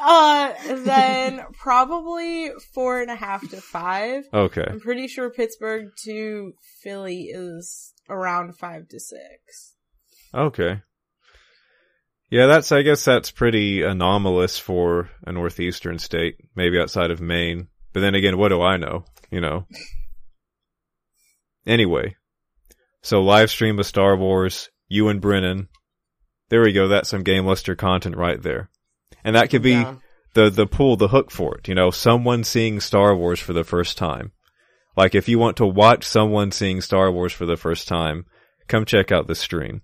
uh, 0.00 0.52
then 0.68 1.42
probably 1.52 2.50
four 2.72 3.00
and 3.00 3.10
a 3.10 3.16
half 3.16 3.48
to 3.50 3.60
five. 3.60 4.24
Okay, 4.32 4.64
I'm 4.68 4.80
pretty 4.80 5.08
sure 5.08 5.30
Pittsburgh 5.30 5.88
to 6.04 6.52
Philly 6.82 7.30
is 7.32 7.92
around 8.08 8.56
five 8.56 8.88
to 8.88 9.00
six. 9.00 9.74
okay. 10.34 10.82
Yeah, 12.28 12.46
that's 12.46 12.72
I 12.72 12.82
guess 12.82 13.04
that's 13.04 13.30
pretty 13.30 13.82
anomalous 13.82 14.58
for 14.58 15.08
a 15.24 15.30
northeastern 15.30 15.98
state, 15.98 16.36
maybe 16.56 16.78
outside 16.78 17.12
of 17.12 17.20
Maine. 17.20 17.68
But 17.92 18.00
then 18.00 18.16
again, 18.16 18.36
what 18.36 18.48
do 18.48 18.62
I 18.62 18.78
know? 18.78 19.04
You 19.30 19.40
know. 19.40 19.66
Anyway, 21.66 22.16
so 23.02 23.22
live 23.22 23.50
stream 23.50 23.78
of 23.78 23.86
Star 23.86 24.16
Wars, 24.16 24.70
you 24.88 25.08
and 25.08 25.20
Brennan. 25.20 25.68
There 26.48 26.62
we 26.62 26.72
go. 26.72 26.88
That's 26.88 27.08
some 27.08 27.22
Game 27.22 27.44
Luster 27.44 27.74
content 27.74 28.16
right 28.16 28.40
there, 28.40 28.70
and 29.24 29.34
that 29.34 29.50
could 29.50 29.62
be 29.62 29.74
Down. 29.74 30.00
the 30.34 30.50
the 30.50 30.66
pull, 30.66 30.96
the 30.96 31.08
hook 31.08 31.30
for 31.30 31.56
it. 31.58 31.68
You 31.68 31.74
know, 31.74 31.90
someone 31.90 32.44
seeing 32.44 32.80
Star 32.80 33.16
Wars 33.16 33.40
for 33.40 33.52
the 33.52 33.64
first 33.64 33.98
time. 33.98 34.32
Like 34.96 35.14
if 35.14 35.28
you 35.28 35.38
want 35.38 35.56
to 35.58 35.66
watch 35.66 36.04
someone 36.04 36.52
seeing 36.52 36.80
Star 36.80 37.10
Wars 37.10 37.32
for 37.32 37.46
the 37.46 37.56
first 37.56 37.88
time, 37.88 38.26
come 38.68 38.84
check 38.84 39.12
out 39.12 39.26
the 39.26 39.34
stream. 39.34 39.82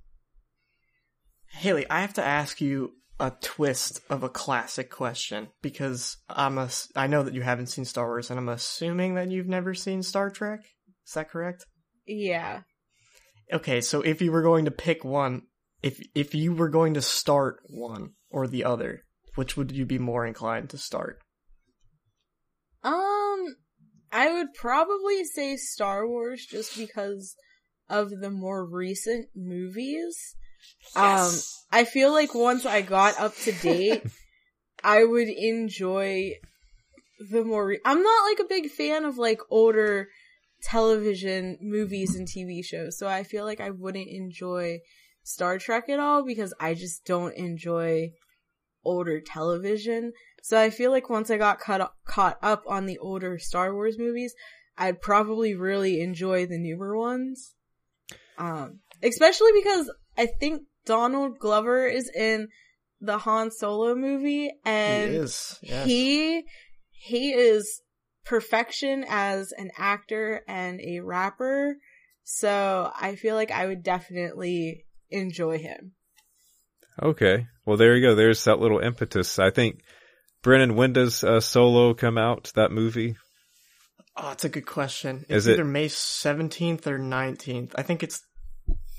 Haley, 1.48 1.88
I 1.90 2.00
have 2.00 2.14
to 2.14 2.24
ask 2.24 2.60
you 2.60 2.92
a 3.20 3.30
twist 3.40 4.00
of 4.08 4.22
a 4.22 4.28
classic 4.28 4.90
question 4.90 5.48
because 5.60 6.16
I'm 6.28 6.58
a, 6.58 6.70
I 6.96 7.06
know 7.06 7.22
that 7.22 7.34
you 7.34 7.42
haven't 7.42 7.66
seen 7.66 7.84
Star 7.84 8.06
Wars, 8.06 8.30
and 8.30 8.38
I'm 8.38 8.48
assuming 8.48 9.14
that 9.14 9.30
you've 9.30 9.46
never 9.46 9.74
seen 9.74 10.02
Star 10.02 10.30
Trek. 10.30 10.60
Is 11.06 11.12
that 11.14 11.30
correct? 11.30 11.66
Yeah. 12.06 12.62
Okay, 13.52 13.80
so 13.80 14.00
if 14.00 14.22
you 14.22 14.32
were 14.32 14.42
going 14.42 14.64
to 14.64 14.70
pick 14.70 15.04
one, 15.04 15.42
if 15.82 16.00
if 16.14 16.34
you 16.34 16.54
were 16.54 16.68
going 16.68 16.94
to 16.94 17.02
start 17.02 17.60
one 17.64 18.10
or 18.30 18.46
the 18.46 18.64
other, 18.64 19.02
which 19.34 19.56
would 19.56 19.72
you 19.72 19.84
be 19.84 19.98
more 19.98 20.26
inclined 20.26 20.70
to 20.70 20.78
start? 20.78 21.18
Um, 22.82 23.56
I 24.10 24.32
would 24.32 24.54
probably 24.54 25.24
say 25.24 25.56
Star 25.56 26.06
Wars 26.06 26.46
just 26.48 26.76
because 26.76 27.34
of 27.88 28.10
the 28.10 28.30
more 28.30 28.64
recent 28.64 29.28
movies. 29.34 30.16
Um, 30.96 31.32
I 31.70 31.84
feel 31.84 32.12
like 32.12 32.34
once 32.34 32.64
I 32.64 32.82
got 32.82 33.18
up 33.18 33.36
to 33.38 33.52
date, 33.52 34.04
I 34.84 35.04
would 35.04 35.28
enjoy 35.28 36.32
the 37.30 37.44
more. 37.44 37.66
Re- 37.66 37.80
I'm 37.84 38.02
not 38.02 38.24
like 38.30 38.38
a 38.40 38.48
big 38.48 38.70
fan 38.70 39.04
of 39.04 39.18
like 39.18 39.40
older 39.50 40.08
television 40.62 41.58
movies 41.60 42.14
and 42.14 42.26
TV 42.26 42.64
shows, 42.64 42.98
so 42.98 43.08
I 43.08 43.24
feel 43.24 43.44
like 43.44 43.60
I 43.60 43.70
wouldn't 43.70 44.08
enjoy 44.08 44.78
Star 45.22 45.58
Trek 45.58 45.88
at 45.88 46.00
all 46.00 46.24
because 46.24 46.52
I 46.58 46.74
just 46.74 47.04
don't 47.04 47.34
enjoy 47.34 48.12
older 48.84 49.20
television. 49.20 50.12
So 50.42 50.58
I 50.58 50.70
feel 50.70 50.90
like 50.90 51.08
once 51.08 51.30
I 51.30 51.38
got 51.38 51.60
caught 51.60 51.92
caught 52.04 52.38
up 52.42 52.64
on 52.66 52.86
the 52.86 52.98
older 52.98 53.38
Star 53.38 53.74
Wars 53.74 53.98
movies, 53.98 54.34
I'd 54.76 55.00
probably 55.00 55.54
really 55.54 56.00
enjoy 56.00 56.46
the 56.46 56.58
newer 56.58 56.96
ones. 56.96 57.54
Um, 58.38 58.80
especially 59.02 59.52
because 59.54 59.90
I 60.16 60.26
think 60.26 60.62
Donald 60.84 61.38
Glover 61.38 61.86
is 61.86 62.10
in 62.14 62.48
the 63.00 63.18
Han 63.18 63.50
Solo 63.50 63.94
movie 63.94 64.50
and 64.64 65.10
he 65.10 65.16
is. 65.16 65.58
Yes. 65.62 65.86
he 65.86 66.44
he 66.90 67.32
is 67.32 67.82
perfection 68.24 69.04
as 69.08 69.52
an 69.52 69.70
actor 69.76 70.42
and 70.48 70.80
a 70.80 71.00
rapper. 71.00 71.76
So 72.24 72.90
I 72.98 73.16
feel 73.16 73.34
like 73.34 73.50
I 73.50 73.66
would 73.66 73.82
definitely 73.82 74.84
enjoy 75.12 75.58
him. 75.58 75.92
Okay. 77.02 77.46
Well, 77.64 77.76
there 77.76 77.96
you 77.96 78.06
go. 78.06 78.14
There's 78.14 78.44
that 78.44 78.58
little 78.58 78.78
impetus. 78.78 79.38
I 79.38 79.50
think, 79.50 79.80
Brennan, 80.42 80.74
when 80.76 80.92
does 80.92 81.22
uh, 81.24 81.40
Solo 81.40 81.94
come 81.94 82.18
out, 82.18 82.52
that 82.54 82.70
movie? 82.72 83.16
Oh, 84.16 84.30
it's 84.32 84.44
a 84.44 84.48
good 84.50 84.66
question. 84.66 85.24
Is 85.28 85.46
It's 85.46 85.46
it- 85.46 85.52
either 85.54 85.64
May 85.64 85.88
17th 85.88 86.86
or 86.86 86.98
19th. 86.98 87.72
I 87.76 87.82
think 87.82 88.02
it's 88.02 88.20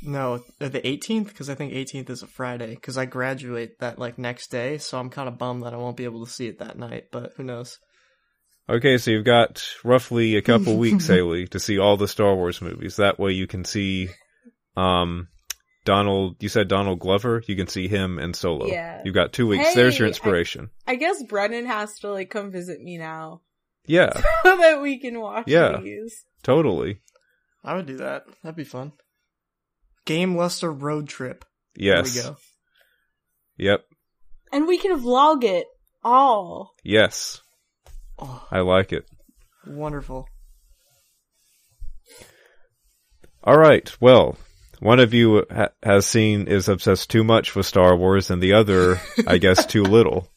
no, 0.05 0.43
uh, 0.59 0.67
the 0.67 0.81
18th 0.81 1.27
because 1.27 1.49
I 1.49 1.55
think 1.55 1.71
18th 1.73 2.09
is 2.09 2.23
a 2.23 2.27
Friday 2.27 2.75
because 2.75 2.97
I 2.97 3.05
graduate 3.05 3.79
that 3.79 3.97
like 3.99 4.17
next 4.17 4.51
day, 4.51 4.77
so 4.77 4.99
I'm 4.99 5.09
kind 5.09 5.29
of 5.29 5.37
bummed 5.37 5.63
that 5.63 5.73
I 5.73 5.77
won't 5.77 5.95
be 5.95 6.03
able 6.03 6.25
to 6.25 6.31
see 6.31 6.47
it 6.47 6.59
that 6.59 6.77
night, 6.77 7.05
but 7.11 7.33
who 7.37 7.43
knows. 7.43 7.77
Okay, 8.67 8.97
so 8.97 9.11
you've 9.11 9.23
got 9.25 9.63
roughly 9.83 10.35
a 10.35 10.41
couple 10.41 10.77
weeks, 10.77 11.07
Haley, 11.07 11.47
to 11.47 11.59
see 11.59 11.79
all 11.79 11.95
the 11.95 12.07
Star 12.09 12.35
Wars 12.35 12.61
movies. 12.61 12.97
That 12.97 13.17
way 13.19 13.31
you 13.31 13.47
can 13.47 13.63
see, 13.65 14.09
um, 14.75 15.27
Donald, 15.85 16.37
you 16.41 16.47
said 16.49 16.67
Donald 16.69 16.99
Glover? 16.99 17.43
You 17.45 17.55
can 17.55 17.67
see 17.67 17.87
him 17.87 18.17
in 18.19 18.33
Solo. 18.33 18.67
Yeah. 18.67 19.01
You've 19.03 19.13
got 19.15 19.33
two 19.33 19.47
weeks. 19.47 19.73
There's 19.75 19.97
your 19.99 20.05
Hey, 20.05 20.09
I- 20.09 20.13
inspiration. 20.13 20.69
I 20.87 20.95
guess 20.95 21.21
Brennan 21.23 21.65
has 21.65 21.99
to 21.99 22.11
like 22.11 22.29
come 22.29 22.51
visit 22.51 22.79
me 22.81 22.97
now 22.97 23.41
Yeah, 23.85 24.13
so 24.43 24.57
that 24.57 24.81
we 24.81 24.99
can 24.99 25.19
watch 25.19 25.45
Yeah. 25.47 25.79
these. 25.81 26.25
totally. 26.41 26.99
I 27.63 27.75
would 27.75 27.85
do 27.85 27.97
that. 27.97 28.23
That'd 28.43 28.55
be 28.55 28.63
fun. 28.63 28.91
Game 30.05 30.35
Luster 30.35 30.71
road 30.71 31.07
trip. 31.07 31.45
Yes. 31.75 32.13
There 32.13 32.23
we 32.23 32.29
go. 32.29 32.37
Yep. 33.57 33.85
And 34.51 34.67
we 34.67 34.77
can 34.77 34.99
vlog 34.99 35.43
it 35.43 35.65
all. 36.03 36.73
Yes. 36.83 37.41
Oh, 38.19 38.45
I 38.51 38.59
like 38.59 38.91
it. 38.93 39.05
wonderful. 39.65 40.27
All 43.43 43.57
right. 43.57 43.91
Well, 43.99 44.37
one 44.83 44.99
of 44.99 45.13
you 45.13 45.45
ha- 45.49 45.69
has 45.81 46.05
seen 46.05 46.47
is 46.47 46.67
obsessed 46.67 47.09
too 47.09 47.23
much 47.23 47.55
with 47.55 47.65
Star 47.65 47.95
Wars, 47.95 48.29
and 48.29 48.41
the 48.41 48.53
other, 48.53 48.99
I 49.25 49.37
guess, 49.37 49.65
too 49.73 49.83
little. 49.83 50.29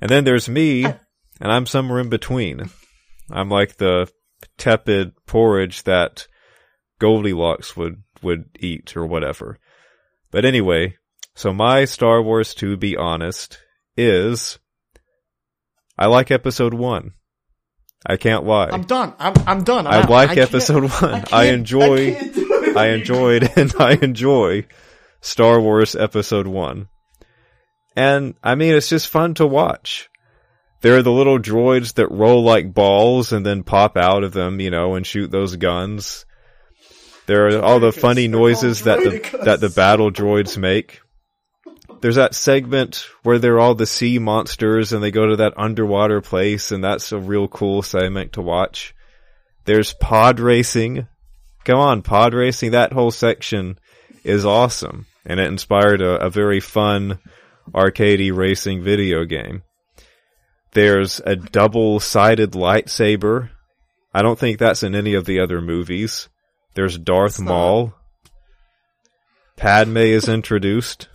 And 0.00 0.10
then 0.10 0.24
there's 0.24 0.48
me, 0.48 0.84
uh, 0.86 0.94
and 1.40 1.52
I'm 1.52 1.66
somewhere 1.66 2.00
in 2.00 2.08
between. 2.08 2.70
I'm 3.30 3.48
like 3.48 3.76
the 3.76 4.10
tepid 4.58 5.12
porridge 5.26 5.84
that 5.84 6.26
Goldilocks 6.98 7.76
would 7.76 8.02
would 8.22 8.44
eat 8.58 8.96
or 8.96 9.06
whatever. 9.06 9.58
But 10.30 10.44
anyway, 10.44 10.96
so 11.34 11.52
my 11.52 11.84
Star 11.84 12.22
Wars, 12.22 12.54
to 12.54 12.76
be 12.76 12.96
honest, 12.96 13.58
is 13.96 14.58
I 15.98 16.06
like 16.06 16.30
Episode 16.30 16.74
One. 16.74 17.12
I 18.04 18.16
can't 18.16 18.44
lie. 18.44 18.70
I'm 18.70 18.82
done. 18.84 19.14
I'm 19.18 19.34
I'm 19.46 19.62
done. 19.62 19.86
I 19.86 20.00
out. 20.00 20.10
like 20.10 20.30
I 20.30 20.40
episode 20.42 20.82
one. 20.84 20.90
can't- 20.90 21.32
I, 21.32 21.44
enjoy, 21.50 22.16
it 22.18 22.41
I, 22.76 22.88
enjoyed, 22.88 23.50
and 23.56 23.74
I 23.78 23.92
enjoy 23.94 24.66
Star 25.20 25.60
Wars 25.60 25.94
episode 25.94 26.46
one. 26.46 26.88
And 27.96 28.34
I 28.42 28.54
mean, 28.54 28.74
it's 28.74 28.88
just 28.88 29.08
fun 29.08 29.34
to 29.34 29.46
watch. 29.46 30.08
There 30.80 30.96
are 30.96 31.02
the 31.02 31.12
little 31.12 31.38
droids 31.38 31.94
that 31.94 32.10
roll 32.10 32.42
like 32.42 32.74
balls 32.74 33.32
and 33.32 33.46
then 33.46 33.62
pop 33.62 33.96
out 33.96 34.24
of 34.24 34.32
them, 34.32 34.60
you 34.60 34.70
know, 34.70 34.96
and 34.96 35.06
shoot 35.06 35.30
those 35.30 35.56
guns. 35.56 36.26
There 37.26 37.46
are 37.46 37.62
all 37.62 37.78
the 37.78 37.92
funny 37.92 38.26
noises 38.26 38.82
that 38.82 38.98
the, 38.98 39.38
that 39.44 39.60
the 39.60 39.70
battle 39.70 40.10
droids 40.10 40.58
make. 40.58 41.00
There's 42.00 42.16
that 42.16 42.34
segment 42.34 43.06
where 43.22 43.38
they're 43.38 43.60
all 43.60 43.76
the 43.76 43.86
sea 43.86 44.18
monsters 44.18 44.92
and 44.92 45.00
they 45.00 45.12
go 45.12 45.26
to 45.26 45.36
that 45.36 45.54
underwater 45.56 46.20
place 46.20 46.72
and 46.72 46.82
that's 46.82 47.12
a 47.12 47.18
real 47.18 47.46
cool 47.46 47.82
segment 47.82 48.32
to 48.32 48.42
watch. 48.42 48.92
There's 49.66 49.94
pod 49.94 50.40
racing. 50.40 51.06
Come 51.64 51.78
on, 51.78 52.02
pod 52.02 52.34
racing. 52.34 52.72
That 52.72 52.92
whole 52.92 53.10
section 53.10 53.78
is 54.24 54.44
awesome. 54.44 55.06
And 55.24 55.38
it 55.38 55.46
inspired 55.46 56.02
a, 56.02 56.26
a 56.26 56.30
very 56.30 56.60
fun 56.60 57.18
arcadey 57.72 58.34
racing 58.34 58.82
video 58.82 59.24
game. 59.24 59.62
There's 60.72 61.20
a 61.24 61.36
double-sided 61.36 62.52
lightsaber. 62.52 63.50
I 64.12 64.22
don't 64.22 64.38
think 64.38 64.58
that's 64.58 64.82
in 64.82 64.94
any 64.94 65.14
of 65.14 65.26
the 65.26 65.40
other 65.40 65.60
movies. 65.60 66.28
There's 66.74 66.98
Darth. 66.98 67.38
Maul. 67.38 67.94
Padme 69.56 69.98
is 69.98 70.28
introduced. 70.28 71.08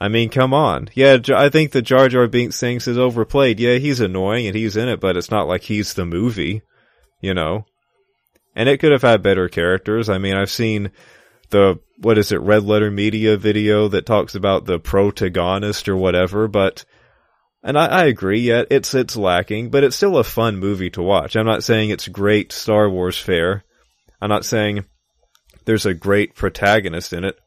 I 0.00 0.08
mean, 0.08 0.28
come 0.28 0.52
on. 0.52 0.90
Yeah, 0.94 1.18
I 1.34 1.48
think 1.48 1.70
the 1.70 1.80
Jar 1.80 2.08
Jar 2.08 2.26
Binks 2.26 2.60
things 2.60 2.86
is 2.88 2.98
overplayed. 2.98 3.60
Yeah, 3.60 3.76
he's 3.76 4.00
annoying 4.00 4.46
and 4.46 4.56
he's 4.56 4.76
in 4.76 4.88
it, 4.88 5.00
but 5.00 5.16
it's 5.16 5.30
not 5.30 5.46
like 5.46 5.62
he's 5.62 5.94
the 5.94 6.04
movie, 6.04 6.62
you 7.20 7.32
know? 7.32 7.64
And 8.54 8.68
it 8.68 8.78
could 8.78 8.92
have 8.92 9.02
had 9.02 9.22
better 9.22 9.48
characters. 9.48 10.08
I 10.08 10.18
mean, 10.18 10.34
I've 10.34 10.50
seen 10.50 10.92
the, 11.50 11.80
what 11.98 12.18
is 12.18 12.32
it, 12.32 12.40
Red 12.40 12.64
Letter 12.64 12.90
Media 12.90 13.36
video 13.36 13.88
that 13.88 14.06
talks 14.06 14.34
about 14.34 14.64
the 14.64 14.78
protagonist 14.78 15.88
or 15.88 15.96
whatever, 15.96 16.48
but, 16.48 16.84
and 17.62 17.78
I, 17.78 17.86
I 17.86 18.04
agree, 18.04 18.40
yeah, 18.40 18.62
it's, 18.70 18.94
it's 18.94 19.16
lacking, 19.16 19.70
but 19.70 19.84
it's 19.84 19.96
still 19.96 20.18
a 20.18 20.24
fun 20.24 20.58
movie 20.58 20.90
to 20.90 21.02
watch. 21.02 21.36
I'm 21.36 21.46
not 21.46 21.64
saying 21.64 21.90
it's 21.90 22.08
great 22.08 22.52
Star 22.52 22.88
Wars 22.88 23.18
fare. 23.18 23.64
I'm 24.20 24.28
not 24.28 24.44
saying 24.44 24.84
there's 25.64 25.86
a 25.86 25.94
great 25.94 26.34
protagonist 26.34 27.12
in 27.12 27.24
it. 27.24 27.38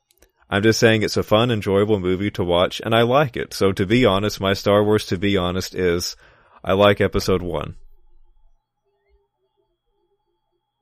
I'm 0.49 0.63
just 0.63 0.79
saying 0.79 1.01
it's 1.01 1.17
a 1.17 1.23
fun, 1.23 1.51
enjoyable 1.51 1.99
movie 1.99 2.31
to 2.31 2.43
watch, 2.43 2.81
and 2.83 2.95
I 2.95 3.01
like 3.01 3.35
it. 3.35 3.53
So 3.53 3.71
to 3.73 3.85
be 3.85 4.05
honest, 4.05 4.39
my 4.39 4.53
Star 4.53 4.83
Wars, 4.83 5.05
to 5.07 5.17
be 5.17 5.35
honest, 5.35 5.75
is 5.75 6.15
I 6.63 6.73
like 6.73 7.01
episode 7.01 7.41
one. 7.41 7.75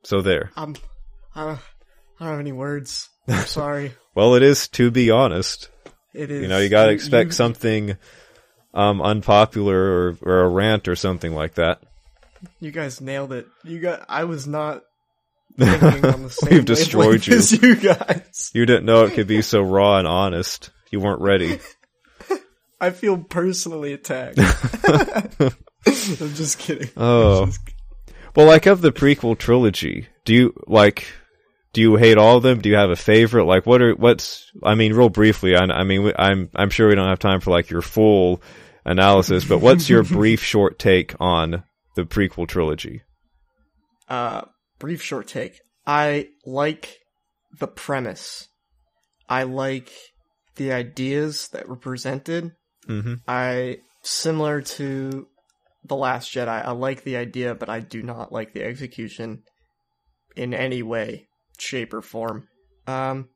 So 0.06 0.22
there. 0.22 0.52
I'm. 0.56 0.76
I 1.36 1.44
don't, 1.46 1.60
I 2.20 2.24
don't 2.24 2.30
have 2.32 2.40
any 2.40 2.52
words. 2.54 3.10
I'm 3.28 3.46
sorry. 3.46 3.94
Well, 4.14 4.36
it 4.36 4.44
is 4.44 4.68
to 4.70 4.90
be 4.92 5.12
honest. 5.12 5.70
It 6.14 6.32
is. 6.32 6.42
You 6.44 6.48
know, 6.48 6.60
you 6.60 6.70
gotta 6.70 6.92
expect 6.92 7.30
you- 7.30 7.34
something, 7.34 7.98
um, 8.74 9.02
unpopular 9.02 9.76
or, 9.78 10.18
or 10.22 10.40
a 10.42 10.48
rant 10.50 10.88
or 10.88 10.96
something 10.96 11.34
like 11.34 11.56
that. 11.56 11.82
You 12.60 12.72
guys 12.72 13.02
nailed 13.02 13.34
it. 13.34 13.48
You 13.64 13.80
got. 13.80 14.06
I 14.08 14.24
was 14.26 14.46
not 14.48 14.84
thinking 15.58 16.06
on 16.06 16.24
the 16.24 16.30
same. 16.30 16.52
We've 16.54 16.66
destroyed 16.66 17.26
you. 17.26 17.38
as 17.38 17.52
you 17.52 17.76
guys. 17.76 18.52
You 18.54 18.66
didn't 18.66 18.86
know 18.86 19.06
it 19.06 19.14
could 19.14 19.28
be 19.28 19.42
so 19.42 19.62
raw 19.62 19.98
and 19.98 20.08
honest. 20.08 20.70
You 20.92 21.00
weren't 21.00 21.22
ready. 21.22 21.60
I 22.80 22.92
feel 22.92 23.18
personally 23.18 23.94
attacked. 23.94 24.38
I'm 24.38 25.54
just 26.36 26.60
kidding. 26.60 26.90
Oh. 26.96 27.48
Just- 27.48 27.60
Well, 28.36 28.48
like 28.48 28.66
of 28.66 28.82
the 28.82 28.92
prequel 28.92 29.38
trilogy, 29.38 30.08
do 30.26 30.34
you 30.34 30.54
like? 30.68 31.08
Do 31.74 31.82
you 31.82 31.96
hate 31.98 32.18
all 32.18 32.38
of 32.38 32.44
them? 32.44 32.62
Do 32.62 32.70
you 32.70 32.76
have 32.76 32.90
a 32.90 32.96
favorite? 32.96 33.46
Like, 33.46 33.66
what 33.66 33.82
are 33.82 33.94
what's? 33.94 34.52
I 34.64 34.76
mean, 34.76 34.94
real 34.94 35.10
briefly. 35.10 35.56
I, 35.56 35.64
I 35.64 35.84
mean, 35.84 36.12
I'm 36.18 36.50
I'm 36.56 36.70
sure 36.70 36.88
we 36.90 36.96
don't 36.96 37.10
have 37.10 37.20
time 37.20 37.42
for 37.42 37.52
like 37.52 37.70
your 37.70 37.82
full 37.82 38.42
analysis, 38.86 39.46
but 39.46 39.60
what's 39.60 39.90
your 39.90 40.04
brief, 40.18 40.44
short 40.44 40.80
take 40.80 41.16
on 41.20 41.64
the 41.96 42.04
prequel 42.04 42.48
trilogy? 42.48 43.02
uh, 44.10 44.42
brief 44.80 45.02
short 45.02 45.28
take. 45.28 45.62
I 45.86 46.30
like 46.46 47.00
the 47.60 47.68
premise. 47.68 48.48
I 49.30 49.44
like 49.44 49.92
the 50.56 50.72
ideas 50.72 51.50
that 51.50 51.68
were 51.68 51.76
presented. 51.76 52.52
Mm-hmm. 52.88 53.16
I 53.28 53.80
similar 54.04 54.62
to 54.62 55.28
the 55.88 55.96
Last 55.96 56.32
Jedi. 56.32 56.48
I 56.48 56.72
like 56.72 57.04
the 57.04 57.18
idea, 57.18 57.56
but 57.56 57.70
I 57.70 57.80
do 57.80 58.02
not 58.04 58.32
like 58.32 58.54
the 58.54 58.64
execution 58.64 59.44
in 60.36 60.54
any 60.54 60.84
way, 60.84 61.28
shape, 61.58 61.94
or 61.94 62.02
form. 62.02 62.48
Um, 62.88 63.30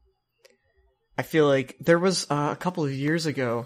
I 1.17 1.23
feel 1.23 1.47
like 1.47 1.76
there 1.80 1.99
was 1.99 2.27
uh, 2.30 2.49
a 2.51 2.55
couple 2.55 2.85
of 2.85 2.93
years 2.93 3.26
ago. 3.26 3.65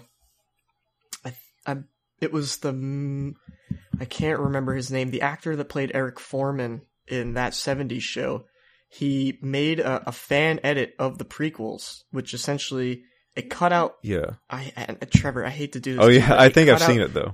I, 1.24 1.34
I 1.66 1.76
it 2.20 2.32
was 2.32 2.58
the 2.58 3.34
I 4.00 4.04
can't 4.04 4.40
remember 4.40 4.74
his 4.74 4.90
name. 4.90 5.10
The 5.10 5.22
actor 5.22 5.54
that 5.56 5.68
played 5.68 5.92
Eric 5.94 6.18
Forman 6.18 6.82
in 7.06 7.34
that 7.34 7.52
'70s 7.52 8.02
show. 8.02 8.44
He 8.88 9.38
made 9.42 9.80
a, 9.80 10.08
a 10.08 10.12
fan 10.12 10.60
edit 10.62 10.94
of 10.98 11.18
the 11.18 11.24
prequels, 11.24 12.02
which 12.12 12.32
essentially 12.32 13.02
it 13.34 13.50
cut 13.50 13.72
out. 13.72 13.96
Yeah. 14.02 14.34
I, 14.48 14.96
Trevor, 15.12 15.44
I 15.44 15.50
hate 15.50 15.72
to 15.72 15.80
do 15.80 15.94
this. 15.94 16.04
Oh 16.04 16.08
yeah, 16.08 16.34
I 16.36 16.48
think 16.48 16.70
I've 16.70 16.78
cut 16.78 16.86
seen 16.86 17.00
it 17.00 17.12
though. 17.12 17.32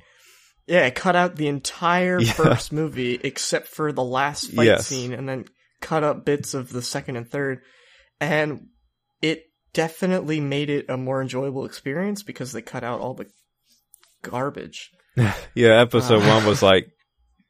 Yeah, 0.71 0.87
it 0.87 0.95
cut 0.95 1.17
out 1.17 1.37
the 1.37 1.49
entire 1.49 2.21
Yeah. 2.23 2.33
first 2.33 2.73
movie 2.73 3.21
except 3.23 3.67
for 3.69 3.93
the 3.93 4.05
last 4.05 4.53
fight 4.53 4.67
Yes. 4.67 4.87
scene, 4.87 5.13
and 5.13 5.29
then 5.29 5.45
cut 5.81 6.05
up 6.05 6.25
bits 6.25 6.55
of 6.55 6.71
the 6.71 6.81
second 6.83 7.17
and 7.17 7.29
third, 7.29 7.61
and 8.21 8.69
it 9.21 9.45
definitely 9.73 10.41
made 10.41 10.71
it 10.71 10.87
a 10.89 10.97
more 10.97 11.21
enjoyable 11.23 11.65
experience 11.65 12.23
because 12.23 12.53
they 12.53 12.63
cut 12.63 12.85
out 12.85 13.01
all 13.01 13.15
the 13.15 13.27
garbage. 14.23 14.91
Yeah, 15.55 15.81
episode 15.81 16.23
Uh. 16.23 16.29
one 16.29 16.47
was 16.47 16.63
like 16.63 16.87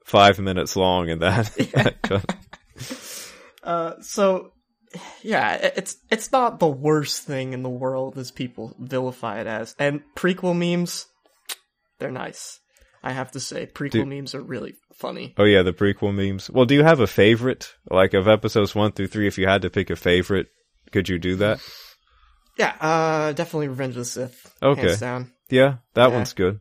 five 0.07 0.39
minutes 0.39 0.75
long, 0.77 1.11
and 1.11 1.21
that. 1.23 1.55
Yeah. 1.75 1.91
that 2.09 2.37
Uh, 3.63 3.93
so 4.01 4.53
yeah, 5.23 5.55
it's 5.77 5.97
it's 6.11 6.33
not 6.33 6.59
the 6.59 6.67
worst 6.67 7.23
thing 7.25 7.53
in 7.53 7.63
the 7.63 7.69
world 7.69 8.17
as 8.17 8.31
people 8.31 8.75
vilify 8.81 9.41
it 9.41 9.47
as, 9.47 9.77
and 9.79 10.01
prequel 10.17 10.57
memes, 10.57 11.07
they're 11.99 12.11
nice. 12.11 12.59
I 13.03 13.13
have 13.13 13.31
to 13.33 13.41
say, 13.41 13.67
prequel 13.67 13.91
Dude. 13.93 14.09
memes 14.09 14.35
are 14.35 14.43
really 14.43 14.75
funny. 14.95 15.35
oh 15.39 15.45
yeah, 15.45 15.63
the 15.63 15.73
prequel 15.73 16.15
memes. 16.15 16.51
Well, 16.51 16.67
do 16.67 16.75
you 16.75 16.85
have 16.85 17.01
a 17.01 17.07
favorite? 17.07 17.73
Like 17.91 18.13
of 18.15 18.29
episodes 18.29 18.75
one 18.75 18.93
through 18.93 19.09
three, 19.09 19.27
if 19.27 19.39
you 19.39 19.47
had 19.47 19.63
to 19.63 19.71
pick 19.71 19.89
a 19.91 19.97
favorite, 19.97 20.49
could 20.93 21.09
you 21.09 21.19
do 21.19 21.37
that? 21.37 21.61
Yeah, 22.59 22.75
uh, 22.81 23.33
definitely 23.33 23.69
Revenge 23.69 23.95
of 23.97 24.01
the 24.01 24.05
Sith. 24.05 24.55
Okay. 24.63 24.83
hands 24.83 25.01
down. 25.01 25.33
Yeah, 25.49 25.77
that 25.95 26.09
Yeah. 26.11 26.15
one's 26.15 26.33
good. 26.35 26.61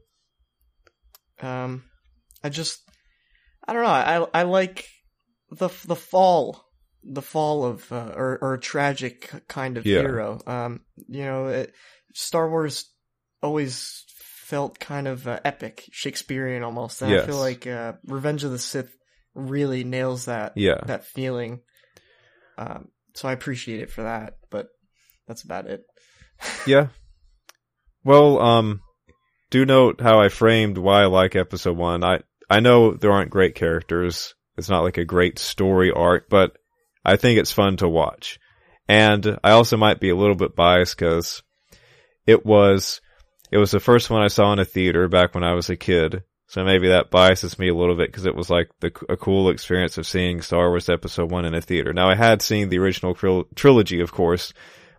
Um, 1.42 1.84
I 2.44 2.50
just, 2.50 2.80
I 3.68 3.74
don't 3.74 3.84
know. 3.84 3.90
I 3.90 4.40
I 4.42 4.44
like 4.44 4.86
the 5.52 5.70
the 5.86 5.96
fall, 5.96 6.64
the 7.04 7.22
fall 7.22 7.66
of 7.66 7.92
uh, 7.92 8.14
or 8.16 8.38
or 8.42 8.54
a 8.56 8.60
tragic 8.60 9.30
kind 9.48 9.78
of 9.78 9.86
Yeah. 9.86 10.00
hero. 10.02 10.42
Um, 10.48 10.82
you 11.08 11.24
know, 11.26 11.48
it, 11.48 11.74
Star 12.14 12.50
Wars 12.50 12.86
always 13.42 14.04
felt 14.50 14.80
kind 14.80 15.08
of 15.08 15.28
uh, 15.28 15.40
epic, 15.46 15.86
Shakespearean 15.92 16.64
almost. 16.64 17.02
And 17.04 17.14
I 17.14 17.26
feel 17.26 17.38
like 17.38 17.68
uh, 17.68 17.94
Revenge 18.08 18.44
of 18.44 18.52
the 18.52 18.58
Sith 18.60 18.92
really 19.36 19.84
nails 19.84 20.26
that 20.26 20.54
Yeah. 20.56 20.82
that 20.88 21.06
feeling. 21.06 21.62
Um, 22.58 22.88
so 23.14 23.30
I 23.30 23.34
appreciate 23.34 23.80
it 23.82 23.92
for 23.92 24.04
that, 24.04 24.38
but 24.50 24.68
that's 25.28 25.44
about 25.44 25.68
it. 25.68 25.84
Yeah. 26.66 26.88
Well, 28.04 28.40
um, 28.40 28.82
do 29.52 29.66
note 29.66 30.00
how 30.02 30.20
I 30.20 30.30
framed 30.30 30.78
why 30.78 31.04
I 31.04 31.06
like 31.08 31.36
episode 31.36 31.78
one. 31.78 32.04
I, 32.04 32.22
I 32.50 32.60
know 32.62 32.94
there 32.94 33.12
aren't 33.12 33.30
great 33.30 33.56
characters. 33.56 34.34
It's 34.58 34.70
not 34.70 34.84
like 34.84 34.98
a 34.98 35.06
great 35.06 35.38
story 35.38 35.92
arc, 35.92 36.30
but 36.30 36.58
I 37.06 37.18
think 37.18 37.40
it's 37.40 37.52
fun 37.52 37.78
to 37.78 37.90
watch. 37.90 38.40
And 38.88 39.38
I 39.44 39.52
also 39.52 39.78
might 39.78 40.00
be 40.00 40.10
a 40.10 40.16
little 40.16 40.36
bit 40.36 40.56
biased 40.56 40.98
because 40.98 41.44
it 42.26 42.46
was, 42.46 43.02
it 43.52 43.58
was 43.58 43.72
the 43.72 43.80
first 43.80 44.10
one 44.10 44.22
I 44.22 44.28
saw 44.28 44.54
in 44.54 44.60
a 44.60 44.66
theater 44.66 45.08
back 45.08 45.34
when 45.34 45.44
I 45.44 45.54
was 45.54 45.70
a 45.70 45.76
kid. 45.76 46.24
So 46.48 46.64
maybe 46.64 46.88
that 46.90 47.12
biases 47.12 47.60
me 47.60 47.70
a 47.70 47.76
little 47.76 47.96
bit 47.96 48.08
because 48.08 48.26
it 48.26 48.36
was 48.36 48.50
like 48.50 48.72
the, 48.80 48.92
a 49.08 49.16
cool 49.16 49.50
experience 49.50 50.00
of 50.00 50.08
seeing 50.08 50.42
Star 50.42 50.70
Wars 50.70 50.90
episode 50.90 51.30
one 51.30 51.46
in 51.46 51.54
a 51.54 51.62
theater. 51.62 51.94
Now 51.94 52.10
I 52.10 52.16
had 52.16 52.42
seen 52.42 52.70
the 52.70 52.80
original 52.80 53.14
tril- 53.14 53.46
trilogy, 53.56 54.00
of 54.02 54.12
course, 54.12 54.52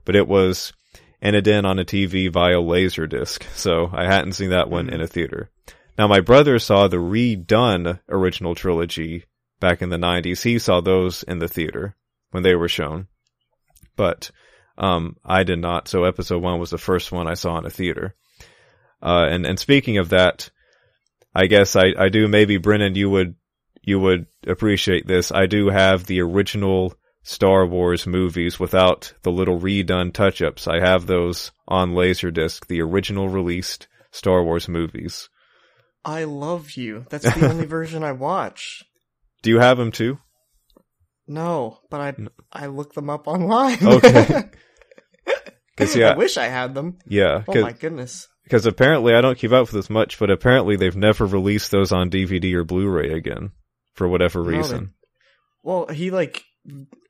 but 0.05 0.15
it 0.15 0.29
was 0.29 0.73
in 1.21 1.35
a 1.35 1.43
den 1.43 1.67
on 1.67 1.81
a 1.81 1.85
TV 1.85 2.33
via 2.33 2.57
Laserdisc. 2.57 3.43
So 3.55 3.91
I 3.93 4.05
hadn't 4.05 4.35
seen 4.35 4.51
that 4.51 4.71
one 4.71 4.89
in 4.89 5.01
a 5.01 5.09
theater. 5.09 5.51
Now 5.99 6.07
my 6.07 6.21
brother 6.21 6.59
saw 6.61 6.87
the 6.87 6.99
redone 6.99 7.99
original 8.09 8.55
trilogy 8.55 9.25
back 9.59 9.83
in 9.83 9.91
the 9.91 9.97
90s. 9.97 10.43
He 10.43 10.59
saw 10.61 10.81
those 10.81 11.25
in 11.25 11.41
the 11.41 11.49
theater 11.49 11.97
when 12.31 12.43
they 12.43 12.55
were 12.55 12.69
shown. 12.69 13.09
But 13.97 14.31
um 14.79 15.17
I 15.25 15.43
did 15.43 15.59
not. 15.59 15.89
So 15.89 16.05
episode 16.05 16.43
1 16.43 16.61
was 16.61 16.71
the 16.71 16.79
first 16.79 17.11
one 17.11 17.27
I 17.27 17.35
saw 17.35 17.59
in 17.59 17.67
a 17.67 17.71
theater. 17.71 18.15
Uh 19.03 19.27
and 19.31 19.47
and 19.47 19.59
speaking 19.59 19.99
of 19.99 20.11
that, 20.11 20.51
I 21.35 21.47
guess 21.47 21.77
I 21.77 21.93
I 21.99 22.09
do 22.09 22.29
maybe 22.29 22.59
Brennan 22.59 22.95
you 22.95 23.11
would 23.11 23.35
you 23.83 23.99
would 23.99 24.27
appreciate 24.47 25.07
this. 25.07 25.33
I 25.33 25.47
do 25.47 25.69
have 25.69 26.07
the 26.07 26.21
original 26.21 26.95
Star 27.23 27.67
Wars 27.67 28.07
movies 28.07 28.59
without 28.59 29.13
the 29.23 29.33
little 29.33 29.59
redone 29.59 30.13
touch 30.13 30.41
ups. 30.43 30.67
I 30.67 30.81
have 30.81 31.07
those 31.07 31.53
on 31.69 31.93
Laserdisc, 31.93 32.67
the 32.67 32.81
original 32.81 33.29
released 33.29 33.89
Star 34.11 34.43
Wars 34.43 34.69
movies. 34.69 35.29
I 36.05 36.25
love 36.25 36.73
you. 36.73 37.05
That's 37.11 37.33
the 37.35 37.49
only 37.49 37.67
version 37.79 38.03
I 38.03 38.13
watch. 38.13 38.83
Do 39.43 39.51
you 39.51 39.59
have 39.59 39.77
them 39.77 39.93
too? 39.93 40.19
No, 41.27 41.79
but 41.91 42.01
I 42.01 42.15
I 42.53 42.67
looked 42.67 42.95
them 42.95 43.09
up 43.11 43.29
online. 43.29 43.79
Okay. 43.87 44.51
yeah. 45.95 46.11
I 46.11 46.17
wish 46.17 46.37
I 46.37 46.47
had 46.47 46.75
them. 46.75 46.99
Yeah, 47.07 47.45
Oh 47.47 47.61
my 47.61 47.73
goodness. 47.73 48.29
Because 48.51 48.67
apparently 48.67 49.15
I 49.15 49.21
don't 49.21 49.39
keep 49.39 49.53
up 49.53 49.63
with 49.63 49.71
this 49.71 49.89
much, 49.89 50.19
but 50.19 50.29
apparently 50.29 50.75
they've 50.75 50.97
never 50.97 51.25
released 51.25 51.71
those 51.71 51.93
on 51.93 52.11
DVD 52.11 52.53
or 52.55 52.65
Blu-ray 52.65 53.13
again 53.13 53.53
for 53.95 54.09
whatever 54.09 54.43
reason. 54.43 54.93
Well, 55.63 55.87
he 55.87 56.11
like 56.11 56.43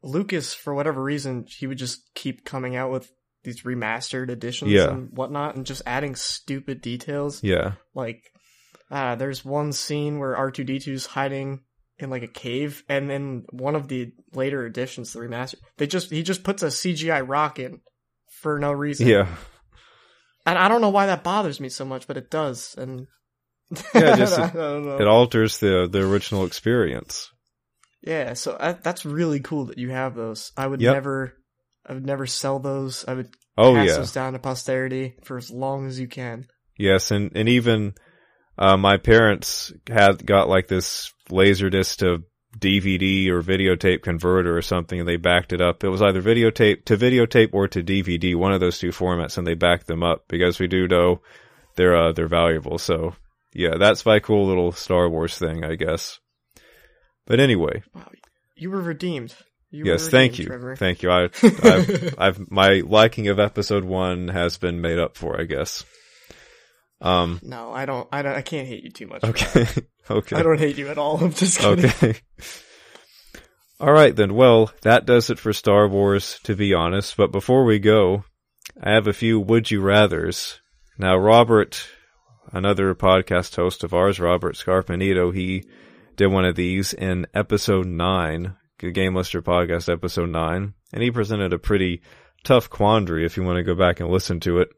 Lucas 0.03 0.53
for 0.53 0.75
whatever 0.75 1.03
reason 1.03 1.47
he 1.49 1.67
would 1.67 1.79
just 1.79 2.03
keep 2.15 2.45
coming 2.45 2.77
out 2.77 2.91
with 2.91 3.11
these 3.43 3.63
remastered 3.63 4.29
editions 4.29 4.71
Yeah. 4.71 4.91
and 4.91 5.09
whatnot, 5.17 5.57
and 5.57 5.65
just 5.65 5.81
adding 5.87 6.15
stupid 6.15 6.83
details. 6.83 7.43
Yeah, 7.43 7.73
Like, 7.95 8.23
uh, 8.91 9.15
there's 9.15 9.43
one 9.43 9.73
scene 9.73 10.19
where 10.19 10.37
R 10.37 10.51
two 10.51 10.65
D 10.65 10.77
2s 10.77 11.07
hiding 11.07 11.61
in 11.99 12.11
like 12.11 12.23
a 12.23 12.27
cave, 12.29 12.83
and 12.87 13.09
then 13.09 13.45
one 13.51 13.77
of 13.77 13.89
the 13.89 14.13
later 14.35 14.67
editions, 14.67 15.15
the 15.15 15.21
remaster, 15.21 15.55
they 15.79 15.87
just 15.87 16.11
he 16.11 16.23
just 16.23 16.43
puts 16.45 16.63
a 16.63 16.67
CGI 16.67 17.27
rock 17.27 17.59
in 17.59 17.81
for 18.43 18.59
no 18.59 18.73
reason. 18.73 19.07
yeah, 19.09 19.27
and 20.51 20.59
I 20.59 20.69
don't 20.69 20.81
know 20.81 20.91
why 20.91 21.07
that 21.07 21.25
bothers 21.25 21.61
me 21.61 21.69
so 21.69 21.85
much, 21.85 22.07
but 22.07 22.17
it 22.17 22.31
does, 22.31 22.75
and 22.79 23.07
Yeah, 23.95 24.17
just- 24.17 24.39
I 24.39 24.49
don't 24.51 24.85
know. 24.87 24.99
it 24.99 25.07
alters 25.07 25.59
the 25.59 25.89
the 25.91 26.01
original 26.01 26.45
experience. 26.45 27.31
Yeah, 28.03 28.33
so 28.35 28.57
I, 28.59 28.73
that's 28.73 29.05
really 29.05 29.41
cool 29.41 29.67
that 29.67 29.79
you 29.79 29.91
have 29.91 30.15
those. 30.15 30.53
I 30.57 30.67
would 30.67 30.81
Yep. 30.81 30.95
never, 30.95 31.35
I 31.87 31.93
would 31.93 32.07
never 32.07 32.27
sell 32.27 32.59
those. 32.59 33.05
I 33.07 33.13
would 33.15 33.29
Oh 33.59 33.75
pass 33.75 33.89
yeah, 33.89 33.97
those 33.99 34.13
down 34.13 34.33
to 34.33 34.39
posterity 34.39 35.17
for 35.25 35.37
as 35.37 35.51
long 35.51 35.87
as 35.87 36.01
you 36.01 36.09
can. 36.09 36.47
Yes, 36.79 37.11
and 37.11 37.31
and 37.35 37.47
even 37.49 37.93
uh, 38.57 38.77
my 38.79 38.97
parents 38.97 39.71
had 39.87 40.25
got 40.25 40.49
like 40.49 40.67
this 40.67 41.13
laserdisc 41.31 41.97
to 41.99 42.25
DVD 42.59 43.29
or 43.29 43.43
videotape 43.43 44.03
converter 44.03 44.57
or 44.57 44.63
something, 44.63 44.99
and 45.01 45.09
they 45.09 45.17
backed 45.17 45.53
it 45.53 45.61
up. 45.61 45.85
It 45.85 45.89
was 45.89 46.03
either 46.03 46.21
videotape 46.23 46.85
to 46.87 46.97
videotape 46.97 47.51
or 47.53 47.69
to 47.69 47.83
DVD, 47.83 48.35
one 48.35 48.53
of 48.53 48.61
those 48.61 48.79
two 48.79 48.89
formats, 48.91 49.39
and 49.39 49.47
they 49.47 49.55
backed 49.55 49.87
them 49.87 50.03
up 50.03 50.25
because 50.29 50.59
we 50.59 50.67
do 50.67 50.89
know 50.89 51.21
they're 51.77 51.97
uh, 51.97 52.13
they're 52.13 52.27
valuable. 52.29 52.79
So 52.79 53.15
yeah, 53.55 53.77
that's 53.79 54.05
my 54.05 54.19
cool 54.19 54.47
little 54.47 54.73
Star 54.73 55.09
Wars 55.09 55.39
thing, 55.39 55.65
I 55.65 55.77
guess. 55.77 56.19
But 57.27 57.39
anyway, 57.41 57.83
Wow, 57.95 58.11
you 58.57 58.71
were 58.71 58.81
redeemed. 58.83 59.35
You 59.71 59.85
yes, 59.85 60.05
were 60.05 60.11
thank 60.11 60.33
redeemed, 60.33 60.39
you, 60.39 60.47
Trevor. 60.47 60.77
thank 60.77 61.03
you. 61.05 61.11
I, 61.11 61.23
I've, 61.43 62.15
I've 62.19 62.51
my 62.51 62.83
liking 62.85 63.29
of 63.29 63.39
Episode 63.39 63.85
One 63.85 64.27
has 64.29 64.59
been 64.59 64.81
made 64.81 64.99
up 64.99 65.17
for, 65.17 65.41
I 65.41 65.45
guess. 65.45 65.85
Um. 67.01 67.41
no, 67.43 67.73
I 67.73 67.87
don't. 67.87 68.09
I 68.13 68.23
don't. 68.23 68.35
I 68.35 68.43
can't 68.43 68.69
hate 68.69 68.85
you 68.85 68.91
too 68.91 69.07
much. 69.07 69.25
Okay. 69.25 69.67
okay. 70.11 70.37
I 70.37 70.43
don't 70.43 70.59
hate 70.59 70.77
you 70.77 70.89
at 70.89 70.99
all. 70.99 71.23
I'm 71.23 71.33
just 71.33 71.59
kidding. 71.59 71.87
Okay. 71.87 72.21
All 73.81 73.93
right 73.93 74.15
then. 74.15 74.35
Well, 74.35 74.71
that 74.83 75.07
does 75.07 75.31
it 75.31 75.39
for 75.39 75.55
Star 75.55 75.89
Wars, 75.89 76.39
to 76.43 76.55
be 76.55 76.75
honest. 76.75 77.17
But 77.17 77.33
before 77.33 77.65
we 77.65 77.79
go, 77.79 78.25
I 78.83 78.93
have 78.93 79.07
a 79.07 79.15
few 79.15 79.41
would 79.41 79.71
you 79.71 79.81
rather's. 79.81 80.61
Now, 80.99 81.17
Robert, 81.17 81.87
another 82.53 82.95
podcast 82.95 83.57
host 83.57 83.83
of 83.83 83.95
ours, 83.95 84.21
Robert 84.21 84.55
Scarpanito, 84.55 85.35
he 85.35 85.65
did 86.17 86.27
one 86.27 86.45
of 86.45 86.57
these 86.57 86.93
in 86.93 87.27
episode 87.33 87.87
nine, 87.87 88.57
the 88.81 88.91
Game 88.91 89.15
Lister 89.15 89.41
podcast 89.41 89.91
episode 89.91 90.29
nine, 90.29 90.75
and 90.93 91.03
he 91.03 91.11
presented 91.11 91.55
a 91.55 91.59
pretty 91.59 92.03
tough 92.45 92.69
quandary 92.69 93.25
if 93.25 93.39
you 93.39 93.43
want 93.43 93.57
to 93.57 93.63
go 93.63 93.75
back 93.75 94.01
and 94.01 94.11
listen 94.11 94.41
to 94.41 94.59
it. 94.59 94.69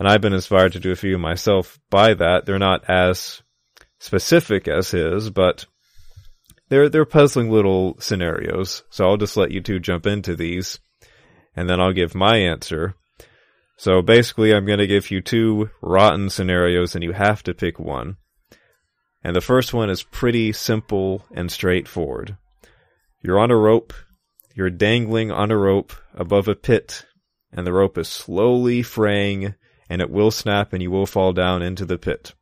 And 0.00 0.08
I've 0.08 0.22
been 0.22 0.32
inspired 0.32 0.72
to 0.72 0.80
do 0.80 0.92
a 0.92 0.96
few 0.96 1.18
myself 1.18 1.78
by 1.90 2.14
that. 2.14 2.46
They're 2.46 2.58
not 2.58 2.88
as 2.88 3.42
specific 3.98 4.66
as 4.66 4.92
his, 4.92 5.28
but 5.28 5.66
they're 6.70 6.88
they're 6.88 7.04
puzzling 7.04 7.50
little 7.50 8.00
scenarios. 8.00 8.82
So 8.88 9.06
I'll 9.06 9.18
just 9.18 9.36
let 9.36 9.50
you 9.50 9.60
two 9.60 9.78
jump 9.78 10.06
into 10.06 10.34
these, 10.34 10.78
and 11.54 11.68
then 11.68 11.80
I'll 11.80 11.92
give 11.92 12.14
my 12.14 12.38
answer. 12.38 12.94
So 13.76 14.00
basically, 14.00 14.54
I'm 14.54 14.64
going 14.64 14.78
to 14.78 14.86
give 14.86 15.10
you 15.10 15.20
two 15.20 15.68
rotten 15.82 16.30
scenarios, 16.30 16.94
and 16.94 17.04
you 17.04 17.12
have 17.12 17.42
to 17.42 17.52
pick 17.52 17.78
one. 17.78 18.16
And 19.22 19.36
the 19.36 19.42
first 19.42 19.74
one 19.74 19.90
is 19.90 20.02
pretty 20.02 20.52
simple 20.52 21.26
and 21.30 21.52
straightforward. 21.52 22.38
You're 23.20 23.38
on 23.38 23.50
a 23.50 23.56
rope. 23.56 23.92
You're 24.54 24.70
dangling 24.70 25.30
on 25.30 25.50
a 25.50 25.58
rope 25.58 25.92
above 26.14 26.48
a 26.48 26.54
pit, 26.54 27.04
and 27.52 27.66
the 27.66 27.72
rope 27.74 27.98
is 27.98 28.08
slowly 28.08 28.82
fraying, 28.82 29.56
and 29.90 30.00
it 30.00 30.08
will 30.08 30.30
snap, 30.30 30.72
and 30.72 30.80
you 30.80 30.90
will 30.90 31.04
fall 31.04 31.32
down 31.32 31.60
into 31.60 31.84
the 31.84 31.98
pit. 31.98 32.32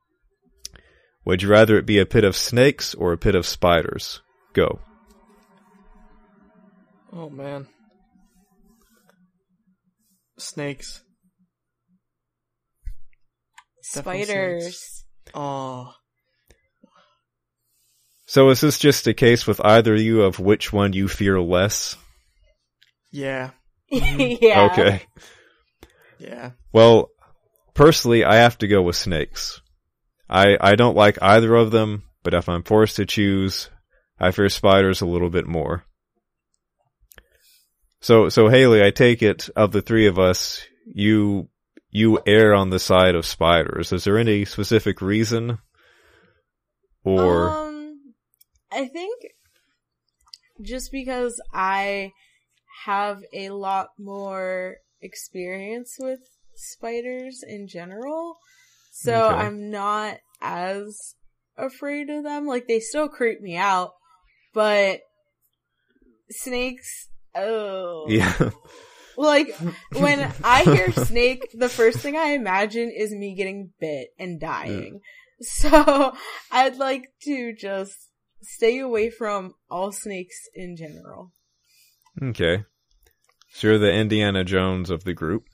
Would 1.24 1.42
you 1.42 1.48
rather 1.48 1.78
it 1.78 1.86
be 1.86 1.98
a 1.98 2.06
pit 2.06 2.22
of 2.22 2.36
snakes 2.36 2.94
or 2.94 3.12
a 3.12 3.18
pit 3.18 3.34
of 3.34 3.46
spiders? 3.46 4.20
Go. 4.52 4.80
Oh 7.12 7.30
man. 7.30 7.66
Snakes. 10.38 11.02
Spiders. 13.82 14.62
snakes. 14.62 15.04
Oh. 15.34 15.92
So 18.26 18.50
is 18.50 18.60
this 18.60 18.78
just 18.78 19.06
a 19.06 19.14
case 19.14 19.46
with 19.46 19.60
either 19.64 19.94
of 19.94 20.00
you 20.02 20.22
of 20.22 20.38
which 20.38 20.70
one 20.70 20.92
you 20.92 21.08
fear 21.08 21.40
less? 21.40 21.96
Yeah. 23.10 23.50
Mm-hmm. 23.90 24.44
yeah. 24.44 24.68
Okay. 24.70 25.02
Yeah. 26.18 26.50
Well, 26.74 27.08
personally, 27.78 28.24
I 28.24 28.36
have 28.36 28.58
to 28.58 28.68
go 28.68 28.82
with 28.82 28.96
snakes. 28.96 29.62
I 30.28 30.58
I 30.60 30.74
don't 30.74 30.96
like 30.96 31.16
either 31.22 31.54
of 31.54 31.70
them, 31.70 32.02
but 32.22 32.34
if 32.34 32.48
I'm 32.48 32.62
forced 32.62 32.96
to 32.96 33.06
choose, 33.06 33.70
I 34.18 34.32
fear 34.32 34.48
spiders 34.48 35.00
a 35.00 35.06
little 35.06 35.30
bit 35.30 35.46
more. 35.46 35.84
So 38.00 38.28
so 38.28 38.48
Haley, 38.48 38.84
I 38.84 38.90
take 38.90 39.22
it 39.22 39.48
of 39.56 39.72
the 39.72 39.80
three 39.80 40.06
of 40.06 40.18
us, 40.18 40.62
you 40.84 41.48
you 41.90 42.20
err 42.26 42.54
on 42.54 42.70
the 42.70 42.78
side 42.78 43.14
of 43.14 43.24
spiders. 43.24 43.92
Is 43.92 44.04
there 44.04 44.18
any 44.18 44.44
specific 44.44 45.00
reason? 45.00 45.58
Or 47.04 47.48
Um, 47.48 48.14
I 48.70 48.86
think 48.86 49.24
just 50.60 50.92
because 50.92 51.40
I 51.54 52.12
have 52.84 53.22
a 53.32 53.50
lot 53.50 53.90
more 53.98 54.76
experience 55.00 55.96
with 55.98 56.20
spiders 56.58 57.42
in 57.46 57.68
general, 57.68 58.36
so 58.92 59.26
Okay. 59.28 59.34
I'm 59.36 59.70
not 59.70 60.18
as 60.40 61.14
afraid 61.56 62.10
of 62.10 62.24
them. 62.24 62.46
Like 62.46 62.66
they 62.66 62.80
still 62.80 63.08
creep 63.08 63.40
me 63.40 63.56
out, 63.56 63.92
but 64.54 65.00
snakes. 66.30 67.08
Oh, 67.34 68.06
yeah. 68.08 68.50
Like 69.16 69.54
when 69.92 70.32
I 70.44 70.62
hear 70.64 70.92
snake, 70.92 71.50
the 71.52 71.68
first 71.68 71.98
thing 71.98 72.16
I 72.16 72.32
imagine 72.32 72.90
is 72.96 73.12
me 73.12 73.34
getting 73.34 73.72
bit 73.80 74.08
and 74.18 74.40
dying. 74.40 75.00
So 75.40 76.14
I'd 76.50 76.78
like 76.78 77.12
to 77.22 77.54
just 77.54 77.94
stay 78.42 78.80
away 78.80 79.10
from 79.10 79.54
all 79.70 79.92
snakes 79.92 80.36
in 80.54 80.76
general. 80.76 81.32
Okay. 82.20 82.64
So 83.50 83.68
you're 83.68 83.78
the 83.78 83.92
Indiana 83.92 84.42
Jones 84.44 84.90
of 84.90 85.04
the 85.04 85.14
group. 85.14 85.44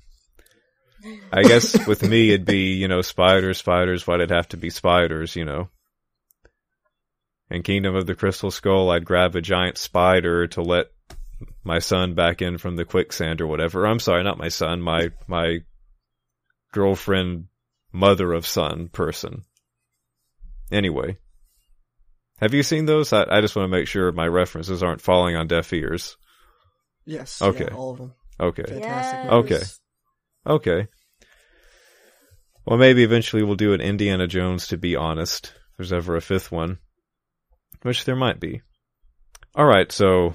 I 1.33 1.43
guess 1.43 1.87
with 1.87 2.03
me 2.03 2.31
it'd 2.31 2.47
be, 2.47 2.75
you 2.75 2.89
know, 2.89 3.03
spiders, 3.03 3.59
spiders, 3.59 4.07
why'd 4.07 4.21
it 4.21 4.31
have 4.31 4.49
to 4.51 4.57
be 4.57 4.71
spiders, 4.71 5.37
you 5.37 5.45
know? 5.45 5.69
In 7.51 7.63
Kingdom 7.63 7.95
of 7.95 8.07
the 8.07 8.15
Crystal 8.15 8.51
Skull, 8.51 8.91
I'd 8.91 9.05
grab 9.05 9.37
a 9.37 9.41
giant 9.41 9.77
spider 9.79 10.47
to 10.49 10.63
let 10.63 10.87
my 11.63 11.79
son 11.79 12.15
back 12.15 12.41
in 12.41 12.59
from 12.59 12.77
the 12.77 12.85
quicksand 12.85 13.41
or 13.41 13.47
whatever. 13.47 13.87
I'm 13.87 13.99
sorry, 13.99 14.25
not 14.25 14.39
my 14.39 14.49
son, 14.49 14.81
my, 14.81 15.11
my 15.27 15.59
girlfriend, 16.73 17.49
mother 17.93 18.33
of 18.33 18.47
son 18.47 18.89
person. 18.89 19.45
Anyway. 20.73 21.19
Have 22.39 22.55
you 22.55 22.63
seen 22.63 22.87
those? 22.87 23.13
I, 23.13 23.27
I 23.31 23.41
just 23.41 23.55
want 23.55 23.71
to 23.71 23.77
make 23.77 23.87
sure 23.87 24.11
my 24.11 24.27
references 24.27 24.83
aren't 24.83 25.01
falling 25.01 25.37
on 25.37 25.47
deaf 25.47 25.73
ears. 25.73 26.17
Yes. 27.05 27.41
Okay. 27.41 27.69
yeah, 27.71 27.77
all 27.77 27.93
of 27.93 27.99
them. 27.99 28.15
Okay. 28.41 28.65
Fantastic. 28.65 29.21
Yes. 29.25 29.33
Okay. 29.33 29.63
Okay. 30.47 30.89
Well, 32.67 32.79
maybe 32.79 33.03
eventually 33.03 33.43
we'll 33.43 33.57
do 33.57 33.73
an 33.73 33.81
Indiana 33.81 34.27
Jones 34.27 34.69
to 34.69 34.77
be 34.77 34.97
honest. 34.97 35.53
If 35.73 35.77
there's 35.79 35.93
ever 35.93 36.17
a 36.17 36.21
fifth 36.21 36.53
one. 36.53 36.79
Which 37.83 38.05
there 38.05 38.17
might 38.17 38.41
be. 38.41 38.63
Alright, 39.57 39.93
so 39.93 40.35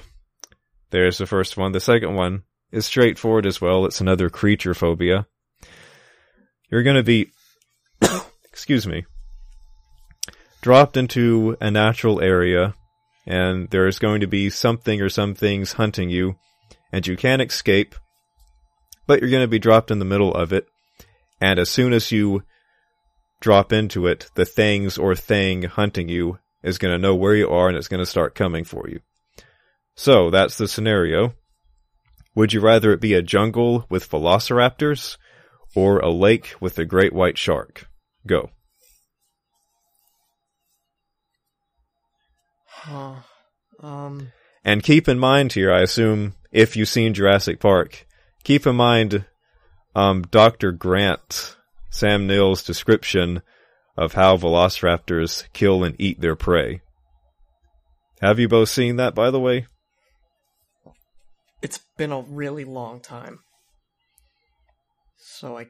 there's 0.91 1.17
the 1.17 1.25
first 1.25 1.57
one. 1.57 1.71
The 1.71 1.79
second 1.79 2.15
one 2.15 2.43
is 2.71 2.85
straightforward 2.85 3.45
as 3.45 3.59
well. 3.59 3.85
It's 3.85 4.01
another 4.01 4.29
creature 4.29 4.73
phobia. 4.73 5.27
You're 6.71 6.83
gonna 6.83 7.03
be, 7.03 7.31
excuse 8.45 8.85
me, 8.85 9.05
dropped 10.61 10.97
into 10.97 11.57
a 11.59 11.71
natural 11.71 12.21
area 12.21 12.75
and 13.25 13.69
there's 13.69 13.99
going 13.99 14.21
to 14.21 14.27
be 14.27 14.49
something 14.49 15.01
or 15.01 15.09
some 15.09 15.35
things 15.35 15.73
hunting 15.73 16.09
you 16.09 16.35
and 16.91 17.05
you 17.05 17.15
can't 17.15 17.41
escape 17.41 17.95
but 19.09 19.21
you're 19.21 19.31
going 19.31 19.41
to 19.41 19.47
be 19.47 19.57
dropped 19.57 19.89
in 19.89 19.97
the 19.97 20.05
middle 20.05 20.31
of 20.35 20.53
it. 20.53 20.67
And 21.41 21.57
as 21.57 21.67
soon 21.67 21.93
as 21.93 22.11
you 22.11 22.43
drop 23.41 23.73
into 23.73 24.05
it, 24.05 24.29
the 24.35 24.45
things 24.45 24.99
or 24.99 25.15
thing 25.15 25.63
hunting 25.63 26.09
you 26.09 26.37
is 26.61 26.77
going 26.77 26.93
to 26.93 27.01
know 27.01 27.15
where 27.15 27.33
you 27.33 27.49
are 27.49 27.67
and 27.67 27.75
it's 27.75 27.87
going 27.87 28.03
to 28.03 28.05
start 28.05 28.35
coming 28.35 28.63
for 28.63 28.87
you. 28.87 28.99
So 29.95 30.29
that's 30.29 30.59
the 30.59 30.67
scenario. 30.67 31.33
Would 32.35 32.53
you 32.53 32.59
rather 32.59 32.93
it 32.93 33.01
be 33.01 33.15
a 33.15 33.23
jungle 33.23 33.87
with 33.89 34.11
velociraptors 34.11 35.17
or 35.73 35.97
a 35.97 36.11
lake 36.11 36.53
with 36.61 36.77
a 36.77 36.85
great 36.85 37.11
white 37.11 37.39
shark? 37.39 37.89
Go. 38.27 38.51
Huh. 42.67 43.15
Um. 43.81 44.31
And 44.63 44.83
keep 44.83 45.09
in 45.09 45.17
mind 45.17 45.53
here, 45.53 45.73
I 45.73 45.81
assume, 45.81 46.35
if 46.51 46.77
you've 46.77 46.87
seen 46.87 47.15
Jurassic 47.15 47.59
Park, 47.59 48.05
keep 48.43 48.65
in 48.65 48.75
mind 48.75 49.25
um, 49.95 50.23
Dr. 50.23 50.71
Grant, 50.71 51.57
Sam 51.89 52.27
Neill's 52.27 52.63
description 52.63 53.41
of 53.97 54.13
how 54.13 54.37
velociraptors 54.37 55.51
kill 55.53 55.83
and 55.83 55.95
eat 55.99 56.21
their 56.21 56.35
prey. 56.35 56.81
Have 58.21 58.39
you 58.39 58.47
both 58.47 58.69
seen 58.69 58.97
that, 58.97 59.15
by 59.15 59.31
the 59.31 59.39
way? 59.39 59.67
It's 61.61 61.79
been 61.97 62.11
a 62.11 62.21
really 62.21 62.63
long 62.63 63.01
time. 63.01 63.39
So 65.17 65.57
I 65.57 65.67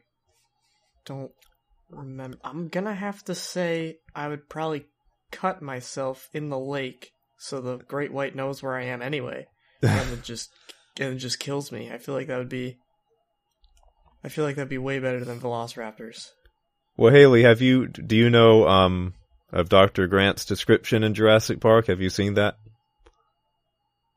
don't 1.06 1.32
remember. 1.90 2.38
I'm 2.44 2.68
gonna 2.68 2.94
have 2.94 3.24
to 3.26 3.36
say 3.36 3.98
I 4.16 4.28
would 4.28 4.50
probably 4.50 4.86
cut 5.32 5.62
myself 5.62 6.30
in 6.34 6.50
the 6.50 6.60
lake 6.60 7.12
so 7.38 7.62
the 7.62 7.78
great 7.78 8.12
white 8.12 8.36
knows 8.36 8.62
where 8.62 8.76
I 8.76 8.86
am 8.86 9.02
anyway. 9.02 9.48
and 9.82 10.24
just 10.24 10.52
and 11.00 11.16
it 11.16 11.18
just 11.18 11.40
kills 11.40 11.72
me. 11.72 11.92
I 11.92 11.98
feel 11.98 12.14
like 12.14 12.28
that 12.28 12.38
would 12.38 12.50
be 12.50 12.78
I 14.24 14.30
feel 14.30 14.44
like 14.44 14.56
that'd 14.56 14.70
be 14.70 14.78
way 14.78 15.00
better 15.00 15.24
than 15.24 15.40
velociraptors. 15.40 16.32
Well, 16.98 17.14
Haley, 17.14 17.44
have 17.44 17.62
you, 17.62 17.88
do 17.88 18.16
you 18.16 18.30
know, 18.30 18.68
um, 18.68 19.14
of 19.52 19.70
Dr. 19.70 20.08
Grant's 20.08 20.44
description 20.44 21.04
in 21.04 21.14
Jurassic 21.14 21.62
Park? 21.62 21.88
Have 21.88 22.02
you 22.02 22.10
seen 22.10 22.34
that? 22.34 22.56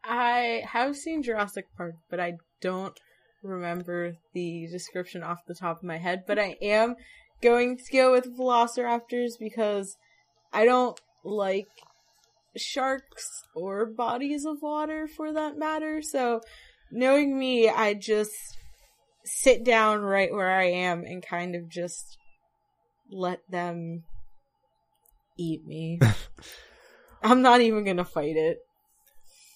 I 0.04 0.62
have 0.66 0.96
seen 0.96 1.22
Jurassic 1.22 1.66
Park, 1.76 1.94
but 2.10 2.18
I 2.18 2.34
don't 2.60 2.98
remember 3.44 4.14
the 4.34 4.66
description 4.70 5.22
off 5.22 5.38
the 5.46 5.54
top 5.54 5.78
of 5.78 5.84
my 5.84 5.98
head. 5.98 6.24
But 6.26 6.40
I 6.40 6.56
am 6.60 6.96
going 7.40 7.76
to 7.76 7.92
go 7.92 8.10
with 8.10 8.36
Velociraptors 8.36 9.32
because 9.38 9.96
I 10.52 10.64
don't 10.64 11.00
like 11.24 11.68
sharks 12.56 13.44
or 13.54 13.86
bodies 13.86 14.44
of 14.44 14.56
water 14.60 15.06
for 15.06 15.32
that 15.32 15.56
matter. 15.56 16.02
So, 16.02 16.40
knowing 16.92 17.38
me, 17.38 17.68
I 17.68 17.94
just 17.94 18.32
sit 19.24 19.64
down 19.64 20.02
right 20.02 20.32
where 20.32 20.50
I 20.50 20.64
am 20.64 21.04
and 21.04 21.24
kind 21.24 21.54
of 21.54 21.68
just 21.68 22.18
let 23.10 23.40
them 23.50 24.04
eat 25.38 25.66
me. 25.66 26.00
I'm 27.22 27.42
not 27.42 27.60
even 27.60 27.84
gonna 27.84 28.04
fight 28.04 28.36
it. 28.36 28.58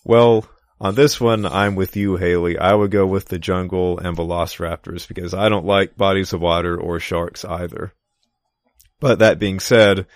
Well, 0.05 0.49
on 0.81 0.95
this 0.95 1.21
one, 1.21 1.47
I'm 1.47 1.75
with 1.75 1.97
you, 1.97 2.17
Haley. 2.17 2.59
I 2.59 2.75
would 2.75 2.91
go 2.91 3.07
with 3.07 3.27
the 3.27 3.39
jungle 3.39 3.99
and 3.99 4.17
velociraptors 4.17 5.09
because 5.09 5.35
I 5.35 5.49
don't 5.49 5.65
like 5.65 5.97
bodies 5.97 6.33
of 6.33 6.41
water 6.41 6.79
or 6.79 7.01
sharks 7.01 7.45
either. 7.45 7.93
But 9.01 9.19
that 9.19 9.39
being 9.39 9.61
said, 9.61 10.07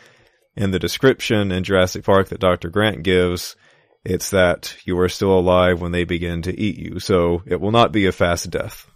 in 0.56 0.70
the 0.70 0.78
description 0.78 1.52
in 1.52 1.64
Jurassic 1.64 2.04
Park 2.04 2.28
that 2.28 2.40
Dr. 2.40 2.68
Grant 2.68 3.02
gives, 3.02 3.56
it's 4.04 4.30
that 4.30 4.76
you 4.84 4.98
are 5.00 5.08
still 5.08 5.38
alive 5.38 5.80
when 5.80 5.92
they 5.92 6.04
begin 6.04 6.42
to 6.42 6.58
eat 6.58 6.78
you, 6.78 7.00
so 7.00 7.42
it 7.46 7.60
will 7.60 7.70
not 7.70 7.92
be 7.92 8.06
a 8.06 8.12
fast 8.12 8.50
death. 8.50 8.90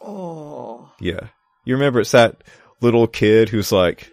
Oh. 0.00 0.92
Yeah. 1.00 1.28
You 1.64 1.74
remember 1.74 2.00
it's 2.00 2.12
that 2.12 2.42
little 2.80 3.06
kid 3.06 3.48
who's 3.48 3.72
like, 3.72 4.10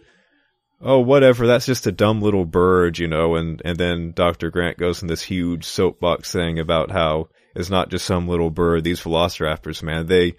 oh, 0.81 0.99
whatever, 0.99 1.47
that's 1.47 1.65
just 1.65 1.87
a 1.87 1.91
dumb 1.91 2.21
little 2.21 2.45
bird, 2.45 2.97
you 2.97 3.07
know, 3.07 3.35
and, 3.35 3.61
and 3.65 3.77
then 3.77 4.11
Dr. 4.13 4.49
Grant 4.49 4.77
goes 4.77 5.01
in 5.01 5.07
this 5.07 5.23
huge 5.23 5.65
soapbox 5.65 6.31
thing 6.31 6.59
about 6.59 6.91
how 6.91 7.29
it's 7.55 7.69
not 7.69 7.89
just 7.89 8.05
some 8.05 8.27
little 8.27 8.49
bird, 8.49 8.83
these 8.83 9.01
velociraptors, 9.01 9.83
man, 9.83 10.07
they, 10.07 10.35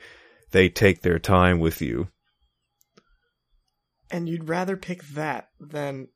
they 0.52 0.68
take 0.68 1.02
their 1.02 1.18
time 1.18 1.58
with 1.58 1.82
you. 1.82 2.08
And 4.10 4.28
you'd 4.28 4.48
rather 4.48 4.76
pick 4.76 5.04
that 5.08 5.48
than 5.60 6.08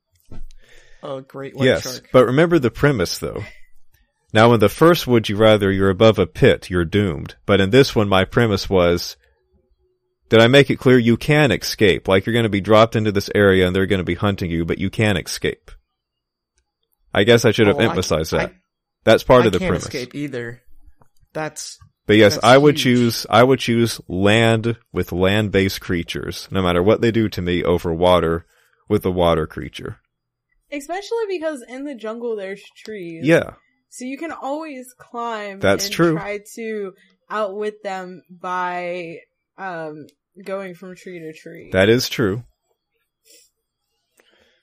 a 1.05 1.21
great 1.21 1.55
white 1.55 1.65
yes, 1.65 1.83
shark. 1.83 2.09
but 2.11 2.25
remember 2.25 2.59
the 2.59 2.71
premise 2.71 3.17
though. 3.19 3.43
Now 4.33 4.53
in 4.53 4.59
the 4.59 4.69
first 4.69 5.07
Would 5.07 5.29
You 5.29 5.37
Rather, 5.37 5.71
you're 5.71 5.89
above 5.89 6.19
a 6.19 6.25
pit, 6.27 6.69
you're 6.69 6.83
doomed. 6.85 7.35
But 7.45 7.61
in 7.61 7.69
this 7.69 7.95
one, 7.95 8.09
my 8.09 8.25
premise 8.25 8.69
was, 8.69 9.15
Did 10.29 10.41
I 10.41 10.47
make 10.47 10.69
it 10.69 10.79
clear 10.79 10.97
you 10.97 11.15
can 11.17 11.51
escape? 11.51 12.07
Like 12.07 12.25
you're 12.25 12.33
going 12.33 12.43
to 12.43 12.49
be 12.49 12.61
dropped 12.61 12.95
into 12.95 13.11
this 13.11 13.29
area 13.33 13.65
and 13.65 13.75
they're 13.75 13.85
going 13.85 13.99
to 13.99 14.03
be 14.03 14.15
hunting 14.15 14.51
you, 14.51 14.65
but 14.65 14.77
you 14.79 14.89
can 14.89 15.15
escape. 15.17 15.71
I 17.13 17.23
guess 17.23 17.45
I 17.45 17.51
should 17.51 17.67
have 17.67 17.77
Oh, 17.77 17.81
I- 17.81 17.85
emphasized 17.89 18.31
that. 18.31 18.49
I- 18.49 18.55
That's 19.05 19.23
part 19.23 19.43
I 19.43 19.47
of 19.47 19.53
the 19.53 19.59
can't 19.59 19.69
premise. 19.69 19.83
escape 19.85 20.13
either. 20.15 20.61
That's 21.33 21.77
But 22.07 22.17
yes, 22.17 22.35
That's 22.35 22.45
I 22.45 22.57
would 22.57 22.75
huge. 22.75 22.83
choose 22.83 23.25
I 23.29 23.43
would 23.43 23.59
choose 23.59 24.01
land 24.07 24.77
with 24.91 25.11
land-based 25.11 25.79
creatures, 25.81 26.47
no 26.51 26.61
matter 26.61 26.81
what 26.83 27.01
they 27.01 27.11
do 27.11 27.29
to 27.29 27.41
me, 27.41 27.63
over 27.63 27.93
water 27.93 28.45
with 28.89 29.05
a 29.05 29.11
water 29.11 29.47
creature. 29.47 29.97
Especially 30.75 31.25
because 31.29 31.63
in 31.67 31.85
the 31.85 31.95
jungle 31.95 32.35
there's 32.35 32.63
trees. 32.75 33.25
Yeah, 33.25 33.53
So 33.89 34.05
you 34.05 34.17
can 34.17 34.31
always 34.31 34.93
climb. 34.97 35.59
That's 35.59 35.85
and 35.85 35.93
true. 35.93 36.13
Try 36.13 36.39
to 36.55 36.93
outwit 37.29 37.81
them 37.83 38.21
by 38.29 39.19
um 39.57 40.05
going 40.43 40.75
from 40.75 40.95
tree 40.95 41.19
to 41.19 41.33
tree. 41.33 41.69
that 41.71 41.89
is 41.89 42.09
true. 42.09 42.43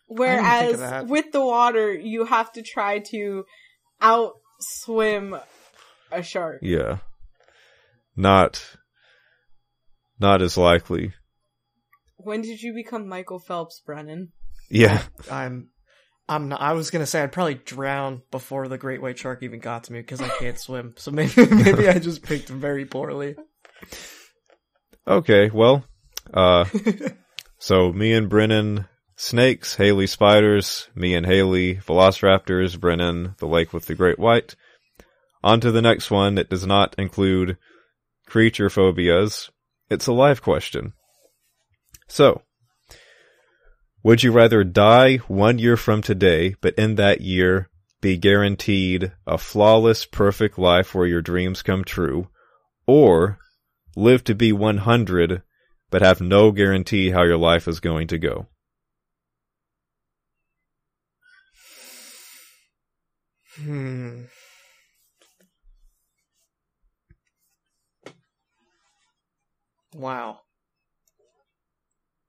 Whereas 0.07 1.09
with 1.09 1.33
the 1.33 1.41
water, 1.41 1.93
you 1.93 2.27
have 2.27 2.53
to 2.53 2.63
try 2.63 2.99
to 3.11 3.47
outswim 4.03 5.41
a 6.11 6.23
shark. 6.23 6.59
Yeah, 6.61 6.99
not 8.15 8.77
not 10.21 10.43
as 10.43 10.59
likely. 10.59 11.15
When 12.17 12.43
did 12.43 12.61
you 12.61 12.75
become 12.75 13.09
Michael 13.09 13.41
Phelps, 13.41 13.81
Brennan? 13.85 14.33
Yeah, 14.71 15.03
I'm 15.31 15.71
I'm 16.35 16.49
not 16.49 16.61
I 16.61 16.73
was 16.73 16.91
gonna 16.91 17.07
say 17.07 17.23
I'd 17.23 17.33
probably 17.33 17.55
drown 17.55 18.23
before 18.31 18.69
the 18.69 18.79
great 18.79 19.03
white 19.03 19.19
shark 19.19 19.43
even 19.43 19.61
got 19.61 19.85
to 19.85 19.93
me 19.93 20.01
because 20.01 20.21
I 20.21 20.29
can't 20.29 20.59
swim. 20.67 20.95
So 20.97 21.11
maybe 21.11 21.47
maybe 21.51 21.89
I 21.89 21.99
just 21.99 22.23
picked 22.23 22.49
very 22.49 22.85
poorly. 22.85 23.37
okay. 25.07 25.51
Well, 25.51 25.85
uh, 26.33 26.65
so 27.59 27.93
me 27.93 28.13
and 28.13 28.29
Brennan 28.29 28.87
snakes, 29.17 29.77
Haley 29.77 30.07
spiders, 30.07 30.89
me 30.95 31.15
and 31.15 31.27
Haley 31.27 31.77
velociraptors, 31.77 32.79
Brennan 32.79 33.35
the 33.39 33.47
lake 33.47 33.73
with 33.73 33.87
the 33.87 33.95
great 33.95 34.19
white. 34.19 34.57
On 35.45 35.61
to 35.61 35.73
the 35.73 35.83
next 35.83 36.11
one. 36.11 36.39
It 36.39 36.49
does 36.49 36.67
not 36.67 36.95
include 36.99 37.57
creature 38.27 38.71
phobias. 38.71 39.51
It's 39.91 40.07
a 40.07 40.13
live 40.13 40.41
question. 40.41 40.93
So, 42.09 42.43
would 44.03 44.23
you 44.23 44.33
rather 44.33 44.65
die 44.65 45.17
one 45.29 45.59
year 45.59 45.77
from 45.77 46.03
today, 46.03 46.55
but 46.61 46.75
in 46.75 46.97
that 46.97 47.21
year 47.21 47.69
be 48.01 48.17
guaranteed 48.17 49.13
a 49.27 49.39
flawless, 49.39 50.05
perfect 50.05 50.59
life 50.59 50.95
where 50.95 51.07
your 51.07 51.23
dreams 51.23 51.63
come 51.63 51.85
true, 51.85 52.29
or 52.87 53.39
live 53.95 54.25
to 54.25 54.35
be 54.35 54.53
100, 54.53 55.43
but 55.91 56.03
have 56.03 56.21
no 56.21 56.51
guarantee 56.51 57.11
how 57.11 57.23
your 57.23 57.37
life 57.37 57.69
is 57.69 57.79
going 57.79 58.09
to 58.09 58.19
go? 58.19 58.49
Hmm. 63.57 64.23
Wow. 69.95 70.41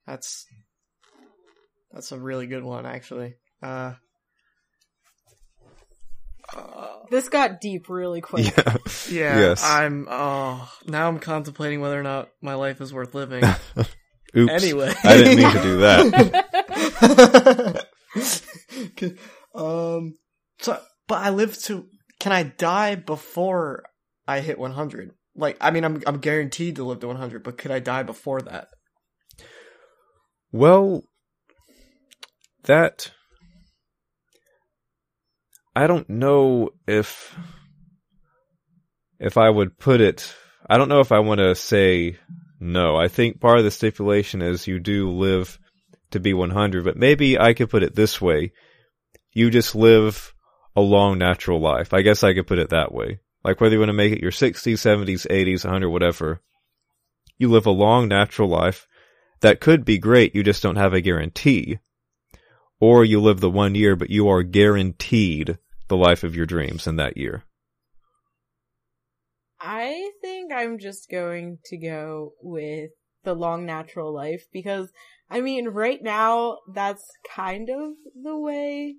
That's 0.06 0.46
that's 1.94 2.12
a 2.12 2.20
really 2.20 2.48
good 2.48 2.64
one 2.64 2.86
actually. 2.86 3.36
Uh, 3.62 3.94
uh 6.54 6.88
This 7.10 7.30
got 7.30 7.62
deep 7.62 7.88
really 7.88 8.22
quick. 8.22 8.46
Yeah. 8.58 8.78
yeah, 9.10 9.40
Yes. 9.40 9.64
I'm 9.64 10.08
oh 10.10 10.72
now 10.88 11.08
I'm 11.08 11.20
contemplating 11.20 11.82
whether 11.82 12.00
or 12.00 12.04
not 12.04 12.30
my 12.42 12.56
life 12.56 12.82
is 12.82 12.92
worth 12.94 13.14
living. 13.14 13.44
Oops. 14.36 14.52
Anyway. 14.52 14.92
I 15.04 15.18
didn't 15.18 15.38
mean 15.38 15.54
to 15.54 15.62
do 15.62 15.78
that. 18.98 19.18
um 19.56 20.16
so 20.60 20.82
but 21.08 21.20
I 21.20 21.30
live 21.30 21.58
to 21.64 21.86
can 22.20 22.32
I 22.32 22.44
die 22.44 22.96
before 22.96 23.84
I 24.28 24.40
hit 24.40 24.58
100? 24.58 25.12
Like 25.36 25.58
I 25.62 25.70
mean 25.72 25.84
I'm 25.84 26.02
I'm 26.08 26.18
guaranteed 26.18 26.78
to 26.78 26.84
live 26.84 27.02
to 27.02 27.08
100, 27.08 27.44
but 27.44 27.58
could 27.58 27.72
I 27.72 27.80
die 27.80 28.04
before 28.04 28.42
that? 28.42 28.70
Well, 30.52 31.04
that 32.64 33.12
I 35.76 35.88
don't 35.88 36.10
know 36.10 36.70
if 36.88 37.36
if 39.20 39.38
I 39.38 39.50
would 39.50 39.78
put 39.78 40.02
it. 40.02 40.34
I 40.70 40.78
don't 40.78 40.90
know 40.90 41.00
if 41.00 41.12
I 41.12 41.20
want 41.20 41.40
to 41.40 41.56
say 41.56 42.18
no. 42.60 42.96
I 42.96 43.08
think 43.08 43.40
part 43.40 43.58
of 43.58 43.64
the 43.64 43.72
stipulation 43.72 44.42
is 44.42 44.68
you 44.68 44.80
do 44.80 45.12
live 45.12 45.60
to 46.12 46.20
be 46.20 46.34
100, 46.34 46.84
but 46.84 46.98
maybe 46.98 47.40
I 47.40 47.54
could 47.54 47.70
put 47.70 47.84
it 47.84 47.96
this 47.96 48.22
way: 48.22 48.54
you 49.34 49.50
just 49.50 49.76
live 49.76 50.34
a 50.76 50.82
long 50.82 51.18
natural 51.18 51.60
life. 51.60 51.94
I 51.94 52.02
guess 52.02 52.24
I 52.24 52.34
could 52.34 52.48
put 52.48 52.60
it 52.60 52.70
that 52.70 52.94
way. 52.94 53.20
Like 53.44 53.60
whether 53.60 53.74
you 53.74 53.80
want 53.80 53.90
to 53.90 53.94
make 53.94 54.14
it 54.14 54.22
your 54.22 54.32
60s, 54.32 54.74
70s, 54.74 55.28
80s, 55.28 55.66
100, 55.66 55.90
whatever, 55.90 56.42
you 57.38 57.50
live 57.50 57.66
a 57.66 57.72
long 57.72 58.08
natural 58.08 58.48
life 58.48 58.88
that 59.42 59.60
could 59.60 59.84
be 59.84 59.98
great, 59.98 60.34
you 60.34 60.44
just 60.44 60.64
don't 60.64 60.78
have 60.78 60.94
a 60.94 61.02
guarantee. 61.02 61.80
Or 62.86 63.06
you 63.06 63.22
live 63.22 63.40
the 63.40 63.50
one 63.50 63.76
year, 63.76 63.96
but 63.96 64.10
you 64.10 64.28
are 64.28 64.44
guaranteed 64.44 65.58
the 65.88 65.96
life 65.96 66.22
of 66.26 66.36
your 66.36 66.46
dreams 66.46 66.86
in 66.86 66.98
that 66.98 67.16
year. 67.16 67.46
I 69.58 70.12
think 70.20 70.52
I'm 70.52 70.78
just 70.78 71.10
going 71.10 71.60
to 71.68 71.78
go 71.78 72.34
with 72.42 72.90
the 73.24 73.36
long 73.36 73.66
natural 73.66 74.14
life 74.14 74.48
because, 74.52 74.92
I 75.30 75.40
mean, 75.40 75.70
right 75.70 76.04
now, 76.04 76.58
that's 76.74 77.06
kind 77.34 77.70
of 77.70 77.94
the 78.22 78.38
way 78.38 78.98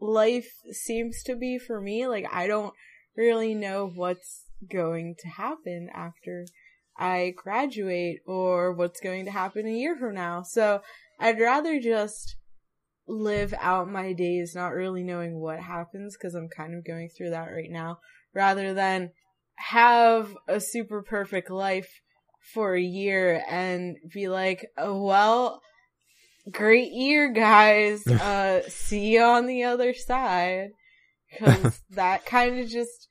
life 0.00 0.48
seems 0.72 1.22
to 1.24 1.36
be 1.36 1.58
for 1.58 1.82
me. 1.82 2.06
Like, 2.06 2.24
I 2.32 2.46
don't 2.46 2.72
really 3.14 3.54
know 3.54 3.92
what's 3.94 4.44
going 4.72 5.16
to 5.18 5.28
happen 5.28 5.90
after 5.92 6.46
I 6.96 7.34
graduate 7.36 8.20
or 8.26 8.72
what's 8.72 9.00
going 9.00 9.26
to 9.26 9.32
happen 9.32 9.66
a 9.66 9.70
year 9.70 9.98
from 9.98 10.14
now. 10.14 10.40
So, 10.44 10.80
I'd 11.20 11.38
rather 11.38 11.78
just 11.78 12.36
live 13.06 13.54
out 13.60 13.90
my 13.90 14.12
days 14.12 14.54
not 14.54 14.72
really 14.72 15.02
knowing 15.02 15.38
what 15.38 15.60
happens 15.60 16.16
because 16.16 16.34
I'm 16.34 16.48
kind 16.48 16.74
of 16.74 16.84
going 16.84 17.10
through 17.10 17.30
that 17.30 17.50
right 17.52 17.70
now 17.70 17.98
rather 18.34 18.74
than 18.74 19.10
have 19.56 20.34
a 20.48 20.60
super 20.60 21.02
perfect 21.02 21.50
life 21.50 22.00
for 22.52 22.74
a 22.74 22.82
year 22.82 23.42
and 23.48 23.96
be 24.12 24.28
like, 24.28 24.66
oh, 24.76 25.02
well, 25.02 25.60
great 26.50 26.92
year, 26.92 27.32
guys. 27.32 28.04
Uh, 28.24 28.62
see 28.68 29.12
you 29.14 29.22
on 29.22 29.46
the 29.46 29.64
other 29.64 29.94
side. 29.94 30.68
Cause 31.38 31.80
that 31.90 32.26
kind 32.26 32.58
of 32.60 32.68
just, 32.68 33.08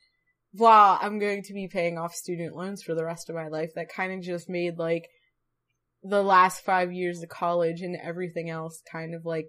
while 0.54 0.98
I'm 1.02 1.20
going 1.20 1.44
to 1.44 1.54
be 1.54 1.68
paying 1.68 1.98
off 1.98 2.14
student 2.14 2.56
loans 2.56 2.84
for 2.84 2.96
the 2.96 3.06
rest 3.06 3.30
of 3.30 3.36
my 3.36 3.48
life, 3.48 3.72
that 3.76 3.90
kind 3.90 4.14
of 4.14 4.22
just 4.22 4.50
made 4.50 4.78
like 4.78 5.08
the 6.04 6.22
last 6.22 6.64
five 6.64 6.92
years 6.92 7.24
of 7.24 7.30
college 7.30 7.82
and 7.82 7.96
everything 7.96 8.50
else 8.50 8.82
kind 8.92 9.16
of 9.16 9.26
like 9.26 9.48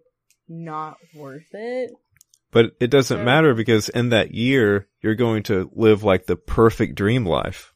not 0.49 0.97
worth 1.15 1.49
it. 1.53 1.91
But 2.51 2.73
it 2.81 2.89
doesn't 2.91 3.19
Yeah. 3.19 3.25
matter 3.25 3.55
because 3.55 3.89
in 3.89 4.11
that 4.11 4.33
year, 4.33 4.89
you're 5.03 5.15
going 5.17 5.43
to 5.45 5.71
live 5.75 6.05
like 6.05 6.27
the 6.27 6.37
perfect 6.37 6.95
dream 6.95 7.27
life. 7.27 7.73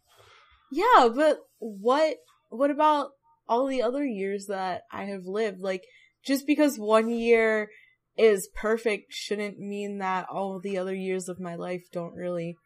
Yeah, 0.71 1.09
but 1.15 1.39
what 1.59 2.17
what 2.51 2.71
about 2.71 3.11
all 3.49 3.67
the 3.67 3.83
other 3.83 4.05
years 4.05 4.47
that 4.47 4.83
I 4.93 5.05
have 5.05 5.25
lived? 5.25 5.61
Like 5.61 5.83
just 6.25 6.47
because 6.47 6.79
one 6.79 7.11
year 7.11 7.71
is 8.17 8.49
perfect 8.55 9.13
shouldn't 9.13 9.59
mean 9.59 9.99
that 9.99 10.27
all 10.31 10.61
the 10.61 10.79
other 10.79 10.95
years 10.95 11.29
of 11.29 11.41
my 11.41 11.55
life 11.57 11.85
don't 11.93 12.15
really 12.15 12.57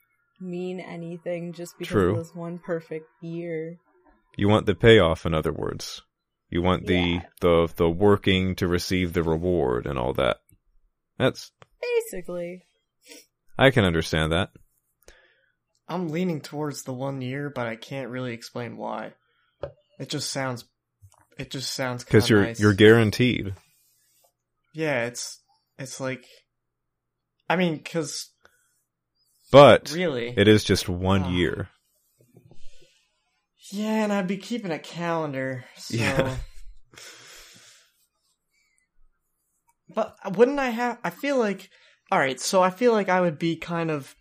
mean 0.40 0.80
anything 0.80 1.52
just 1.52 1.74
because 1.78 1.92
True. 1.92 2.14
it 2.14 2.18
was 2.18 2.34
one 2.34 2.58
perfect 2.58 3.06
year. 3.20 3.76
You 4.36 4.48
want 4.48 4.66
the 4.66 4.74
payoff, 4.74 5.24
in 5.26 5.34
other 5.34 5.52
words. 5.52 6.02
You 6.52 6.60
want 6.60 6.86
the, 6.86 6.94
Yeah. 6.94 7.20
the, 7.40 7.72
the 7.76 7.88
working 7.88 8.54
to 8.56 8.68
receive 8.68 9.14
the 9.14 9.22
reward 9.22 9.86
and 9.86 9.98
all 9.98 10.12
that. 10.14 10.40
That's, 11.18 11.50
Basically. 11.80 12.64
I 13.58 13.70
can 13.70 13.84
understand 13.86 14.32
that. 14.32 14.50
I'm 15.88 16.10
leaning 16.10 16.40
towards 16.42 16.82
the 16.82 16.92
one 16.92 17.22
year, 17.22 17.48
but 17.50 17.66
I 17.66 17.76
can't 17.76 18.10
really 18.10 18.34
explain 18.34 18.76
why. 18.76 19.14
It 19.98 20.08
just 20.10 20.30
sounds 20.30 20.64
it 21.38 21.50
just 21.50 21.72
sounds 21.72 22.04
Cause 22.04 22.24
kinda 22.24 22.34
you're, 22.34 22.42
nice. 22.48 22.60
you're 22.60 22.74
guaranteed. 22.74 23.54
Yeah, 24.74 25.04
it's 25.06 25.40
it's 25.78 26.00
like 26.00 26.24
I 27.48 27.56
mean, 27.56 27.82
cuz 27.82 28.30
But 29.50 29.90
really 29.94 30.34
it 30.36 30.48
is 30.48 30.64
just 30.64 30.88
one 30.88 31.22
Ah. 31.24 31.30
year. 31.30 31.68
Yeah, 33.72 34.04
and 34.04 34.12
I'd 34.12 34.26
be 34.26 34.36
keeping 34.36 34.70
a 34.70 34.78
calendar. 34.78 35.64
So 35.76 35.96
Yeah. 35.96 36.36
But 39.94 40.16
wouldn't 40.36 40.58
I 40.58 40.70
have 40.70 40.98
I 41.04 41.10
feel 41.10 41.38
like 41.38 41.70
all 42.10 42.18
right, 42.18 42.40
so 42.40 42.62
I 42.62 42.70
feel 42.70 42.92
like 42.92 43.08
I 43.10 43.20
would 43.20 43.38
be 43.38 43.56
kind 43.56 43.90
of 43.90 44.14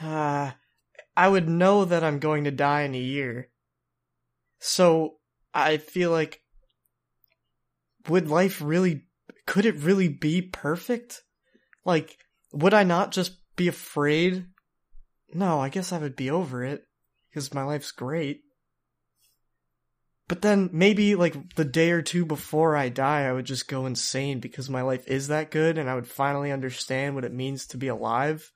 uh 0.00 0.50
I 1.16 1.28
would 1.28 1.48
know 1.48 1.84
that 1.86 2.04
I'm 2.04 2.18
going 2.18 2.44
to 2.44 2.50
die 2.50 2.82
in 2.82 2.94
a 2.94 2.98
year. 2.98 3.48
So 4.58 5.16
I 5.54 5.78
feel 5.78 6.10
like 6.10 6.42
would 8.08 8.28
life 8.28 8.60
really 8.60 9.06
could 9.46 9.64
it 9.64 9.76
really 9.76 10.08
be 10.08 10.42
perfect? 10.42 11.22
Like 11.86 12.18
would 12.52 12.74
I 12.74 12.84
not 12.84 13.12
just 13.12 13.38
be 13.56 13.68
afraid? 13.68 14.46
No, 15.32 15.58
I 15.60 15.70
guess 15.70 15.92
I 15.92 15.98
would 15.98 16.16
be 16.16 16.30
over 16.30 16.64
it 16.64 16.87
because 17.44 17.54
my 17.54 17.62
life's 17.64 17.92
great. 17.92 18.42
But 20.28 20.42
then 20.42 20.68
maybe 20.72 21.14
like 21.14 21.54
the 21.54 21.64
day 21.64 21.90
or 21.90 22.02
two 22.02 22.26
before 22.26 22.76
I 22.76 22.90
die, 22.90 23.22
I 23.26 23.32
would 23.32 23.46
just 23.46 23.66
go 23.68 23.86
insane 23.86 24.40
because 24.40 24.68
my 24.68 24.82
life 24.82 25.06
is 25.08 25.28
that 25.28 25.50
good 25.50 25.78
and 25.78 25.88
I 25.88 25.94
would 25.94 26.06
finally 26.06 26.52
understand 26.52 27.14
what 27.14 27.24
it 27.24 27.32
means 27.32 27.66
to 27.68 27.78
be 27.78 27.88
alive 27.88 28.52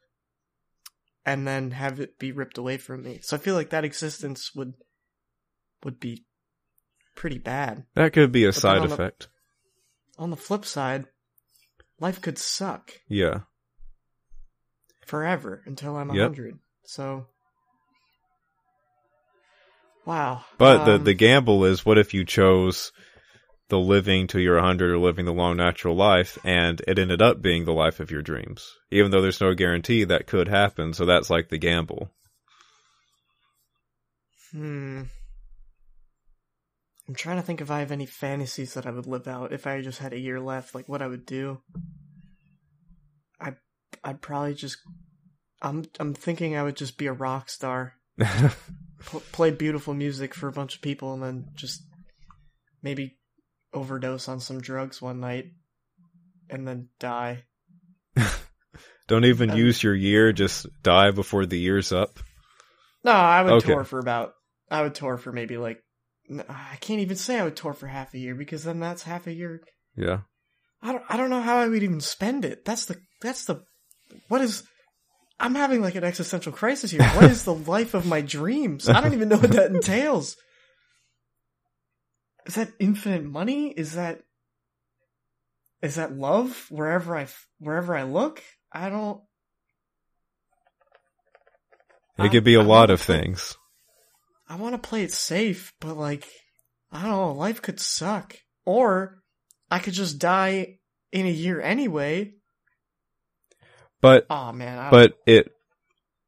and 1.24 1.46
then 1.46 1.70
have 1.70 1.98
it 1.98 2.18
be 2.18 2.30
ripped 2.32 2.58
away 2.58 2.76
from 2.76 3.02
me. 3.02 3.20
So 3.22 3.36
I 3.36 3.40
feel 3.40 3.54
like 3.54 3.70
that 3.70 3.84
existence 3.84 4.54
would 4.54 4.74
would 5.82 5.98
be 5.98 6.26
pretty 7.16 7.38
bad. 7.38 7.84
That 7.94 8.12
could 8.12 8.32
be 8.32 8.44
a 8.44 8.48
But 8.48 8.54
side 8.54 8.78
on 8.78 8.88
the- 8.88 8.94
effect. 8.94 9.28
On 10.18 10.28
the 10.30 10.36
flip 10.36 10.64
side, 10.66 11.06
life 11.98 12.20
could 12.20 12.36
suck 12.38 12.92
Yeah. 13.08 13.40
forever 15.06 15.62
until 15.66 15.96
I'm 15.96 16.10
a 16.10 16.14
Yep. 16.14 16.22
100. 16.30 16.58
So 16.84 17.28
Wow. 20.04 20.44
But 20.58 20.84
the 20.84 20.94
Um, 20.94 21.04
the 21.04 21.14
gamble 21.14 21.64
is 21.64 21.86
what 21.86 21.98
if 21.98 22.12
you 22.12 22.24
chose 22.24 22.92
the 23.68 23.78
living 23.78 24.26
till 24.26 24.40
you're 24.40 24.56
100 24.56 24.90
or 24.90 24.98
living 24.98 25.24
the 25.24 25.32
long 25.32 25.56
natural 25.56 25.96
life 25.96 26.38
and 26.44 26.82
it 26.86 26.98
ended 26.98 27.22
up 27.22 27.40
being 27.40 27.64
the 27.64 27.72
life 27.72 28.00
of 28.00 28.10
your 28.10 28.20
dreams. 28.20 28.74
Even 28.90 29.10
though 29.10 29.22
there's 29.22 29.40
no 29.40 29.54
guarantee 29.54 30.04
that 30.04 30.26
could 30.26 30.48
happen, 30.48 30.92
so 30.92 31.06
that's 31.06 31.30
like 31.30 31.48
the 31.48 31.56
gamble. 31.58 32.10
Hmm. 34.50 35.04
I'm 37.08 37.14
trying 37.14 37.36
to 37.36 37.42
think 37.42 37.60
if 37.60 37.70
I 37.70 37.80
have 37.80 37.92
any 37.92 38.06
fantasies 38.06 38.74
that 38.74 38.86
I 38.86 38.90
would 38.90 39.06
live 39.06 39.26
out 39.26 39.52
if 39.52 39.66
I 39.66 39.80
just 39.80 39.98
had 39.98 40.12
a 40.12 40.18
year 40.18 40.40
left, 40.40 40.74
like 40.74 40.88
what 40.88 41.02
I 41.02 41.06
would 41.06 41.26
do. 41.26 41.60
I 43.40 43.54
I'd 44.04 44.20
probably 44.20 44.54
just 44.54 44.78
I'm 45.60 45.84
I'm 45.98 46.14
thinking 46.14 46.56
I 46.56 46.62
would 46.62 46.76
just 46.76 46.98
be 46.98 47.06
a 47.06 47.12
rock 47.12 47.48
star, 47.48 47.94
pl- 49.06 49.22
play 49.32 49.50
beautiful 49.50 49.94
music 49.94 50.34
for 50.34 50.48
a 50.48 50.52
bunch 50.52 50.74
of 50.76 50.82
people, 50.82 51.14
and 51.14 51.22
then 51.22 51.44
just 51.54 51.82
maybe 52.82 53.18
overdose 53.72 54.28
on 54.28 54.40
some 54.40 54.60
drugs 54.60 55.00
one 55.00 55.20
night, 55.20 55.46
and 56.50 56.66
then 56.66 56.88
die. 56.98 57.44
Don't 59.08 59.24
even 59.24 59.50
Um, 59.50 59.58
use 59.58 59.82
your 59.82 59.94
year, 59.94 60.32
just 60.32 60.66
die 60.82 61.10
before 61.10 61.44
the 61.46 61.58
year's 61.58 61.92
up. 61.92 62.18
No, 63.04 63.12
I 63.12 63.42
would 63.42 63.52
Okay. 63.54 63.72
tour 63.72 63.84
for 63.84 63.98
about. 63.98 64.32
I 64.70 64.82
would 64.82 64.94
tour 64.94 65.16
for 65.18 65.32
maybe 65.32 65.56
like. 65.58 65.78
I 66.48 66.76
can't 66.80 67.00
even 67.00 67.16
say 67.16 67.38
I 67.38 67.44
would 67.44 67.56
tour 67.56 67.72
for 67.74 67.88
half 67.88 68.14
a 68.14 68.18
year 68.18 68.34
because 68.34 68.64
then 68.64 68.80
that's 68.80 69.02
half 69.02 69.26
a 69.26 69.32
year. 69.32 69.60
Yeah. 69.96 70.20
I 70.80 70.92
don't. 70.92 71.04
I 71.08 71.16
don't 71.16 71.30
know 71.30 71.42
how 71.42 71.56
I 71.56 71.68
would 71.68 71.82
even 71.82 72.00
spend 72.00 72.44
it. 72.44 72.64
That's 72.64 72.86
the. 72.86 72.96
That's 73.20 73.44
the. 73.44 73.64
What 74.28 74.40
is? 74.40 74.62
I'm 75.42 75.56
having 75.56 75.82
like 75.82 75.96
an 75.96 76.04
existential 76.04 76.52
crisis 76.52 76.92
here. 76.92 77.02
What 77.02 77.24
is 77.24 77.44
the 77.44 77.54
life 77.74 77.94
of 77.94 78.06
my 78.06 78.20
dreams? 78.20 78.88
I 78.88 79.00
don't 79.00 79.12
even 79.12 79.28
know 79.28 79.38
what 79.38 79.50
that 79.50 79.72
entails. 79.72 80.36
Is 82.46 82.54
that 82.54 82.70
infinite 82.78 83.24
money? 83.24 83.70
Is 83.70 83.94
that? 83.94 84.20
Is 85.82 85.96
that 85.96 86.16
love 86.16 86.66
wherever 86.70 87.16
I 87.16 87.26
wherever 87.58 87.96
I 87.96 88.04
look? 88.04 88.40
I 88.72 88.88
don't. 88.88 89.20
It 92.18 92.30
could 92.30 92.44
be 92.44 92.54
a 92.54 92.60
I 92.60 92.64
lot 92.64 92.90
of 92.90 93.00
things. 93.00 93.56
I 94.48 94.54
want 94.54 94.80
to 94.80 94.88
play 94.88 95.02
it 95.02 95.12
safe, 95.12 95.72
but 95.80 95.96
like, 95.96 96.28
I 96.92 97.02
don't 97.02 97.10
know, 97.10 97.32
life 97.32 97.60
could 97.62 97.80
suck. 97.80 98.36
Or 98.64 99.18
I 99.72 99.80
could 99.80 99.94
just 99.94 100.20
die 100.20 100.78
in 101.10 101.26
a 101.26 101.30
year 101.30 101.60
anyway. 101.60 102.34
But 104.02 104.26
Oh 104.28 104.52
man, 104.52 104.78
I 104.78 104.90
but 104.90 105.18
it 105.26 105.50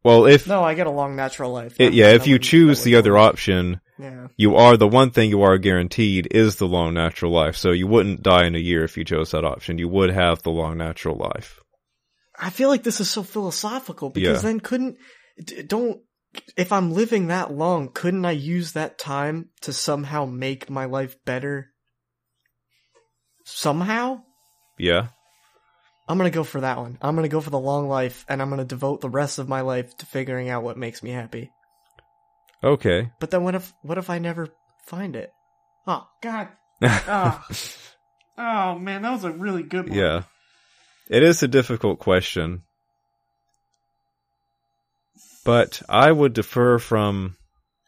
well, 0.03 0.27
if 0.27 0.47
no, 0.47 0.63
I 0.63 0.75
get 0.75 0.87
a 0.87 0.91
long 0.91 1.17
natural 1.17 1.53
life. 1.53 1.77
it, 1.79 1.93
yeah, 1.93 2.11
if 2.11 2.27
you 2.27 2.39
choose 2.39 2.83
the 2.85 2.97
other 2.97 3.19
option, 3.19 3.81
yeah, 3.99 4.29
you 4.37 4.55
are 4.57 4.77
the 4.77 4.89
one 4.89 5.11
thing 5.11 5.29
you 5.29 5.43
are 5.43 5.59
guaranteed 5.59 6.29
is 6.31 6.57
the 6.57 6.69
long 6.69 6.95
natural 6.95 7.33
life. 7.33 7.57
So 7.57 7.73
you 7.73 7.87
wouldn't 7.87 8.23
die 8.23 8.45
in 8.47 8.55
a 8.55 8.59
year 8.59 8.85
if 8.85 8.97
you 8.97 9.05
chose 9.05 9.33
that 9.33 9.45
option. 9.45 9.79
You 9.79 9.89
would 9.89 10.11
have 10.11 10.43
the 10.43 10.51
long 10.51 10.79
natural 10.79 11.17
life. 11.17 11.61
I 12.39 12.51
feel 12.51 12.69
like 12.69 12.83
this 12.85 13.01
is 13.01 13.11
so 13.11 13.23
philosophical 13.23 14.11
because 14.11 14.43
Yeah. 14.43 14.51
then 14.51 14.61
couldn't 14.61 14.97
don't 15.67 16.01
if 16.57 16.73
I'm 16.73 16.93
living 16.93 17.29
that 17.29 17.53
long, 17.53 17.89
couldn't 17.93 18.25
I 18.25 18.33
use 18.33 18.73
that 18.73 18.99
time 18.99 19.51
to 19.63 19.73
somehow 19.73 20.25
make 20.27 20.69
my 20.71 20.85
life 20.85 21.17
better? 21.25 21.71
Somehow, 23.45 24.23
Yeah. 24.79 25.09
I'm 26.09 26.19
gonna 26.19 26.31
go 26.31 26.45
for 26.45 26.61
that 26.61 26.79
one. 26.79 26.99
I'm 27.01 27.15
gonna 27.15 27.29
go 27.29 27.41
for 27.41 27.51
the 27.51 27.59
long 27.59 27.89
life, 27.89 28.25
and 28.29 28.43
I'm 28.43 28.51
gonna 28.51 28.65
devote 28.65 29.01
the 29.01 29.09
rest 29.09 29.39
of 29.39 29.49
my 29.49 29.63
life 29.63 29.97
to 29.99 30.07
figuring 30.07 30.51
out 30.51 30.63
what 30.63 30.77
makes 30.77 31.03
me 31.03 31.11
happy. 31.11 31.51
Okay. 32.63 33.11
But 33.21 33.31
then 33.31 33.43
what 33.43 33.55
if 33.55 33.73
what 33.83 33.99
if 33.99 34.11
I 34.11 34.19
never 34.19 34.49
find 34.87 35.17
it? 35.17 35.33
Oh 35.87 36.07
God! 36.23 36.49
Oh, 36.83 37.45
oh 38.39 38.79
man, 38.79 39.03
that 39.03 39.13
was 39.13 39.25
a 39.25 39.31
really 39.31 39.63
good 39.63 39.89
one. 39.89 39.99
yeah. 39.99 40.23
It 41.09 41.23
is 41.23 41.43
a 41.43 41.49
difficult 41.49 41.99
question. 41.99 42.63
But 45.45 45.83
I 45.89 46.11
would 46.11 46.33
defer 46.33 46.79
from 46.79 47.37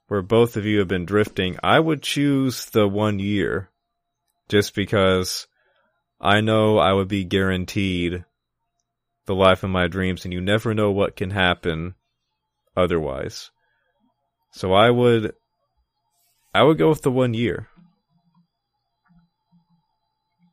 where 0.09 0.20
both 0.20 0.56
of 0.56 0.66
you 0.66 0.80
have 0.80 0.88
been 0.88 1.06
drifting. 1.06 1.56
I 1.62 1.80
would 1.80 2.02
choose 2.02 2.66
the 2.66 2.86
one 2.86 3.18
year 3.18 3.70
just 4.48 4.74
because 4.74 5.47
I 6.26 6.40
know 6.40 6.78
I 6.78 6.92
would 6.92 7.06
be 7.06 7.22
guaranteed 7.22 8.24
the 9.26 9.34
life 9.36 9.62
of 9.62 9.70
my 9.70 9.86
dreams 9.86 10.24
and 10.24 10.34
you 10.34 10.40
never 10.40 10.74
know 10.74 10.90
what 10.90 11.14
can 11.14 11.30
happen 11.30 11.94
otherwise. 12.76 13.52
So 14.50 14.72
I 14.72 14.90
would 14.90 15.34
I 16.52 16.64
would 16.64 16.78
go 16.78 16.88
with 16.88 17.02
the 17.02 17.12
one 17.12 17.32
year. 17.32 17.68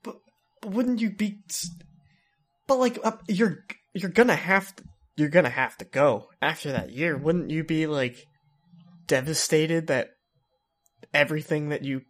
But, 0.04 0.18
but 0.62 0.74
wouldn't 0.74 1.02
you 1.02 1.10
be? 1.10 1.40
But 2.68 2.78
like, 2.78 3.00
uh, 3.04 3.18
you're 3.28 3.66
you're 3.96 4.12
gonna 4.12 4.36
have 4.36 4.76
to 4.76 4.84
you're 5.18 5.30
gonna 5.30 5.50
have 5.50 5.76
to 5.78 5.86
go 5.86 6.28
after 6.40 6.72
that 6.72 6.92
year. 6.92 7.18
Wouldn't 7.18 7.50
you 7.50 7.64
be 7.64 7.88
like 7.88 8.28
devastated 9.08 9.88
that 9.88 10.10
everything 11.16 11.70
that 11.70 11.84
you 11.84 12.04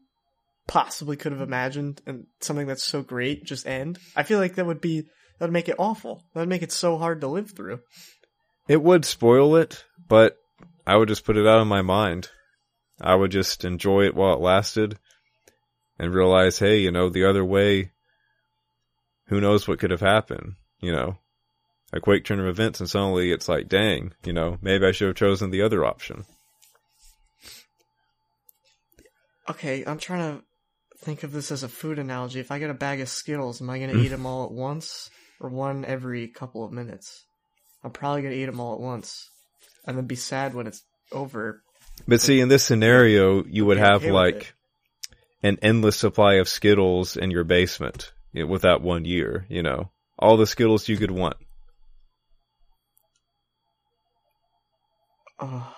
possibly 0.67 1.17
could 1.17 1.31
have 1.31 1.41
imagined 1.41 2.01
and 2.05 2.25
something 2.39 2.67
that's 2.67 2.83
so 2.83 3.01
great 3.01 3.43
just 3.43 3.67
end? 3.67 3.99
I 4.15 4.23
feel 4.23 4.39
like 4.39 4.55
that 4.55 4.65
would 4.65 4.81
be 4.81 5.01
that 5.01 5.47
would 5.47 5.51
make 5.53 5.69
it 5.69 5.75
awful. 5.79 6.23
That 6.33 6.41
would 6.41 6.49
make 6.49 6.61
it 6.61 6.71
so 6.71 6.97
hard 6.97 7.21
to 7.21 7.27
live 7.27 7.51
through. 7.51 7.79
It 8.67 8.81
would 8.81 9.05
spoil 9.05 9.55
it, 9.55 9.83
but 10.07 10.37
I 10.85 10.95
would 10.95 11.09
just 11.09 11.25
put 11.25 11.37
it 11.37 11.47
out 11.47 11.59
of 11.59 11.67
my 11.67 11.81
mind. 11.81 12.29
I 13.01 13.15
would 13.15 13.31
just 13.31 13.65
enjoy 13.65 14.05
it 14.05 14.15
while 14.15 14.33
it 14.33 14.39
lasted 14.39 14.97
and 15.99 16.13
realize, 16.13 16.59
hey, 16.59 16.77
you 16.77 16.91
know, 16.91 17.09
the 17.09 17.25
other 17.25 17.43
way, 17.43 17.91
who 19.27 19.41
knows 19.41 19.67
what 19.67 19.79
could 19.79 19.91
have 19.91 20.01
happened, 20.01 20.53
you 20.79 20.91
know? 20.91 21.17
A 21.91 21.99
quick 21.99 22.25
turn 22.25 22.39
of 22.39 22.47
events 22.47 22.79
and 22.79 22.89
suddenly 22.89 23.31
it's 23.31 23.47
like, 23.47 23.67
dang, 23.67 24.13
you 24.23 24.33
know, 24.33 24.57
maybe 24.61 24.85
I 24.85 24.91
should 24.91 25.07
have 25.07 25.15
chosen 25.15 25.51
the 25.51 25.61
other 25.61 25.85
option. 25.85 26.25
Okay, 29.49 29.83
I'm 29.85 29.99
trying 29.99 30.37
to 30.37 30.43
think 31.03 31.23
of 31.23 31.31
this 31.31 31.51
as 31.51 31.63
a 31.63 31.69
food 31.69 31.99
analogy. 31.99 32.39
If 32.39 32.51
I 32.51 32.59
get 32.59 32.69
a 32.69 32.73
bag 32.73 33.01
of 33.01 33.09
Skittles, 33.09 33.61
am 33.61 33.69
I 33.69 33.77
going 33.77 33.91
to 33.91 33.97
Mm. 33.97 34.05
eat 34.05 34.09
them 34.09 34.25
all 34.25 34.45
at 34.45 34.51
once 34.51 35.09
or 35.39 35.49
one 35.49 35.85
every 35.85 36.27
couple 36.27 36.63
of 36.63 36.71
minutes? 36.71 37.25
I'm 37.83 37.91
probably 37.91 38.21
going 38.21 38.33
to 38.33 38.39
eat 38.39 38.45
them 38.45 38.59
all 38.59 38.73
at 38.75 38.79
once 38.79 39.29
and 39.85 39.97
then 39.97 40.05
be 40.05 40.15
sad 40.15 40.53
when 40.53 40.67
it's 40.67 40.83
over. 41.11 41.61
But 42.07 42.21
see, 42.21 42.39
in 42.39 42.47
this 42.47 42.63
scenario, 42.63 43.43
you 43.43 43.65
would 43.65 43.77
have 43.77 44.03
okay 44.03 44.11
like 44.11 44.55
an 45.43 45.57
endless 45.61 45.97
supply 45.97 46.35
of 46.35 46.47
Skittles 46.47 47.17
in 47.17 47.29
your 47.29 47.43
basement 47.43 48.13
you 48.31 48.43
know, 48.43 48.51
with 48.51 48.61
that 48.61 48.81
one 48.81 49.03
year, 49.05 49.45
you 49.49 49.61
know? 49.61 49.91
All 50.17 50.37
the 50.37 50.47
Skittles 50.47 50.87
you 50.87 50.97
could 50.97 51.11
want. 51.11 51.35
Oh. 55.39 55.75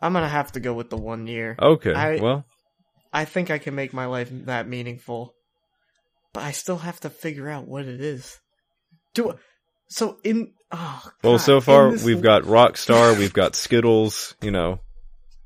I'm 0.00 0.12
going 0.12 0.22
to 0.24 0.28
have 0.28 0.52
to 0.52 0.60
go 0.60 0.72
with 0.72 0.90
the 0.90 0.96
one 0.96 1.26
year. 1.26 1.56
Okay, 1.60 1.92
I- 1.92 2.20
well, 2.20 2.46
I 3.12 3.24
think 3.24 3.50
I 3.50 3.58
can 3.58 3.74
make 3.74 3.92
my 3.92 4.06
life 4.06 4.28
that 4.30 4.68
meaningful, 4.68 5.34
but 6.32 6.42
I 6.42 6.52
still 6.52 6.78
have 6.78 7.00
to 7.00 7.10
figure 7.10 7.48
out 7.48 7.68
what 7.68 7.84
it 7.84 8.00
is. 8.00 8.40
Do 9.14 9.34
so 9.88 10.18
in 10.24 10.52
oh 10.70 11.02
Well, 11.22 11.38
so 11.38 11.60
far 11.60 11.90
we've 11.90 12.22
got 12.22 12.42
Rockstar, 12.42 13.18
we've 13.18 13.34
got 13.34 13.54
Skittles. 13.54 14.34
You 14.40 14.50
know, 14.50 14.80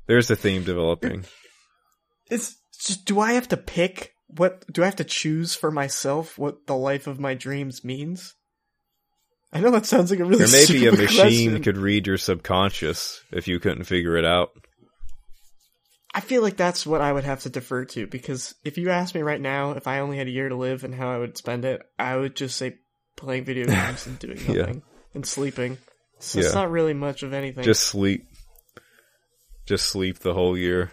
there's 0.05 0.31
a 0.31 0.35
theme 0.35 0.63
developing. 0.63 1.25
It's 2.29 2.55
just 2.79 3.05
do 3.05 3.19
I 3.19 3.33
have 3.33 3.49
to 3.49 3.57
pick 3.57 4.13
what 4.27 4.65
do 4.71 4.81
I 4.81 4.85
have 4.85 4.97
to 4.97 5.03
choose 5.03 5.55
for 5.55 5.71
myself 5.71 6.37
what 6.37 6.67
the 6.67 6.75
life 6.75 7.07
of 7.07 7.19
my 7.19 7.33
dreams 7.33 7.83
means? 7.83 8.35
I 9.51 9.61
know 9.61 9.71
that 9.71 9.85
sounds 9.85 10.11
like 10.11 10.19
a 10.19 10.25
really 10.25 10.43
Or 10.43 10.47
maybe 10.47 10.87
a 10.87 10.91
machine 10.91 11.51
question. 11.51 11.63
could 11.63 11.77
read 11.77 12.07
your 12.07 12.17
subconscious 12.17 13.23
if 13.31 13.47
you 13.47 13.59
couldn't 13.59 13.85
figure 13.85 14.17
it 14.17 14.25
out. 14.25 14.51
I 16.17 16.19
feel 16.19 16.41
like 16.41 16.57
that's 16.57 16.83
what 16.83 16.99
I 16.99 17.13
would 17.13 17.25
have 17.25 17.41
to 17.41 17.49
defer 17.51 17.85
to 17.85 18.07
because 18.07 18.55
if 18.65 18.79
you 18.79 18.89
ask 18.89 19.13
me 19.13 19.21
right 19.21 19.39
now 19.39 19.73
if 19.73 19.85
I 19.85 19.99
only 19.99 20.17
had 20.17 20.25
a 20.25 20.31
year 20.31 20.49
to 20.49 20.55
live 20.55 20.83
and 20.83 20.95
how 20.95 21.11
I 21.11 21.19
would 21.19 21.37
spend 21.37 21.63
it, 21.63 21.79
I 21.99 22.15
would 22.17 22.35
just 22.35 22.55
say 22.57 22.77
playing 23.15 23.45
video 23.45 23.67
games 23.71 24.07
and 24.07 24.17
doing 24.17 24.39
Yeah. 24.39 24.61
nothing 24.61 24.81
and 25.13 25.23
sleeping. 25.27 25.77
So 26.17 26.39
it's 26.39 26.55
not 26.55 26.71
really 26.71 26.95
much 26.95 27.21
of 27.21 27.33
anything. 27.33 27.63
Just 27.63 27.83
sleep. 27.83 28.25
Just 29.67 29.89
sleep 29.89 30.17
the 30.17 30.33
whole 30.33 30.57
year. 30.57 30.89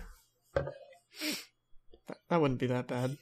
that 2.28 2.38
wouldn't 2.42 2.60
be 2.60 2.66
that 2.66 2.86
bad. 2.86 3.16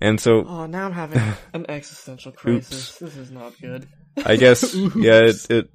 And 0.00 0.20
so 0.20 0.44
Oh, 0.46 0.66
now 0.66 0.86
I'm 0.86 0.92
having 0.92 1.20
an 1.54 1.66
existential 1.68 2.30
crisis. 2.30 2.98
This 2.98 3.16
is 3.16 3.32
not 3.32 3.60
good. 3.60 3.88
I 4.24 4.36
guess 4.36 4.72
yeah, 4.94 5.22
it, 5.22 5.50
it 5.50 5.70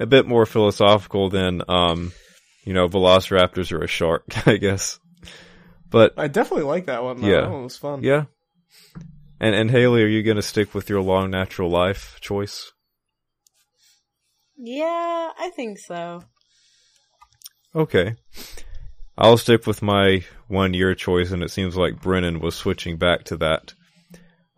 a 0.00 0.06
bit 0.06 0.26
more 0.26 0.44
philosophical 0.44 1.30
than 1.30 1.62
um, 1.68 2.10
you 2.64 2.74
know, 2.74 2.88
velociraptors 2.88 3.72
are 3.72 3.82
a 3.82 3.88
shark, 3.88 4.24
I 4.46 4.56
guess. 4.56 4.98
But 5.88 6.14
I 6.16 6.28
definitely 6.28 6.66
like 6.66 6.86
that 6.86 7.02
one. 7.02 7.20
Though. 7.20 7.28
Yeah. 7.28 7.40
That 7.42 7.50
one 7.50 7.64
was 7.64 7.76
fun. 7.76 8.02
yeah. 8.02 8.24
And 9.40 9.54
and 9.54 9.70
Haley, 9.70 10.02
are 10.02 10.08
you 10.08 10.22
gonna 10.22 10.42
stick 10.42 10.74
with 10.74 10.88
your 10.88 11.00
long 11.00 11.30
natural 11.30 11.70
life 11.70 12.18
choice? 12.20 12.72
Yeah, 14.56 15.30
I 15.38 15.50
think 15.56 15.78
so. 15.78 16.22
Okay. 17.74 18.16
I'll 19.16 19.38
stick 19.38 19.66
with 19.66 19.82
my 19.82 20.24
one 20.48 20.74
year 20.74 20.94
choice, 20.94 21.30
and 21.30 21.42
it 21.42 21.50
seems 21.50 21.76
like 21.76 22.00
Brennan 22.02 22.40
was 22.40 22.54
switching 22.54 22.96
back 22.96 23.24
to 23.24 23.36
that. 23.38 23.74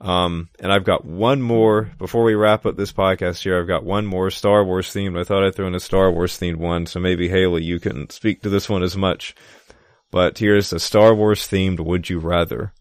Um, 0.02 0.48
and 0.58 0.72
I've 0.72 0.82
got 0.82 1.04
one 1.04 1.40
more 1.40 1.92
before 1.96 2.24
we 2.24 2.34
wrap 2.34 2.66
up 2.66 2.76
this 2.76 2.92
podcast 2.92 3.44
here. 3.44 3.60
I've 3.60 3.68
got 3.68 3.84
one 3.84 4.04
more 4.04 4.32
Star 4.32 4.64
Wars 4.64 4.88
themed. 4.88 5.16
I 5.18 5.22
thought 5.22 5.44
I'd 5.44 5.54
throw 5.54 5.68
in 5.68 5.76
a 5.76 5.80
Star 5.80 6.10
Wars 6.10 6.36
themed 6.38 6.56
one, 6.56 6.86
so 6.86 6.98
maybe 6.98 7.28
Haley, 7.28 7.62
you 7.62 7.78
can 7.78 8.10
speak 8.10 8.42
to 8.42 8.48
this 8.48 8.68
one 8.68 8.82
as 8.82 8.96
much. 8.96 9.36
But 10.10 10.38
here's 10.38 10.72
a 10.72 10.80
Star 10.80 11.14
Wars 11.14 11.46
themed 11.46 11.78
Would 11.78 12.10
You 12.10 12.18
Rather. 12.18 12.72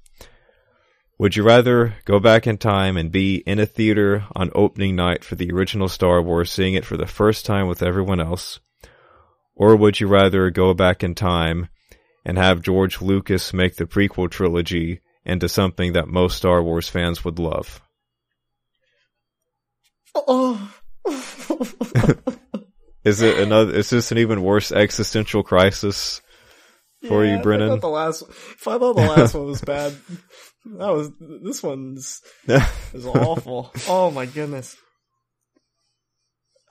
Would 1.20 1.36
you 1.36 1.44
rather 1.44 1.94
go 2.06 2.20
back 2.20 2.48
in 2.48 2.58
time 2.58 2.98
and 2.98 3.12
be 3.12 3.36
in 3.46 3.60
a 3.60 3.68
theater 3.68 4.26
on 4.36 4.50
opening 4.56 4.96
night 4.96 5.24
for 5.24 5.36
the 5.36 5.52
original 5.52 5.88
Star 5.88 6.24
Wars, 6.24 6.52
seeing 6.52 6.74
it 6.74 6.86
for 6.86 6.98
the 6.98 7.06
first 7.06 7.46
time 7.46 7.68
with 7.68 7.84
everyone 7.84 8.20
else? 8.20 8.60
Or 9.56 9.76
would 9.76 10.00
you 10.00 10.08
rather 10.08 10.50
go 10.50 10.74
back 10.74 11.04
in 11.04 11.14
time 11.14 11.70
and 12.26 12.40
have 12.40 12.64
George 12.64 13.00
Lucas 13.00 13.54
make 13.54 13.76
the 13.76 13.86
prequel 13.86 14.28
trilogy 14.32 15.02
into 15.26 15.48
something 15.50 15.94
that 15.94 16.08
most 16.08 16.38
Star 16.38 16.62
Wars 16.64 16.90
fans 16.90 17.24
would 17.26 17.40
love? 17.40 17.82
Oh. 20.16 20.74
Is 23.04 23.22
it 23.22 23.40
another? 23.40 23.74
Is 23.74 23.90
this 23.90 24.12
an 24.12 24.20
even 24.20 24.44
worse 24.44 24.72
existential 24.72 25.42
crisis 25.42 26.22
for 27.08 27.26
Yeah, 27.26 27.38
you, 27.38 27.42
Brennan? 27.42 27.70
thought 27.70 27.82
the 27.82 27.88
last, 27.90 28.22
if 28.30 28.68
I 28.68 28.78
thought 28.78 28.96
the 28.96 29.02
last 29.02 29.34
one 29.34 29.48
was 29.48 29.62
bad, 29.62 29.96
that 30.78 30.90
was 30.94 31.10
this 31.44 31.64
one's 31.64 32.22
is 32.94 33.06
awful. 33.08 33.72
Oh 33.88 34.12
my 34.12 34.28
goodness. 34.28 34.76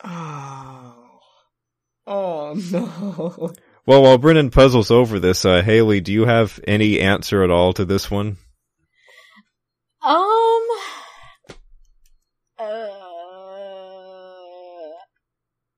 Oh, 0.04 1.18
oh 2.06 2.54
no. 2.70 3.52
Well, 3.86 4.02
while 4.02 4.18
Brennan 4.18 4.50
puzzles 4.50 4.90
over 4.90 5.18
this, 5.18 5.44
uh, 5.44 5.62
Haley, 5.62 6.00
do 6.00 6.12
you 6.12 6.24
have 6.26 6.60
any 6.66 7.00
answer 7.00 7.42
at 7.42 7.50
all 7.50 7.72
to 7.74 7.84
this 7.84 8.10
one? 8.10 8.36
Um. 10.02 10.66
Uh, 12.58 12.90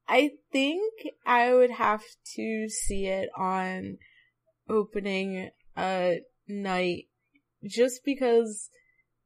I 0.09 0.31
think 0.51 0.93
I 1.25 1.55
would 1.55 1.71
have 1.71 2.03
to 2.37 2.69
see 2.69 3.07
it 3.07 3.29
on 3.37 3.99
opening 4.69 5.51
uh 5.77 6.13
night, 6.49 7.05
just 7.65 8.01
because 8.05 8.69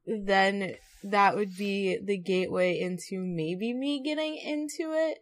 then 0.06 0.74
that 1.02 1.34
would 1.34 1.56
be 1.56 1.98
the 2.02 2.18
gateway 2.18 2.78
into 2.78 3.18
maybe 3.20 3.72
me 3.72 4.02
getting 4.04 4.36
into 4.36 4.92
it. 4.92 5.18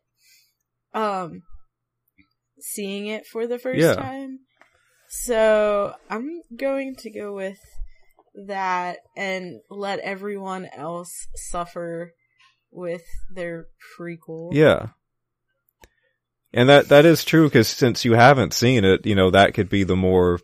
Um, 0.92 1.42
seeing 2.72 3.06
it 3.06 3.26
for 3.26 3.46
the 3.46 3.58
first 3.58 3.80
Yeah. 3.80 3.94
time. 3.94 4.40
So 5.08 5.94
I'm 6.08 6.42
going 6.56 6.96
to 7.00 7.10
go 7.10 7.34
with 7.34 7.58
that 8.46 8.98
and 9.16 9.60
let 9.70 10.00
everyone 10.00 10.66
else 10.74 11.28
suffer 11.36 12.12
with 12.72 13.04
their 13.32 13.66
prequel. 13.98 14.50
Yeah. 14.52 14.88
And 16.52 16.68
that 16.68 16.88
that 16.88 17.04
is 17.04 17.24
true 17.24 17.48
because 17.48 17.68
since 17.68 18.04
you 18.04 18.14
haven't 18.14 18.54
seen 18.54 18.84
it, 18.84 19.04
you 19.06 19.14
know 19.14 19.30
that 19.30 19.54
could 19.54 19.68
be 19.68 19.84
the 19.84 19.96
more 19.96 20.40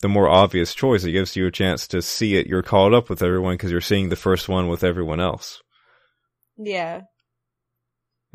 the 0.00 0.08
more 0.08 0.28
obvious 0.28 0.74
choice. 0.74 1.04
It 1.04 1.12
gives 1.12 1.36
you 1.36 1.46
a 1.46 1.50
chance 1.50 1.86
to 1.88 2.02
see 2.02 2.36
it. 2.36 2.46
You're 2.46 2.62
caught 2.62 2.92
up 2.92 3.08
with 3.08 3.22
everyone 3.22 3.54
because 3.54 3.70
you're 3.70 3.80
seeing 3.80 4.08
the 4.08 4.16
first 4.16 4.48
one 4.48 4.68
with 4.68 4.82
everyone 4.84 5.20
else. 5.20 5.62
Yeah. 6.58 7.02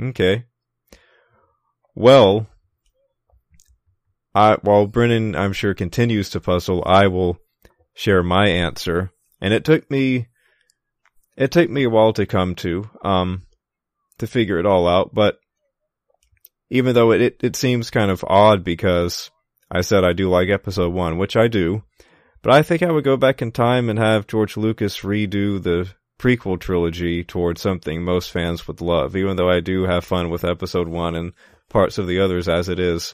Okay. 0.02 0.46
Well, 1.94 2.48
I 4.34 4.56
while 4.62 4.88
Brennan 4.88 5.36
I'm 5.36 5.54
sure 5.54 5.74
continues 5.74 6.30
to 6.32 6.40
puzzle, 6.40 6.84
I 6.86 7.08
will 7.08 7.38
share 7.94 8.24
my 8.24 8.48
answer. 8.48 9.12
And 9.40 9.54
it 9.54 9.66
took 9.66 9.90
me 9.90 10.28
it 11.38 11.52
took 11.52 11.70
me 11.70 11.84
a 11.84 11.90
while 11.90 12.14
to 12.14 12.26
come 12.26 12.56
to 12.56 12.90
um 13.04 13.44
to 14.20 14.28
figure 14.28 14.60
it 14.60 14.66
all 14.66 14.88
out, 14.88 15.14
but 15.14 15.40
even 16.70 16.96
though 16.96 17.12
it, 17.12 17.22
it, 17.22 17.38
it 17.44 17.56
seems 17.56 17.90
kind 17.90 18.10
of 18.10 18.24
odd 18.28 18.64
because 18.64 19.30
I 19.70 19.82
said 19.82 20.04
I 20.04 20.14
do 20.14 20.30
like 20.30 20.50
episode 20.50 20.94
1, 20.94 21.18
which 21.18 21.36
I 21.36 21.48
do, 21.48 21.84
but 22.42 22.54
I 22.54 22.62
think 22.62 22.82
I 22.82 22.92
would 22.92 23.04
go 23.04 23.18
back 23.18 23.42
in 23.42 23.52
time 23.52 23.90
and 23.90 24.00
have 24.00 24.28
George 24.28 24.58
Lucas 24.58 25.00
redo 25.00 25.62
the 25.62 25.90
prequel 26.20 26.60
trilogy 26.60 27.24
towards 27.24 27.62
something 27.62 28.04
most 28.04 28.32
fans 28.32 28.68
would 28.68 28.80
love, 28.80 29.16
even 29.16 29.36
though 29.36 29.50
I 29.50 29.60
do 29.60 29.84
have 29.84 30.06
fun 30.06 30.30
with 30.30 30.46
episode 30.46 30.88
one 30.88 31.16
and 31.16 31.34
parts 31.70 31.98
of 31.98 32.08
the 32.08 32.20
others 32.20 32.48
as 32.48 32.70
it 32.70 32.80
is. 32.80 33.14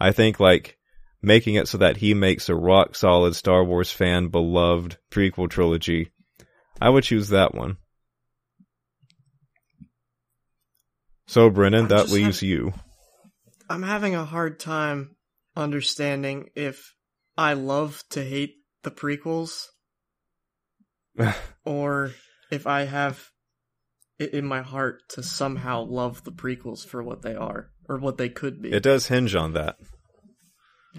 I 0.00 0.12
think 0.12 0.40
like 0.40 0.78
making 1.22 1.54
it 1.54 1.68
so 1.68 1.78
that 1.78 1.98
he 1.98 2.14
makes 2.14 2.48
a 2.48 2.54
rock 2.54 2.94
solid 2.94 3.36
Star 3.36 3.62
Wars 3.62 3.92
fan 3.92 4.28
beloved 4.28 4.96
prequel 5.10 5.50
trilogy, 5.50 6.10
I 6.80 6.88
would 6.88 7.04
choose 7.04 7.28
that 7.28 7.54
one. 7.54 7.76
So 11.26 11.50
Brennan, 11.50 11.82
I'm 11.82 11.88
that 11.88 12.08
leaves 12.08 12.42
you. 12.42 12.72
I'm 13.68 13.82
having 13.82 14.16
a 14.16 14.24
hard 14.24 14.58
time 14.58 15.16
understanding 15.54 16.48
if 16.56 16.94
I 17.36 17.52
love 17.52 18.02
to 18.10 18.24
hate 18.24 18.56
the 18.82 18.90
prequels 18.90 19.66
or 21.64 22.12
if 22.50 22.66
I 22.66 22.82
have 22.84 23.28
it 24.18 24.32
in 24.34 24.44
my 24.44 24.62
heart 24.62 25.02
to 25.10 25.22
somehow 25.22 25.84
love 25.84 26.24
the 26.24 26.32
prequels 26.32 26.84
for 26.84 27.02
what 27.02 27.22
they 27.22 27.34
are 27.34 27.70
or 27.88 27.98
what 27.98 28.18
they 28.18 28.28
could 28.28 28.60
be. 28.60 28.72
It 28.72 28.82
does 28.82 29.06
hinge 29.06 29.34
on 29.34 29.52
that. 29.52 29.76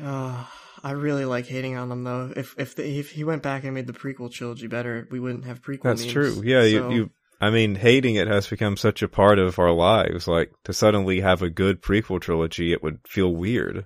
Uh, 0.01 0.45
I 0.83 0.91
really 0.91 1.25
like 1.25 1.47
hating 1.47 1.75
on 1.75 1.89
them 1.89 2.03
though. 2.03 2.31
If 2.35 2.55
if 2.57 2.75
the, 2.75 2.87
if 2.87 3.11
he 3.11 3.23
went 3.23 3.43
back 3.43 3.63
and 3.63 3.73
made 3.73 3.87
the 3.87 3.93
prequel 3.93 4.31
trilogy 4.31 4.67
better, 4.67 5.07
we 5.11 5.19
wouldn't 5.19 5.45
have 5.45 5.61
prequel. 5.61 5.83
That's 5.83 6.01
memes. 6.01 6.13
true. 6.13 6.41
Yeah, 6.43 6.61
So, 6.61 6.67
you, 6.67 6.91
you. 6.91 7.09
I 7.39 7.49
mean, 7.49 7.75
hating 7.75 8.15
it 8.15 8.27
has 8.27 8.47
become 8.47 8.77
such 8.77 9.01
a 9.01 9.07
part 9.07 9.39
of 9.39 9.59
our 9.59 9.71
lives. 9.71 10.27
Like 10.27 10.51
to 10.63 10.73
suddenly 10.73 11.21
have 11.21 11.41
a 11.41 11.49
good 11.49 11.81
prequel 11.81 12.21
trilogy, 12.21 12.71
it 12.71 12.83
would 12.83 12.99
feel 13.07 13.33
weird. 13.33 13.85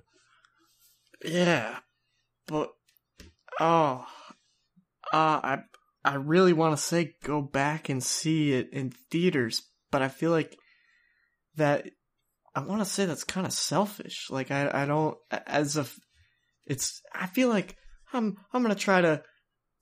Yeah, 1.24 1.78
but 2.46 2.70
oh, 3.58 4.06
uh, 5.12 5.40
I 5.42 5.58
I 6.04 6.14
really 6.14 6.52
want 6.52 6.76
to 6.76 6.82
say 6.82 7.14
go 7.24 7.42
back 7.42 7.88
and 7.88 8.02
see 8.02 8.52
it 8.52 8.68
in 8.72 8.92
theaters, 9.10 9.62
but 9.90 10.02
I 10.02 10.08
feel 10.08 10.30
like 10.30 10.56
that 11.56 11.86
I 12.56 12.60
want 12.60 12.80
to 12.80 12.86
say 12.86 13.04
that's 13.04 13.22
kind 13.24 13.46
of 13.46 13.52
selfish. 13.52 14.28
Like 14.30 14.50
I 14.50 14.70
I 14.72 14.86
don't 14.86 15.16
as 15.30 15.76
if 15.76 15.96
it's 16.66 17.02
I 17.14 17.26
feel 17.26 17.48
like 17.48 17.76
I'm 18.12 18.36
I'm 18.52 18.62
gonna 18.62 18.74
try 18.74 19.00
to 19.02 19.22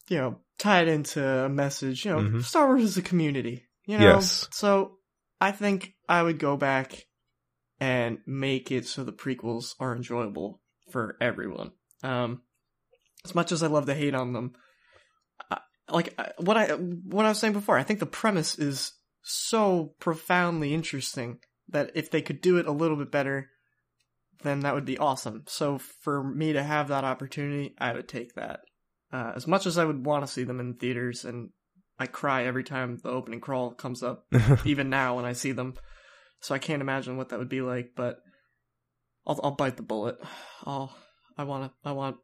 you 0.09 0.18
know 0.18 0.40
tie 0.59 0.82
it 0.82 0.88
into 0.88 1.24
a 1.26 1.48
message. 1.48 2.05
You 2.05 2.10
know, 2.12 2.18
Mhm. 2.18 2.42
Star 2.44 2.66
Wars 2.66 2.82
is 2.82 2.96
a 2.96 3.02
community. 3.02 3.66
You 3.86 3.98
know, 3.98 4.05
Yes. 4.05 4.48
so 4.51 4.98
I 5.40 5.52
think 5.52 5.94
I 6.09 6.22
would 6.22 6.38
go 6.38 6.56
back 6.56 7.05
and 7.80 8.18
make 8.26 8.70
it 8.72 8.86
so 8.86 9.05
the 9.05 9.12
prequels 9.12 9.74
are 9.78 9.94
enjoyable 9.94 10.60
for 10.90 11.16
everyone. 11.20 11.72
Um, 12.02 12.42
as 13.24 13.34
much 13.34 13.52
as 13.52 13.62
I 13.62 13.66
love 13.68 13.86
to 13.86 13.94
hate 13.94 14.14
on 14.14 14.32
them, 14.32 14.52
I, 15.51 15.59
like 15.88 16.14
I- 16.18 16.32
what 16.38 16.56
I 16.56 16.72
what 16.74 17.24
I 17.24 17.28
was 17.28 17.38
saying 17.38 17.52
before, 17.52 17.78
I 17.78 17.82
think 17.84 18.01
the 18.01 18.06
premise 18.06 18.59
is 18.59 18.92
so 19.22 19.94
profoundly 20.01 20.74
interesting 20.74 21.38
that 21.69 21.91
if 21.95 22.11
they 22.11 22.23
could 22.23 22.41
do 22.41 22.59
it 22.59 22.66
a 22.66 22.73
little 22.73 22.97
bit 22.97 23.11
better, 23.11 23.51
then 24.43 24.61
that 24.61 24.74
would 24.74 24.85
be 24.85 24.99
awesome. 24.99 25.45
So 25.47 25.78
for 25.78 26.23
me 26.23 26.53
to 26.53 26.62
have 26.62 26.89
that 26.89 27.05
opportunity, 27.05 27.74
I 27.78 27.93
would 27.93 28.09
take 28.09 28.35
that. 28.35 28.61
Uh, 29.12 29.32
as 29.36 29.47
much 29.47 29.66
as 29.66 29.78
I 29.78 29.85
would 29.85 30.05
want 30.05 30.27
to 30.27 30.32
see 30.32 30.45
them 30.45 30.61
in 30.61 30.74
theaters, 30.74 31.24
and 31.24 31.51
I 31.99 32.07
cry 32.07 32.45
every 32.45 32.65
time 32.65 32.99
the 33.03 33.11
opening 33.11 33.41
crawl 33.41 33.73
comes 33.73 34.03
up, 34.03 34.27
even 34.65 34.91
now 34.91 35.16
when 35.16 35.24
I 35.24 35.32
see 35.32 35.53
them. 35.53 35.74
So 36.41 36.55
I 36.55 36.59
can't 36.59 36.82
imagine 36.82 37.16
what 37.16 37.31
that 37.31 37.39
would 37.39 37.49
be 37.49 37.62
like, 37.62 37.93
but 37.97 38.19
I'll 39.27 39.41
I'll 39.43 39.51
bite 39.53 39.77
the 39.77 39.82
bullet. 39.82 40.19
I'll 40.65 40.95
I 41.36 41.45
want 41.45 41.65
to. 41.65 41.89
I 41.89 41.93
want. 41.93 42.16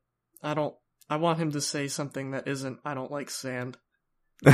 I 0.43 0.55
don't. 0.55 0.75
I 1.09 1.17
want 1.17 1.39
him 1.39 1.53
to 1.53 1.61
say 1.61 1.89
something 1.89 2.33
that 2.33 2.47
isn't. 2.47 2.79
I 2.85 2.95
don't 2.95 3.11
like 3.11 3.31
sand. 3.31 3.77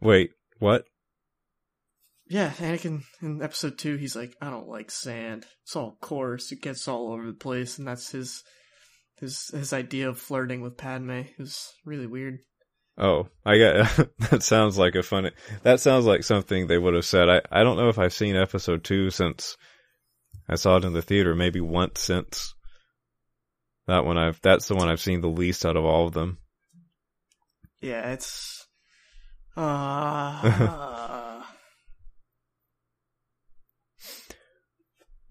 Wait, 0.00 0.30
what? 0.58 0.84
Yeah, 2.28 2.50
Anakin 2.50 3.02
in 3.20 3.42
episode 3.42 3.78
two, 3.78 3.96
he's 3.96 4.16
like, 4.16 4.34
I 4.40 4.48
don't 4.50 4.68
like 4.68 4.90
sand. 4.90 5.44
It's 5.64 5.76
all 5.76 5.98
coarse. 6.00 6.52
It 6.52 6.62
gets 6.62 6.88
all 6.88 7.12
over 7.12 7.26
the 7.26 7.32
place, 7.32 7.78
and 7.78 7.86
that's 7.86 8.10
his 8.10 8.42
his 9.18 9.48
his 9.48 9.72
idea 9.72 10.08
of 10.08 10.18
flirting 10.18 10.60
with 10.60 10.76
Padme. 10.76 11.10
It 11.10 11.38
was 11.38 11.72
really 11.84 12.06
weird. 12.06 12.38
Oh, 12.98 13.28
I 13.44 13.58
got 13.58 14.08
that 14.30 14.42
sounds 14.42 14.78
like 14.78 14.94
a 14.94 15.02
funny. 15.02 15.30
That 15.62 15.80
sounds 15.80 16.04
like 16.04 16.24
something 16.24 16.66
they 16.66 16.78
would 16.78 16.94
have 16.94 17.04
said. 17.04 17.28
I 17.28 17.42
I 17.50 17.62
don't 17.64 17.76
know 17.76 17.88
if 17.88 17.98
I've 17.98 18.12
seen 18.12 18.36
episode 18.36 18.84
two 18.84 19.10
since 19.10 19.56
I 20.48 20.56
saw 20.56 20.76
it 20.76 20.84
in 20.84 20.92
the 20.92 21.02
theater. 21.02 21.34
Maybe 21.34 21.60
once 21.60 22.00
since 22.00 22.54
that 23.86 24.04
one. 24.04 24.18
I've 24.18 24.40
that's 24.42 24.68
the 24.68 24.74
one 24.74 24.88
I've 24.88 25.00
seen 25.00 25.20
the 25.20 25.28
least 25.28 25.64
out 25.64 25.76
of 25.76 25.84
all 25.84 26.06
of 26.06 26.14
them. 26.14 26.38
Yeah, 27.80 28.12
it's 28.12 28.66
uh 29.56 31.18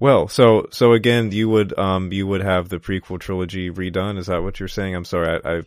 Well, 0.02 0.28
so 0.28 0.66
so 0.72 0.94
again, 0.94 1.32
you 1.32 1.48
would 1.48 1.78
um 1.78 2.12
you 2.12 2.26
would 2.26 2.42
have 2.42 2.70
the 2.70 2.80
prequel 2.80 3.20
trilogy 3.20 3.70
redone. 3.70 4.18
Is 4.18 4.26
that 4.26 4.42
what 4.42 4.60
you're 4.60 4.68
saying? 4.68 4.96
I'm 4.96 5.06
sorry, 5.06 5.40
I, 5.46 5.58
I 5.58 5.62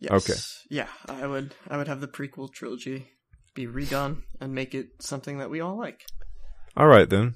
yes. 0.00 0.10
Okay. 0.10 0.40
Yeah, 0.70 0.88
I 1.06 1.26
would 1.26 1.54
I 1.68 1.76
would 1.76 1.88
have 1.88 2.00
the 2.00 2.08
prequel 2.08 2.50
trilogy 2.50 3.08
be 3.54 3.66
redone 3.66 4.22
and 4.40 4.54
make 4.54 4.74
it 4.74 4.86
something 5.02 5.38
that 5.38 5.50
we 5.50 5.60
all 5.60 5.78
like. 5.78 6.06
all 6.74 6.86
right 6.86 7.08
then. 7.08 7.34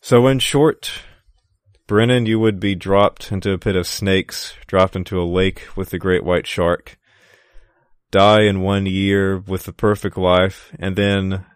So 0.00 0.26
in 0.26 0.40
short, 0.40 0.90
Brennan, 1.86 2.26
you 2.26 2.40
would 2.40 2.58
be 2.58 2.74
dropped 2.74 3.30
into 3.30 3.52
a 3.52 3.58
pit 3.58 3.76
of 3.76 3.86
snakes, 3.86 4.54
dropped 4.66 4.96
into 4.96 5.22
a 5.22 5.24
lake 5.24 5.68
with 5.76 5.90
the 5.90 5.98
great 5.98 6.24
white 6.24 6.48
shark, 6.48 6.98
die 8.10 8.42
in 8.42 8.60
one 8.60 8.86
year 8.86 9.38
with 9.38 9.66
the 9.66 9.72
perfect 9.72 10.16
life, 10.16 10.74
and 10.80 10.96
then 10.96 11.46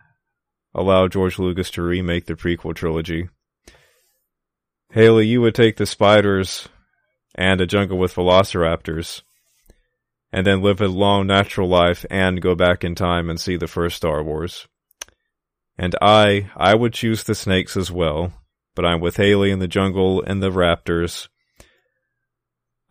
allow 0.77 1.09
George 1.09 1.39
Lucas 1.39 1.71
to 1.73 1.83
remake 1.83 2.27
the 2.27 2.35
prequel 2.35 2.75
trilogy. 2.75 3.29
Haley, 4.93 5.27
you 5.27 5.41
would 5.41 5.55
take 5.55 5.77
the 5.77 5.87
spiders 5.87 6.69
and 7.35 7.61
a 7.61 7.67
jungle 7.67 7.99
with 7.99 8.15
velociraptors, 8.15 9.23
and 10.33 10.47
then 10.47 10.63
live 10.63 10.81
a 10.81 10.89
long 10.89 11.27
natural 11.27 11.69
life 11.69 12.05
and 12.11 12.43
go 12.43 12.55
back 12.55 12.85
in 12.85 12.95
time 12.95 13.29
and 13.29 13.41
see 13.41 13.57
the 13.57 13.67
first 13.67 13.97
Star 13.97 14.23
Wars. 14.23 14.69
And 15.79 15.95
I, 16.01 16.51
I 16.57 16.75
would 16.75 16.93
choose 16.93 17.25
the 17.25 17.35
snakes 17.35 17.77
as 17.77 17.91
well, 17.91 18.33
but 18.75 18.85
I'm 18.85 19.01
with 19.01 19.17
Haley 19.17 19.51
in 19.51 19.59
the 19.59 19.69
jungle 19.69 20.23
and 20.23 20.43
the 20.43 20.51
raptors. 20.51 21.29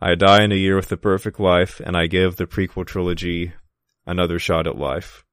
I 0.00 0.14
die 0.14 0.44
in 0.44 0.52
a 0.52 0.56
year 0.56 0.76
with 0.76 0.88
the 0.88 0.96
perfect 0.96 1.40
life, 1.40 1.80
and 1.84 1.96
I 1.96 2.06
give 2.06 2.36
the 2.36 2.46
prequel 2.46 2.86
trilogy 2.86 3.52
another 4.06 4.38
shot 4.38 4.66
at 4.66 4.78
life. 4.78 5.24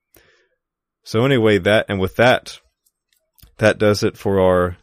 So 1.03 1.25
anyway, 1.25 1.57
that 1.59 1.87
and 1.89 1.99
with 1.99 2.15
that, 2.15 2.59
that 3.57 3.77
does 3.77 4.03
it 4.03 4.17
for 4.17 4.39
our 4.39 4.77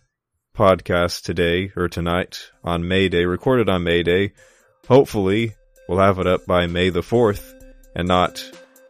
podcast 0.56 1.22
today 1.22 1.72
or 1.74 1.88
tonight 1.88 2.50
on 2.62 2.86
May 2.86 3.08
Day, 3.08 3.24
recorded 3.24 3.68
on 3.68 3.82
May 3.82 4.02
Day. 4.02 4.32
Hopefully, 4.86 5.54
we'll 5.88 5.98
have 5.98 6.18
it 6.18 6.26
up 6.26 6.46
by 6.46 6.66
May 6.66 6.90
the 6.90 7.00
4th 7.00 7.54
and 7.94 8.06
not 8.06 8.44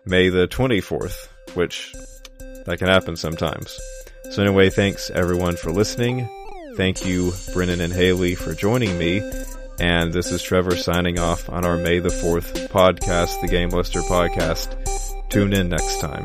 May 0.05 0.29
the 0.29 0.49
24th, 0.49 1.29
which 1.55 1.95
that 2.67 2.79
can 2.79 2.89
happen 2.89 3.17
sometimes. 3.17 3.79
So 4.31 4.43
anyway, 4.43 4.71
thanks 4.71 5.11
everyone 5.11 5.57
for 5.57 5.71
listening. 5.71 6.29
Thank 6.77 7.05
you, 7.05 7.33
Brennan 7.53 7.81
and 7.81 7.93
Haley, 7.93 8.35
for 8.35 8.55
joining 8.55 8.99
me. 8.99 9.23
And 9.79 10.13
this 10.13 10.31
is 10.31 10.43
Trevor 10.43 10.77
signing 10.77 11.19
off 11.19 11.49
on 11.49 11.65
our 11.65 11.77
May 11.77 12.01
the 12.01 12.11
4th 12.11 12.69
podcast, 12.69 13.41
the 13.41 13.49
Game 13.49 13.71
Lister 13.71 14.01
podcast. 14.01 14.77
Tune 15.31 15.53
in 15.53 15.69
next 15.69 16.01
time. 16.01 16.23